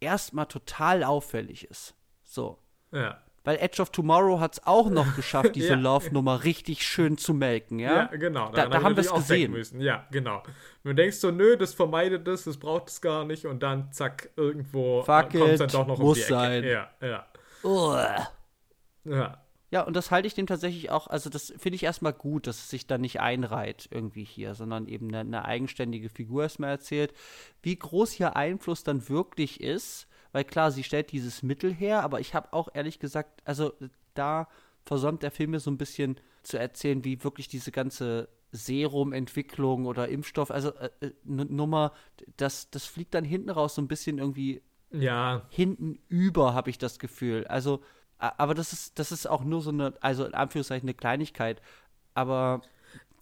erstmal 0.00 0.46
total 0.46 1.04
auffällig 1.04 1.64
ist. 1.70 1.94
So. 2.24 2.58
Ja. 2.92 3.22
Weil 3.46 3.58
Edge 3.58 3.80
of 3.80 3.90
Tomorrow 3.90 4.40
hat 4.40 4.54
es 4.54 4.66
auch 4.66 4.90
noch 4.90 5.14
geschafft, 5.14 5.54
diese 5.54 5.68
Ja. 5.68 5.76
Love-Nummer 5.76 6.42
richtig 6.42 6.82
schön 6.84 7.16
zu 7.16 7.32
melken, 7.32 7.78
ja? 7.78 7.94
Ja, 7.96 8.04
genau. 8.06 8.50
Da, 8.50 8.66
da 8.66 8.76
hab 8.76 8.82
haben 8.82 8.96
wir 8.96 9.02
es 9.02 9.12
gesehen. 9.14 9.52
Müssen. 9.52 9.80
Ja, 9.80 10.04
genau. 10.10 10.42
Du 10.82 10.92
denkst 10.92 11.18
so, 11.18 11.30
nö, 11.30 11.56
das 11.56 11.72
vermeidet 11.72 12.26
das, 12.26 12.42
das 12.42 12.56
braucht 12.56 12.88
es 12.88 13.00
gar 13.00 13.24
nicht 13.24 13.46
und 13.46 13.62
dann 13.62 13.92
zack, 13.92 14.30
irgendwo 14.36 15.02
Fuck 15.04 15.30
kommt 15.30 15.44
es 15.44 15.58
dann 15.60 15.68
doch 15.68 15.86
noch 15.86 15.98
um 16.00 16.06
muss 16.06 16.16
die 16.16 16.22
Ecke. 16.24 16.32
sein. 16.34 16.64
Ja, 16.64 16.90
ja, 17.00 17.26
Uah. 17.62 18.28
ja. 19.04 19.42
Ja, 19.72 19.82
und 19.82 19.94
das 19.96 20.10
halte 20.12 20.28
ich 20.28 20.34
dem 20.34 20.46
tatsächlich 20.46 20.90
auch, 20.90 21.08
also 21.08 21.28
das 21.28 21.52
finde 21.58 21.74
ich 21.76 21.82
erstmal 21.82 22.12
gut, 22.12 22.46
dass 22.46 22.58
es 22.58 22.70
sich 22.70 22.86
da 22.86 22.98
nicht 22.98 23.20
einreiht 23.20 23.88
irgendwie 23.90 24.22
hier, 24.24 24.54
sondern 24.54 24.86
eben 24.86 25.08
eine, 25.08 25.20
eine 25.20 25.44
eigenständige 25.44 26.08
Figur 26.08 26.44
erstmal 26.44 26.70
erzählt. 26.70 27.12
Wie 27.62 27.76
groß 27.76 28.18
ihr 28.20 28.36
Einfluss 28.36 28.84
dann 28.84 29.08
wirklich 29.08 29.60
ist, 29.60 30.05
weil 30.32 30.44
klar, 30.44 30.70
sie 30.70 30.84
stellt 30.84 31.12
dieses 31.12 31.42
Mittel 31.42 31.72
her, 31.72 32.02
aber 32.02 32.20
ich 32.20 32.34
habe 32.34 32.52
auch 32.52 32.68
ehrlich 32.74 32.98
gesagt, 32.98 33.42
also 33.44 33.72
da 34.14 34.48
versäumt 34.84 35.22
der 35.22 35.30
Film 35.30 35.50
mir 35.52 35.60
so 35.60 35.70
ein 35.70 35.78
bisschen 35.78 36.20
zu 36.42 36.58
erzählen, 36.58 37.04
wie 37.04 37.24
wirklich 37.24 37.48
diese 37.48 37.72
ganze 37.72 38.28
Serumentwicklung 38.52 39.86
oder 39.86 40.08
Impfstoff, 40.08 40.50
also 40.50 40.72
äh, 40.74 40.90
äh, 41.00 41.12
Nummer, 41.24 41.92
das, 42.36 42.70
das 42.70 42.86
fliegt 42.86 43.14
dann 43.14 43.24
hinten 43.24 43.50
raus 43.50 43.74
so 43.74 43.82
ein 43.82 43.88
bisschen 43.88 44.18
irgendwie 44.18 44.62
Ja, 44.90 45.46
hinten 45.48 45.98
über, 46.08 46.54
habe 46.54 46.70
ich 46.70 46.78
das 46.78 46.98
Gefühl. 46.98 47.46
Also, 47.48 47.82
aber 48.18 48.54
das 48.54 48.72
ist, 48.72 48.98
das 48.98 49.12
ist 49.12 49.26
auch 49.26 49.44
nur 49.44 49.60
so 49.60 49.70
eine, 49.70 49.94
also 50.00 50.24
in 50.24 50.34
Anführungszeichen 50.34 50.88
eine 50.88 50.94
Kleinigkeit. 50.94 51.60
Aber 52.14 52.62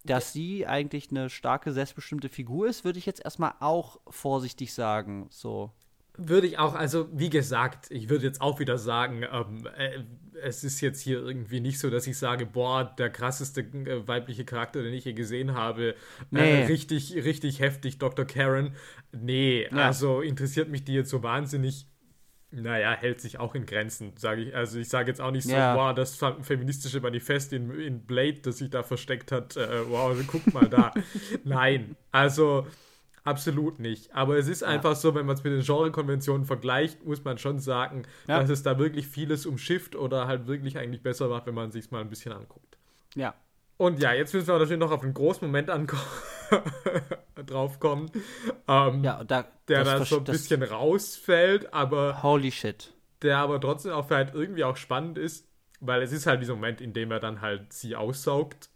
dass 0.04 0.32
sie 0.32 0.66
eigentlich 0.66 1.10
eine 1.10 1.30
starke, 1.30 1.72
selbstbestimmte 1.72 2.28
Figur 2.28 2.68
ist, 2.68 2.84
würde 2.84 2.98
ich 2.98 3.06
jetzt 3.06 3.24
erstmal 3.24 3.54
auch 3.60 4.00
vorsichtig 4.08 4.74
sagen. 4.74 5.26
So. 5.30 5.72
Würde 6.16 6.46
ich 6.46 6.58
auch, 6.58 6.74
also 6.74 7.08
wie 7.12 7.28
gesagt, 7.30 7.90
ich 7.90 8.08
würde 8.08 8.24
jetzt 8.24 8.40
auch 8.40 8.60
wieder 8.60 8.78
sagen, 8.78 9.24
ähm, 9.32 9.66
äh, 9.76 9.98
es 10.42 10.62
ist 10.62 10.80
jetzt 10.80 11.00
hier 11.00 11.18
irgendwie 11.18 11.58
nicht 11.60 11.78
so, 11.80 11.90
dass 11.90 12.06
ich 12.06 12.16
sage, 12.18 12.46
boah, 12.46 12.84
der 12.98 13.10
krasseste 13.10 13.62
äh, 13.62 14.06
weibliche 14.06 14.44
Charakter, 14.44 14.82
den 14.82 14.94
ich 14.94 15.04
je 15.06 15.12
gesehen 15.12 15.54
habe, 15.54 15.94
Nee. 16.30 16.62
äh, 16.62 16.66
richtig, 16.66 17.14
richtig 17.14 17.58
heftig, 17.60 17.98
Dr. 17.98 18.24
Karen. 18.26 18.74
Nee, 19.12 19.64
Ja. 19.70 19.86
also 19.86 20.20
interessiert 20.20 20.68
mich 20.68 20.84
die 20.84 20.94
jetzt 20.94 21.10
so 21.10 21.22
wahnsinnig. 21.24 21.86
Naja, 22.52 22.92
hält 22.92 23.20
sich 23.20 23.40
auch 23.40 23.56
in 23.56 23.66
Grenzen, 23.66 24.12
sage 24.16 24.42
ich. 24.42 24.54
Also 24.54 24.78
ich 24.78 24.88
sage 24.88 25.08
jetzt 25.10 25.20
auch 25.20 25.32
nicht 25.32 25.42
so, 25.48 25.52
Ja. 25.52 25.74
boah, 25.74 25.92
das 25.92 26.14
fe- 26.14 26.36
feministische 26.42 27.00
Manifest 27.00 27.52
in, 27.52 27.70
in 27.80 28.06
Blade, 28.06 28.34
das 28.42 28.58
sich 28.58 28.70
da 28.70 28.84
versteckt 28.84 29.32
hat, 29.32 29.56
äh, 29.56 29.88
wow, 29.88 30.16
guck 30.28 30.54
mal 30.54 30.68
da. 30.68 30.94
Nein, 31.44 31.96
also 32.12 32.68
absolut 33.24 33.78
nicht. 33.80 34.14
Aber 34.14 34.36
es 34.36 34.46
ist 34.48 34.62
einfach 34.62 34.94
so, 34.96 35.14
wenn 35.14 35.26
man 35.26 35.34
es 35.34 35.42
mit 35.44 35.52
den 35.52 35.62
Genrekonventionen 35.62 36.44
vergleicht, 36.46 37.04
muss 37.04 37.24
man 37.24 37.38
schon 37.38 37.58
sagen, 37.58 38.02
Ja. 38.28 38.40
dass 38.40 38.50
es 38.50 38.62
da 38.62 38.78
wirklich 38.78 39.06
vieles 39.08 39.46
umschifft 39.46 39.96
oder 39.96 40.26
halt 40.26 40.46
wirklich 40.46 40.78
eigentlich 40.78 41.02
besser 41.02 41.28
macht, 41.28 41.46
wenn 41.46 41.54
man 41.54 41.72
sich 41.72 41.90
mal 41.90 42.00
ein 42.00 42.10
bisschen 42.10 42.32
anguckt. 42.32 42.76
Ja. 43.14 43.34
Und 43.76 43.98
ja, 44.00 44.12
jetzt 44.12 44.32
müssen 44.32 44.46
wir 44.46 44.58
natürlich 44.58 44.78
noch 44.78 44.92
auf 44.92 45.02
einen 45.02 45.14
großen 45.14 45.46
Moment 45.48 45.68
draufkommen, 47.46 48.10
ähm, 48.68 49.02
Ja, 49.02 49.24
da. 49.24 49.46
der 49.68 49.84
da 49.84 50.04
so 50.04 50.18
ein 50.18 50.24
bisschen 50.24 50.62
rausfällt, 50.62 51.72
aber 51.74 52.22
Holy 52.22 52.50
shit. 52.52 52.92
der 53.22 53.38
aber 53.38 53.60
trotzdem 53.60 53.92
auch 53.92 54.08
halt 54.10 54.34
irgendwie 54.34 54.64
auch 54.64 54.76
spannend 54.76 55.18
ist, 55.18 55.48
weil 55.80 56.02
es 56.02 56.12
ist 56.12 56.26
halt 56.26 56.40
dieser 56.40 56.54
Moment, 56.54 56.80
in 56.80 56.92
dem 56.92 57.10
er 57.10 57.20
dann 57.20 57.40
halt 57.40 57.72
sie 57.72 57.96
aussaugt. 57.96 58.70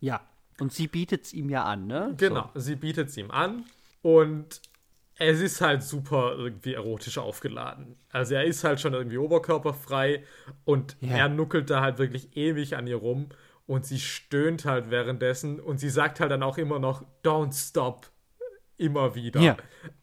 Ja. 0.00 0.20
Und 0.60 0.72
sie 0.72 0.88
bietet 0.88 1.24
es 1.24 1.32
ihm 1.32 1.50
ja 1.50 1.64
an, 1.64 1.86
ne? 1.86 2.14
Genau, 2.16 2.50
sie 2.54 2.76
bietet 2.76 3.08
es 3.10 3.16
ihm 3.16 3.30
an 3.30 3.64
und 4.02 4.60
es 5.20 5.40
ist 5.40 5.60
halt 5.60 5.82
super 5.82 6.34
irgendwie 6.36 6.74
erotisch 6.74 7.18
aufgeladen. 7.18 7.96
Also 8.10 8.34
er 8.34 8.44
ist 8.44 8.62
halt 8.64 8.80
schon 8.80 8.94
irgendwie 8.94 9.18
oberkörperfrei 9.18 10.24
und 10.64 10.96
Ja. 11.00 11.16
er 11.16 11.28
nuckelt 11.28 11.70
da 11.70 11.80
halt 11.80 11.98
wirklich 11.98 12.36
ewig 12.36 12.76
an 12.76 12.86
ihr 12.86 12.96
rum 12.96 13.28
und 13.66 13.84
sie 13.84 13.98
stöhnt 14.00 14.64
halt 14.64 14.90
währenddessen 14.90 15.60
und 15.60 15.78
sie 15.78 15.90
sagt 15.90 16.20
halt 16.20 16.30
dann 16.30 16.42
auch 16.42 16.58
immer 16.58 16.78
noch 16.78 17.04
Don't 17.24 17.52
stop 17.52 18.06
immer 18.76 19.14
wieder. 19.14 19.40
Ja. 19.40 19.56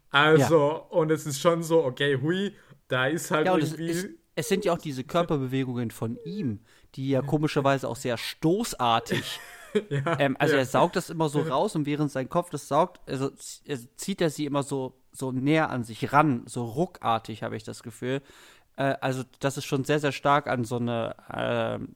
Also 0.09 0.85
und 0.89 1.11
es 1.11 1.25
ist 1.25 1.39
schon 1.39 1.63
so 1.63 1.83
okay, 1.83 2.19
hui, 2.21 2.53
da 2.87 3.07
ist 3.07 3.31
halt 3.31 3.45
Ja, 3.47 3.53
und 3.53 3.63
es, 3.63 3.71
irgendwie 3.73 3.91
es, 3.91 4.07
es 4.35 4.49
sind 4.49 4.65
ja 4.65 4.73
auch 4.73 4.77
diese 4.77 5.03
Körperbewegungen 5.03 5.91
von 5.91 6.17
ihm, 6.25 6.59
die 6.95 7.09
ja 7.09 7.21
komischerweise 7.21 7.87
auch 7.87 7.95
sehr 7.95 8.17
stoßartig. 8.17 9.39
ja, 9.89 10.19
ähm, 10.19 10.35
also 10.39 10.53
ja. 10.53 10.59
er 10.59 10.65
saugt 10.65 10.95
das 10.95 11.09
immer 11.09 11.29
so 11.29 11.41
raus 11.41 11.75
und 11.75 11.85
während 11.85 12.11
sein 12.11 12.29
Kopf 12.29 12.49
das 12.49 12.67
saugt, 12.67 12.99
also 13.09 13.29
zieht 13.29 14.21
er 14.21 14.29
sie 14.29 14.45
immer 14.45 14.63
so, 14.63 15.01
so 15.11 15.31
näher 15.31 15.69
an 15.69 15.83
sich 15.83 16.13
ran, 16.13 16.43
so 16.45 16.65
ruckartig, 16.65 17.43
habe 17.43 17.55
ich 17.55 17.63
das 17.63 17.83
Gefühl. 17.83 18.21
Äh, 18.77 18.95
also 19.01 19.23
das 19.39 19.57
ist 19.57 19.65
schon 19.65 19.83
sehr, 19.83 19.99
sehr 19.99 20.11
stark 20.11 20.47
an 20.47 20.63
so 20.63 20.77
eine 20.77 21.15
ähm, 21.33 21.95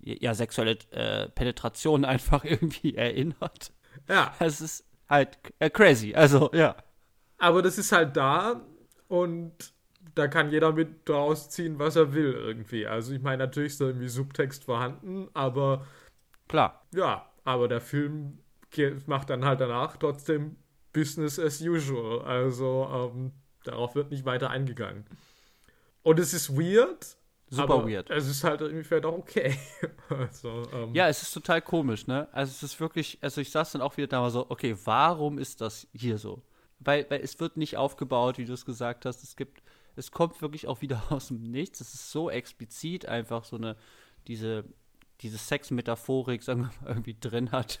ja, 0.00 0.34
sexuelle 0.34 0.78
äh, 0.90 1.28
Penetration 1.28 2.04
einfach 2.06 2.44
irgendwie 2.44 2.94
erinnert. 2.94 3.72
ja. 4.08 4.34
Es 4.38 4.60
ist 4.60 4.84
halt 5.08 5.38
äh, 5.58 5.70
crazy, 5.70 6.14
also 6.14 6.50
ja. 6.52 6.76
Aber 7.38 7.62
das 7.62 7.78
ist 7.78 7.92
halt 7.92 8.16
da 8.16 8.60
und 9.08 9.52
da 10.14 10.28
kann 10.28 10.50
jeder 10.50 10.72
mit 10.72 11.08
draus 11.08 11.50
ziehen, 11.50 11.78
was 11.78 11.96
er 11.96 12.12
will 12.12 12.32
irgendwie. 12.32 12.86
Also 12.86 13.12
ich 13.14 13.22
meine, 13.22 13.38
natürlich 13.38 13.72
ist 13.72 13.80
da 13.80 13.86
irgendwie 13.86 14.08
Subtext 14.08 14.64
vorhanden, 14.64 15.28
aber 15.34 15.86
Klar. 16.50 16.84
ja, 16.92 17.26
aber 17.44 17.68
der 17.68 17.80
Film 17.80 18.38
macht 19.06 19.30
dann 19.30 19.44
halt 19.44 19.60
danach 19.60 19.96
trotzdem 19.96 20.56
Business 20.92 21.38
as 21.38 21.60
usual. 21.60 22.22
Also 22.22 22.88
ähm, 22.92 23.32
darauf 23.64 23.94
wird 23.94 24.10
nicht 24.10 24.24
weiter 24.24 24.50
eingegangen. 24.50 25.04
Und 26.02 26.18
es 26.18 26.34
ist 26.34 26.56
weird. 26.56 27.16
Super 27.48 27.74
aber 27.74 27.88
weird. 27.88 28.10
Es 28.10 28.28
ist 28.28 28.44
halt 28.44 28.60
irgendwie 28.60 28.84
vielleicht 28.84 29.06
auch 29.06 29.18
okay. 29.18 29.56
also, 30.08 30.62
ähm, 30.72 30.94
Ja, 30.94 31.08
es 31.08 31.22
ist 31.22 31.32
total 31.32 31.62
komisch, 31.62 32.06
ne? 32.06 32.28
Also 32.32 32.50
es 32.50 32.62
ist 32.62 32.80
wirklich, 32.80 33.18
also 33.20 33.40
ich 33.40 33.50
saß 33.50 33.72
dann 33.72 33.82
auch 33.82 33.96
wieder 33.96 34.06
da 34.06 34.22
war 34.22 34.30
so, 34.30 34.46
okay, 34.50 34.76
warum 34.84 35.38
ist 35.38 35.60
das 35.60 35.88
hier 35.92 36.18
so? 36.18 36.42
Weil, 36.78 37.06
weil 37.10 37.20
es 37.20 37.38
wird 37.40 37.56
nicht 37.56 37.76
aufgebaut, 37.76 38.38
wie 38.38 38.44
du 38.44 38.52
es 38.52 38.64
gesagt 38.64 39.04
hast. 39.04 39.22
Es 39.22 39.36
gibt, 39.36 39.62
es 39.96 40.10
kommt 40.12 40.40
wirklich 40.42 40.68
auch 40.68 40.80
wieder 40.80 41.02
aus 41.10 41.28
dem 41.28 41.42
Nichts. 41.42 41.80
Es 41.80 41.94
ist 41.94 42.10
so 42.10 42.30
explizit 42.30 43.06
einfach 43.06 43.44
so 43.44 43.56
eine, 43.56 43.76
diese, 44.28 44.64
diese 45.20 45.38
Sex-Metaphorik, 45.38 46.42
sagen 46.42 46.62
wir 46.80 46.82
mal, 46.82 46.90
irgendwie 46.90 47.16
drin 47.18 47.52
hat. 47.52 47.80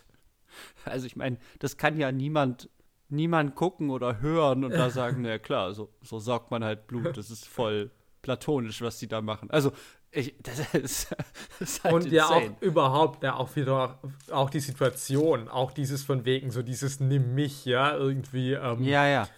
Also 0.84 1.06
ich 1.06 1.16
meine, 1.16 1.38
das 1.58 1.76
kann 1.76 1.98
ja 1.98 2.10
niemand 2.12 2.68
niemand 3.10 3.54
gucken 3.56 3.90
oder 3.90 4.20
hören 4.20 4.64
und 4.64 4.72
da 4.72 4.90
sagen, 4.90 5.22
na 5.22 5.38
klar, 5.38 5.74
so, 5.74 5.90
so 6.02 6.18
saugt 6.18 6.50
man 6.50 6.64
halt 6.64 6.86
Blut. 6.86 7.16
Das 7.16 7.30
ist 7.30 7.46
voll 7.46 7.90
platonisch, 8.22 8.82
was 8.82 8.98
die 8.98 9.08
da 9.08 9.20
machen. 9.20 9.50
Also, 9.50 9.72
ich, 10.10 10.34
das 10.42 10.74
ist, 10.74 11.10
das 11.58 11.60
ist 11.60 11.84
halt 11.84 11.94
Und 11.94 12.04
insane. 12.06 12.16
ja 12.16 12.26
auch 12.26 12.62
überhaupt, 12.62 13.22
ja 13.22 13.34
auch 13.34 13.54
wieder, 13.56 13.98
auch 14.30 14.50
die 14.50 14.60
Situation, 14.60 15.48
auch 15.48 15.72
dieses 15.72 16.04
von 16.04 16.24
wegen, 16.24 16.50
so 16.50 16.62
dieses 16.62 17.00
Nimm 17.00 17.34
mich, 17.34 17.64
ja, 17.64 17.96
irgendwie. 17.96 18.52
Ähm, 18.52 18.82
ja, 18.82 19.06
ja. 19.06 19.28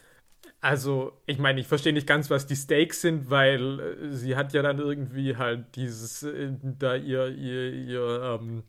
Also, 0.63 1.21
ich 1.27 1.41
meine, 1.41 1.61
ich 1.61 1.67
verstehe 1.67 1.93
nicht 1.93 2.07
ganz, 2.07 2.31
was 2.31 2.47
die 2.47 2.55
Stakes 2.55 3.01
sind, 3.01 3.31
weil 3.31 3.81
äh, 3.81 4.13
sie 4.13 4.37
hat 4.37 4.53
ja 4.53 4.63
dann 4.63 4.79
irgendwie 4.79 5.37
halt 5.37 5.75
dieses, 5.75 6.23
äh, 6.23 6.53
da 6.63 6.95
ihr, 6.95 7.29
ihr, 7.31 7.73
ihr, 7.73 8.39
ähm, 8.41 8.63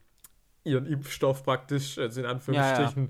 ihren 0.63 0.87
Impfstoff 0.87 1.43
praktisch, 1.43 1.99
also 1.99 2.19
in 2.19 2.25
Anführungsstrichen. 2.25 3.09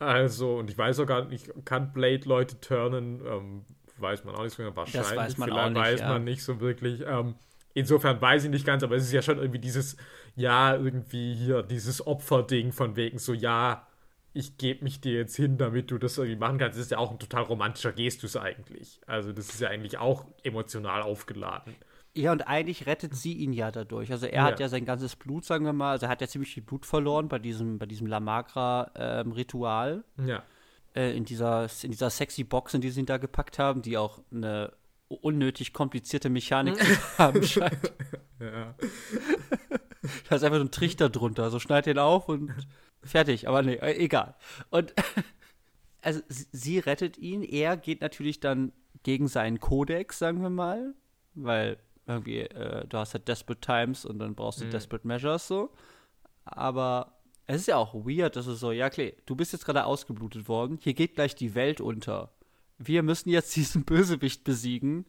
Ja, 0.00 0.06
ja. 0.06 0.14
Also, 0.14 0.56
und 0.56 0.70
ich 0.70 0.78
weiß 0.78 0.98
auch 1.00 1.06
gar 1.06 1.26
nicht, 1.26 1.52
kann 1.66 1.92
Blade 1.92 2.22
Leute 2.26 2.58
turnen? 2.58 3.20
Ähm, 3.26 3.64
weiß 3.98 4.24
man 4.24 4.34
auch 4.34 4.44
nicht 4.44 4.56
so 4.56 4.62
genau. 4.62 4.74
Wahrscheinlich. 4.74 5.10
Das 5.10 5.16
weiß 5.16 5.36
man 5.36 5.48
Vielleicht 5.50 5.66
auch 5.66 5.68
nicht, 5.68 5.78
weiß 5.78 6.00
ja. 6.00 6.08
man 6.08 6.24
nicht 6.24 6.42
so 6.42 6.60
wirklich. 6.60 7.04
Ähm, 7.06 7.34
insofern 7.74 8.18
weiß 8.18 8.44
ich 8.44 8.50
nicht 8.50 8.64
ganz, 8.64 8.82
aber 8.82 8.96
es 8.96 9.04
ist 9.04 9.12
ja 9.12 9.20
schon 9.20 9.36
irgendwie 9.36 9.58
dieses, 9.58 9.98
ja, 10.36 10.74
irgendwie 10.74 11.34
hier, 11.34 11.62
dieses 11.62 12.06
Opferding 12.06 12.72
von 12.72 12.96
wegen 12.96 13.18
so, 13.18 13.34
ja, 13.34 13.86
ich 14.36 14.58
gebe 14.58 14.84
mich 14.84 15.00
dir 15.00 15.14
jetzt 15.14 15.34
hin, 15.34 15.56
damit 15.56 15.90
du 15.90 15.96
das 15.96 16.18
irgendwie 16.18 16.36
machen 16.36 16.58
kannst. 16.58 16.76
Das 16.78 16.84
ist 16.84 16.90
ja 16.90 16.98
auch 16.98 17.10
ein 17.10 17.18
total 17.18 17.44
romantischer 17.44 17.92
Gestus 17.92 18.36
eigentlich. 18.36 19.00
Also 19.06 19.32
das 19.32 19.48
ist 19.48 19.60
ja 19.60 19.70
eigentlich 19.70 19.96
auch 19.96 20.26
emotional 20.42 21.00
aufgeladen. 21.00 21.74
Ja, 22.14 22.32
und 22.32 22.42
eigentlich 22.42 22.86
rettet 22.86 23.14
sie 23.14 23.32
ihn 23.32 23.54
ja 23.54 23.70
dadurch. 23.70 24.12
Also 24.12 24.26
er 24.26 24.34
ja. 24.34 24.44
hat 24.44 24.60
ja 24.60 24.68
sein 24.68 24.84
ganzes 24.84 25.16
Blut, 25.16 25.46
sagen 25.46 25.64
wir 25.64 25.72
mal, 25.72 25.92
also 25.92 26.04
er 26.06 26.10
hat 26.10 26.20
ja 26.20 26.28
ziemlich 26.28 26.52
viel 26.52 26.62
Blut 26.62 26.84
verloren 26.84 27.28
bei 27.28 27.38
diesem, 27.38 27.78
bei 27.78 27.86
diesem 27.86 28.06
Lamagra-Ritual. 28.06 30.04
Ähm, 30.18 30.28
ja. 30.28 30.42
Äh, 30.94 31.16
in, 31.16 31.24
dieser, 31.24 31.68
in 31.82 31.90
dieser 31.90 32.10
sexy 32.10 32.44
Box, 32.44 32.74
in 32.74 32.82
die 32.82 32.90
sie 32.90 33.00
ihn 33.00 33.06
da 33.06 33.16
gepackt 33.16 33.58
haben, 33.58 33.80
die 33.80 33.96
auch 33.96 34.20
eine 34.30 34.72
unnötig 35.08 35.72
komplizierte 35.72 36.28
Mechanik 36.28 36.76
haben 37.18 37.42
scheint. 37.42 37.92
Ja. 38.38 38.74
da 40.28 40.36
ist 40.36 40.42
einfach 40.42 40.58
so 40.58 40.64
ein 40.64 40.70
Trichter 40.70 41.08
drunter. 41.08 41.50
So 41.50 41.58
schneid 41.58 41.86
den 41.86 41.98
auf 41.98 42.28
und 42.28 42.52
Fertig, 43.06 43.48
aber 43.48 43.62
nee, 43.62 43.74
äh, 43.74 43.96
egal. 43.96 44.34
Und 44.70 44.94
also 46.02 46.20
sie 46.28 46.78
rettet 46.78 47.18
ihn, 47.18 47.42
er 47.42 47.76
geht 47.76 48.00
natürlich 48.00 48.40
dann 48.40 48.72
gegen 49.02 49.28
seinen 49.28 49.60
Kodex, 49.60 50.18
sagen 50.18 50.42
wir 50.42 50.50
mal, 50.50 50.94
weil 51.34 51.78
irgendwie 52.06 52.40
äh, 52.40 52.86
du 52.86 52.98
hast 52.98 53.14
halt 53.14 53.28
Desperate 53.28 53.60
Times 53.60 54.04
und 54.04 54.18
dann 54.18 54.34
brauchst 54.34 54.60
du 54.60 54.64
mhm. 54.64 54.70
Desperate 54.70 55.06
Measures 55.06 55.46
so. 55.46 55.70
Aber 56.44 57.18
es 57.46 57.62
ist 57.62 57.68
ja 57.68 57.76
auch 57.76 57.94
weird, 57.94 58.36
dass 58.36 58.46
es 58.46 58.60
so, 58.60 58.72
ja 58.72 58.90
klar, 58.90 59.10
du 59.26 59.36
bist 59.36 59.52
jetzt 59.52 59.64
gerade 59.64 59.84
ausgeblutet 59.84 60.48
worden, 60.48 60.78
hier 60.80 60.94
geht 60.94 61.14
gleich 61.14 61.34
die 61.34 61.54
Welt 61.54 61.80
unter. 61.80 62.32
Wir 62.78 63.02
müssen 63.02 63.30
jetzt 63.30 63.54
diesen 63.56 63.84
Bösewicht 63.84 64.44
besiegen 64.44 65.06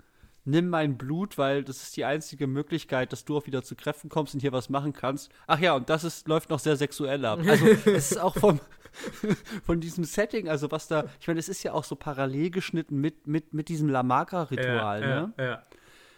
nimm 0.47 0.69
mein 0.69 0.97
Blut, 0.97 1.37
weil 1.37 1.63
das 1.63 1.83
ist 1.83 1.97
die 1.97 2.05
einzige 2.05 2.47
Möglichkeit, 2.47 3.11
dass 3.11 3.25
du 3.25 3.37
auch 3.37 3.45
wieder 3.45 3.63
zu 3.63 3.75
Kräften 3.75 4.09
kommst 4.09 4.33
und 4.33 4.39
hier 4.39 4.53
was 4.53 4.69
machen 4.69 4.93
kannst. 4.93 5.29
Ach 5.45 5.59
ja, 5.59 5.75
und 5.75 5.89
das 5.89 6.03
ist, 6.03 6.27
läuft 6.27 6.49
noch 6.49 6.59
sehr 6.59 6.77
sexuell 6.77 7.25
ab. 7.25 7.39
Also 7.45 7.65
es 7.85 8.11
ist 8.11 8.19
auch 8.19 8.35
vom, 8.35 8.59
von 9.65 9.81
diesem 9.81 10.05
Setting, 10.05 10.47
also 10.47 10.71
was 10.71 10.87
da, 10.87 11.05
ich 11.19 11.27
meine, 11.27 11.39
es 11.39 11.49
ist 11.49 11.63
ja 11.63 11.73
auch 11.73 11.83
so 11.83 11.95
parallel 11.95 12.49
geschnitten 12.49 12.99
mit, 12.99 13.27
mit, 13.27 13.53
mit 13.53 13.67
diesem 13.67 13.89
Lamaga-Ritual, 13.89 15.01
ja, 15.01 15.07
ne? 15.07 15.33
Ja, 15.37 15.43
ja. 15.43 15.63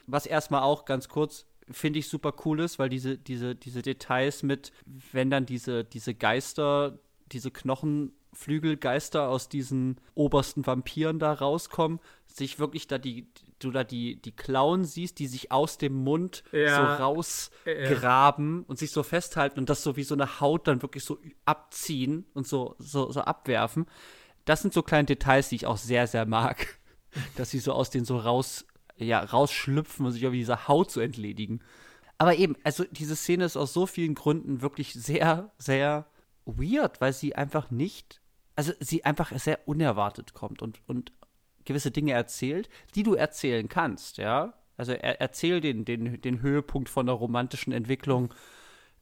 Was 0.06 0.26
erstmal 0.26 0.62
auch 0.62 0.86
ganz 0.86 1.08
kurz 1.10 1.46
finde 1.72 2.00
ich 2.00 2.08
super 2.08 2.34
cool 2.46 2.62
ist, 2.62 2.80
weil 2.80 2.90
diese, 2.90 3.18
diese, 3.18 3.56
diese 3.56 3.82
Details 3.82 4.44
mit, 4.44 4.72
wenn 5.12 5.30
dann 5.30 5.46
diese, 5.46 5.84
diese 5.84 6.16
Geister, 6.16 7.00
diese 7.32 7.52
Knochenflügelgeister 7.52 9.28
aus 9.28 9.50
diesen 9.50 10.00
obersten 10.16 10.66
Vampiren 10.66 11.20
da 11.20 11.32
rauskommen, 11.32 12.00
sich 12.26 12.58
wirklich 12.58 12.88
da 12.88 12.98
die, 12.98 13.28
du 13.60 13.72
da 13.72 13.84
die, 13.84 14.22
die 14.22 14.32
Klauen 14.32 14.86
siehst, 14.86 15.20
die 15.20 15.28
sich 15.28 15.52
aus 15.52 15.78
dem 15.78 15.94
Mund 15.94 16.44
ja. 16.52 16.76
so 16.76 17.04
rausgraben 17.04 18.60
ja. 18.60 18.66
und 18.68 18.80
sich 18.80 18.92
so 18.92 19.04
festhalten 19.04 19.60
und 19.60 19.70
das 19.70 19.84
so 19.84 19.96
wie 19.96 20.04
so 20.04 20.16
eine 20.16 20.40
Haut 20.40 20.68
dann 20.68 20.82
wirklich 20.82 21.04
so 21.04 21.20
abziehen 21.46 22.26
und 22.34 22.48
so, 22.48 22.76
so, 22.80 23.12
so 23.12 23.22
abwerfen. 23.22 23.86
Das 24.46 24.62
sind 24.62 24.74
so 24.74 24.82
kleine 24.82 25.06
Details, 25.06 25.50
die 25.50 25.56
ich 25.56 25.66
auch 25.66 25.78
sehr, 25.78 26.08
sehr 26.08 26.26
mag. 26.26 26.80
Dass 27.38 27.50
sie 27.50 27.60
so 27.60 27.74
aus 27.74 27.90
denen 27.90 28.06
so 28.06 28.18
raus, 28.18 28.66
ja, 28.96 29.20
rausschlüpfen 29.24 30.06
und 30.06 30.12
sich 30.12 30.24
irgendwie 30.24 30.40
dieser 30.40 30.68
Haut 30.68 30.92
zu 30.92 31.00
entledigen. 31.00 31.62
Aber 32.18 32.36
eben, 32.36 32.56
also 32.64 32.84
diese 32.92 33.16
Szene 33.16 33.46
ist 33.46 33.58
aus 33.58 33.74
so 33.74 33.86
vielen 33.86 34.14
Gründen 34.14 34.62
wirklich 34.62 34.94
sehr, 34.94 35.52
sehr 35.58 36.06
weird, 36.46 37.02
weil 37.02 37.14
sie 37.14 37.36
einfach 37.36 37.72
nicht, 37.72 38.22
also 38.56 38.74
sie 38.80 39.06
einfach 39.06 39.32
sehr 39.40 39.68
unerwartet 39.68 40.34
kommt 40.34 40.62
und, 40.62 40.82
und 40.88 41.14
gewisse 41.70 41.92
Dinge 41.92 42.12
erzählt, 42.12 42.68
die 42.96 43.04
du 43.04 43.14
erzählen 43.14 43.70
kannst, 43.70 44.18
ja. 44.18 44.54
Also 44.76 44.94
er 44.94 45.22
erzähl 45.22 45.62
den, 45.62 45.86
den, 45.86 46.22
den 46.22 46.42
Höhepunkt 46.42 46.90
von 46.90 47.06
der 47.06 47.16
romantischen 47.16 47.74
Entwicklung 47.74 48.34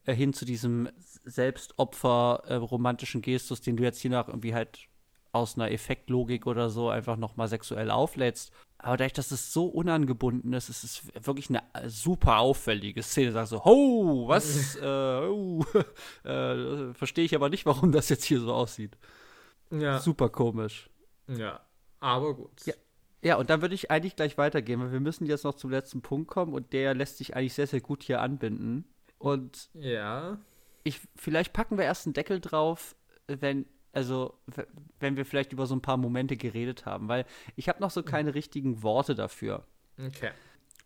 äh, 0.04 0.14
hin 0.14 0.32
zu 0.32 0.44
diesem 0.44 0.88
Selbstopfer 1.24 2.42
äh, 2.46 2.54
romantischen 2.54 3.22
Gestus, 3.22 3.60
den 3.60 3.76
du 3.76 3.84
jetzt 3.84 4.00
hier 4.00 4.10
nach 4.10 4.28
irgendwie 4.28 4.54
halt 4.54 4.88
aus 5.32 5.56
einer 5.56 5.70
Effektlogik 5.70 6.46
oder 6.46 6.68
so 6.70 6.88
einfach 6.88 7.16
nochmal 7.16 7.48
sexuell 7.48 7.90
auflädst. 7.90 8.52
Aber 8.78 8.96
dadurch, 8.96 9.12
dass 9.12 9.30
es 9.30 9.52
so 9.52 9.66
unangebunden 9.66 10.52
ist, 10.52 10.68
ist 10.68 10.84
es 10.84 11.02
wirklich 11.26 11.48
eine 11.50 11.62
super 11.88 12.38
auffällige 12.38 13.02
Szene. 13.02 13.32
Sagst 13.32 13.50
so, 13.50 13.64
ho, 13.64 14.28
was? 14.28 14.76
äh, 14.82 15.26
oh, 15.28 15.64
äh, 16.24 16.94
Verstehe 16.94 17.24
ich 17.24 17.34
aber 17.34 17.48
nicht, 17.50 17.66
warum 17.66 17.92
das 17.92 18.08
jetzt 18.08 18.24
hier 18.24 18.40
so 18.40 18.52
aussieht. 18.52 18.96
Ja. 19.70 19.98
Super 19.98 20.28
komisch. 20.28 20.90
Ja. 21.28 21.60
Aber 22.00 22.34
gut. 22.34 22.66
Ja. 22.66 22.74
Ja, 23.22 23.36
und 23.36 23.50
dann 23.50 23.62
würde 23.62 23.74
ich 23.74 23.90
eigentlich 23.90 24.14
gleich 24.14 24.38
weitergehen, 24.38 24.80
weil 24.80 24.92
wir 24.92 25.00
müssen 25.00 25.26
jetzt 25.26 25.44
noch 25.44 25.54
zum 25.54 25.70
letzten 25.70 26.02
Punkt 26.02 26.28
kommen 26.28 26.54
und 26.54 26.72
der 26.72 26.94
lässt 26.94 27.18
sich 27.18 27.34
eigentlich 27.34 27.54
sehr, 27.54 27.66
sehr 27.66 27.80
gut 27.80 28.04
hier 28.04 28.20
anbinden. 28.20 28.84
Und 29.18 29.70
ja. 29.74 30.38
Ich, 30.84 31.00
vielleicht 31.16 31.52
packen 31.52 31.78
wir 31.78 31.84
erst 31.84 32.06
einen 32.06 32.14
Deckel 32.14 32.40
drauf, 32.40 32.94
wenn, 33.26 33.66
also, 33.92 34.38
wenn 35.00 35.16
wir 35.16 35.26
vielleicht 35.26 35.52
über 35.52 35.66
so 35.66 35.74
ein 35.74 35.82
paar 35.82 35.96
Momente 35.96 36.36
geredet 36.36 36.86
haben, 36.86 37.08
weil 37.08 37.26
ich 37.56 37.68
habe 37.68 37.80
noch 37.80 37.90
so 37.90 38.04
keine 38.04 38.34
richtigen 38.34 38.82
Worte 38.84 39.16
dafür. 39.16 39.66
Okay. 40.00 40.30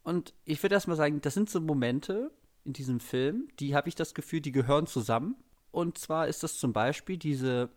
Und 0.03 0.33
ich 0.45 0.63
würde 0.63 0.75
erstmal 0.75 0.97
sagen, 0.97 1.21
das 1.21 1.35
sind 1.35 1.51
so 1.51 1.61
Momente 1.61 2.31
in 2.65 2.73
diesem 2.73 2.99
Film, 2.99 3.49
die 3.61 3.75
habe 3.75 3.89
ich 3.89 3.95
das 3.95 4.15
Gefühl, 4.15 4.41
die 4.41 4.53
gehören 4.53 4.87
zusammen. 4.87 5.37
Und 5.71 5.99
zwar 5.99 6.29
ist 6.29 6.43
das 6.43 6.57
zum 6.59 6.73
Beispiel 6.73 7.19
diese 7.19 7.71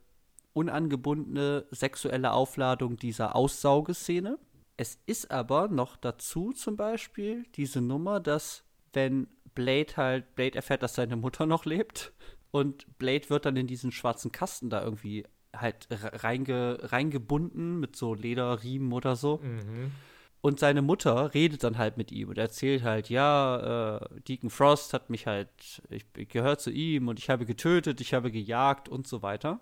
unangebundene 0.55 1.65
sexuelle 1.69 2.31
Aufladung 2.31 2.95
dieser 2.97 3.35
Aussaugeszene. 3.35 4.39
Es 4.77 4.97
ist 5.05 5.29
aber 5.29 5.67
noch 5.67 5.97
dazu 5.97 6.53
zum 6.53 6.77
Beispiel 6.77 7.45
diese 7.55 7.81
Nummer, 7.81 8.19
dass 8.19 8.63
wenn 8.93 9.27
Blade 9.53 9.97
halt, 9.97 10.35
Blade 10.35 10.55
erfährt, 10.55 10.81
dass 10.81 10.95
seine 10.95 11.17
Mutter 11.17 11.45
noch 11.45 11.65
lebt 11.65 12.13
und 12.51 12.97
Blade 12.97 13.29
wird 13.29 13.45
dann 13.45 13.57
in 13.57 13.67
diesen 13.67 13.91
schwarzen 13.91 14.31
Kasten 14.31 14.69
da 14.69 14.81
irgendwie 14.81 15.25
halt 15.53 15.87
reinge, 15.91 16.77
reingebunden 16.81 17.79
mit 17.79 17.95
so 17.97 18.13
Lederriemen 18.13 18.93
oder 18.93 19.15
so. 19.15 19.39
Mhm. 19.43 19.91
Und 20.39 20.59
seine 20.59 20.81
Mutter 20.81 21.33
redet 21.33 21.63
dann 21.63 21.77
halt 21.77 21.97
mit 21.97 22.11
ihm 22.11 22.29
und 22.29 22.37
erzählt 22.37 22.83
halt, 22.83 23.09
ja, 23.09 23.97
äh, 23.97 24.21
Deacon 24.21 24.49
Frost 24.49 24.93
hat 24.93 25.09
mich 25.09 25.25
halt, 25.25 25.49
ich, 25.89 26.05
ich 26.15 26.29
gehöre 26.29 26.57
zu 26.57 26.69
ihm 26.71 27.07
und 27.07 27.19
ich 27.19 27.29
habe 27.29 27.45
getötet, 27.45 27.99
ich 27.99 28.13
habe 28.13 28.31
gejagt 28.31 28.87
und 28.87 29.07
so 29.07 29.21
weiter. 29.21 29.59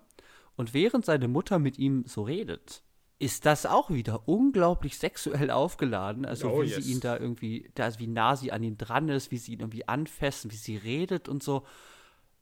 Und 0.56 0.74
während 0.74 1.04
seine 1.04 1.28
Mutter 1.28 1.58
mit 1.58 1.78
ihm 1.78 2.04
so 2.06 2.22
redet, 2.22 2.82
ist 3.18 3.46
das 3.46 3.64
auch 3.64 3.90
wieder 3.90 4.28
unglaublich 4.28 4.98
sexuell 4.98 5.50
aufgeladen. 5.50 6.24
Also 6.24 6.50
oh, 6.50 6.62
wie 6.62 6.66
yes. 6.66 6.84
sie 6.84 6.92
ihn 6.92 7.00
da 7.00 7.16
irgendwie, 7.16 7.70
da, 7.74 7.90
wie 7.98 8.06
nah 8.06 8.36
sie 8.36 8.52
an 8.52 8.62
ihn 8.62 8.76
dran 8.76 9.08
ist, 9.08 9.30
wie 9.30 9.38
sie 9.38 9.54
ihn 9.54 9.60
irgendwie 9.60 9.88
anfasst, 9.88 10.50
wie 10.50 10.56
sie 10.56 10.76
redet 10.76 11.28
und 11.28 11.42
so. 11.42 11.64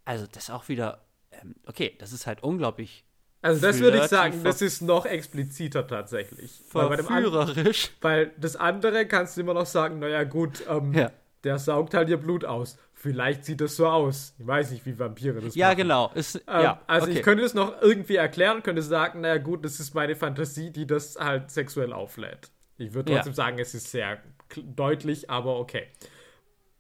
Also 0.05 0.27
das 0.27 0.45
ist 0.45 0.51
auch 0.51 0.69
wieder, 0.69 1.05
ähm, 1.31 1.55
okay, 1.67 1.95
das 1.99 2.13
ist 2.13 2.27
halt 2.27 2.43
unglaublich. 2.43 3.05
Also 3.43 3.61
das 3.61 3.81
würde 3.81 3.99
ich 3.99 4.05
sagen, 4.05 4.43
das 4.45 4.63
ist 4.63 4.83
noch 4.83 5.05
expliziter 5.05 5.87
tatsächlich. 5.87 6.63
Verführerisch. 6.69 7.91
Weil, 8.01 8.27
weil 8.29 8.33
das 8.39 8.57
andere 8.57 9.07
kannst 9.07 9.37
du 9.37 9.41
immer 9.41 9.55
noch 9.55 9.67
sagen, 9.67 9.99
naja 9.99 10.23
gut, 10.25 10.65
ähm, 10.69 10.95
ja. 10.95 11.11
der 11.43 11.59
saugt 11.59 11.95
halt 11.95 12.09
ihr 12.09 12.19
Blut 12.19 12.45
aus. 12.45 12.79
Vielleicht 13.03 13.45
sieht 13.45 13.61
das 13.61 13.75
so 13.75 13.89
aus. 13.89 14.33
Ich 14.39 14.47
weiß 14.47 14.71
nicht, 14.71 14.87
wie 14.87 14.97
Vampire 14.97 15.41
das 15.41 15.57
Ja, 15.57 15.71
machen. 15.71 15.79
genau. 15.79 16.13
Ist, 16.15 16.37
ähm, 16.37 16.43
ja, 16.47 16.83
also 16.87 17.09
okay. 17.09 17.19
ich 17.19 17.25
könnte 17.25 17.43
es 17.43 17.53
noch 17.53 17.83
irgendwie 17.83 18.15
erklären, 18.15 18.63
könnte 18.63 18.81
sagen, 18.81 19.23
naja 19.23 19.39
gut, 19.39 19.65
das 19.65 19.81
ist 19.81 19.93
meine 19.93 20.15
Fantasie, 20.15 20.71
die 20.71 20.87
das 20.87 21.17
halt 21.17 21.51
sexuell 21.51 21.93
auflädt. 21.93 22.53
Ich 22.79 22.95
würde 22.95 23.13
trotzdem 23.13 23.33
ja. 23.33 23.35
sagen, 23.35 23.59
es 23.59 23.75
ist 23.75 23.91
sehr 23.91 24.23
deutlich, 24.55 25.29
aber 25.29 25.59
okay. 25.59 25.89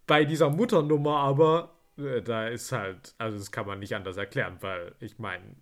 Bei 0.06 0.24
dieser 0.24 0.48
Mutternummer 0.48 1.16
aber, 1.16 1.74
äh, 1.98 2.22
da 2.22 2.46
ist 2.46 2.70
halt, 2.70 3.16
also 3.18 3.36
das 3.36 3.50
kann 3.50 3.66
man 3.66 3.80
nicht 3.80 3.96
anders 3.96 4.16
erklären, 4.16 4.58
weil 4.60 4.94
ich 5.00 5.18
meine, 5.18 5.56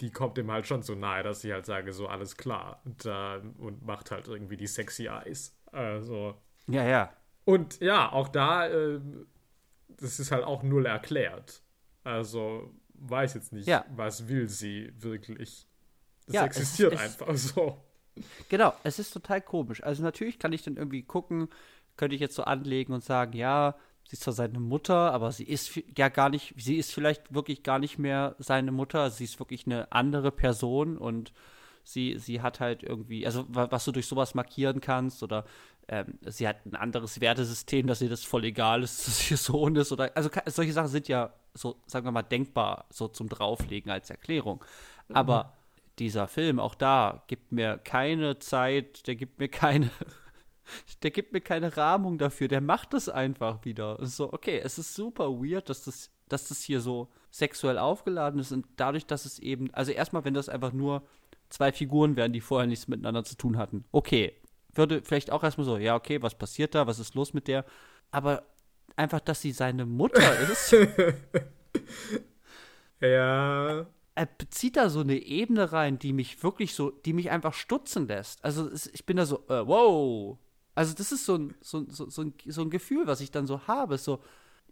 die 0.00 0.10
kommt 0.10 0.38
ihm 0.38 0.50
halt 0.50 0.66
schon 0.66 0.82
so 0.82 0.96
nahe, 0.96 1.22
dass 1.22 1.44
ich 1.44 1.52
halt 1.52 1.66
sage, 1.66 1.92
so 1.92 2.08
alles 2.08 2.36
klar. 2.36 2.82
Und, 2.84 3.06
äh, 3.06 3.40
und 3.58 3.86
macht 3.86 4.10
halt 4.10 4.26
irgendwie 4.26 4.56
die 4.56 4.66
sexy 4.66 5.06
Eyes. 5.06 5.56
Also. 5.70 6.34
Ja, 6.66 6.84
ja. 6.84 7.12
Und 7.44 7.78
ja, 7.78 8.10
auch 8.10 8.26
da 8.26 8.66
äh, 8.66 8.98
das 10.00 10.18
ist 10.18 10.30
halt 10.30 10.44
auch 10.44 10.62
null 10.62 10.86
erklärt. 10.86 11.62
Also 12.04 12.74
weiß 12.94 13.34
jetzt 13.34 13.52
nicht, 13.52 13.66
ja. 13.66 13.84
was 13.94 14.28
will 14.28 14.48
sie 14.48 14.92
wirklich. 14.98 15.66
Das 16.26 16.34
ja, 16.34 16.44
existiert 16.44 16.92
es, 16.92 17.00
es, 17.00 17.04
einfach 17.22 17.36
so. 17.36 17.84
Genau, 18.48 18.72
es 18.84 18.98
ist 18.98 19.12
total 19.12 19.40
komisch. 19.40 19.82
Also 19.82 20.02
natürlich 20.02 20.38
kann 20.38 20.52
ich 20.52 20.62
dann 20.62 20.76
irgendwie 20.76 21.02
gucken, 21.02 21.48
könnte 21.96 22.14
ich 22.14 22.20
jetzt 22.20 22.34
so 22.34 22.44
anlegen 22.44 22.92
und 22.92 23.04
sagen, 23.04 23.36
ja, 23.36 23.76
sie 24.08 24.14
ist 24.14 24.22
zwar 24.22 24.34
seine 24.34 24.58
Mutter, 24.58 25.12
aber 25.12 25.32
sie 25.32 25.44
ist 25.44 25.80
ja 25.96 26.08
gar 26.08 26.28
nicht, 26.28 26.54
sie 26.56 26.76
ist 26.76 26.92
vielleicht 26.92 27.32
wirklich 27.32 27.62
gar 27.62 27.78
nicht 27.78 27.98
mehr 27.98 28.34
seine 28.38 28.72
Mutter, 28.72 29.10
sie 29.10 29.24
ist 29.24 29.38
wirklich 29.38 29.66
eine 29.66 29.90
andere 29.92 30.32
Person 30.32 30.98
und 30.98 31.32
sie, 31.84 32.18
sie 32.18 32.40
hat 32.40 32.60
halt 32.60 32.82
irgendwie, 32.82 33.26
also 33.26 33.44
was 33.48 33.84
du 33.84 33.92
durch 33.92 34.06
sowas 34.06 34.34
markieren 34.34 34.80
kannst 34.80 35.22
oder 35.22 35.44
ähm, 35.90 36.18
sie 36.22 36.48
hat 36.48 36.64
ein 36.64 36.74
anderes 36.74 37.20
Wertesystem, 37.20 37.86
dass 37.86 38.00
ihr 38.00 38.08
das 38.08 38.24
voll 38.24 38.44
egal 38.44 38.82
ist, 38.82 39.06
dass 39.06 39.30
ihr 39.30 39.36
Sohn 39.36 39.76
ist 39.76 39.92
oder, 39.92 40.10
also 40.16 40.30
solche 40.46 40.72
Sachen 40.72 40.88
sind 40.88 41.08
ja 41.08 41.34
so, 41.52 41.76
sagen 41.86 42.06
wir 42.06 42.12
mal, 42.12 42.22
denkbar 42.22 42.86
so 42.90 43.08
zum 43.08 43.28
Drauflegen 43.28 43.90
als 43.90 44.08
Erklärung. 44.08 44.64
Aber 45.12 45.44
mhm 45.44 45.60
dieser 46.00 46.26
Film, 46.26 46.58
auch 46.58 46.74
da, 46.74 47.22
gibt 47.28 47.52
mir 47.52 47.78
keine 47.78 48.38
Zeit, 48.38 49.06
der 49.06 49.14
gibt 49.14 49.38
mir 49.38 49.48
keine, 49.48 49.90
der 51.02 51.10
gibt 51.10 51.32
mir 51.32 51.42
keine 51.42 51.76
Rahmung 51.76 52.18
dafür, 52.18 52.48
der 52.48 52.62
macht 52.62 52.94
es 52.94 53.08
einfach 53.08 53.64
wieder. 53.64 53.98
So, 54.00 54.32
okay, 54.32 54.60
es 54.64 54.78
ist 54.78 54.94
super 54.94 55.30
weird, 55.30 55.68
dass 55.68 55.84
das, 55.84 56.10
dass 56.28 56.48
das 56.48 56.62
hier 56.62 56.80
so 56.80 57.08
sexuell 57.30 57.78
aufgeladen 57.78 58.40
ist 58.40 58.50
und 58.50 58.66
dadurch, 58.76 59.06
dass 59.06 59.26
es 59.26 59.38
eben, 59.38 59.72
also 59.74 59.92
erstmal, 59.92 60.24
wenn 60.24 60.34
das 60.34 60.48
einfach 60.48 60.72
nur 60.72 61.02
zwei 61.50 61.70
Figuren 61.70 62.16
wären, 62.16 62.32
die 62.32 62.40
vorher 62.40 62.66
nichts 62.66 62.88
miteinander 62.88 63.22
zu 63.22 63.36
tun 63.36 63.58
hatten, 63.58 63.84
okay, 63.92 64.32
würde 64.74 65.02
vielleicht 65.02 65.30
auch 65.30 65.42
erstmal 65.42 65.64
so, 65.64 65.76
ja, 65.78 65.94
okay, 65.94 66.22
was 66.22 66.34
passiert 66.34 66.74
da, 66.74 66.86
was 66.86 66.98
ist 66.98 67.14
los 67.14 67.34
mit 67.34 67.48
der, 67.48 67.64
aber 68.10 68.44
einfach, 68.96 69.20
dass 69.20 69.40
sie 69.40 69.52
seine 69.52 69.86
Mutter 69.86 70.38
ist. 70.50 70.74
ja 73.00 73.86
er 74.20 74.26
bezieht 74.26 74.76
da 74.76 74.90
so 74.90 75.00
eine 75.00 75.16
Ebene 75.16 75.72
rein, 75.72 75.98
die 75.98 76.12
mich 76.12 76.42
wirklich 76.42 76.74
so, 76.74 76.90
die 76.90 77.14
mich 77.14 77.30
einfach 77.30 77.54
stutzen 77.54 78.06
lässt. 78.06 78.44
Also 78.44 78.70
ich 78.92 79.06
bin 79.06 79.16
da 79.16 79.24
so, 79.24 79.46
äh, 79.48 79.66
wow. 79.66 80.36
Also 80.74 80.94
das 80.94 81.10
ist 81.10 81.24
so 81.24 81.36
ein, 81.36 81.54
so, 81.62 81.88
so, 81.88 82.10
so, 82.10 82.22
ein, 82.22 82.34
so 82.44 82.60
ein 82.60 82.68
Gefühl, 82.68 83.06
was 83.06 83.22
ich 83.22 83.30
dann 83.30 83.46
so 83.46 83.66
habe. 83.66 83.96
So, 83.96 84.22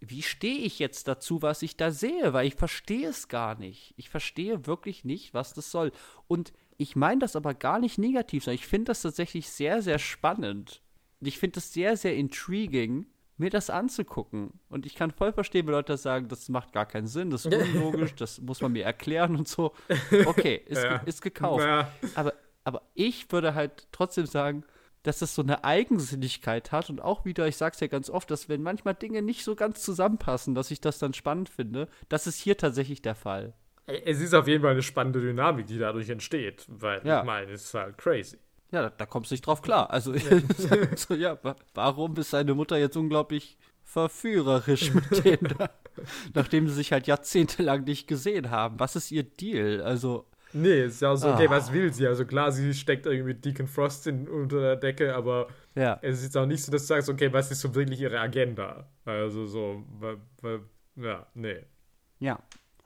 wie 0.01 0.21
stehe 0.21 0.59
ich 0.59 0.79
jetzt 0.79 1.09
dazu, 1.09 1.41
was 1.41 1.63
ich 1.63 1.79
da 1.79 1.91
sehe? 1.91 2.35
Weil 2.35 2.47
ich 2.47 2.57
verstehe 2.57 3.09
es 3.09 3.29
gar 3.29 3.55
nicht. 3.55 3.95
Ich 3.97 4.11
verstehe 4.11 4.67
wirklich 4.67 5.07
nicht, 5.07 5.33
was 5.33 5.55
das 5.55 5.71
soll. 5.71 5.93
Und 6.27 6.53
ich 6.79 6.97
meine 6.97 7.19
das 7.19 7.37
aber 7.37 7.55
gar 7.55 7.79
nicht 7.79 7.99
negativ, 7.99 8.45
sondern 8.45 8.61
ich 8.61 8.67
finde 8.67 8.87
das 8.87 9.03
tatsächlich 9.03 9.51
sehr, 9.51 9.83
sehr 9.83 9.99
spannend. 9.99 10.81
Ich 11.21 11.39
finde 11.39 11.57
das 11.57 11.73
sehr, 11.73 11.97
sehr 11.97 12.15
intriguing, 12.15 13.07
mir 13.37 13.51
das 13.51 13.69
anzugucken. 13.69 14.53
Und 14.69 14.87
ich 14.87 14.95
kann 14.95 15.11
voll 15.11 15.33
verstehen, 15.33 15.67
wenn 15.67 15.75
Leute 15.75 15.97
sagen, 15.97 16.29
das 16.29 16.49
macht 16.49 16.73
gar 16.73 16.87
keinen 16.87 17.09
Sinn, 17.09 17.31
das 17.31 17.47
ist 17.47 17.55
unlogisch, 17.55 18.15
das 18.15 18.41
muss 18.41 18.61
man 18.61 18.73
mir 18.73 18.85
erklären 18.85 19.37
und 19.37 19.49
so. 19.49 19.75
Okay, 20.25 20.63
ist, 20.67 20.83
ja. 20.83 20.97
ist 20.99 21.21
gekauft. 21.21 21.65
Ja. 21.65 21.93
Aber, 22.15 22.33
aber 22.63 22.83
ich 22.95 23.31
würde 23.33 23.55
halt 23.55 23.89
trotzdem 23.91 24.27
sagen, 24.27 24.65
dass 25.03 25.21
es 25.21 25.35
so 25.35 25.43
eine 25.43 25.65
Eigensinnigkeit 25.65 26.71
hat 26.71 26.91
und 26.91 27.01
auch 27.01 27.25
wieder, 27.25 27.49
ich 27.49 27.57
sag's 27.57 27.81
ja 27.81 27.87
ganz 27.89 28.09
oft, 28.11 28.31
dass 28.31 28.49
wenn 28.49 28.63
manchmal 28.63 28.95
Dinge 28.95 29.23
nicht 29.23 29.43
so 29.43 29.57
ganz 29.57 29.83
zusammenpassen, 29.83 30.55
dass 30.55 30.71
ich 30.71 30.81
das 30.81 30.99
dann 30.99 31.15
spannend 31.15 31.49
finde, 31.49 31.89
das 32.09 32.27
ist 32.27 32.39
hier 32.39 32.57
tatsächlich 32.57 33.03
der 33.03 33.15
Fall. 33.15 33.55
Es 33.89 34.21
ist 34.21 34.35
auf 34.35 34.47
jeden 34.47 34.63
Fall 34.63 34.73
eine 34.73 34.83
spannende 34.83 35.21
Dynamik, 35.21 35.67
die 35.67 35.79
dadurch 35.79 36.11
entsteht, 36.11 36.67
weil 36.69 37.01
ja. 37.05 37.21
ich 37.21 37.27
meine, 37.27 37.51
es 37.53 37.65
ist 37.65 37.75
halt 37.75 37.97
crazy. 37.97 38.37
Ja, 38.71 38.83
da, 38.83 38.91
da 38.91 39.07
kommst 39.07 39.31
du 39.31 39.35
nicht 39.35 39.47
drauf 39.47 39.63
klar. 39.63 39.91
Also, 39.91 40.13
ja. 40.15 40.21
so, 40.97 41.15
ja, 41.15 41.39
warum 41.75 42.17
ist 42.17 42.31
seine 42.31 42.55
Mutter 42.55 42.77
jetzt 42.77 42.97
unglaublich 42.97 43.57
verführerisch 43.83 44.93
mit 44.93 45.25
denen 45.25 45.55
da, 45.57 45.71
nachdem 46.35 46.69
sie 46.69 46.75
sich 46.75 46.93
halt 46.93 47.07
jahrzehntelang 47.07 47.85
nicht 47.85 48.07
gesehen 48.07 48.51
haben? 48.51 48.79
Was 48.79 48.95
ist 48.95 49.11
ihr 49.11 49.23
Deal? 49.23 49.81
Also. 49.81 50.27
Nee, 50.53 50.85
ist 50.85 51.01
ja 51.01 51.13
auch 51.13 51.17
so, 51.17 51.33
okay, 51.33 51.47
ah. 51.47 51.51
was 51.51 51.73
will 51.73 51.93
sie? 51.93 52.07
Also 52.07 52.25
klar, 52.27 52.53
sie 52.53 52.73
steckt 52.75 53.07
irgendwie 53.07 53.35
Deacon 53.35 53.67
Frost 53.67 54.07
in, 54.07 54.29
unter 54.29 54.61
der 54.61 54.77
Decke, 54.77 55.15
aber 55.15 55.49
ja. 55.75 55.99
es 56.03 56.19
ist 56.19 56.25
jetzt 56.25 56.37
auch 56.37 56.47
nicht 56.47 56.63
so, 56.63 56.73
dass 56.73 56.83
du 56.83 56.89
sagst, 56.89 57.09
okay, 57.09 57.33
was 57.33 57.51
ist 57.51 57.61
so 57.61 57.75
wirklich 57.75 58.01
ihre 58.01 58.19
Agenda? 58.19 58.89
Also 59.05 59.47
so, 59.47 59.85
ja, 60.97 61.27
nee. 61.35 61.65
Ja. 62.19 62.39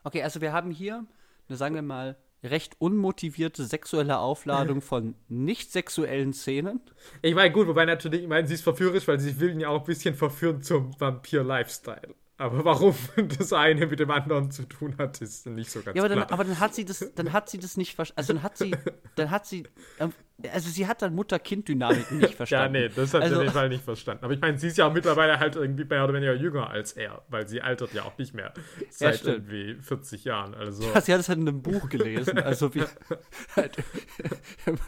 Okay, 0.03 0.23
also 0.23 0.41
wir 0.41 0.53
haben 0.53 0.71
hier, 0.71 1.05
sagen 1.49 1.75
wir 1.75 1.81
mal, 1.81 2.17
recht 2.43 2.75
unmotivierte 2.79 3.63
sexuelle 3.65 4.19
Aufladung 4.19 4.81
von 4.81 5.15
nicht 5.29 5.71
sexuellen 5.71 6.33
Szenen. 6.33 6.81
Ich 7.21 7.35
meine, 7.35 7.51
gut, 7.51 7.67
wobei 7.67 7.85
natürlich, 7.85 8.23
ich 8.23 8.27
meine, 8.27 8.47
sie 8.47 8.55
ist 8.55 8.63
verführerisch, 8.63 9.07
weil 9.07 9.19
sie 9.19 9.39
will 9.39 9.51
ihn 9.51 9.59
ja 9.59 9.69
auch 9.69 9.81
ein 9.81 9.85
bisschen 9.85 10.15
verführen 10.15 10.61
zum 10.61 10.99
Vampir-Lifestyle. 10.99 12.15
Aber 12.37 12.65
warum 12.65 12.95
das 13.37 13.53
eine 13.53 13.87
mit 13.87 13.99
dem 13.99 14.11
anderen 14.11 14.51
zu 14.51 14.63
tun 14.63 14.97
hat, 14.97 15.21
ist 15.21 15.45
nicht 15.45 15.71
so 15.71 15.81
ganz 15.81 15.95
ja, 15.95 16.03
aber 16.03 16.13
klar. 16.13 16.25
Dann, 16.25 16.33
aber 16.33 16.43
dann 16.43 16.59
hat 16.59 16.75
sie 16.75 16.83
das, 16.83 17.13
dann 17.15 17.31
hat 17.31 17.49
sie 17.49 17.59
das 17.59 17.77
nicht 17.77 17.95
verstanden. 17.95 18.19
Also 18.19 18.33
dann 18.33 18.43
hat 18.43 18.57
sie, 18.57 18.75
dann 19.15 19.31
hat 19.31 19.45
sie, 19.45 19.63
ähm, 19.99 20.11
also 20.51 20.69
sie 20.69 20.87
hat 20.87 21.01
dann 21.01 21.13
Mutter-Kind-Dynamik 21.15 22.11
nicht 22.11 22.33
verstanden. 22.35 22.75
ja, 22.75 22.81
nee, 22.87 22.93
das 22.93 23.13
hat 23.13 23.21
also, 23.21 23.39
sie 23.39 23.47
auf 23.47 23.53
Fall 23.53 23.69
nicht 23.69 23.83
verstanden. 23.83 24.25
Aber 24.25 24.33
ich 24.33 24.41
meine, 24.41 24.57
sie 24.57 24.67
ist 24.67 24.77
ja 24.77 24.87
auch 24.87 24.93
mittlerweile 24.93 25.39
halt 25.39 25.55
irgendwie 25.55 25.85
mehr 25.85 26.03
oder 26.03 26.13
weniger 26.13 26.33
jünger 26.33 26.69
als 26.69 26.93
er, 26.93 27.21
weil 27.29 27.47
sie 27.47 27.61
altert 27.61 27.93
ja 27.93 28.03
auch 28.03 28.17
nicht 28.17 28.33
mehr 28.33 28.53
seit 28.89 29.23
ja, 29.23 29.33
irgendwie 29.33 29.75
40 29.75 30.23
Jahren. 30.25 30.55
Also. 30.55 30.83
Ja, 30.83 31.01
sie 31.01 31.13
hat 31.13 31.19
es 31.19 31.29
halt 31.29 31.39
in 31.39 31.47
einem 31.47 31.61
Buch 31.61 31.87
gelesen, 31.87 32.39
also 32.39 32.73
wie, 32.73 32.83
halt, 33.55 33.77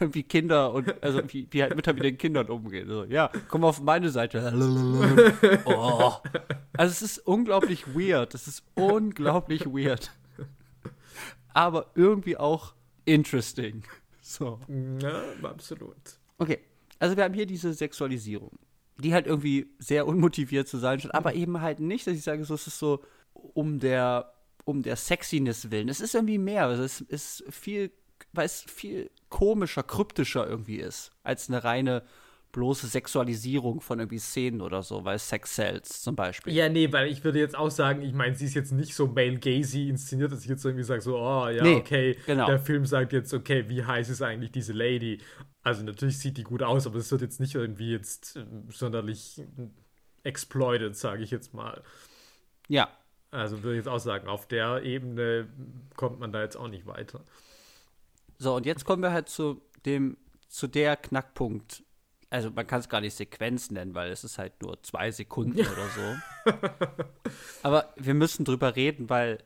wie 0.00 0.22
Kinder 0.24 0.72
und, 0.72 1.02
also 1.02 1.22
wie, 1.28 1.46
wie 1.50 1.62
halt 1.62 1.76
Mütter 1.76 1.92
mit 1.92 2.04
den 2.04 2.18
Kindern 2.18 2.48
umgehen. 2.48 2.88
So, 2.88 3.04
ja, 3.04 3.30
komm 3.48 3.64
auf 3.64 3.80
meine 3.80 4.10
Seite. 4.10 4.52
oh. 5.64 6.12
Also 6.76 6.92
es 6.92 7.02
ist 7.02 7.18
unglaublich 7.26 7.86
weird. 7.94 8.34
Es 8.34 8.48
ist 8.48 8.64
unglaublich 8.74 9.64
weird. 9.66 10.10
Aber 11.54 11.90
irgendwie 11.94 12.36
auch 12.36 12.74
interesting. 13.06 13.84
So. 14.26 14.58
Ja, 15.00 15.22
absolut. 15.44 16.18
Okay, 16.38 16.58
also 16.98 17.16
wir 17.16 17.22
haben 17.22 17.32
hier 17.32 17.46
diese 17.46 17.72
Sexualisierung, 17.72 18.58
die 18.98 19.14
halt 19.14 19.28
irgendwie 19.28 19.68
sehr 19.78 20.04
unmotiviert 20.06 20.66
zu 20.66 20.78
sein 20.78 20.98
scheint, 20.98 21.14
aber 21.14 21.34
eben 21.34 21.60
halt 21.60 21.78
nicht, 21.78 22.08
dass 22.08 22.14
ich 22.14 22.24
sage, 22.24 22.44
so, 22.44 22.54
es 22.54 22.66
ist 22.66 22.80
so 22.80 23.04
um 23.32 23.78
der, 23.78 24.32
um 24.64 24.82
der 24.82 24.96
Sexiness 24.96 25.70
willen. 25.70 25.88
Es 25.88 26.00
ist 26.00 26.16
irgendwie 26.16 26.38
mehr. 26.38 26.64
Also 26.66 26.82
es 26.82 27.00
ist 27.02 27.44
viel, 27.50 27.92
weil 28.32 28.46
es 28.46 28.62
viel 28.62 29.10
komischer, 29.28 29.84
kryptischer 29.84 30.46
irgendwie 30.48 30.78
ist, 30.78 31.12
als 31.22 31.48
eine 31.48 31.62
reine 31.62 32.02
bloße 32.52 32.86
Sexualisierung 32.86 33.80
von 33.80 33.98
irgendwie 33.98 34.18
Szenen 34.18 34.60
oder 34.60 34.82
so, 34.82 35.04
weil 35.04 35.18
Sex 35.18 35.56
sells 35.56 36.02
zum 36.02 36.16
Beispiel. 36.16 36.52
Ja, 36.52 36.68
nee, 36.68 36.90
weil 36.92 37.08
ich 37.08 37.22
würde 37.22 37.38
jetzt 37.38 37.56
auch 37.56 37.70
sagen, 37.70 38.02
ich 38.02 38.12
meine, 38.12 38.34
sie 38.34 38.46
ist 38.46 38.54
jetzt 38.54 38.72
nicht 38.72 38.94
so 38.94 39.06
male 39.06 39.38
gazy 39.38 39.88
inszeniert, 39.88 40.32
dass 40.32 40.42
ich 40.42 40.48
jetzt 40.48 40.64
irgendwie 40.64 40.84
sage, 40.84 41.02
so, 41.02 41.18
oh 41.18 41.48
ja, 41.48 41.62
nee, 41.62 41.76
okay, 41.76 42.16
genau. 42.24 42.46
der 42.46 42.58
Film 42.58 42.86
sagt 42.86 43.12
jetzt, 43.12 43.34
okay, 43.34 43.68
wie 43.68 43.84
heiß 43.84 44.08
ist 44.08 44.22
eigentlich 44.22 44.52
diese 44.52 44.72
Lady? 44.72 45.18
Also 45.62 45.82
natürlich 45.82 46.18
sieht 46.18 46.38
die 46.38 46.44
gut 46.44 46.62
aus, 46.62 46.86
aber 46.86 46.96
es 46.96 47.10
wird 47.10 47.22
jetzt 47.22 47.40
nicht 47.40 47.54
irgendwie 47.54 47.90
jetzt 47.90 48.36
äh, 48.36 48.44
sonderlich 48.70 49.42
exploited, 50.22 50.96
sage 50.96 51.22
ich 51.22 51.30
jetzt 51.30 51.54
mal. 51.54 51.82
Ja. 52.68 52.88
Also 53.30 53.62
würde 53.62 53.72
ich 53.72 53.84
jetzt 53.84 53.88
auch 53.88 53.98
sagen, 53.98 54.28
auf 54.28 54.46
der 54.46 54.82
Ebene 54.82 55.48
kommt 55.96 56.20
man 56.20 56.32
da 56.32 56.42
jetzt 56.42 56.56
auch 56.56 56.68
nicht 56.68 56.86
weiter. 56.86 57.24
So, 58.38 58.54
und 58.54 58.66
jetzt 58.66 58.84
kommen 58.84 59.02
wir 59.02 59.12
halt 59.12 59.28
zu 59.28 59.62
dem, 59.84 60.16
zu 60.48 60.66
der 60.66 60.96
Knackpunkt 60.96 61.82
also 62.30 62.50
man 62.50 62.66
kann 62.66 62.80
es 62.80 62.88
gar 62.88 63.00
nicht 63.00 63.14
Sequenz 63.14 63.70
nennen, 63.70 63.94
weil 63.94 64.10
es 64.10 64.24
ist 64.24 64.38
halt 64.38 64.60
nur 64.62 64.82
zwei 64.82 65.10
Sekunden 65.10 65.60
oder 65.60 65.88
so. 65.88 66.52
Aber 67.62 67.92
wir 67.96 68.14
müssen 68.14 68.44
drüber 68.44 68.76
reden, 68.76 69.08
weil 69.08 69.38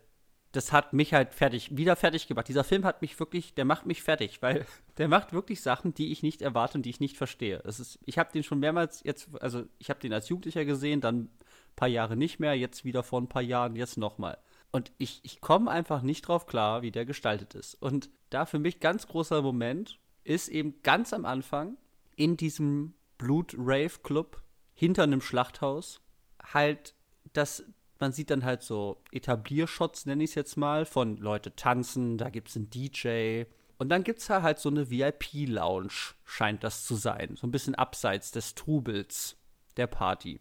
das 0.52 0.72
hat 0.72 0.92
mich 0.92 1.14
halt 1.14 1.32
fertig, 1.32 1.76
wieder 1.76 1.94
fertig 1.94 2.26
gemacht. 2.26 2.48
Dieser 2.48 2.64
Film 2.64 2.84
hat 2.84 3.02
mich 3.02 3.18
wirklich, 3.20 3.54
der 3.54 3.64
macht 3.64 3.86
mich 3.86 4.02
fertig, 4.02 4.42
weil 4.42 4.66
der 4.98 5.08
macht 5.08 5.32
wirklich 5.32 5.60
Sachen, 5.60 5.94
die 5.94 6.10
ich 6.10 6.22
nicht 6.22 6.42
erwarte 6.42 6.78
und 6.78 6.86
die 6.86 6.90
ich 6.90 7.00
nicht 7.00 7.16
verstehe. 7.16 7.62
Es 7.64 7.78
ist, 7.78 7.98
ich 8.04 8.18
habe 8.18 8.32
den 8.32 8.42
schon 8.42 8.58
mehrmals 8.58 9.02
jetzt, 9.04 9.28
also 9.40 9.64
ich 9.78 9.90
habe 9.90 10.00
den 10.00 10.12
als 10.12 10.28
Jugendlicher 10.28 10.64
gesehen, 10.64 11.00
dann 11.00 11.24
ein 11.24 11.30
paar 11.76 11.88
Jahre 11.88 12.16
nicht 12.16 12.40
mehr, 12.40 12.54
jetzt 12.54 12.84
wieder 12.84 13.02
vor 13.02 13.20
ein 13.20 13.28
paar 13.28 13.42
Jahren, 13.42 13.76
jetzt 13.76 13.96
nochmal. 13.96 14.38
Und 14.72 14.92
ich, 14.98 15.20
ich 15.22 15.40
komme 15.40 15.70
einfach 15.70 16.02
nicht 16.02 16.22
drauf 16.22 16.46
klar, 16.46 16.82
wie 16.82 16.92
der 16.92 17.04
gestaltet 17.04 17.54
ist. 17.54 17.74
Und 17.74 18.10
da 18.30 18.46
für 18.46 18.58
mich 18.58 18.80
ganz 18.80 19.06
großer 19.06 19.42
Moment 19.42 19.98
ist 20.24 20.48
eben 20.48 20.80
ganz 20.82 21.12
am 21.12 21.24
Anfang, 21.24 21.76
in 22.20 22.36
diesem 22.36 22.94
Blut-Rave-Club 23.18 24.42
hinter 24.74 25.02
einem 25.04 25.20
Schlachthaus 25.20 26.00
halt 26.42 26.94
das 27.32 27.64
man 28.00 28.12
sieht 28.12 28.30
dann 28.30 28.44
halt 28.44 28.62
so 28.62 29.02
Etabliershots, 29.12 30.06
nenne 30.06 30.24
ich 30.24 30.30
es 30.30 30.34
jetzt 30.34 30.56
mal, 30.56 30.86
von 30.86 31.18
Leute 31.18 31.54
tanzen, 31.54 32.16
da 32.16 32.30
gibt 32.30 32.48
es 32.48 32.56
einen 32.56 32.70
DJ. 32.70 33.44
Und 33.76 33.90
dann 33.90 34.04
gibt 34.04 34.20
es 34.20 34.30
halt 34.30 34.58
so 34.58 34.70
eine 34.70 34.90
VIP-Lounge, 34.90 36.14
scheint 36.24 36.64
das 36.64 36.84
zu 36.86 36.94
sein. 36.94 37.36
So 37.36 37.46
ein 37.46 37.50
bisschen 37.50 37.74
abseits 37.74 38.30
des 38.30 38.54
Trubels 38.54 39.36
der 39.76 39.86
Party. 39.86 40.40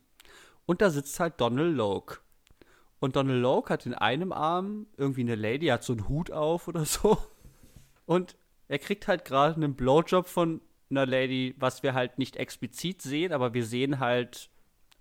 Und 0.65 0.81
da 0.81 0.89
sitzt 0.89 1.19
halt 1.19 1.39
Donald 1.41 1.75
Logue. 1.75 2.17
Und 2.99 3.15
Donald 3.15 3.41
Logue 3.41 3.69
hat 3.69 3.85
in 3.85 3.93
einem 3.93 4.31
Arm 4.31 4.87
irgendwie 4.97 5.21
eine 5.21 5.35
Lady, 5.35 5.67
hat 5.67 5.83
so 5.83 5.93
einen 5.93 6.07
Hut 6.07 6.31
auf 6.31 6.67
oder 6.67 6.85
so. 6.85 7.17
Und 8.05 8.37
er 8.67 8.79
kriegt 8.79 9.07
halt 9.07 9.25
gerade 9.25 9.55
einen 9.55 9.75
Blowjob 9.75 10.27
von 10.27 10.61
einer 10.89 11.05
Lady, 11.05 11.55
was 11.57 11.83
wir 11.83 11.93
halt 11.93 12.17
nicht 12.17 12.35
explizit 12.35 13.01
sehen, 13.01 13.31
aber 13.31 13.53
wir 13.53 13.65
sehen 13.65 13.99
halt 13.99 14.49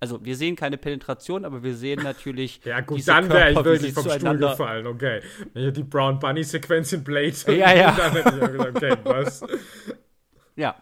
Also 0.00 0.24
wir 0.24 0.36
sehen 0.36 0.54
keine 0.54 0.78
Penetration, 0.78 1.44
aber 1.44 1.62
wir 1.62 1.74
sehen 1.74 2.02
natürlich. 2.02 2.60
ja, 2.64 2.80
gut, 2.80 3.06
dann 3.08 3.28
wäre 3.28 3.50
ich 3.50 3.64
wirklich 3.64 3.92
vom 3.92 4.08
Stuhl 4.08 4.38
gefallen, 4.38 4.86
okay. 4.86 5.22
Wenn 5.52 5.68
ich 5.68 5.72
die 5.74 5.82
Brown 5.82 6.18
Bunny-Sequenz 6.18 6.92
in 6.92 7.02
Blade 7.02 7.34
ja, 7.48 7.72
ja. 7.74 7.92
dann 7.92 8.12
hätte 8.12 8.28
ich 8.28 8.52
gesagt, 8.52 8.76
okay, 8.76 8.96
was? 9.04 9.44
Ja. 10.56 10.76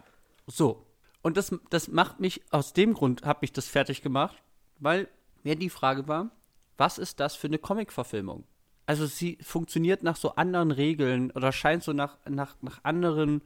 So. 0.45 0.85
Und 1.21 1.35
das, 1.35 1.53
das 1.69 1.87
macht 1.89 2.19
mich, 2.19 2.41
aus 2.51 2.73
dem 2.73 2.93
Grund 2.93 3.23
habe 3.23 3.43
ich 3.43 3.51
das 3.51 3.67
fertig 3.67 4.01
gemacht, 4.01 4.37
weil 4.79 5.07
mir 5.43 5.55
die 5.55 5.69
Frage 5.69 6.07
war, 6.07 6.29
was 6.77 6.97
ist 6.97 7.19
das 7.19 7.35
für 7.35 7.47
eine 7.47 7.57
Comic-Verfilmung? 7.57 8.45
Also 8.85 9.05
sie 9.05 9.37
funktioniert 9.41 10.03
nach 10.03 10.15
so 10.15 10.35
anderen 10.35 10.71
Regeln 10.71 11.31
oder 11.31 11.51
scheint 11.51 11.83
so 11.83 11.91
nach, 11.91 12.17
nach, 12.29 12.55
nach 12.61 12.79
anderen 12.83 13.41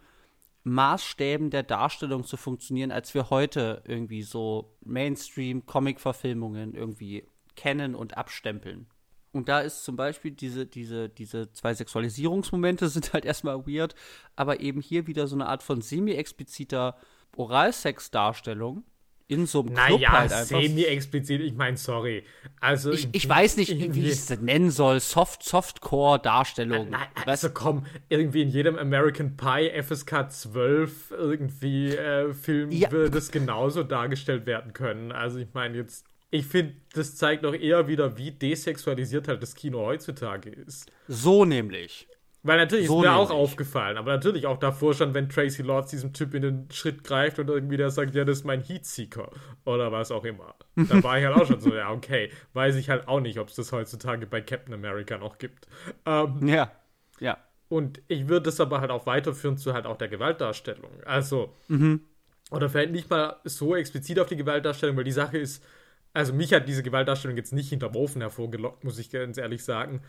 Maßstäben 0.63 1.49
der 1.49 1.63
Darstellung 1.63 2.23
zu 2.23 2.37
funktionieren, 2.37 2.91
als 2.91 3.13
wir 3.13 3.29
heute 3.29 3.81
irgendwie 3.85 4.21
so 4.21 4.75
Mainstream-Comic-Verfilmungen 4.85 6.75
irgendwie 6.75 7.25
kennen 7.55 7.95
und 7.95 8.17
abstempeln. 8.17 8.87
Und 9.31 9.47
da 9.47 9.61
ist 9.61 9.83
zum 9.83 9.95
Beispiel 9.95 10.31
diese, 10.31 10.65
diese, 10.65 11.09
diese 11.09 11.51
zwei 11.53 11.73
Sexualisierungsmomente 11.73 12.87
sind 12.89 13.13
halt 13.13 13.25
erstmal 13.25 13.65
weird, 13.65 13.95
aber 14.35 14.59
eben 14.59 14.81
hier 14.81 15.07
wieder 15.07 15.27
so 15.27 15.35
eine 15.35 15.47
Art 15.47 15.63
von 15.63 15.81
semi-expliziter 15.81 16.97
Oralsex-Darstellung, 17.37 18.83
in 19.31 19.45
so 19.45 19.61
einem 19.61 19.73
Club 19.73 20.01
naja, 20.01 20.11
halt 20.11 20.33
einfach. 20.33 20.61
semi-explizit, 20.61 21.39
ich 21.39 21.53
meine, 21.53 21.77
sorry. 21.77 22.23
Also 22.59 22.91
ich, 22.91 23.07
ich 23.13 23.27
weiß 23.27 23.55
nicht, 23.55 23.71
wie 23.93 24.01
ich 24.01 24.11
es 24.11 24.29
nennen 24.41 24.71
soll. 24.71 24.99
Soft, 24.99 25.43
Softcore-Darstellung. 25.43 26.89
Na, 26.89 26.99
also 27.25 27.49
komm, 27.49 27.85
irgendwie 28.09 28.41
in 28.41 28.49
jedem 28.49 28.77
American 28.77 29.37
Pie 29.37 29.71
FSK 29.81 30.29
12 30.29 31.11
irgendwie 31.11 31.95
äh, 31.95 32.33
Film 32.33 32.71
ja. 32.71 32.91
würde 32.91 33.09
das 33.11 33.31
genauso 33.31 33.83
dargestellt 33.83 34.45
werden 34.45 34.73
können. 34.73 35.13
Also 35.13 35.39
ich 35.39 35.47
meine 35.53 35.77
jetzt, 35.77 36.05
ich 36.29 36.45
finde, 36.45 36.73
das 36.93 37.15
zeigt 37.15 37.45
doch 37.45 37.53
eher 37.53 37.87
wieder, 37.87 38.17
wie 38.17 38.31
desexualisiert 38.31 39.29
halt 39.29 39.41
das 39.41 39.55
Kino 39.55 39.79
heutzutage 39.79 40.49
ist. 40.49 40.91
So 41.07 41.45
nämlich. 41.45 42.07
Weil 42.43 42.57
natürlich 42.57 42.87
so 42.87 42.97
ist 42.97 43.07
mir 43.07 43.13
auch 43.13 43.29
aufgefallen, 43.29 43.97
aber 43.97 44.13
natürlich 44.13 44.47
auch 44.47 44.57
davor 44.57 44.95
schon, 44.95 45.13
wenn 45.13 45.29
Tracy 45.29 45.61
Lords 45.61 45.91
diesem 45.91 46.11
Typ 46.11 46.33
in 46.33 46.41
den 46.41 46.71
Schritt 46.71 47.03
greift 47.03 47.37
und 47.37 47.47
irgendwie 47.49 47.77
der 47.77 47.91
sagt, 47.91 48.15
ja, 48.15 48.25
das 48.25 48.39
ist 48.39 48.45
mein 48.45 48.63
Heatseeker 48.63 49.29
oder 49.63 49.91
was 49.91 50.11
auch 50.11 50.25
immer. 50.25 50.55
Da 50.75 51.03
war 51.03 51.19
ich 51.19 51.25
halt 51.25 51.35
auch 51.35 51.45
schon 51.45 51.59
so, 51.59 51.73
ja, 51.73 51.91
okay, 51.91 52.31
weiß 52.53 52.77
ich 52.77 52.89
halt 52.89 53.07
auch 53.07 53.19
nicht, 53.19 53.37
ob 53.37 53.49
es 53.49 53.55
das 53.55 53.71
heutzutage 53.71 54.25
bei 54.25 54.41
Captain 54.41 54.73
America 54.73 55.19
noch 55.19 55.37
gibt. 55.37 55.67
Ähm, 56.07 56.47
ja, 56.47 56.71
ja. 57.19 57.37
Und 57.69 58.01
ich 58.07 58.27
würde 58.27 58.45
das 58.45 58.59
aber 58.59 58.81
halt 58.81 58.89
auch 58.89 59.05
weiterführen 59.05 59.57
zu 59.57 59.73
halt 59.73 59.85
auch 59.85 59.97
der 59.97 60.07
Gewaltdarstellung. 60.07 60.91
Also, 61.05 61.53
mhm. 61.67 62.01
oder 62.49 62.69
vielleicht 62.69 62.91
nicht 62.91 63.09
mal 63.09 63.35
so 63.43 63.75
explizit 63.75 64.19
auf 64.19 64.27
die 64.27 64.35
Gewaltdarstellung, 64.35 64.97
weil 64.97 65.03
die 65.03 65.11
Sache 65.11 65.37
ist, 65.37 65.63
also 66.11 66.33
mich 66.33 66.53
hat 66.53 66.67
diese 66.67 66.81
Gewaltdarstellung 66.81 67.37
jetzt 67.37 67.53
nicht 67.53 67.69
hinterm 67.69 67.95
Ofen 67.95 68.21
hervorgelockt, 68.21 68.83
muss 68.83 68.97
ich 68.97 69.11
ganz 69.11 69.37
ehrlich 69.37 69.63
sagen 69.63 70.01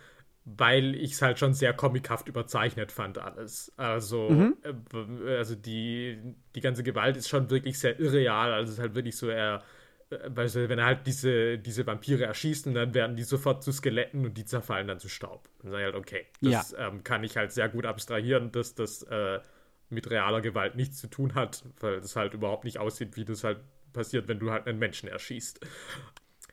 weil 0.45 0.95
ich 0.97 1.13
es 1.13 1.23
halt 1.23 1.39
schon 1.39 1.55
sehr 1.55 1.73
comichaft 1.73 2.29
überzeichnet 2.29 2.91
fand 2.91 3.19
alles. 3.19 3.73
Also, 3.77 4.29
mhm. 4.29 4.57
äh, 4.63 5.37
also 5.37 5.55
die, 5.55 6.19
die 6.55 6.61
ganze 6.61 6.83
Gewalt 6.83 7.17
ist 7.17 7.29
schon 7.29 7.51
wirklich 7.51 7.79
sehr 7.79 7.99
irreal. 8.01 8.53
Also 8.53 8.73
es 8.73 8.79
ist 8.79 8.83
halt 8.83 8.95
wirklich 8.95 9.17
so, 9.17 9.29
er, 9.29 9.63
äh, 10.11 10.19
wenn 10.35 10.79
er 10.79 10.87
halt 10.87 11.07
diese, 11.07 11.59
diese 11.59 11.87
Vampire 11.87 12.25
erschießt 12.25 12.67
und 12.67 12.75
dann 12.75 12.93
werden 12.93 13.15
die 13.15 13.23
sofort 13.23 13.63
zu 13.63 13.71
Skeletten 13.71 14.25
und 14.25 14.37
die 14.37 14.45
zerfallen 14.45 14.89
dann 14.89 14.99
zu 14.99 15.09
Staub. 15.09 15.49
Dann 15.63 15.71
sage 15.71 15.83
ich 15.85 15.93
halt, 15.93 15.97
okay, 15.97 16.27
das 16.41 16.73
ja. 16.73 16.89
ähm, 16.89 17.05
kann 17.05 17.23
ich 17.23 17.37
halt 17.37 17.53
sehr 17.53 17.69
gut 17.69 17.87
abstrahieren, 17.87 18.51
dass 18.51 18.75
das 18.75 19.05
äh, 19.05 19.41
mit 19.91 20.11
realer 20.11 20.41
Gewalt 20.41 20.75
nichts 20.75 20.99
zu 20.99 21.07
tun 21.07 21.35
hat, 21.35 21.65
weil 21.79 21.95
es 21.95 22.17
halt 22.17 22.35
überhaupt 22.35 22.65
nicht 22.65 22.79
aussieht, 22.79 23.17
wie 23.17 23.25
das 23.25 23.45
halt 23.45 23.61
passiert, 23.93 24.27
wenn 24.27 24.39
du 24.41 24.51
halt 24.51 24.67
einen 24.67 24.79
Menschen 24.79 25.09
erschießt. 25.09 25.61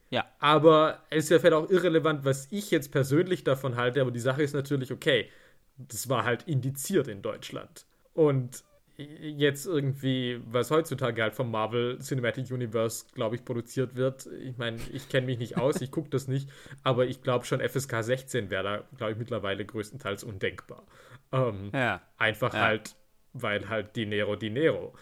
Ja. 0.10 0.26
Aber 0.40 1.04
es 1.10 1.26
ist 1.26 1.30
ja 1.30 1.40
vielleicht 1.40 1.54
auch 1.54 1.70
irrelevant, 1.70 2.26
was 2.26 2.48
ich 2.52 2.72
jetzt 2.72 2.92
persönlich 2.92 3.44
davon 3.44 3.76
halte, 3.76 4.02
aber 4.02 4.12
die 4.12 4.20
Sache 4.20 4.42
ist 4.42 4.54
natürlich, 4.54 4.92
okay, 4.92 5.30
das 5.78 6.10
war 6.10 6.24
halt 6.24 6.44
indiziert 6.44 7.08
in 7.08 7.22
Deutschland. 7.22 7.86
Und 8.14 8.64
jetzt 8.98 9.66
irgendwie, 9.66 10.42
was 10.46 10.72
heutzutage 10.72 11.22
halt 11.22 11.34
vom 11.34 11.52
Marvel 11.52 12.00
Cinematic 12.00 12.52
Universe, 12.52 13.06
glaube 13.14 13.36
ich, 13.36 13.46
produziert 13.46 13.96
wird. 13.96 14.28
Ich 14.42 14.58
meine, 14.58 14.78
ich 14.92 15.08
kenne 15.08 15.28
mich 15.28 15.40
nicht 15.40 15.58
aus, 15.58 15.80
ich 15.80 15.92
gucke 15.92 16.10
das 16.10 16.28
nicht, 16.28 16.50
aber 16.84 17.06
ich 17.06 17.22
glaube 17.22 17.46
schon 17.46 17.62
FSK 17.62 18.04
16 18.04 18.50
wäre 18.50 18.64
da, 18.64 18.84
glaube 18.98 19.14
ich, 19.14 19.18
mittlerweile 19.18 19.64
größtenteils 19.64 20.24
undenkbar. 20.24 20.84
Ähm, 21.32 21.72
ja. 21.74 22.02
Einfach 22.18 22.54
ja. 22.54 22.62
halt, 22.62 22.96
weil 23.34 23.70
halt 23.70 23.96
Dinero 23.96 24.36
Dinero. 24.36 24.94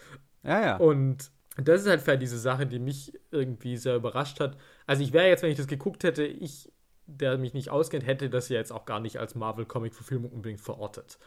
Ja, 0.44 0.60
ja. 0.60 0.76
Und 0.76 1.30
das 1.56 1.82
ist 1.82 1.88
halt 1.88 2.00
vielleicht 2.00 2.22
diese 2.22 2.38
Sache, 2.38 2.66
die 2.66 2.78
mich 2.78 3.12
irgendwie 3.32 3.76
sehr 3.76 3.96
überrascht 3.96 4.38
hat. 4.38 4.56
Also 4.88 5.02
ich 5.02 5.12
wäre 5.12 5.28
jetzt, 5.28 5.42
wenn 5.42 5.50
ich 5.50 5.58
das 5.58 5.66
geguckt 5.66 6.02
hätte, 6.02 6.24
ich, 6.24 6.72
der 7.06 7.36
mich 7.36 7.52
nicht 7.52 7.68
auskennt, 7.68 8.06
hätte 8.06 8.30
das 8.30 8.48
ja 8.48 8.56
jetzt 8.56 8.72
auch 8.72 8.86
gar 8.86 9.00
nicht 9.00 9.18
als 9.18 9.34
Marvel-Comic-Verfilmung 9.34 10.32
unbedingt 10.32 10.62
verortet. 10.62 11.18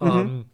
Mhm. 0.00 0.08
Ähm, 0.08 0.44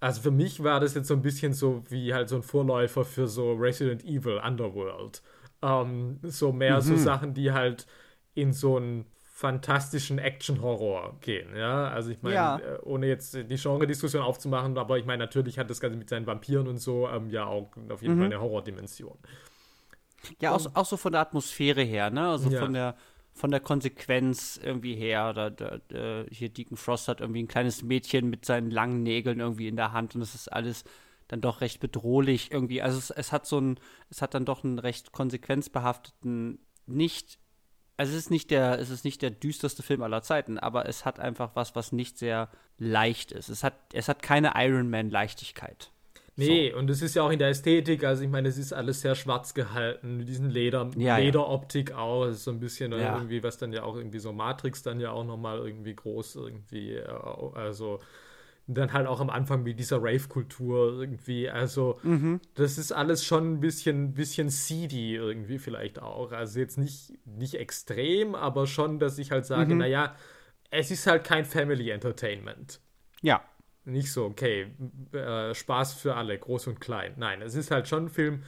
also 0.00 0.20
für 0.20 0.32
mich 0.32 0.64
war 0.64 0.80
das 0.80 0.94
jetzt 0.94 1.06
so 1.06 1.14
ein 1.14 1.22
bisschen 1.22 1.52
so 1.52 1.84
wie 1.88 2.12
halt 2.12 2.28
so 2.28 2.34
ein 2.34 2.42
Vorläufer 2.42 3.04
für 3.04 3.28
so 3.28 3.52
Resident 3.52 4.04
Evil 4.04 4.40
Underworld. 4.44 5.22
Ähm, 5.62 6.18
so 6.24 6.52
mehr 6.52 6.78
mhm. 6.78 6.80
so 6.80 6.96
Sachen, 6.96 7.34
die 7.34 7.52
halt 7.52 7.86
in 8.34 8.52
so 8.52 8.78
ein 8.78 9.06
fantastischen 9.22 10.18
Action-Horror 10.18 11.18
gehen. 11.20 11.54
Ja, 11.54 11.86
also 11.86 12.10
ich 12.10 12.20
meine, 12.22 12.34
ja. 12.34 12.58
Äh, 12.58 12.78
ohne 12.82 13.06
jetzt 13.06 13.34
die 13.34 13.54
Genre-Diskussion 13.54 14.24
aufzumachen, 14.24 14.76
aber 14.76 14.98
ich 14.98 15.06
meine, 15.06 15.22
natürlich 15.22 15.56
hat 15.56 15.70
das 15.70 15.78
Ganze 15.78 15.96
mit 15.96 16.08
seinen 16.08 16.26
Vampiren 16.26 16.66
und 16.66 16.78
so 16.78 17.08
ähm, 17.08 17.30
ja 17.30 17.46
auch 17.46 17.70
auf 17.90 18.02
jeden 18.02 18.16
mhm. 18.16 18.18
Fall 18.18 18.26
eine 18.26 18.40
Horror-Dimension. 18.40 19.16
Ja, 20.40 20.52
auch, 20.52 20.74
auch, 20.74 20.86
so 20.86 20.96
von 20.96 21.12
der 21.12 21.20
Atmosphäre 21.20 21.82
her, 21.82 22.10
ne? 22.10 22.28
Also 22.28 22.50
ja. 22.50 22.60
von 22.60 22.72
der 22.72 22.96
von 23.34 23.52
der 23.52 23.60
Konsequenz 23.60 24.58
irgendwie 24.62 24.96
her. 24.96 25.30
Oder, 25.30 25.50
der, 25.50 25.78
der, 25.78 26.26
hier 26.30 26.48
Deacon 26.48 26.76
Frost 26.76 27.08
hat 27.08 27.20
irgendwie 27.20 27.42
ein 27.42 27.48
kleines 27.48 27.82
Mädchen 27.82 28.28
mit 28.28 28.44
seinen 28.44 28.70
langen 28.70 29.04
Nägeln 29.04 29.38
irgendwie 29.38 29.68
in 29.68 29.76
der 29.76 29.92
Hand 29.92 30.16
und 30.16 30.22
es 30.22 30.34
ist 30.34 30.52
alles 30.52 30.84
dann 31.28 31.40
doch 31.40 31.60
recht 31.60 31.78
bedrohlich 31.78 32.50
irgendwie. 32.50 32.82
Also 32.82 32.98
es, 32.98 33.10
es 33.10 33.32
hat 33.32 33.46
so 33.46 33.60
ein, 33.60 33.78
es 34.10 34.22
hat 34.22 34.34
dann 34.34 34.44
doch 34.44 34.64
einen 34.64 34.78
recht 34.78 35.12
konsequenzbehafteten, 35.12 36.58
nicht 36.86 37.38
also 37.98 38.12
es 38.12 38.18
ist 38.18 38.30
nicht 38.30 38.52
der, 38.52 38.78
es 38.78 38.90
ist 38.90 39.04
nicht 39.04 39.22
der 39.22 39.30
düsterste 39.30 39.82
Film 39.82 40.02
aller 40.02 40.22
Zeiten, 40.22 40.56
aber 40.56 40.88
es 40.88 41.04
hat 41.04 41.18
einfach 41.18 41.50
was, 41.54 41.74
was 41.74 41.90
nicht 41.90 42.16
sehr 42.16 42.48
leicht 42.78 43.32
ist. 43.32 43.48
Es 43.48 43.64
hat, 43.64 43.74
es 43.92 44.08
hat 44.08 44.22
keine 44.22 44.52
Iron 44.54 44.88
Man 44.88 45.10
Leichtigkeit. 45.10 45.90
Nee, 46.38 46.70
so. 46.70 46.78
und 46.78 46.88
es 46.88 47.02
ist 47.02 47.14
ja 47.14 47.22
auch 47.24 47.30
in 47.30 47.38
der 47.38 47.48
Ästhetik, 47.48 48.04
also 48.04 48.22
ich 48.22 48.28
meine, 48.30 48.48
es 48.48 48.58
ist 48.58 48.72
alles 48.72 49.00
sehr 49.00 49.14
schwarz 49.14 49.54
gehalten, 49.54 50.18
mit 50.18 50.28
diesen 50.28 50.50
Leder, 50.50 50.88
ja, 50.96 51.16
Lederoptik 51.18 51.90
ja. 51.90 51.98
auch, 51.98 52.30
so 52.30 52.52
ein 52.52 52.60
bisschen 52.60 52.92
ja. 52.92 53.16
irgendwie, 53.16 53.42
was 53.42 53.58
dann 53.58 53.72
ja 53.72 53.82
auch 53.82 53.96
irgendwie 53.96 54.20
so 54.20 54.32
Matrix 54.32 54.82
dann 54.82 55.00
ja 55.00 55.10
auch 55.10 55.24
nochmal 55.24 55.58
irgendwie 55.58 55.94
groß 55.94 56.36
irgendwie, 56.36 56.94
äh, 56.94 57.08
also 57.54 57.98
dann 58.68 58.92
halt 58.92 59.06
auch 59.06 59.20
am 59.20 59.30
Anfang 59.30 59.62
mit 59.62 59.80
dieser 59.80 59.96
Rave-Kultur 59.96 61.00
irgendwie. 61.00 61.48
Also, 61.48 61.98
mhm. 62.02 62.40
das 62.54 62.76
ist 62.76 62.92
alles 62.92 63.24
schon 63.24 63.54
ein 63.54 63.60
bisschen, 63.60 64.12
bisschen 64.12 64.50
seedy 64.50 65.14
irgendwie 65.14 65.58
vielleicht 65.58 66.00
auch. 66.00 66.32
Also 66.32 66.60
jetzt 66.60 66.76
nicht, 66.76 67.14
nicht 67.24 67.54
extrem, 67.54 68.34
aber 68.34 68.66
schon, 68.66 68.98
dass 68.98 69.18
ich 69.18 69.30
halt 69.30 69.46
sage, 69.46 69.72
mhm. 69.72 69.78
naja, 69.78 70.14
es 70.70 70.90
ist 70.90 71.06
halt 71.06 71.24
kein 71.24 71.46
Family 71.46 71.88
Entertainment. 71.88 72.80
Ja. 73.22 73.42
Nicht 73.84 74.12
so, 74.12 74.26
okay, 74.26 74.66
äh, 75.12 75.54
Spaß 75.54 75.94
für 75.94 76.14
alle, 76.14 76.38
groß 76.38 76.66
und 76.66 76.80
klein. 76.80 77.14
Nein, 77.16 77.42
es 77.42 77.54
ist 77.54 77.70
halt 77.70 77.88
schon 77.88 78.06
ein 78.06 78.10
Film, 78.10 78.42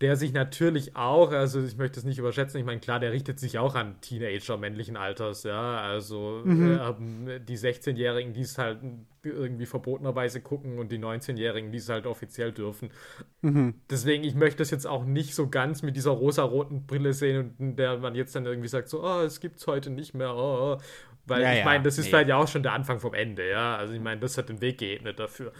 der 0.00 0.16
sich 0.16 0.32
natürlich 0.32 0.96
auch, 0.96 1.30
also 1.30 1.62
ich 1.62 1.76
möchte 1.76 2.00
es 2.00 2.04
nicht 2.04 2.18
überschätzen, 2.18 2.58
ich 2.58 2.66
meine, 2.66 2.80
klar, 2.80 2.98
der 2.98 3.12
richtet 3.12 3.38
sich 3.38 3.58
auch 3.58 3.76
an 3.76 4.00
Teenager 4.00 4.56
männlichen 4.56 4.96
Alters, 4.96 5.44
ja, 5.44 5.80
also 5.80 6.42
mhm. 6.44 7.28
äh, 7.28 7.40
die 7.40 7.56
16-Jährigen, 7.56 8.32
die 8.32 8.40
es 8.40 8.58
halt 8.58 8.80
irgendwie 9.22 9.66
verbotenerweise 9.66 10.40
gucken 10.40 10.78
und 10.78 10.90
die 10.90 10.98
19-Jährigen, 10.98 11.70
die 11.70 11.78
es 11.78 11.88
halt 11.88 12.06
offiziell 12.06 12.52
dürfen. 12.52 12.90
Mhm. 13.42 13.74
Deswegen, 13.88 14.24
ich 14.24 14.34
möchte 14.34 14.58
das 14.58 14.70
jetzt 14.70 14.86
auch 14.86 15.04
nicht 15.04 15.34
so 15.34 15.48
ganz 15.48 15.82
mit 15.82 15.96
dieser 15.96 16.10
rosa-roten 16.10 16.86
Brille 16.86 17.12
sehen 17.12 17.54
und 17.58 17.76
der 17.76 17.98
man 17.98 18.16
jetzt 18.16 18.34
dann 18.34 18.46
irgendwie 18.46 18.68
sagt, 18.68 18.88
so, 18.88 19.04
oh, 19.04 19.20
es 19.20 19.40
gibt's 19.40 19.66
heute 19.68 19.90
nicht 19.90 20.12
mehr, 20.12 20.34
oh, 20.34 20.76
oh. 20.76 20.82
Weil 21.26 21.42
ja, 21.42 21.54
ich 21.54 21.64
meine, 21.64 21.82
das 21.84 21.98
ist 21.98 22.04
nee. 22.04 22.10
vielleicht 22.10 22.28
ja 22.28 22.36
auch 22.36 22.48
schon 22.48 22.62
der 22.62 22.72
Anfang 22.72 23.00
vom 23.00 23.14
Ende, 23.14 23.48
ja. 23.48 23.76
Also 23.76 23.94
ich 23.94 24.00
meine, 24.00 24.20
das 24.20 24.36
hat 24.36 24.48
den 24.48 24.60
Weg 24.60 24.78
geebnet 24.78 25.18
dafür. 25.18 25.52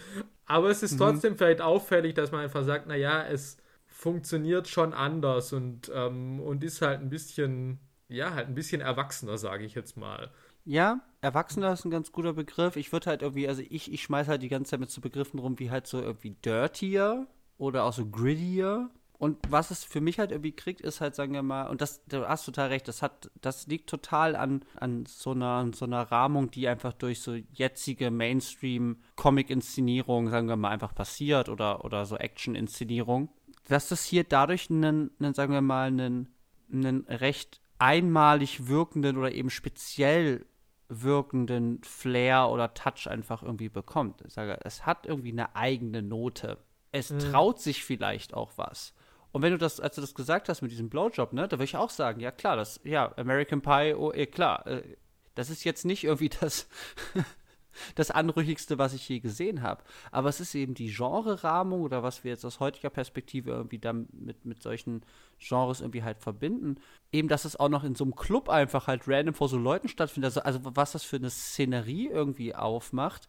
Aber 0.47 0.69
es 0.69 0.83
ist 0.83 0.95
mhm. 0.95 0.99
trotzdem 0.99 1.37
vielleicht 1.37 1.61
auffällig, 1.61 2.15
dass 2.15 2.33
man 2.33 2.43
einfach 2.43 2.65
sagt, 2.65 2.87
naja, 2.87 3.25
es 3.27 3.57
funktioniert 3.87 4.69
schon 4.69 4.93
anders 4.93 5.53
und, 5.53 5.91
ähm, 5.95 6.41
und 6.41 6.63
ist 6.63 6.83
halt 6.83 7.01
ein 7.01 7.09
bisschen, 7.09 7.79
ja, 8.09 8.35
halt 8.35 8.49
ein 8.49 8.55
bisschen 8.55 8.83
erwachsener, 8.83 9.39
sage 9.39 9.65
ich 9.65 9.75
jetzt 9.75 9.97
mal. 9.97 10.31
Ja, 10.67 11.01
erwachsener 11.21 11.73
ist 11.73 11.85
ein 11.85 11.91
ganz 11.91 12.13
guter 12.13 12.33
Begriff. 12.33 12.77
Ich 12.77 12.93
würde 12.93 13.07
halt 13.07 13.23
irgendwie, 13.23 13.49
also 13.49 13.63
ich, 13.69 13.93
ich 13.93 14.03
schmeiß 14.03 14.29
halt 14.29 14.43
die 14.43 14.49
ganze 14.49 14.73
Zeit 14.73 14.81
mit 14.81 14.91
so 14.91 15.01
Begriffen 15.01 15.39
rum 15.39 15.59
wie 15.59 15.71
halt 15.71 15.87
so 15.87 16.01
irgendwie 16.01 16.31
dirtier 16.45 17.27
oder 17.59 17.85
auch 17.85 17.93
so 17.93 18.07
grittier. 18.07 18.91
Und 19.25 19.39
was 19.49 19.71
es 19.71 19.85
für 19.85 20.01
mich 20.01 20.19
halt 20.19 20.33
irgendwie 20.33 20.53
kriegt, 20.53 20.81
ist 20.81 21.01
halt, 21.01 21.15
sagen 21.15 21.33
wir 21.33 21.43
mal, 21.43 21.69
und 21.69 21.81
das, 21.81 22.05
du 22.07 22.29
hast 22.29 22.45
total 22.45 22.69
recht, 22.69 22.89
das 22.89 23.03
hat, 23.03 23.31
das 23.41 23.67
liegt 23.67 23.89
total 23.89 24.37
an, 24.37 24.63
an 24.77 25.07
so 25.07 25.31
einer, 25.31 25.71
so 25.75 25.87
einer 25.87 26.03
Rahmung, 26.03 26.51
die 26.51 26.69
einfach 26.69 26.93
durch 26.93 27.21
so 27.21 27.35
jetzige 27.53 28.11
Mainstream-Comic-Inszenierung, 28.11 30.29
sagen 30.29 30.49
wir 30.49 30.57
mal, 30.57 30.71
einfach 30.71 30.95
passiert 30.95 31.49
oder, 31.49 31.85
oder 31.85 32.05
so 32.05 32.17
Action-Inszenierung 32.17 33.31
dass 33.67 33.89
das 33.89 34.05
hier 34.05 34.25
dadurch 34.25 34.69
einen, 34.69 35.11
einen 35.19 35.33
sagen 35.33 35.55
wir 35.55 35.63
mal, 35.63 35.87
einen 35.87 36.29
einen 36.73 37.07
recht 37.07 37.61
einmalig 37.79 38.69
wirkenden 38.69 39.17
oder 39.17 39.33
eben 39.33 39.51
speziell 39.51 40.47
wirkenden 40.89 41.83
Flair 41.83 42.51
oder 42.51 42.75
Touch 42.75 43.09
einfach 43.09 43.43
irgendwie 43.43 43.69
bekommt. 43.69 44.23
Ich 44.27 44.35
sage, 44.35 44.59
es 44.65 44.87
hat 44.87 45.07
irgendwie 45.07 45.33
eine 45.33 45.57
eigene 45.57 46.03
Note. 46.03 46.59
Es 46.93 47.11
mhm. 47.11 47.19
traut 47.19 47.61
sich 47.61 47.85
vielleicht 47.85 48.35
auch 48.35 48.53
was. 48.57 48.95
Und 49.35 49.43
wenn 49.43 49.51
du 49.51 49.59
das, 49.59 49.81
als 49.81 49.97
du 49.97 50.01
das 50.01 50.15
gesagt 50.15 50.49
hast 50.49 50.63
mit 50.63 50.71
diesem 50.71 50.89
Blowjob, 50.89 51.33
ne, 51.33 51.49
da 51.49 51.57
würde 51.57 51.65
ich 51.65 51.77
auch 51.77 51.91
sagen, 51.91 52.21
ja 52.21 52.31
klar, 52.31 52.55
das, 52.55 52.81
ja, 52.85 53.13
American 53.17 53.63
Pie, 53.63 53.93
oh, 53.93 54.13
eh, 54.13 54.27
klar, 54.27 54.65
äh, 54.65 54.97
das 55.35 55.51
ist 55.51 55.65
jetzt 55.65 55.85
nicht 55.85 56.05
irgendwie 56.05 56.29
das, 56.29 56.69
das 57.97 58.13
Anrüchigste, 58.13 58.79
was 58.79 58.95
ich 58.95 59.09
je 59.09 59.19
gesehen 59.19 59.61
habe. 59.61 59.83
Aber 60.13 60.29
es 60.29 60.39
ist 60.39 60.55
eben 60.55 60.75
die 60.75 60.87
Genre-Rahmung 60.87 61.81
oder 61.81 62.05
was 62.05 62.23
wir 62.23 62.31
jetzt 62.31 62.45
aus 62.45 62.61
heutiger 62.61 62.91
Perspektive 62.91 63.51
irgendwie 63.51 63.81
dann 63.81 64.07
mit, 64.13 64.45
mit 64.45 64.63
solchen 64.63 65.05
Genres 65.41 65.81
irgendwie 65.81 66.05
halt 66.05 66.21
verbinden. 66.21 66.77
Eben, 67.11 67.27
dass 67.27 67.45
es 67.45 67.57
auch 67.57 67.69
noch 67.69 67.83
in 67.83 67.97
so 67.97 68.05
einem 68.05 68.15
Club 68.15 68.49
einfach 68.49 68.87
halt 68.87 69.09
random 69.09 69.35
vor 69.35 69.49
so 69.49 69.59
Leuten 69.59 69.89
stattfindet. 69.89 70.29
Also, 70.29 70.43
also 70.43 70.77
was 70.77 70.93
das 70.93 71.03
für 71.03 71.17
eine 71.17 71.31
Szenerie 71.31 72.07
irgendwie 72.07 72.55
aufmacht. 72.55 73.27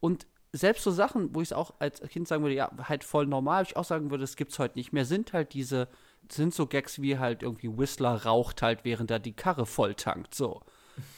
Und 0.00 0.26
selbst 0.56 0.84
so 0.84 0.90
Sachen, 0.90 1.34
wo 1.34 1.40
ich 1.40 1.48
es 1.48 1.52
auch 1.52 1.74
als 1.78 2.00
Kind 2.02 2.28
sagen 2.28 2.42
würde, 2.42 2.54
ja, 2.54 2.70
halt 2.82 3.04
voll 3.04 3.26
normal, 3.26 3.64
ich 3.64 3.76
auch 3.76 3.84
sagen 3.84 4.10
würde, 4.10 4.24
es 4.24 4.36
gibt 4.36 4.52
es 4.52 4.58
heute 4.58 4.78
nicht 4.78 4.92
mehr, 4.92 5.04
sind 5.04 5.32
halt 5.32 5.52
diese, 5.52 5.88
sind 6.30 6.54
so 6.54 6.66
Gags 6.66 7.02
wie 7.02 7.18
halt 7.18 7.42
irgendwie 7.42 7.76
Whistler 7.76 8.24
raucht 8.24 8.62
halt, 8.62 8.84
während 8.84 9.10
er 9.10 9.18
die 9.18 9.32
Karre 9.32 9.66
voll 9.66 9.94
tankt, 9.94 10.34
so. 10.34 10.62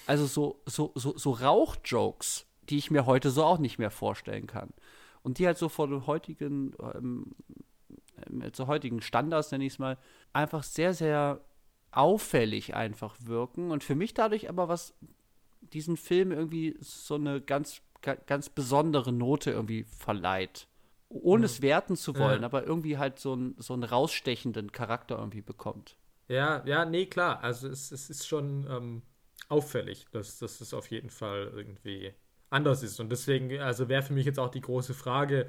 Also 0.06 0.26
so, 0.26 0.62
so, 0.66 0.92
so, 0.94 1.16
so 1.18 1.32
Rauchjokes 1.32 2.46
die 2.68 2.78
ich 2.78 2.90
mir 2.90 3.06
heute 3.06 3.30
so 3.30 3.44
auch 3.44 3.58
nicht 3.58 3.78
mehr 3.78 3.90
vorstellen 3.90 4.46
kann. 4.46 4.72
Und 5.22 5.38
die 5.38 5.46
halt 5.46 5.58
so 5.58 5.68
vor 5.68 5.88
den 5.88 6.06
heutigen, 6.06 6.74
ähm, 6.94 7.34
äh, 8.42 8.52
zu 8.52 8.66
heutigen 8.66 9.00
Standards, 9.00 9.50
nenne 9.50 9.64
ich 9.64 9.74
es 9.74 9.78
mal, 9.78 9.98
einfach 10.32 10.62
sehr, 10.62 10.94
sehr 10.94 11.40
auffällig 11.90 12.74
einfach 12.74 13.16
wirken 13.22 13.70
und 13.70 13.82
für 13.82 13.94
mich 13.94 14.12
dadurch 14.12 14.48
aber 14.50 14.68
was 14.68 14.94
diesen 15.60 15.96
Film 15.96 16.30
irgendwie 16.30 16.76
so 16.80 17.14
eine 17.14 17.40
ganz, 17.40 17.80
ganz 18.14 18.48
besondere 18.48 19.12
Note 19.12 19.50
irgendwie 19.50 19.84
verleiht. 19.84 20.68
Ohne 21.08 21.42
ja. 21.42 21.46
es 21.46 21.62
werten 21.62 21.96
zu 21.96 22.16
wollen, 22.16 22.40
ja. 22.40 22.46
aber 22.46 22.64
irgendwie 22.66 22.98
halt 22.98 23.18
so, 23.18 23.34
ein, 23.34 23.54
so 23.58 23.74
einen 23.74 23.84
rausstechenden 23.84 24.72
Charakter 24.72 25.18
irgendwie 25.18 25.42
bekommt. 25.42 25.96
Ja, 26.28 26.64
ja, 26.66 26.84
nee, 26.84 27.06
klar. 27.06 27.42
Also 27.42 27.68
es, 27.68 27.92
es 27.92 28.10
ist 28.10 28.26
schon 28.26 28.66
ähm, 28.68 29.02
auffällig. 29.48 30.06
dass 30.10 30.38
das 30.38 30.60
ist 30.60 30.74
auf 30.74 30.90
jeden 30.90 31.10
Fall 31.10 31.52
irgendwie 31.54 32.12
anders 32.50 32.82
ist. 32.82 32.98
Und 33.00 33.10
deswegen, 33.10 33.58
also 33.60 33.88
wäre 33.88 34.02
für 34.02 34.12
mich 34.12 34.26
jetzt 34.26 34.38
auch 34.38 34.50
die 34.50 34.60
große 34.60 34.94
Frage, 34.94 35.48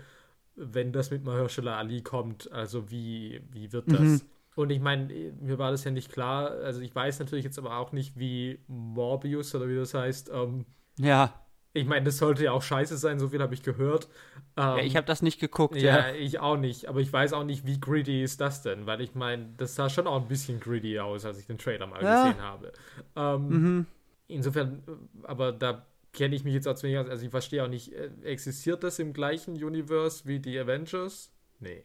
wenn 0.56 0.92
das 0.92 1.12
mit 1.12 1.24
Mahershala 1.24 1.78
Ali 1.78 2.02
kommt, 2.02 2.52
also 2.52 2.90
wie, 2.90 3.42
wie 3.52 3.72
wird 3.72 3.92
das? 3.92 4.00
Mhm. 4.00 4.22
Und 4.56 4.72
ich 4.72 4.80
meine, 4.80 5.14
mir 5.40 5.60
war 5.60 5.70
das 5.70 5.84
ja 5.84 5.92
nicht 5.92 6.12
klar, 6.12 6.50
also 6.50 6.82
ich 6.82 6.94
weiß 6.96 7.20
natürlich 7.20 7.46
jetzt 7.46 7.60
aber 7.60 7.78
auch 7.78 7.92
nicht, 7.92 8.18
wie 8.18 8.60
Morbius 8.68 9.54
oder 9.54 9.68
wie 9.70 9.76
das 9.76 9.94
heißt. 9.94 10.32
Ähm, 10.34 10.66
ja. 10.98 11.47
Ich 11.74 11.86
meine, 11.86 12.06
das 12.06 12.18
sollte 12.18 12.44
ja 12.44 12.52
auch 12.52 12.64
scheiße 12.64 12.98
sein, 12.98 13.20
so 13.20 13.30
viel 13.30 13.42
habe 13.42 13.54
ich 13.54 13.62
gehört. 13.62 14.08
Ähm, 14.56 14.78
ja, 14.78 14.80
ich 14.80 14.96
habe 14.96 15.06
das 15.06 15.22
nicht 15.22 15.40
geguckt, 15.40 15.76
ja. 15.76 16.10
Ja, 16.10 16.16
ich 16.16 16.40
auch 16.40 16.58
nicht. 16.58 16.88
Aber 16.88 17.00
ich 17.00 17.12
weiß 17.12 17.34
auch 17.34 17.44
nicht, 17.44 17.66
wie 17.68 17.80
greedy 17.80 18.24
ist 18.24 18.42
das 18.42 18.64
denn, 18.64 18.86
weil 18.88 19.02
ich 19.02 19.14
meine, 19.14 19.50
das 19.58 19.76
sah 19.76 19.90
schon 19.90 20.08
auch 20.08 20.22
ein 20.22 20.28
bisschen 20.28 20.60
greedy 20.60 21.00
aus, 21.00 21.26
als 21.26 21.40
ich 21.40 21.46
den 21.46 21.58
Trailer 21.58 21.86
mal 21.88 22.02
ja. 22.02 22.26
gesehen 22.26 22.42
habe. 22.42 22.74
Ähm, 23.16 23.50
mhm. 23.50 23.86
Insofern, 24.28 24.82
aber 25.24 25.52
da 25.52 25.86
kenne 26.14 26.36
ich 26.36 26.44
mich 26.44 26.54
jetzt 26.54 26.68
auch 26.68 26.76
zu 26.76 26.88
wenig 26.88 27.00
aus. 27.00 27.10
Also 27.10 27.26
ich 27.26 27.32
verstehe 27.32 27.64
auch 27.64 27.70
nicht, 27.70 27.94
äh, 27.94 28.10
existiert 28.24 28.84
das 28.84 28.98
im 29.00 29.14
gleichen 29.14 29.64
Universe 29.64 30.26
wie 30.26 30.40
die 30.40 30.58
Avengers? 30.58 31.32
Nee. 31.60 31.84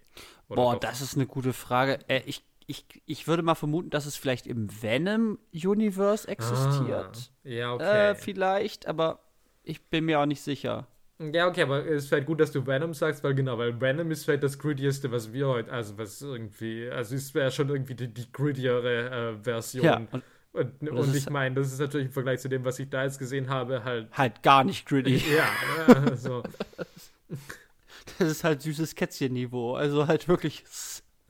Oder 0.48 0.56
Boah, 0.62 0.72
doch? 0.74 0.80
das 0.80 1.00
ist 1.02 1.16
eine 1.16 1.26
gute 1.26 1.52
Frage. 1.52 1.98
Äh, 2.08 2.22
ich, 2.26 2.42
ich, 2.66 2.86
ich 3.04 3.26
würde 3.28 3.42
mal 3.42 3.54
vermuten, 3.54 3.90
dass 3.90 4.06
es 4.06 4.16
vielleicht 4.16 4.46
im 4.46 4.68
Venom-Universe 4.82 6.28
existiert. 6.28 7.30
Ah, 7.44 7.48
ja, 7.48 7.74
okay. 7.74 8.10
Äh, 8.10 8.14
vielleicht, 8.14 8.86
aber 8.86 9.20
ich 9.62 9.82
bin 9.88 10.04
mir 10.04 10.20
auch 10.20 10.26
nicht 10.26 10.42
sicher. 10.42 10.86
Ja, 11.18 11.46
okay, 11.46 11.62
aber 11.62 11.86
es 11.86 12.04
ist 12.04 12.08
vielleicht 12.08 12.26
gut, 12.26 12.40
dass 12.40 12.50
du 12.50 12.66
Venom 12.66 12.94
sagst, 12.94 13.22
weil 13.22 13.34
genau, 13.34 13.56
weil 13.56 13.80
Venom 13.80 14.10
ist 14.10 14.24
vielleicht 14.24 14.42
das 14.42 14.58
grittieste, 14.58 15.12
was 15.12 15.32
wir 15.32 15.46
heute, 15.46 15.70
also 15.70 15.96
was 15.96 16.20
irgendwie, 16.20 16.88
also 16.90 17.14
es 17.14 17.32
wäre 17.34 17.50
schon 17.52 17.68
irgendwie 17.68 17.94
die, 17.94 18.08
die 18.08 18.32
grittiere 18.32 19.36
äh, 19.38 19.44
Version. 19.44 19.84
Ja, 19.84 20.02
und 20.10 20.22
und, 20.52 20.86
und 20.90 21.16
ich 21.16 21.30
meine, 21.30 21.54
das 21.54 21.72
ist 21.72 21.80
natürlich 21.80 22.08
im 22.08 22.12
Vergleich 22.12 22.40
zu 22.40 22.48
dem, 22.48 22.64
was 22.64 22.78
ich 22.78 22.90
da 22.90 23.04
jetzt 23.04 23.18
gesehen 23.18 23.48
habe, 23.48 23.84
halt. 23.84 24.08
Halt 24.12 24.42
gar 24.42 24.64
nicht 24.64 24.86
gritty. 24.86 25.16
Ja, 25.36 25.94
also. 25.94 26.42
Das 28.18 28.28
ist 28.28 28.44
halt 28.44 28.60
süßes 28.62 28.96
Kätzchen-Niveau. 28.96 29.74
Also 29.74 30.08
halt 30.08 30.26
wirklich. 30.26 30.64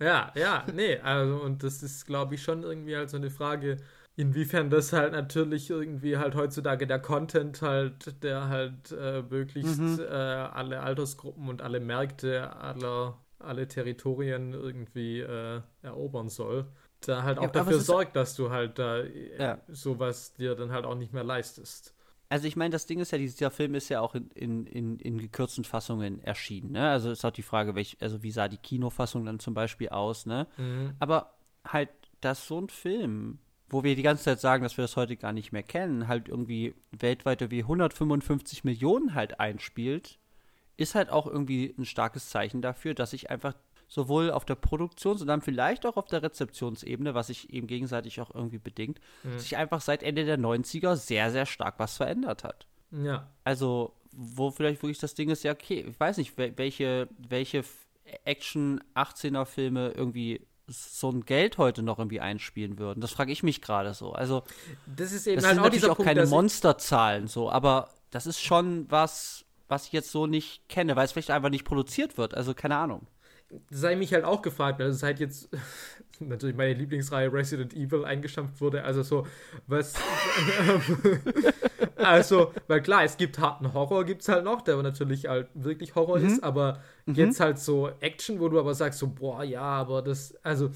Ja, 0.00 0.32
ja, 0.34 0.64
nee, 0.74 0.96
also 0.98 1.36
und 1.36 1.62
das 1.62 1.82
ist, 1.82 2.06
glaube 2.06 2.34
ich, 2.34 2.42
schon 2.42 2.62
irgendwie 2.62 2.96
halt 2.96 3.10
so 3.10 3.18
eine 3.18 3.30
Frage, 3.30 3.76
inwiefern 4.16 4.70
das 4.70 4.93
halt 4.93 5.12
natürlich 5.12 5.70
irgendwie 5.70 6.16
halt 6.16 6.34
heutzutage 6.34 6.86
der 6.86 6.98
Content 6.98 7.62
halt, 7.62 8.22
der 8.22 8.48
halt 8.48 8.93
äh, 8.93 9.22
möglichst 9.22 9.80
mhm. 9.80 10.01
äh, 10.01 10.05
alle 10.06 10.80
Altersgruppen 10.80 11.48
und 11.48 11.62
alle 11.62 11.80
Märkte 11.80 12.55
aller 12.56 13.18
alle 13.39 13.66
Territorien 13.66 14.52
irgendwie 14.52 15.18
äh, 15.18 15.60
erobern 15.82 16.28
soll 16.28 16.66
da 17.09 17.22
halt 17.22 17.39
auch 17.39 17.44
ja, 17.44 17.48
dafür 17.48 17.80
sorgt, 17.80 18.16
dass 18.16 18.34
du 18.34 18.51
halt 18.51 18.78
da 18.78 19.02
ja. 19.02 19.59
sowas 19.68 20.34
dir 20.34 20.55
dann 20.55 20.72
halt 20.72 20.84
auch 20.84 20.94
nicht 20.94 21.12
mehr 21.12 21.24
leistest. 21.24 21.94
Also 22.28 22.47
ich 22.47 22.56
meine, 22.56 22.70
das 22.70 22.86
Ding 22.86 22.98
ist 23.01 23.12
ja, 23.12 23.18
dieser 23.18 23.51
Film 23.51 23.74
ist 23.74 23.90
ja 23.90 24.01
auch 24.01 24.14
in, 24.14 24.30
in, 24.30 24.66
in, 24.66 24.98
in 24.98 25.18
gekürzten 25.18 25.64
Fassungen 25.64 26.22
erschienen, 26.22 26.72
ne? 26.72 26.89
Also 26.89 27.10
ist 27.10 27.24
auch 27.26 27.30
die 27.30 27.43
Frage, 27.43 27.74
welch, 27.74 27.98
also 28.01 28.22
wie 28.22 28.30
sah 28.30 28.48
die 28.48 28.56
Kinofassung 28.56 29.26
dann 29.26 29.39
zum 29.39 29.52
Beispiel 29.52 29.90
aus, 29.90 30.24
ne? 30.24 30.47
Mhm. 30.56 30.94
Aber 30.98 31.34
halt, 31.66 31.90
dass 32.22 32.47
so 32.47 32.59
ein 32.59 32.70
Film, 32.70 33.39
wo 33.73 33.82
wir 33.82 33.97
die 33.97 34.03
ganze 34.03 34.24
Zeit 34.24 34.40
sagen, 34.40 34.62
dass 34.62 34.77
wir 34.77 34.82
das 34.82 34.97
heute 34.97 35.16
gar 35.16 35.32
nicht 35.32 35.51
mehr 35.51 35.62
kennen, 35.62 36.07
halt 36.07 36.28
irgendwie 36.28 36.74
weltweit 36.90 37.51
wie 37.51 37.62
155 37.62 38.65
Millionen 38.65 39.15
halt 39.15 39.40
einspielt, 39.40 40.19
ist 40.77 40.94
halt 40.94 41.11
auch 41.11 41.27
irgendwie 41.27 41.74
ein 41.78 41.86
starkes 41.86 42.28
Zeichen 42.28 42.61
dafür, 42.61 42.93
dass 42.94 43.12
sich 43.12 43.31
einfach 43.31 43.55
sowohl 43.89 44.31
auf 44.31 44.44
der 44.44 44.55
Produktions- 44.57 45.23
und 45.23 45.27
dann 45.27 45.40
vielleicht 45.40 45.86
auch 45.86 45.97
auf 45.97 46.07
der 46.07 46.23
Rezeptionsebene, 46.23 47.15
was 47.15 47.28
sich 47.28 47.53
eben 47.53 47.66
gegenseitig 47.66 48.20
auch 48.20 48.35
irgendwie 48.35 48.59
bedingt, 48.59 49.01
mhm. 49.23 49.39
sich 49.39 49.57
einfach 49.57 49.81
seit 49.81 50.03
Ende 50.03 50.27
der 50.27 50.39
90er 50.39 50.97
sehr, 50.97 51.31
sehr 51.31 51.47
stark 51.47 51.78
was 51.78 51.97
verändert 51.97 52.44
hat. 52.44 52.66
Ja. 52.90 53.31
Also, 53.44 53.94
wo 54.12 54.51
vielleicht 54.51 54.82
wirklich 54.82 54.99
das 54.99 55.15
Ding 55.15 55.31
ist, 55.31 55.44
ja, 55.44 55.53
okay, 55.53 55.86
ich 55.89 55.99
weiß 55.99 56.19
nicht, 56.19 56.36
welche, 56.36 57.09
welche 57.16 57.65
Action-18er-Filme 58.24 59.93
irgendwie 59.93 60.47
so 60.66 61.10
ein 61.10 61.24
Geld 61.24 61.59
heute 61.59 61.82
noch 61.82 61.98
irgendwie 61.98 62.20
einspielen 62.20 62.78
würden. 62.78 63.01
Das 63.01 63.10
frage 63.12 63.32
ich 63.32 63.43
mich 63.43 63.60
gerade 63.60 63.94
so. 63.94 64.12
Also, 64.12 64.44
das 64.86 65.12
ist 65.12 65.26
eben 65.26 65.36
das 65.36 65.47
halt 65.47 65.55
sind 65.55 65.60
auch 65.60 65.64
natürlich 65.64 65.84
auch 65.86 65.97
Punkt, 65.97 66.09
keine 66.09 66.26
Monsterzahlen 66.26 67.26
so, 67.26 67.51
aber 67.51 67.89
das 68.10 68.26
ist 68.26 68.40
schon 68.40 68.90
was, 68.90 69.44
was 69.68 69.86
ich 69.86 69.93
jetzt 69.93 70.10
so 70.10 70.26
nicht 70.26 70.68
kenne, 70.68 70.97
weil 70.97 71.05
es 71.05 71.12
vielleicht 71.12 71.30
einfach 71.30 71.51
nicht 71.51 71.64
produziert 71.64 72.16
wird. 72.16 72.34
Also, 72.34 72.55
keine 72.55 72.76
Ahnung 72.76 73.06
sei 73.70 73.97
mich 73.97 74.12
halt 74.12 74.24
auch 74.24 74.43
gefragt, 74.43 74.78
weil 74.78 74.89
es 74.89 75.02
halt 75.02 75.20
jetzt 75.20 75.48
natürlich 76.28 76.57
meine 76.57 76.74
Lieblingsreihe 76.74 77.32
Resident 77.32 77.74
Evil 77.74 78.05
eingestampft 78.05 78.61
wurde. 78.61 78.85
Also 78.85 79.03
so, 79.03 79.27
was. 79.66 79.94
also, 81.97 82.53
weil 82.69 82.82
klar, 82.82 83.05
es 83.05 83.16
gibt 83.16 83.39
harten 83.39 83.73
Horror, 83.73 84.05
gibt 84.05 84.23
es 84.23 84.28
halt 84.28 84.44
noch, 84.44 84.62
der 84.62 84.74
aber 84.74 84.82
natürlich 84.82 85.27
halt 85.27 85.49
wirklich 85.55 85.94
Horror 85.94 86.19
mhm. 86.19 86.27
ist, 86.27 86.43
aber 86.43 86.81
mhm. 87.07 87.15
jetzt 87.15 87.40
halt 87.40 87.59
so 87.59 87.90
Action, 88.01 88.40
wo 88.40 88.49
du 88.49 88.59
aber 88.59 88.74
sagst, 88.74 88.99
so, 88.99 89.09
boah, 89.09 89.43
ja, 89.44 89.62
aber 89.62 90.03
das, 90.03 90.35
also 90.43 90.70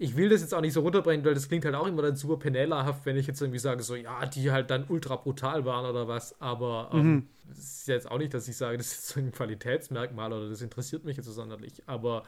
ich 0.00 0.16
will 0.16 0.30
das 0.30 0.40
jetzt 0.40 0.54
auch 0.54 0.62
nicht 0.62 0.72
so 0.72 0.80
runterbringen, 0.80 1.24
weil 1.26 1.34
das 1.34 1.46
klingt 1.46 1.66
halt 1.66 1.74
auch 1.74 1.86
immer 1.86 2.00
dann 2.00 2.16
super 2.16 2.38
penellerhaft, 2.38 3.04
wenn 3.04 3.18
ich 3.18 3.26
jetzt 3.26 3.42
irgendwie 3.42 3.58
sage, 3.58 3.82
so, 3.82 3.94
ja, 3.94 4.24
die 4.24 4.50
halt 4.50 4.70
dann 4.70 4.86
ultra 4.88 5.16
brutal 5.16 5.66
waren 5.66 5.84
oder 5.84 6.08
was, 6.08 6.40
aber 6.40 6.90
ähm, 6.94 7.12
mhm. 7.12 7.26
das 7.48 7.58
ist 7.58 7.88
jetzt 7.88 8.10
auch 8.10 8.16
nicht, 8.16 8.32
dass 8.32 8.48
ich 8.48 8.56
sage, 8.56 8.78
das 8.78 8.86
ist 8.86 9.08
so 9.08 9.20
ein 9.20 9.30
Qualitätsmerkmal 9.30 10.32
oder 10.32 10.48
das 10.48 10.62
interessiert 10.62 11.04
mich 11.04 11.18
jetzt 11.18 11.26
so 11.26 11.32
sonderlich, 11.32 11.82
aber 11.86 12.22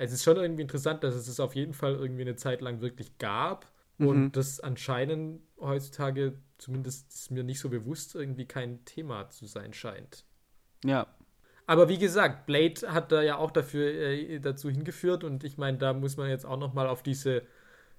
es 0.00 0.12
ist 0.12 0.24
schon 0.24 0.36
irgendwie 0.36 0.62
interessant, 0.62 1.04
dass 1.04 1.14
es 1.14 1.28
es 1.28 1.40
auf 1.40 1.54
jeden 1.54 1.74
Fall 1.74 1.94
irgendwie 1.94 2.22
eine 2.22 2.36
Zeit 2.36 2.60
lang 2.60 2.80
wirklich 2.80 3.18
gab 3.18 3.70
mhm. 3.98 4.08
und 4.08 4.32
das 4.32 4.60
anscheinend 4.60 5.42
heutzutage, 5.60 6.34
zumindest 6.58 7.12
ist 7.12 7.30
mir 7.30 7.44
nicht 7.44 7.60
so 7.60 7.68
bewusst, 7.68 8.14
irgendwie 8.14 8.46
kein 8.46 8.84
Thema 8.84 9.28
zu 9.28 9.46
sein 9.46 9.72
scheint. 9.72 10.24
Ja, 10.84 11.06
aber 11.70 11.88
wie 11.88 11.98
gesagt, 11.98 12.46
Blade 12.46 12.80
hat 12.88 13.12
da 13.12 13.22
ja 13.22 13.36
auch 13.36 13.52
dafür, 13.52 13.92
äh, 13.92 14.40
dazu 14.40 14.68
hingeführt 14.68 15.22
und 15.22 15.44
ich 15.44 15.56
meine, 15.56 15.78
da 15.78 15.92
muss 15.92 16.16
man 16.16 16.28
jetzt 16.28 16.44
auch 16.44 16.58
noch 16.58 16.74
mal 16.74 16.88
auf 16.88 17.04
diese 17.04 17.42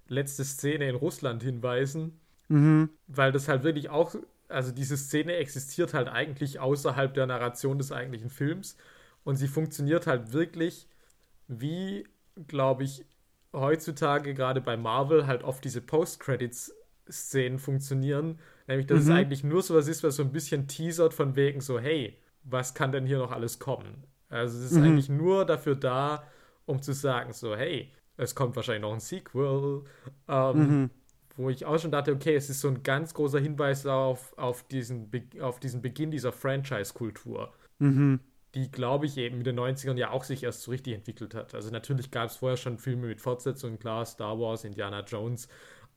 letzte 0.09 0.43
Szene 0.43 0.89
in 0.89 0.95
Russland 0.95 1.41
hinweisen, 1.41 2.19
mhm. 2.49 2.89
weil 3.07 3.31
das 3.31 3.47
halt 3.47 3.63
wirklich 3.63 3.89
auch, 3.89 4.13
also 4.49 4.73
diese 4.73 4.97
Szene 4.97 5.35
existiert 5.35 5.93
halt 5.93 6.09
eigentlich 6.09 6.59
außerhalb 6.59 7.13
der 7.13 7.27
Narration 7.27 7.77
des 7.77 7.93
eigentlichen 7.93 8.29
Films 8.29 8.75
und 9.23 9.37
sie 9.37 9.47
funktioniert 9.47 10.05
halt 10.05 10.33
wirklich 10.33 10.89
wie, 11.59 12.07
glaube 12.47 12.83
ich, 12.83 13.05
heutzutage 13.53 14.33
gerade 14.33 14.61
bei 14.61 14.77
Marvel 14.77 15.27
halt 15.27 15.43
oft 15.43 15.63
diese 15.63 15.81
Post-Credits-Szenen 15.81 17.59
funktionieren, 17.59 18.39
nämlich 18.67 18.87
dass 18.87 19.05
mhm. 19.05 19.11
es 19.11 19.17
eigentlich 19.17 19.43
nur 19.43 19.61
so 19.61 19.75
was 19.75 19.87
ist, 19.87 20.03
was 20.03 20.15
so 20.15 20.23
ein 20.23 20.31
bisschen 20.31 20.67
teasert 20.67 21.13
von 21.13 21.35
wegen 21.35 21.61
so, 21.61 21.79
hey, 21.79 22.17
was 22.43 22.73
kann 22.73 22.91
denn 22.91 23.05
hier 23.05 23.17
noch 23.17 23.31
alles 23.31 23.59
kommen? 23.59 24.03
Also 24.29 24.57
es 24.57 24.71
ist 24.71 24.77
mhm. 24.77 24.83
eigentlich 24.83 25.09
nur 25.09 25.45
dafür 25.45 25.75
da, 25.75 26.23
um 26.65 26.81
zu 26.81 26.93
sagen, 26.93 27.33
so, 27.33 27.55
hey, 27.55 27.91
es 28.17 28.35
kommt 28.35 28.55
wahrscheinlich 28.55 28.83
noch 28.83 28.93
ein 28.93 28.99
Sequel. 28.99 29.83
Ähm, 30.27 30.57
mhm. 30.57 30.89
wo 31.35 31.49
ich 31.49 31.65
auch 31.65 31.79
schon 31.79 31.91
dachte, 31.91 32.13
okay, 32.13 32.35
es 32.35 32.49
ist 32.49 32.61
so 32.61 32.69
ein 32.69 32.83
ganz 32.83 33.13
großer 33.13 33.39
Hinweis 33.39 33.85
auf, 33.85 34.37
auf, 34.37 34.63
diesen, 34.63 35.09
Be 35.09 35.23
auf 35.41 35.59
diesen 35.59 35.81
Beginn 35.81 36.11
dieser 36.11 36.31
Franchise-Kultur. 36.31 37.53
Mhm. 37.79 38.19
Die, 38.55 38.69
glaube 38.69 39.05
ich, 39.05 39.17
eben 39.17 39.37
in 39.37 39.43
den 39.43 39.59
90ern 39.59 39.97
ja 39.97 40.11
auch 40.11 40.23
sich 40.23 40.43
erst 40.43 40.63
so 40.63 40.71
richtig 40.71 40.93
entwickelt 40.93 41.33
hat. 41.35 41.55
Also 41.55 41.71
natürlich 41.71 42.11
gab 42.11 42.29
es 42.29 42.37
vorher 42.37 42.57
schon 42.57 42.77
Filme 42.77 43.07
mit 43.07 43.21
Fortsetzungen, 43.21 43.79
klar, 43.79 44.05
Star 44.05 44.39
Wars, 44.39 44.65
Indiana 44.65 45.03
Jones, 45.05 45.47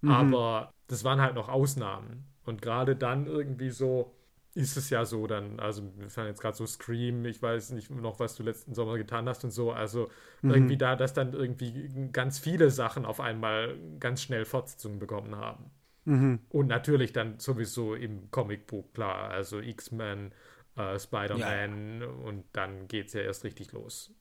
mhm. 0.02 0.10
aber 0.10 0.72
das 0.86 1.02
waren 1.02 1.20
halt 1.20 1.34
noch 1.34 1.48
Ausnahmen. 1.48 2.24
Und 2.44 2.62
gerade 2.62 2.94
dann 2.94 3.26
irgendwie 3.26 3.70
so 3.70 4.14
ist 4.54 4.76
es 4.76 4.88
ja 4.90 5.04
so 5.04 5.26
dann, 5.26 5.58
also 5.58 5.82
wir 5.96 6.08
fahren 6.08 6.28
jetzt 6.28 6.40
gerade 6.40 6.56
so 6.56 6.64
Scream, 6.64 7.24
ich 7.24 7.42
weiß 7.42 7.70
nicht 7.72 7.90
noch, 7.90 8.20
was 8.20 8.36
du 8.36 8.44
letzten 8.44 8.72
Sommer 8.72 8.96
getan 8.96 9.28
hast 9.28 9.42
und 9.44 9.50
so, 9.50 9.72
also 9.72 10.08
mhm. 10.42 10.50
irgendwie 10.50 10.76
da, 10.76 10.94
dass 10.94 11.12
dann 11.12 11.32
irgendwie 11.32 11.90
ganz 12.12 12.38
viele 12.38 12.70
Sachen 12.70 13.04
auf 13.04 13.20
einmal 13.20 13.76
ganz 13.98 14.22
schnell 14.22 14.44
Fortsetzungen 14.44 15.00
bekommen 15.00 15.34
haben. 15.34 15.70
Mhm. 16.04 16.40
Und 16.50 16.68
natürlich 16.68 17.12
dann 17.12 17.38
sowieso 17.40 17.94
im 17.94 18.30
Comicbuch, 18.30 18.92
klar, 18.92 19.30
also 19.30 19.58
X-Men, 19.58 20.32
äh, 20.76 20.98
Spider-Man 20.98 22.00
ja. 22.00 22.06
und 22.06 22.44
dann 22.52 22.88
geht 22.88 23.08
es 23.08 23.12
ja 23.12 23.22
erst 23.22 23.44
richtig 23.44 23.72
los. 23.72 24.12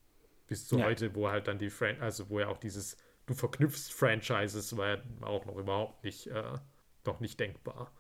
Bis 0.48 0.68
zu 0.68 0.78
ja. 0.78 0.86
heute, 0.86 1.16
wo 1.16 1.30
halt 1.30 1.48
dann 1.48 1.58
die, 1.58 1.70
Fran 1.70 2.00
also 2.00 2.30
wo 2.30 2.40
ja 2.40 2.48
auch 2.48 2.58
dieses, 2.58 2.98
du 3.26 3.34
verknüpfst 3.34 3.92
Franchises, 3.94 4.76
war 4.78 4.88
ja 4.90 4.98
auch 5.22 5.46
noch 5.46 5.58
überhaupt 5.58 6.04
nicht, 6.04 6.28
äh, 6.28 6.58
noch 7.06 7.20
nicht 7.20 7.40
denkbar 7.40 7.92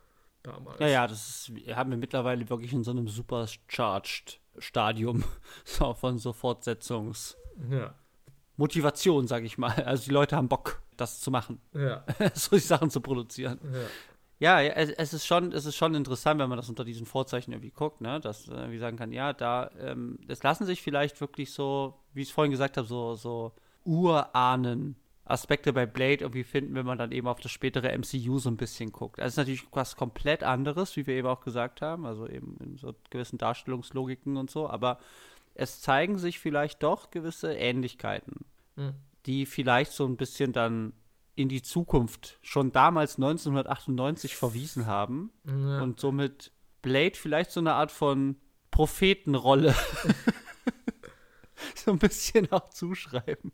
damals. 0.44 0.80
Ja, 0.80 0.88
ja, 0.88 1.08
das 1.08 1.50
ist, 1.50 1.68
haben 1.76 1.90
wir 1.90 1.98
mittlerweile 1.98 2.48
wirklich 2.50 2.74
in 2.74 2.84
so 2.84 2.92
einem 2.92 3.08
supercharged 3.08 4.40
Stadium 4.60 5.24
so, 5.66 5.94
von 5.94 6.20
so 6.20 6.34
Fortsetzungs. 6.34 7.38
Ja. 7.70 7.96
Motivation, 8.58 9.28
sag 9.28 9.44
ich 9.44 9.58
mal. 9.58 9.72
Also 9.84 10.06
die 10.06 10.12
Leute 10.12 10.36
haben 10.36 10.48
Bock, 10.48 10.82
das 10.96 11.22
zu 11.22 11.32
machen. 11.32 11.60
Ja. 11.74 12.06
so 12.34 12.56
die 12.56 12.62
Sachen 12.62 12.90
zu 12.90 13.02
produzieren. 13.02 13.60
Ja. 13.64 13.80
Ja, 14.44 14.62
es, 14.62 14.90
es, 14.90 15.14
ist 15.14 15.26
schon, 15.26 15.54
es 15.54 15.64
ist 15.64 15.78
schon 15.78 15.96
interessant, 15.96 16.38
wenn 16.38 16.50
man 16.50 16.58
das 16.58 16.68
unter 16.68 16.84
diesen 16.84 17.06
Vorzeichen 17.06 17.54
irgendwie 17.54 17.72
guckt, 17.72 18.02
ne? 18.02 18.20
Dass 18.20 18.50
äh, 18.50 18.70
wie 18.72 18.78
sagen 18.78 18.98
kann, 18.98 19.14
ja, 19.14 19.32
da, 19.32 19.72
ähm, 19.80 20.20
es 20.28 20.44
lassen 20.44 20.66
sich 20.66 20.82
vielleicht 20.82 21.22
wirklich 21.22 21.54
so, 21.54 21.94
wie 22.14 22.24
ich 22.24 22.28
es 22.28 22.34
vorhin 22.34 22.52
gesagt 22.52 22.76
habe, 22.76 22.86
so, 22.86 23.16
so 23.16 23.54
Urahnen 23.86 24.98
Aspekte 25.24 25.72
bei 25.72 25.86
Blade 25.86 26.26
irgendwie 26.26 26.44
finden, 26.44 26.76
wenn 26.76 26.86
man 26.86 26.98
dann 26.98 27.14
eben 27.14 27.30
auf 27.30 27.40
das 27.40 27.54
spätere 27.54 27.98
MCU 27.98 28.38
so 28.38 28.50
ein 28.50 28.58
bisschen 28.58 28.92
guckt. 28.92 29.22
Also 29.22 29.28
es 29.28 29.34
ist 29.36 29.38
natürlich 29.38 29.66
was 29.72 29.96
komplett 29.96 30.44
anderes, 30.44 30.98
wie 30.98 31.08
wir 31.08 31.16
eben 31.16 31.30
auch 31.30 31.40
gesagt 31.40 31.82
haben, 31.82 32.06
also 32.06 32.28
eben 32.28 32.58
in 32.60 32.76
so 32.76 32.94
gewissen 33.12 33.38
Darstellungslogiken 33.38 34.36
und 34.36 34.52
so, 34.52 34.70
aber 34.70 35.00
es 35.56 35.80
zeigen 35.80 36.18
sich 36.18 36.40
vielleicht 36.40 36.84
doch 36.84 37.12
gewisse 37.12 37.54
Ähnlichkeiten, 37.54 38.44
mhm. 38.76 38.96
die 39.26 39.46
vielleicht 39.46 39.94
so 39.94 40.06
ein 40.06 40.18
bisschen 40.18 40.52
dann 40.52 40.92
in 41.36 41.50
die 41.50 41.62
Zukunft 41.62 42.38
schon 42.42 42.72
damals 42.72 43.16
1998 43.16 44.36
verwiesen 44.36 44.86
haben 44.86 45.32
ja. 45.46 45.82
und 45.82 46.00
somit 46.00 46.52
Blade 46.82 47.16
vielleicht 47.16 47.52
so 47.52 47.60
eine 47.60 47.74
Art 47.74 47.92
von 47.92 48.36
Prophetenrolle 48.72 49.76
so 51.76 51.92
ein 51.92 52.00
bisschen 52.00 52.52
auch 52.52 52.70
zuschreiben. 52.70 53.52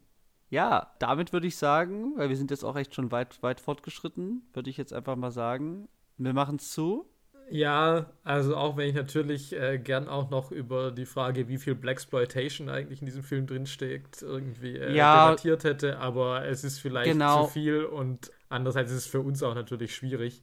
Ja, 0.49 0.95
damit 0.99 1.31
würde 1.31 1.47
ich 1.47 1.57
sagen, 1.57 2.13
weil 2.17 2.29
wir 2.29 2.37
sind 2.37 2.51
jetzt 2.51 2.63
auch 2.63 2.75
echt 2.75 2.95
schon 2.95 3.11
weit, 3.11 3.41
weit 3.43 3.61
fortgeschritten, 3.61 4.49
würde 4.53 4.69
ich 4.69 4.77
jetzt 4.77 4.93
einfach 4.93 5.15
mal 5.15 5.31
sagen, 5.31 5.87
wir 6.17 6.33
machen 6.33 6.55
es 6.55 6.71
zu. 6.71 7.07
Ja, 7.51 8.11
also 8.23 8.55
auch 8.55 8.77
wenn 8.77 8.89
ich 8.89 8.95
natürlich 8.95 9.55
äh, 9.55 9.79
gern 9.79 10.07
auch 10.07 10.29
noch 10.29 10.51
über 10.51 10.91
die 10.91 11.05
Frage, 11.05 11.47
wie 11.47 11.57
viel 11.57 11.75
Blaxploitation 11.75 12.69
eigentlich 12.69 13.01
in 13.01 13.05
diesem 13.05 13.23
Film 13.23 13.47
drinsteckt, 13.47 14.21
irgendwie 14.21 14.77
äh, 14.77 14.95
ja, 14.95 15.29
debattiert 15.29 15.63
hätte, 15.63 15.97
aber 15.99 16.45
es 16.45 16.63
ist 16.63 16.79
vielleicht 16.79 17.11
genau. 17.11 17.45
zu 17.45 17.53
viel 17.53 17.85
und 17.85 18.31
andererseits 18.49 18.91
ist 18.91 18.97
es 18.97 19.07
für 19.07 19.21
uns 19.21 19.41
auch 19.41 19.55
natürlich 19.55 19.95
schwierig. 19.95 20.41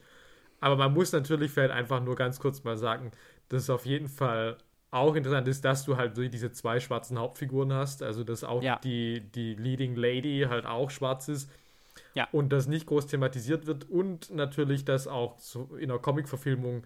Aber 0.61 0.77
man 0.77 0.93
muss 0.95 1.13
natürlich 1.13 1.51
vielleicht 1.51 1.73
einfach 1.73 2.03
nur 2.03 2.17
ganz 2.17 2.41
kurz 2.41 2.65
mal 2.65 2.77
sagen, 2.77 3.13
dass 3.49 3.63
es 3.63 3.71
auf 3.71 3.87
jeden 3.87 4.09
Fall 4.09 4.57
auch 4.91 5.15
interessant 5.15 5.47
ist, 5.49 5.65
dass 5.65 5.85
du 5.85 5.97
halt 5.97 6.17
diese 6.17 6.53
zwei 6.53 6.81
schwarzen 6.81 7.19
Hauptfiguren 7.19 7.73
hast, 7.73 8.03
also 8.03 8.25
dass 8.25 8.45
auch 8.45 8.63
ja. 8.63 8.79
die, 8.83 9.21
die 9.21 9.55
Leading 9.55 9.95
Lady 9.95 10.47
halt 10.49 10.67
auch 10.67 10.91
schwarz 10.91 11.29
ist. 11.29 11.51
Ja. 12.17 12.29
Und 12.33 12.51
das 12.51 12.67
nicht 12.67 12.87
groß 12.87 13.07
thematisiert 13.07 13.67
wird 13.67 13.89
und 13.89 14.35
natürlich, 14.35 14.85
dass 14.85 15.07
auch 15.07 15.37
in 15.79 15.89
der 15.89 15.99
Comic-Verfilmung 15.99 16.85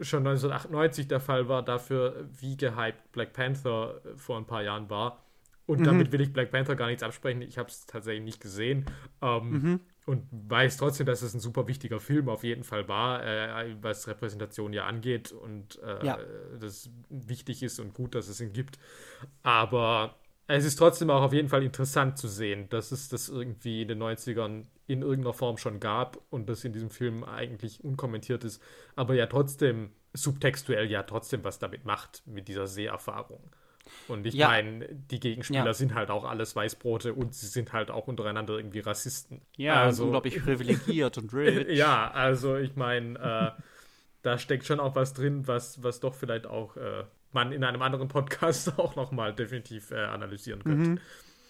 äh, 0.00 0.02
schon 0.02 0.26
1998 0.26 1.08
der 1.08 1.20
Fall 1.20 1.48
war, 1.48 1.62
dafür, 1.62 2.26
wie 2.40 2.56
gehypt 2.56 3.12
Black 3.12 3.32
Panther 3.32 4.00
äh, 4.04 4.16
vor 4.16 4.38
ein 4.38 4.46
paar 4.46 4.62
Jahren 4.62 4.90
war. 4.90 5.22
Und 5.66 5.80
mhm. 5.80 5.84
damit 5.84 6.12
will 6.12 6.20
ich 6.20 6.32
Black 6.32 6.50
Panther 6.50 6.74
gar 6.74 6.88
nichts 6.88 7.02
absprechen. 7.02 7.42
Ich 7.42 7.58
habe 7.58 7.68
es 7.68 7.86
tatsächlich 7.86 8.24
nicht 8.24 8.40
gesehen. 8.40 8.86
Ähm, 9.22 9.50
mhm 9.50 9.80
und 10.06 10.26
weiß 10.30 10.76
trotzdem, 10.76 11.06
dass 11.06 11.22
es 11.22 11.34
ein 11.34 11.40
super 11.40 11.66
wichtiger 11.66 11.98
Film 11.98 12.28
auf 12.28 12.44
jeden 12.44 12.64
Fall 12.64 12.88
war, 12.88 13.24
äh, 13.24 13.74
was 13.80 14.06
Repräsentation 14.06 14.72
ja 14.72 14.86
angeht 14.86 15.32
und 15.32 15.80
äh, 15.82 16.04
ja. 16.04 16.18
das 16.60 16.90
wichtig 17.08 17.62
ist 17.62 17.80
und 17.80 17.94
gut, 17.94 18.14
dass 18.14 18.28
es 18.28 18.40
ihn 18.40 18.52
gibt. 18.52 18.78
Aber 19.42 20.14
es 20.46 20.64
ist 20.64 20.76
trotzdem 20.76 21.10
auch 21.10 21.22
auf 21.22 21.32
jeden 21.32 21.48
Fall 21.48 21.62
interessant 21.62 22.18
zu 22.18 22.28
sehen, 22.28 22.68
dass 22.68 22.92
es 22.92 23.08
das 23.08 23.28
irgendwie 23.28 23.82
in 23.82 23.88
den 23.88 24.02
90ern 24.02 24.64
in 24.86 25.02
irgendeiner 25.02 25.32
Form 25.32 25.56
schon 25.56 25.80
gab 25.80 26.18
und 26.30 26.48
das 26.48 26.64
in 26.64 26.72
diesem 26.72 26.90
Film 26.90 27.24
eigentlich 27.24 27.82
unkommentiert 27.82 28.44
ist, 28.44 28.62
aber 28.96 29.14
ja 29.14 29.26
trotzdem 29.26 29.90
subtextuell 30.12 30.90
ja 30.90 31.02
trotzdem 31.02 31.42
was 31.44 31.58
damit 31.58 31.84
macht, 31.84 32.22
mit 32.26 32.48
dieser 32.48 32.66
Seherfahrung. 32.66 33.50
Und 34.08 34.26
ich 34.26 34.34
ja. 34.34 34.48
meine, 34.48 34.88
die 34.88 35.20
Gegenspieler 35.20 35.66
ja. 35.66 35.74
sind 35.74 35.94
halt 35.94 36.10
auch 36.10 36.24
alles 36.24 36.56
Weißbrote 36.56 37.12
und 37.12 37.34
sie 37.34 37.46
sind 37.46 37.72
halt 37.72 37.90
auch 37.90 38.06
untereinander 38.06 38.56
irgendwie 38.56 38.80
Rassisten. 38.80 39.42
Ja, 39.56 39.82
also 39.82 40.04
unglaublich 40.04 40.42
privilegiert 40.42 41.18
und 41.18 41.32
rich. 41.34 41.76
Ja, 41.76 42.10
also 42.10 42.56
ich 42.56 42.76
meine, 42.76 43.18
äh, 43.18 43.62
da 44.22 44.38
steckt 44.38 44.64
schon 44.64 44.80
auch 44.80 44.94
was 44.94 45.12
drin, 45.12 45.46
was, 45.46 45.82
was 45.82 46.00
doch 46.00 46.14
vielleicht 46.14 46.46
auch 46.46 46.76
äh, 46.76 47.04
man 47.34 47.52
in 47.52 47.64
einem 47.64 47.82
anderen 47.82 48.08
Podcast 48.08 48.78
auch 48.78 48.96
nochmal 48.96 49.34
definitiv 49.34 49.90
äh, 49.90 50.04
analysieren 50.04 50.62
könnte. 50.62 50.90
Mhm. 50.90 51.00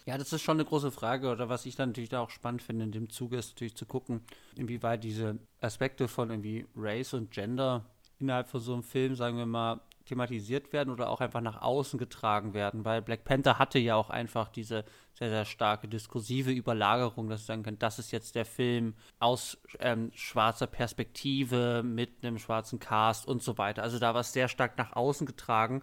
Ja, 0.06 0.18
das 0.18 0.32
ist 0.32 0.42
schon 0.42 0.58
eine 0.58 0.66
große 0.66 0.90
Frage. 0.90 1.30
Oder 1.30 1.48
was 1.48 1.64
ich 1.64 1.76
dann 1.76 1.90
natürlich 1.90 2.10
da 2.10 2.20
auch 2.20 2.30
spannend 2.30 2.62
finde 2.62 2.84
in 2.84 2.92
dem 2.92 3.10
Zuge, 3.10 3.38
ist 3.38 3.54
natürlich 3.54 3.74
zu 3.74 3.86
gucken, 3.86 4.20
inwieweit 4.54 5.02
diese 5.02 5.38
Aspekte 5.60 6.08
von 6.08 6.30
irgendwie 6.30 6.66
Race 6.76 7.14
und 7.14 7.30
Gender 7.30 7.86
innerhalb 8.18 8.48
von 8.48 8.60
so 8.60 8.74
einem 8.74 8.82
Film, 8.82 9.14
sagen 9.14 9.38
wir 9.38 9.46
mal, 9.46 9.80
thematisiert 10.04 10.72
werden 10.72 10.90
oder 10.90 11.08
auch 11.08 11.20
einfach 11.20 11.40
nach 11.40 11.62
außen 11.62 11.98
getragen 11.98 12.52
werden, 12.52 12.84
weil 12.84 13.00
Black 13.00 13.24
Panther 13.24 13.58
hatte 13.58 13.78
ja 13.78 13.96
auch 13.96 14.10
einfach 14.10 14.48
diese 14.48 14.84
sehr, 15.14 15.30
sehr 15.30 15.44
starke 15.44 15.88
diskursive 15.88 16.50
Überlagerung, 16.50 17.28
dass 17.28 17.42
du 17.42 17.46
sagen 17.46 17.62
kannst, 17.62 17.82
das 17.82 17.98
ist 17.98 18.10
jetzt 18.10 18.34
der 18.34 18.44
Film 18.44 18.94
aus 19.18 19.58
ähm, 19.78 20.10
schwarzer 20.14 20.66
Perspektive 20.66 21.82
mit 21.82 22.22
einem 22.22 22.38
schwarzen 22.38 22.78
Cast 22.78 23.26
und 23.26 23.42
so 23.42 23.56
weiter. 23.56 23.82
Also 23.82 23.98
da 23.98 24.12
war 24.12 24.20
es 24.20 24.32
sehr 24.32 24.48
stark 24.48 24.76
nach 24.76 24.94
außen 24.94 25.26
getragen, 25.26 25.82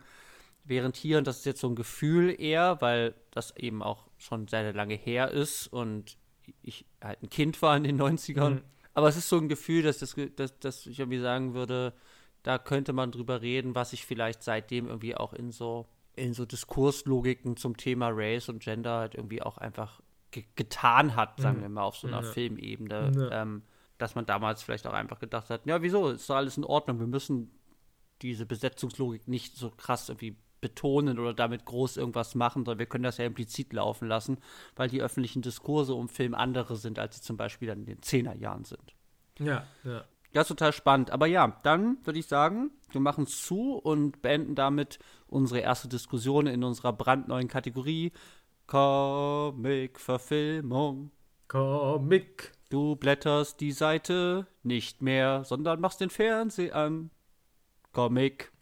während 0.64 0.96
hier, 0.96 1.18
und 1.18 1.26
das 1.26 1.40
ist 1.40 1.46
jetzt 1.46 1.62
so 1.62 1.70
ein 1.70 1.76
Gefühl 1.76 2.36
eher, 2.40 2.80
weil 2.82 3.16
das 3.32 3.56
eben 3.58 3.82
auch 3.82 4.08
schon 4.18 4.48
sehr, 4.48 4.64
sehr 4.64 4.74
lange 4.74 4.96
her 4.96 5.32
ist 5.32 5.68
und 5.68 6.18
ich 6.62 6.86
halt 7.02 7.24
ein 7.24 7.30
Kind 7.30 7.62
war 7.62 7.76
in 7.76 7.84
den 7.84 8.00
90ern, 8.00 8.50
mhm. 8.50 8.62
aber 8.94 9.08
es 9.08 9.18
ist 9.18 9.30
so 9.30 9.38
ein 9.38 9.50
Gefühl, 9.50 9.82
dass, 9.84 10.00
das, 10.00 10.16
dass, 10.36 10.60
dass 10.60 10.86
ich 10.86 11.00
irgendwie 11.00 11.20
sagen 11.20 11.54
würde, 11.54 11.94
da 12.44 12.58
könnte 12.58 12.94
man 12.94 13.12
drüber 13.12 13.42
reden, 13.42 13.76
was 13.76 13.92
sich 13.92 14.06
vielleicht 14.06 14.44
seitdem 14.44 14.88
irgendwie 14.88 15.16
auch 15.16 15.34
in 15.34 15.52
so, 15.52 15.88
in 16.16 16.34
so 16.34 16.46
Diskurslogiken 16.46 17.58
zum 17.58 17.78
Thema 17.78 18.10
Race 18.12 18.50
und 18.50 18.62
Gender 18.62 18.98
halt 18.98 19.16
irgendwie 19.16 19.42
auch 19.42 19.58
einfach 19.58 20.02
ge 20.32 20.46
getan 20.56 21.16
hat, 21.16 21.40
sagen 21.40 21.58
mhm. 21.58 21.62
wir 21.62 21.70
mal, 21.70 21.84
auf 21.84 21.98
so 21.98 22.08
einer 22.08 22.24
ja. 22.24 22.32
Filmebene. 22.32 23.12
Ja. 23.16 23.42
Ähm, 23.42 23.64
dass 23.98 24.16
man 24.16 24.26
damals 24.26 24.64
vielleicht 24.64 24.88
auch 24.88 24.94
einfach 24.94 25.20
gedacht 25.20 25.52
hat, 25.52 25.66
ja, 25.68 25.84
wieso, 25.84 26.10
ist 26.10 26.28
doch 26.28 26.36
alles 26.36 26.58
in 26.58 26.64
Ordnung, 26.64 27.00
wir 27.00 27.06
müssen 27.06 27.52
diese 28.24 28.48
Besetzungslogik 28.48 29.28
nicht 29.28 29.56
so 29.56 29.70
krass 29.70 30.10
irgendwie 30.10 30.38
betonen 30.60 31.20
oder 31.20 31.34
damit 31.34 31.66
groß 31.66 31.98
irgendwas 31.98 32.36
machen, 32.36 32.66
sondern 32.66 32.80
wir 32.80 32.86
können 32.86 33.04
das 33.04 33.18
ja 33.18 33.26
implizit 33.26 33.74
laufen 33.74 34.08
lassen, 34.08 34.38
weil 34.76 34.90
die 34.90 35.02
öffentlichen 35.02 35.42
Diskurse 35.42 35.94
um 35.94 36.08
Film 36.08 36.36
andere 36.36 36.76
sind, 36.76 37.00
als 37.00 37.18
sie 37.18 37.22
zum 37.22 37.38
Beispiel 37.38 37.68
dann 37.68 37.80
in 37.80 37.86
den 37.86 38.02
Zehnerjahren 38.02 38.64
sind. 38.64 38.96
Ja, 39.40 39.66
ja. 39.84 40.04
Ja, 40.34 40.42
ist 40.42 40.48
total 40.48 40.74
spannend. 40.74 41.12
Aber 41.12 41.28
ja, 41.28 41.60
dann 41.64 41.98
würde 42.06 42.20
ich 42.20 42.28
sagen, 42.28 42.72
wir 42.92 43.02
machen 43.02 43.26
es 43.26 43.44
zu 43.44 43.76
und 43.76 44.22
beenden 44.22 44.56
damit 44.56 45.00
unsere 45.28 45.60
erste 45.60 45.90
Diskussion 45.90 46.48
in 46.48 46.64
unserer 46.64 46.94
brandneuen 46.94 47.50
Kategorie 47.50 48.14
Comic-Verfilmung. 48.68 51.12
Comic. 51.50 52.54
Du 52.70 52.96
blätterst 52.96 53.60
die 53.60 53.74
Seite 53.74 54.48
nicht 54.64 55.02
mehr, 55.02 55.44
sondern 55.44 55.82
machst 55.82 56.00
den 56.00 56.10
Fernseher 56.10 56.76
an. 56.76 57.12
Comic. 57.92 58.54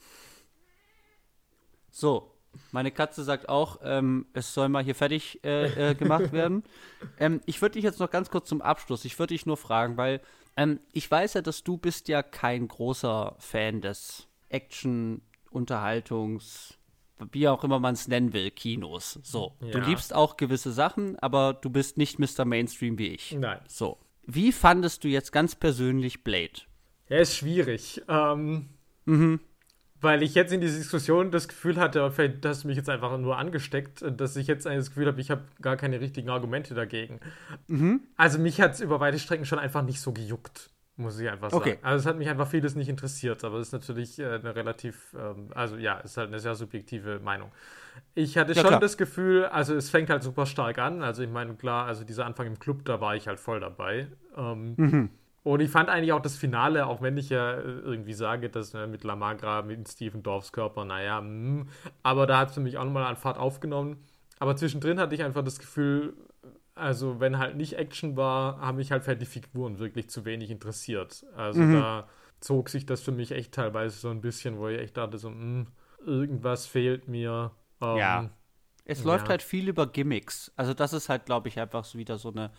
So, 1.91 2.34
meine 2.72 2.92
Katze 2.92 3.24
sagt 3.24 3.50
auch, 3.50 3.80
ähm, 3.84 4.26
es 4.34 4.54
soll 4.54 4.70
mal 4.70 4.84
hier 4.84 4.96
fertig 4.96 5.44
äh, 5.44 5.92
äh, 5.92 5.96
gemacht 5.96 6.32
werden. 6.32 6.64
ähm, 7.20 7.42
ich 7.46 7.62
würde 7.62 7.74
dich 7.74 7.84
jetzt 7.84 8.00
noch 8.00 8.10
ganz 8.10 8.30
kurz 8.30 8.50
zum 8.50 8.62
Abschluss, 8.62 9.06
ich 9.06 9.18
würde 9.18 9.34
dich 9.34 9.46
nur 9.46 9.58
fragen, 9.58 9.98
weil 9.98 10.22
ähm, 10.58 10.80
ich 10.92 11.10
weiß 11.10 11.36
ja, 11.36 11.42
dass 11.42 11.64
du 11.64 11.78
bist 11.78 12.08
ja 12.08 12.24
kein 12.24 12.68
großer 12.68 13.36
Fan 13.40 13.82
des 13.82 14.28
Action, 14.50 15.22
Unterhaltungs, 15.52 16.78
wie 17.32 17.48
auch 17.48 17.64
immer 17.64 17.80
man 17.80 17.94
es 17.94 18.08
nennen 18.08 18.34
will, 18.34 18.52
Kinos. 18.52 19.20
So. 19.24 19.56
Ja. 19.62 19.72
Du 19.72 19.80
liebst 19.80 20.14
auch 20.14 20.38
gewisse 20.38 20.72
Sachen, 20.72 21.18
aber 21.20 21.54
du 21.54 21.70
bist 21.70 21.98
nicht 21.98 22.20
Mr. 22.20 22.46
Mainstream 22.46 22.98
wie 22.98 23.08
ich. 23.08 23.32
Nein. 23.34 23.60
So. 23.68 23.98
wie 24.26 24.52
fandest 24.52 25.04
du 25.04 25.08
jetzt 25.08 25.32
ganz 25.32 25.56
persönlich 25.56 26.24
Blade? 26.24 26.62
Er 27.08 27.22
ist 27.22 27.36
schwierig. 27.36 28.02
Ähm, 28.08 28.70
mhm. 29.06 29.40
Weil 30.02 30.24
ich 30.24 30.34
jetzt 30.34 30.54
in 30.54 30.62
dieser 30.62 30.78
Diskussion 30.78 31.30
das 31.30 31.48
Gefühl 31.48 31.78
hatte, 31.78 32.10
vielleicht 32.12 32.46
hast 32.46 32.64
du 32.64 32.68
mich 32.68 32.78
jetzt 32.78 32.90
einfach 32.90 33.18
nur 33.18 33.38
angesteckt, 33.38 34.04
dass 34.18 34.36
ich 34.38 34.48
jetzt 34.48 34.66
das 34.66 34.90
Gefühl 34.90 35.08
habe, 35.08 35.20
ich 35.20 35.30
habe 35.30 35.44
gar 35.62 35.76
keine 35.76 36.00
richtigen 36.00 36.30
Argumente 36.30 36.74
dagegen. 36.74 37.20
Mhm. 37.68 38.02
Also 38.16 38.40
mich 38.40 38.62
hat 38.62 38.74
es 38.74 38.82
über 38.82 39.00
weite 39.00 39.20
Strecken 39.20 39.46
schon 39.46 39.60
einfach 39.60 39.82
nicht 39.82 40.00
so 40.00 40.14
gejuckt, 40.14 40.70
muss 40.96 41.20
ich 41.20 41.30
einfach 41.30 41.50
sagen. 41.50 41.62
Okay. 41.62 41.80
Also 41.82 42.02
es 42.02 42.06
hat 42.06 42.18
mich 42.18 42.30
einfach 42.30 42.48
vieles 42.48 42.76
nicht 42.76 42.88
interessiert, 42.88 43.44
aber 43.44 43.58
es 43.58 43.68
ist 43.68 43.74
natürlich 43.74 44.20
äh, 44.20 44.26
eine 44.26 44.56
relativ, 44.56 45.14
ähm, 45.20 45.50
also 45.54 45.76
ja, 45.76 46.00
es 46.00 46.12
ist 46.12 46.18
halt 46.18 46.30
eine 46.30 46.40
sehr 46.40 46.56
subjektive 46.56 47.20
Meinung. 47.20 47.52
Ich 48.16 48.38
hatte 48.38 48.54
ja, 48.54 48.62
schon 48.62 48.70
klar. 48.70 48.80
das 48.80 48.98
Gefühl, 48.98 49.46
also 49.46 49.76
es 49.76 49.90
fängt 49.90 50.10
halt 50.10 50.24
super 50.24 50.46
stark 50.46 50.78
an. 50.78 51.04
Also 51.04 51.24
ich 51.24 51.30
meine, 51.30 51.56
klar, 51.56 51.88
also 51.88 52.06
dieser 52.06 52.26
Anfang 52.26 52.48
im 52.48 52.58
Club, 52.58 52.86
da 52.86 53.02
war 53.02 53.16
ich 53.16 53.28
halt 53.28 53.40
voll 53.40 53.60
dabei. 53.60 54.08
Ähm, 54.38 54.76
mhm. 54.78 55.10
Und 55.44 55.61
ich 55.61 55.70
fand 55.70 55.90
eigentlich 55.90 56.11
auch 56.11 56.22
das 56.22 56.36
Finale, 56.36 56.86
auch 56.86 57.02
wenn 57.02 57.18
ich 57.18 57.30
ja 57.30 57.53
äh, 57.53 57.61
irgendwie 57.61 58.14
sage, 58.14 58.49
dass 58.49 58.74
ne, 58.74 58.88
mit 58.88 59.03
Lamagra, 59.03 59.61
mit 59.61 59.88
Steven 59.88 60.22
Dorfs 60.22 60.52
Körper, 60.52 60.86
naja, 60.86 61.22
mh, 61.22 61.28
hm, 61.28 61.70
aber 62.03 62.28
da 62.28 62.40
hat 62.40 62.49
es 62.49 62.56
für 62.56 62.61
mich 62.61 62.78
auch 62.78 62.84
nochmal 62.84 63.06
an 63.06 63.16
Fahrt 63.16 63.38
aufgenommen. 63.38 64.03
Aber 64.40 64.56
zwischendrin 64.56 64.99
hatte 64.99 65.16
ich 65.16 65.24
einfach 65.24 65.44
das 65.44 65.60
Gefühl, 65.60 66.14
also 66.76 67.20
wenn 67.20 67.38
halt 67.38 67.56
nicht 67.56 67.74
Action 67.74 68.16
war, 68.18 68.60
haben 68.60 68.78
mich 68.78 68.91
halt 68.91 69.03
vielleicht 69.03 69.22
die 69.22 69.26
Figuren 69.26 69.80
wirklich 69.80 70.10
zu 70.10 70.26
wenig 70.26 70.49
interessiert. 70.49 71.26
Also 71.36 71.61
mhm. 71.61 71.74
da 71.74 72.07
zog 72.40 72.70
sich 72.70 72.86
das 72.86 73.02
für 73.02 73.11
mich 73.11 73.32
echt 73.32 73.53
teilweise 73.53 73.98
so 73.98 74.10
ein 74.10 74.22
bisschen, 74.22 74.57
wo 74.57 74.68
ich 74.68 74.80
echt 74.80 74.98
dachte, 74.98 75.18
so, 75.18 75.30
mh, 75.30 75.36
hm, 75.36 75.68
irgendwas 76.06 76.66
fehlt 76.66 77.07
mir. 77.07 77.52
Ähm, 77.82 77.98
ja. 77.98 78.30
Es 78.86 79.03
läuft 79.03 79.26
ja. 79.26 79.32
halt 79.32 79.44
viel 79.44 79.68
über 79.68 79.88
Gimmicks. 79.88 80.52
Also 80.56 80.74
das 80.74 80.94
ist 80.94 81.10
halt, 81.10 81.26
glaube 81.26 81.48
ich, 81.48 81.60
einfach 81.60 81.84
so 81.84 81.98
wieder 81.98 82.18
so 82.18 82.32
eine 82.32 82.52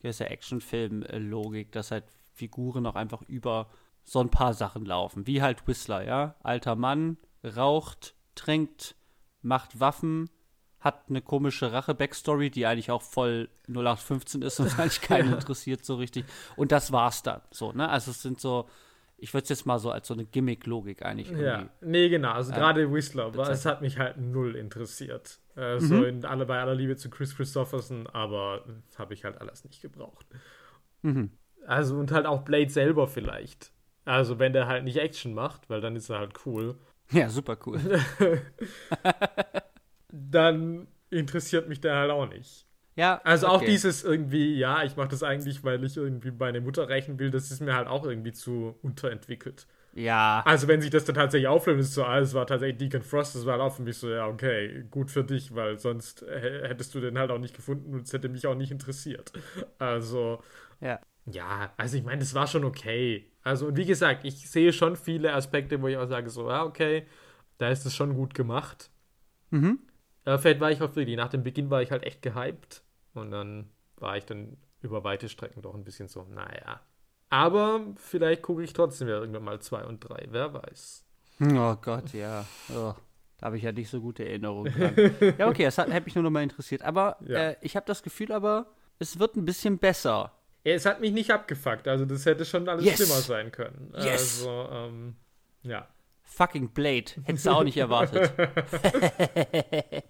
gewisse 0.00 0.28
Actionfilm-Logik, 0.28 1.70
dass 1.72 1.90
halt 1.90 2.04
Figuren 2.36 2.86
auch 2.86 2.94
einfach 2.94 3.22
über 3.22 3.68
so 4.04 4.20
ein 4.20 4.30
paar 4.30 4.54
Sachen 4.54 4.84
laufen. 4.84 5.26
Wie 5.26 5.42
halt 5.42 5.66
Whistler, 5.66 6.04
ja. 6.04 6.36
Alter 6.42 6.76
Mann, 6.76 7.16
raucht, 7.44 8.14
trinkt, 8.34 8.94
macht 9.42 9.80
Waffen, 9.80 10.30
hat 10.78 11.04
eine 11.08 11.22
komische 11.22 11.72
Rache-Backstory, 11.72 12.50
die 12.50 12.66
eigentlich 12.66 12.90
auch 12.90 13.02
voll 13.02 13.48
0815 13.68 14.42
ist 14.42 14.60
und 14.60 14.66
eigentlich 14.78 15.00
keinen 15.00 15.30
ja. 15.30 15.34
interessiert 15.34 15.84
so 15.84 15.96
richtig. 15.96 16.24
Und 16.54 16.70
das 16.70 16.92
war's 16.92 17.22
dann. 17.22 17.40
So, 17.50 17.72
ne? 17.72 17.88
Also 17.88 18.12
es 18.12 18.22
sind 18.22 18.40
so, 18.40 18.68
ich 19.16 19.32
würde 19.34 19.44
es 19.44 19.48
jetzt 19.48 19.66
mal 19.66 19.78
so 19.78 19.90
als 19.90 20.06
so 20.06 20.14
eine 20.14 20.24
Gimmick-Logik 20.24 21.02
eigentlich. 21.02 21.30
Ja, 21.30 21.68
nee, 21.80 22.08
genau. 22.08 22.32
Also 22.32 22.52
äh, 22.52 22.54
gerade 22.54 22.92
Whistler, 22.92 23.34
es 23.48 23.64
hat 23.64 23.80
mich 23.80 23.98
halt 23.98 24.18
null 24.18 24.54
interessiert. 24.54 25.40
Äh, 25.56 25.76
mhm. 25.76 25.80
So 25.80 26.04
in 26.04 26.24
alle, 26.24 26.46
bei 26.46 26.60
aller 26.60 26.74
Liebe 26.74 26.96
zu 26.96 27.10
Chris 27.10 27.34
Christopherson, 27.34 28.06
aber 28.08 28.64
habe 28.98 29.14
ich 29.14 29.24
halt 29.24 29.40
alles 29.40 29.64
nicht 29.64 29.80
gebraucht. 29.80 30.26
Mhm. 31.02 31.30
Also 31.66 31.96
und 31.96 32.12
halt 32.12 32.26
auch 32.26 32.42
Blade 32.42 32.70
selber 32.70 33.06
vielleicht. 33.08 33.72
Also 34.04 34.38
wenn 34.38 34.52
der 34.52 34.68
halt 34.68 34.84
nicht 34.84 34.98
Action 34.98 35.34
macht, 35.34 35.68
weil 35.68 35.80
dann 35.80 35.96
ist 35.96 36.08
er 36.10 36.18
halt 36.20 36.34
cool. 36.46 36.76
Ja, 37.10 37.28
super 37.28 37.56
cool. 37.66 37.80
dann 40.10 40.86
interessiert 41.10 41.68
mich 41.68 41.80
der 41.80 41.96
halt 41.96 42.10
auch 42.10 42.28
nicht. 42.28 42.66
Ja. 42.94 43.20
Also 43.24 43.46
okay. 43.46 43.56
auch 43.56 43.62
dieses 43.62 44.04
irgendwie, 44.04 44.56
ja, 44.56 44.82
ich 44.82 44.96
mache 44.96 45.08
das 45.08 45.22
eigentlich, 45.22 45.62
weil 45.64 45.82
ich 45.84 45.96
irgendwie 45.96 46.30
meine 46.30 46.60
Mutter 46.60 46.88
rächen 46.88 47.18
will, 47.18 47.30
das 47.30 47.50
ist 47.50 47.60
mir 47.60 47.74
halt 47.74 47.88
auch 47.88 48.04
irgendwie 48.04 48.32
zu 48.32 48.76
unterentwickelt. 48.82 49.66
Ja. 49.92 50.42
Also 50.44 50.68
wenn 50.68 50.80
sich 50.80 50.90
das 50.90 51.04
dann 51.04 51.14
tatsächlich 51.14 51.48
auflöst, 51.48 51.80
ist 51.80 51.94
so, 51.94 52.04
alles 52.04 52.34
war 52.34 52.46
tatsächlich 52.46 52.78
Deacon 52.78 53.02
Frost, 53.02 53.34
das 53.34 53.46
war 53.46 53.52
halt 53.52 53.62
auch 53.62 53.74
für 53.74 53.82
mich 53.82 53.96
so, 53.96 54.10
ja, 54.10 54.26
okay, 54.26 54.84
gut 54.90 55.10
für 55.10 55.24
dich, 55.24 55.54
weil 55.54 55.78
sonst 55.78 56.22
hättest 56.22 56.94
du 56.94 57.00
den 57.00 57.18
halt 57.18 57.30
auch 57.30 57.38
nicht 57.38 57.56
gefunden 57.56 57.94
und 57.94 58.02
es 58.02 58.12
hätte 58.12 58.28
mich 58.28 58.46
auch 58.46 58.54
nicht 58.54 58.70
interessiert. 58.70 59.32
Also. 59.78 60.42
Ja. 60.80 61.00
Ja, 61.26 61.72
also 61.76 61.96
ich 61.96 62.04
meine, 62.04 62.20
das 62.20 62.34
war 62.34 62.46
schon 62.46 62.64
okay. 62.64 63.30
Also, 63.42 63.66
und 63.66 63.76
wie 63.76 63.84
gesagt, 63.84 64.24
ich 64.24 64.48
sehe 64.48 64.72
schon 64.72 64.96
viele 64.96 65.32
Aspekte, 65.34 65.80
wo 65.80 65.88
ich 65.88 65.96
auch 65.96 66.08
sage, 66.08 66.30
so, 66.30 66.48
ja, 66.48 66.64
okay, 66.64 67.06
da 67.58 67.68
ist 67.68 67.86
es 67.86 67.94
schon 67.94 68.14
gut 68.14 68.34
gemacht. 68.34 68.90
Mhm. 69.50 69.80
Aber 70.24 70.38
vielleicht 70.38 70.60
war 70.60 70.70
ich 70.70 70.82
auch 70.82 70.94
wirklich, 70.96 71.16
nach 71.16 71.28
dem 71.28 71.42
Beginn 71.42 71.70
war 71.70 71.82
ich 71.82 71.90
halt 71.90 72.04
echt 72.04 72.22
gehypt. 72.22 72.82
Und 73.14 73.30
dann 73.30 73.70
war 73.96 74.16
ich 74.16 74.26
dann 74.26 74.56
über 74.82 75.04
weite 75.04 75.28
Strecken 75.28 75.62
doch 75.62 75.74
ein 75.74 75.84
bisschen 75.84 76.08
so, 76.08 76.24
naja. 76.24 76.80
Aber 77.28 77.80
vielleicht 77.96 78.42
gucke 78.42 78.62
ich 78.62 78.72
trotzdem 78.72 79.08
ja 79.08 79.18
irgendwann 79.18 79.44
mal 79.44 79.60
zwei 79.60 79.84
und 79.84 80.00
drei, 80.00 80.26
wer 80.30 80.52
weiß. 80.52 81.04
Oh 81.40 81.76
Gott, 81.76 82.12
ja. 82.12 82.44
Oh, 82.70 82.94
da 83.38 83.46
habe 83.46 83.56
ich 83.56 83.64
ja 83.64 83.72
nicht 83.72 83.90
so 83.90 84.00
gute 84.00 84.24
Erinnerungen 84.26 84.72
dran. 84.72 84.94
ja, 85.38 85.48
okay, 85.48 85.64
das 85.64 85.78
hat, 85.78 85.92
hat 85.92 86.04
mich 86.04 86.14
nur 86.14 86.24
noch 86.24 86.30
mal 86.30 86.42
interessiert. 86.42 86.82
Aber 86.82 87.16
ja. 87.20 87.50
äh, 87.50 87.56
ich 87.60 87.76
habe 87.76 87.86
das 87.86 88.02
Gefühl 88.02 88.32
aber, 88.32 88.66
es 88.98 89.18
wird 89.18 89.36
ein 89.36 89.44
bisschen 89.44 89.78
besser. 89.78 90.32
Es 90.74 90.84
hat 90.84 91.00
mich 91.00 91.12
nicht 91.12 91.30
abgefuckt, 91.30 91.86
also 91.86 92.04
das 92.04 92.26
hätte 92.26 92.44
schon 92.44 92.68
alles 92.68 92.84
yes. 92.84 92.96
schlimmer 92.96 93.20
sein 93.20 93.52
können. 93.52 93.92
Yes. 93.96 94.44
Also, 94.44 94.68
ähm, 94.72 95.16
ja. 95.62 95.86
Fucking 96.22 96.70
Blade. 96.70 97.12
Hättest 97.22 97.46
du 97.46 97.50
auch 97.50 97.62
nicht 97.62 97.76
erwartet. 97.76 98.32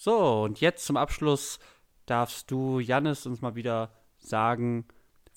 so, 0.00 0.44
und 0.44 0.60
jetzt 0.62 0.86
zum 0.86 0.96
Abschluss 0.96 1.58
darfst 2.06 2.50
du, 2.50 2.80
Jannis, 2.80 3.26
uns 3.26 3.42
mal 3.42 3.54
wieder 3.54 3.92
sagen, 4.18 4.86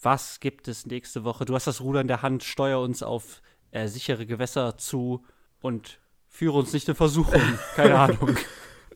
was 0.01 0.39
gibt 0.39 0.69
es 0.69 0.85
nächste 0.85 1.26
Woche? 1.26 1.43
Du 1.43 1.53
hast 1.53 1.68
das 1.68 1.81
Ruder 1.81 1.99
in 1.99 2.07
der 2.07 2.22
Hand, 2.22 2.43
steuer 2.43 2.80
uns 2.80 3.03
auf 3.03 3.41
äh, 3.72 3.88
sichere 3.88 4.26
Gewässer 4.26 4.77
zu 4.77 5.26
und 5.60 5.99
führe 6.30 6.57
uns 6.57 6.72
nicht 6.72 6.88
in 6.88 6.95
Versuchung. 6.95 7.41
Keine 7.76 7.95
Ahnung. 7.99 8.38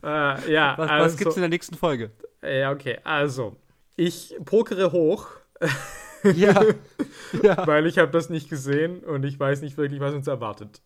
äh, 0.02 0.50
ja, 0.50 0.78
was, 0.78 0.90
also, 0.90 1.04
was 1.04 1.16
gibt's 1.18 1.36
in 1.36 1.42
der 1.42 1.50
nächsten 1.50 1.76
Folge? 1.76 2.10
Ja, 2.42 2.70
okay, 2.70 2.98
also 3.04 3.58
ich 3.98 4.34
pokere 4.44 4.92
hoch. 4.92 5.28
Ja. 6.34 6.64
ja. 7.44 7.64
Weil 7.64 7.86
ich 7.86 7.96
habe 7.96 8.10
das 8.10 8.28
nicht 8.28 8.50
gesehen 8.50 9.04
und 9.04 9.24
ich 9.24 9.38
weiß 9.38 9.62
nicht 9.62 9.76
wirklich, 9.76 10.00
was 10.00 10.14
uns 10.14 10.26
erwartet. 10.26 10.82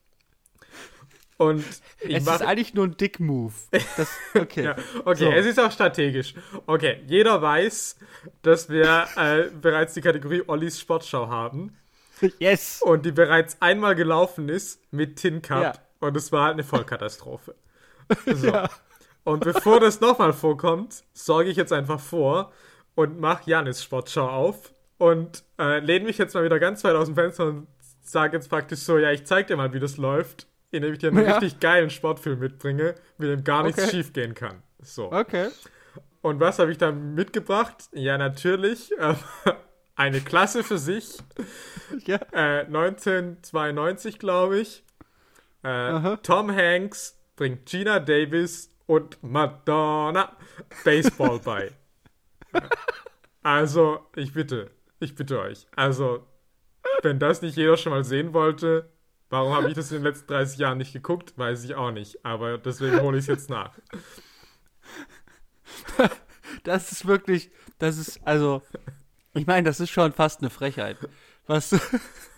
Und 1.38 1.64
es 2.00 2.26
ist 2.26 2.42
eigentlich 2.42 2.74
nur 2.74 2.84
ein 2.84 2.98
Dick-Move. 2.98 3.54
Okay. 4.34 4.64
ja, 4.64 4.76
okay, 5.06 5.24
so. 5.24 5.30
es 5.32 5.46
ist 5.46 5.58
auch 5.58 5.72
strategisch. 5.72 6.34
Okay, 6.66 7.02
jeder 7.06 7.40
weiß, 7.40 7.96
dass 8.42 8.68
wir 8.68 9.06
äh, 9.16 9.48
bereits 9.58 9.94
die 9.94 10.02
Kategorie 10.02 10.42
Ollis 10.46 10.78
Sportschau 10.78 11.28
haben. 11.28 11.78
Yes. 12.38 12.82
Und 12.82 13.06
die 13.06 13.12
bereits 13.12 13.56
einmal 13.60 13.94
gelaufen 13.94 14.50
ist 14.50 14.82
mit 14.92 15.16
Tin 15.16 15.40
Cup. 15.40 15.62
Ja. 15.62 15.72
Und 16.00 16.14
es 16.14 16.30
war 16.30 16.44
halt 16.44 16.52
eine 16.52 16.64
Vollkatastrophe. 16.64 17.54
So. 18.26 18.48
Ja. 18.48 18.68
Und 19.24 19.44
bevor 19.44 19.80
das 19.80 20.00
nochmal 20.02 20.34
vorkommt, 20.34 21.04
sorge 21.14 21.48
ich 21.48 21.56
jetzt 21.56 21.72
einfach 21.72 21.98
vor, 21.98 22.52
und 22.94 23.20
mach 23.20 23.46
Janis 23.46 23.82
Sportschau 23.82 24.28
auf 24.28 24.72
und 24.98 25.42
äh, 25.58 25.80
lehne 25.80 26.06
mich 26.06 26.18
jetzt 26.18 26.34
mal 26.34 26.44
wieder 26.44 26.58
ganz 26.58 26.84
weit 26.84 26.94
aus 26.94 27.06
dem 27.06 27.14
Fenster 27.14 27.46
und 27.46 27.66
sage 28.00 28.36
jetzt 28.36 28.48
praktisch 28.48 28.80
so, 28.80 28.98
ja, 28.98 29.10
ich 29.10 29.24
zeig 29.24 29.46
dir 29.46 29.56
mal, 29.56 29.72
wie 29.72 29.80
das 29.80 29.96
läuft, 29.96 30.46
indem 30.70 30.92
ich 30.92 30.98
dir 30.98 31.08
einen 31.08 31.24
ja. 31.24 31.32
richtig 31.32 31.60
geilen 31.60 31.90
Sportfilm 31.90 32.38
mitbringe, 32.38 32.94
mit 33.18 33.28
dem 33.28 33.44
gar 33.44 33.62
nichts 33.62 33.82
okay. 33.82 33.90
schief 33.90 34.12
gehen 34.12 34.34
kann. 34.34 34.62
So. 34.80 35.12
Okay. 35.12 35.48
Und 36.20 36.40
was 36.40 36.58
habe 36.58 36.70
ich 36.70 36.78
da 36.78 36.92
mitgebracht? 36.92 37.88
Ja, 37.92 38.16
natürlich. 38.16 38.92
Äh, 38.98 39.14
eine 39.96 40.20
Klasse 40.20 40.62
für 40.62 40.78
sich. 40.78 41.18
ja. 42.06 42.20
Äh, 42.32 42.66
1992, 42.66 44.18
glaube 44.18 44.60
ich. 44.60 44.84
Äh, 45.62 46.16
Tom 46.22 46.54
Hanks 46.54 47.18
bringt 47.36 47.66
Gina 47.66 48.00
Davis 48.00 48.70
und 48.86 49.22
Madonna 49.22 50.36
Baseball 50.84 51.38
bei. 51.38 51.72
Also, 53.42 54.00
ich 54.14 54.32
bitte, 54.32 54.70
ich 55.00 55.14
bitte 55.14 55.40
euch. 55.40 55.66
Also, 55.74 56.26
wenn 57.02 57.18
das 57.18 57.42
nicht 57.42 57.56
jeder 57.56 57.76
schon 57.76 57.92
mal 57.92 58.04
sehen 58.04 58.32
wollte, 58.32 58.88
warum 59.30 59.54
habe 59.54 59.68
ich 59.68 59.74
das 59.74 59.90
in 59.90 59.98
den 59.98 60.04
letzten 60.04 60.28
30 60.28 60.58
Jahren 60.58 60.78
nicht 60.78 60.92
geguckt, 60.92 61.36
weiß 61.36 61.64
ich 61.64 61.74
auch 61.74 61.90
nicht. 61.90 62.24
Aber 62.24 62.58
deswegen 62.58 63.00
hole 63.00 63.18
ich 63.18 63.22
es 63.22 63.28
jetzt 63.28 63.50
nach. 63.50 63.72
Das 66.64 66.92
ist 66.92 67.06
wirklich, 67.06 67.50
das 67.78 67.96
ist, 67.96 68.20
also, 68.24 68.62
ich 69.32 69.46
meine, 69.46 69.64
das 69.64 69.80
ist 69.80 69.90
schon 69.90 70.12
fast 70.12 70.40
eine 70.40 70.50
Frechheit. 70.50 70.96
Was 71.46 71.70
du, 71.70 71.78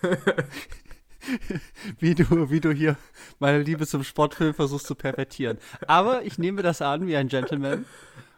wie 1.99 2.15
du, 2.15 2.49
wie 2.49 2.59
du 2.59 2.71
hier 2.71 2.97
meine 3.39 3.61
Liebe 3.61 3.85
zum 3.85 4.03
Sportfilm 4.03 4.53
versuchst 4.53 4.87
zu 4.87 4.95
pervertieren. 4.95 5.57
Aber 5.85 6.23
ich 6.23 6.37
nehme 6.37 6.61
das 6.63 6.81
an 6.81 7.07
wie 7.07 7.17
ein 7.17 7.27
Gentleman 7.27 7.85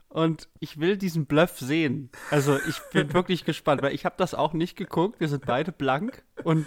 und 0.10 0.48
ich 0.60 0.80
will 0.80 0.98
diesen 0.98 1.26
Bluff 1.26 1.60
sehen. 1.60 2.10
Also 2.32 2.58
ich 2.68 2.80
bin 2.94 3.14
wirklich 3.14 3.46
gespannt, 3.46 3.82
weil 3.82 3.94
ich 3.94 4.06
habe 4.06 4.16
das 4.18 4.34
auch 4.34 4.54
nicht 4.54 4.78
geguckt. 4.78 5.20
Wir 5.20 5.28
sind 5.28 5.46
beide 5.46 5.72
blank 5.72 6.24
und 6.44 6.66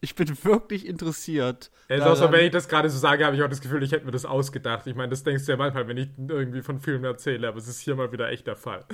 ich 0.00 0.14
bin 0.14 0.44
wirklich 0.44 0.86
interessiert. 0.86 1.70
Ja, 1.88 1.96
ist 1.96 2.02
auch 2.02 2.16
so, 2.16 2.32
wenn 2.32 2.44
ich 2.44 2.50
das 2.50 2.68
gerade 2.68 2.90
so 2.90 2.98
sage, 2.98 3.24
habe 3.24 3.36
ich 3.36 3.42
auch 3.42 3.48
das 3.48 3.60
Gefühl, 3.60 3.82
ich 3.82 3.92
hätte 3.92 4.04
mir 4.04 4.10
das 4.10 4.24
ausgedacht. 4.24 4.86
Ich 4.86 4.94
meine, 4.94 5.08
das 5.08 5.22
denkst 5.22 5.46
du 5.46 5.52
ja 5.52 5.58
manchmal, 5.58 5.88
wenn 5.88 5.96
ich 5.96 6.08
irgendwie 6.16 6.62
von 6.62 6.80
Filmen 6.80 7.04
erzähle, 7.04 7.48
aber 7.48 7.58
es 7.58 7.68
ist 7.68 7.80
hier 7.80 7.94
mal 7.94 8.12
wieder 8.12 8.28
echt 8.30 8.46
der 8.46 8.56
Fall. 8.56 8.84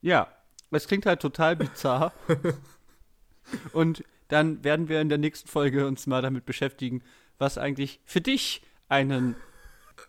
Ja, 0.00 0.28
es 0.70 0.88
klingt 0.88 1.06
halt 1.06 1.20
total 1.20 1.56
bizarr. 1.56 2.12
und 3.72 4.04
dann 4.28 4.64
werden 4.64 4.88
wir 4.88 5.00
in 5.00 5.08
der 5.08 5.18
nächsten 5.18 5.48
Folge 5.48 5.86
uns 5.86 6.06
mal 6.06 6.22
damit 6.22 6.44
beschäftigen, 6.44 7.02
was 7.38 7.58
eigentlich 7.58 8.00
für 8.04 8.20
dich 8.20 8.62
einen, 8.88 9.36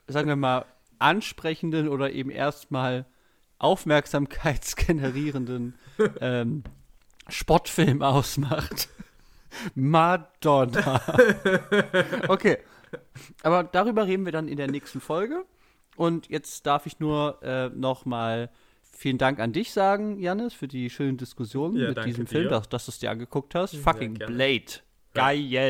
sagen 0.08 0.28
wir 0.28 0.36
mal, 0.36 0.66
ansprechenden 1.00 1.90
oder 1.90 2.12
eben 2.12 2.30
erstmal 2.30 3.06
aufmerksamkeitsgenerierenden 3.60 5.76
ähm, 6.22 6.64
Sportfilm 7.30 8.02
ausmacht. 8.02 8.90
Madonna. 9.76 11.02
Okay. 12.28 12.58
Aber 13.44 13.64
darüber 13.64 14.08
reden 14.08 14.26
wir 14.26 14.32
dann 14.32 14.48
in 14.48 14.58
der 14.58 14.70
nächsten 14.70 15.02
Folge. 15.02 15.46
Und 15.96 16.30
jetzt 16.30 16.66
darf 16.66 16.86
ich 16.86 17.00
nur 17.00 17.40
äh, 17.42 17.70
noch 17.70 18.06
mal 18.06 18.50
vielen 18.84 19.18
Dank 19.18 19.40
an 19.40 19.52
dich 19.52 19.74
sagen, 19.74 20.20
Janis, 20.20 20.54
für 20.54 20.68
die 20.68 20.90
schönen 20.90 21.18
Diskussionen 21.18 21.76
Ja, 21.76 21.90
mit 21.90 22.06
diesem 22.06 22.28
Film, 22.28 22.44
dir. 22.44 22.50
dass, 22.50 22.70
dass 22.70 22.86
du 22.86 22.92
es 22.92 23.00
dir 23.00 23.12
angeguckt 23.12 23.56
hast. 23.56 23.72
Sehr 23.72 23.82
Fucking. 23.82 24.14
Blade. 24.14 24.66
Geil. 25.14 25.40
Ja, 25.40 25.70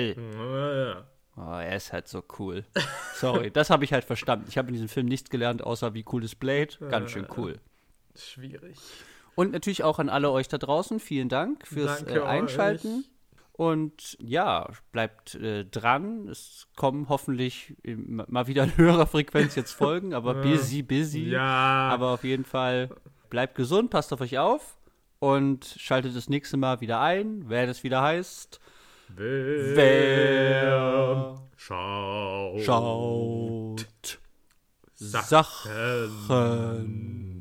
ja. 0.89 1.07
Oh, 1.37 1.51
er 1.51 1.75
ist 1.75 1.93
halt 1.93 2.07
so 2.07 2.23
cool. 2.39 2.65
Sorry, 3.15 3.51
das 3.51 3.69
habe 3.69 3.85
ich 3.85 3.93
halt 3.93 4.03
verstanden. 4.03 4.45
Ich 4.49 4.57
habe 4.57 4.69
in 4.69 4.73
diesem 4.73 4.89
Film 4.89 5.05
nichts 5.05 5.29
gelernt, 5.29 5.63
außer 5.63 5.93
wie 5.93 6.03
cool 6.11 6.23
ist 6.23 6.39
Blade. 6.39 6.69
Ganz 6.89 7.11
schön 7.11 7.27
cool. 7.37 7.59
Schwierig. 8.15 8.77
Und 9.35 9.51
natürlich 9.51 9.83
auch 9.83 9.99
an 9.99 10.09
alle 10.09 10.31
euch 10.31 10.47
da 10.47 10.57
draußen. 10.57 10.99
Vielen 10.99 11.29
Dank 11.29 11.67
fürs 11.67 12.01
äh, 12.03 12.19
Einschalten. 12.21 12.99
euch. 12.99 13.09
Und 13.57 14.17
ja, 14.19 14.69
bleibt 14.91 15.35
äh, 15.35 15.65
dran. 15.65 16.27
Es 16.27 16.67
kommen 16.75 17.07
hoffentlich 17.09 17.75
äh, 17.83 17.95
mal 17.95 18.47
wieder 18.47 18.63
in 18.63 18.77
höherer 18.77 19.05
Frequenz 19.07 19.55
jetzt 19.55 19.71
Folgen, 19.73 20.13
aber 20.13 20.35
busy, 20.35 20.81
busy. 20.81 21.29
Ja. 21.29 21.89
Aber 21.89 22.09
auf 22.11 22.23
jeden 22.23 22.45
Fall 22.45 22.89
bleibt 23.29 23.55
gesund, 23.55 23.91
passt 23.91 24.11
auf 24.13 24.21
euch 24.21 24.37
auf 24.39 24.77
und 25.19 25.65
schaltet 25.65 26.15
das 26.15 26.29
nächste 26.29 26.57
Mal 26.57 26.81
wieder 26.81 27.01
ein, 27.01 27.43
wer 27.47 27.65
das 27.65 27.83
wieder 27.83 28.01
heißt. 28.01 28.59
Wer, 29.15 29.75
Wer 29.75 31.35
schaut, 31.55 32.61
schaut 32.61 33.87
Sachen. 34.95 35.69
Sachen. 36.27 37.36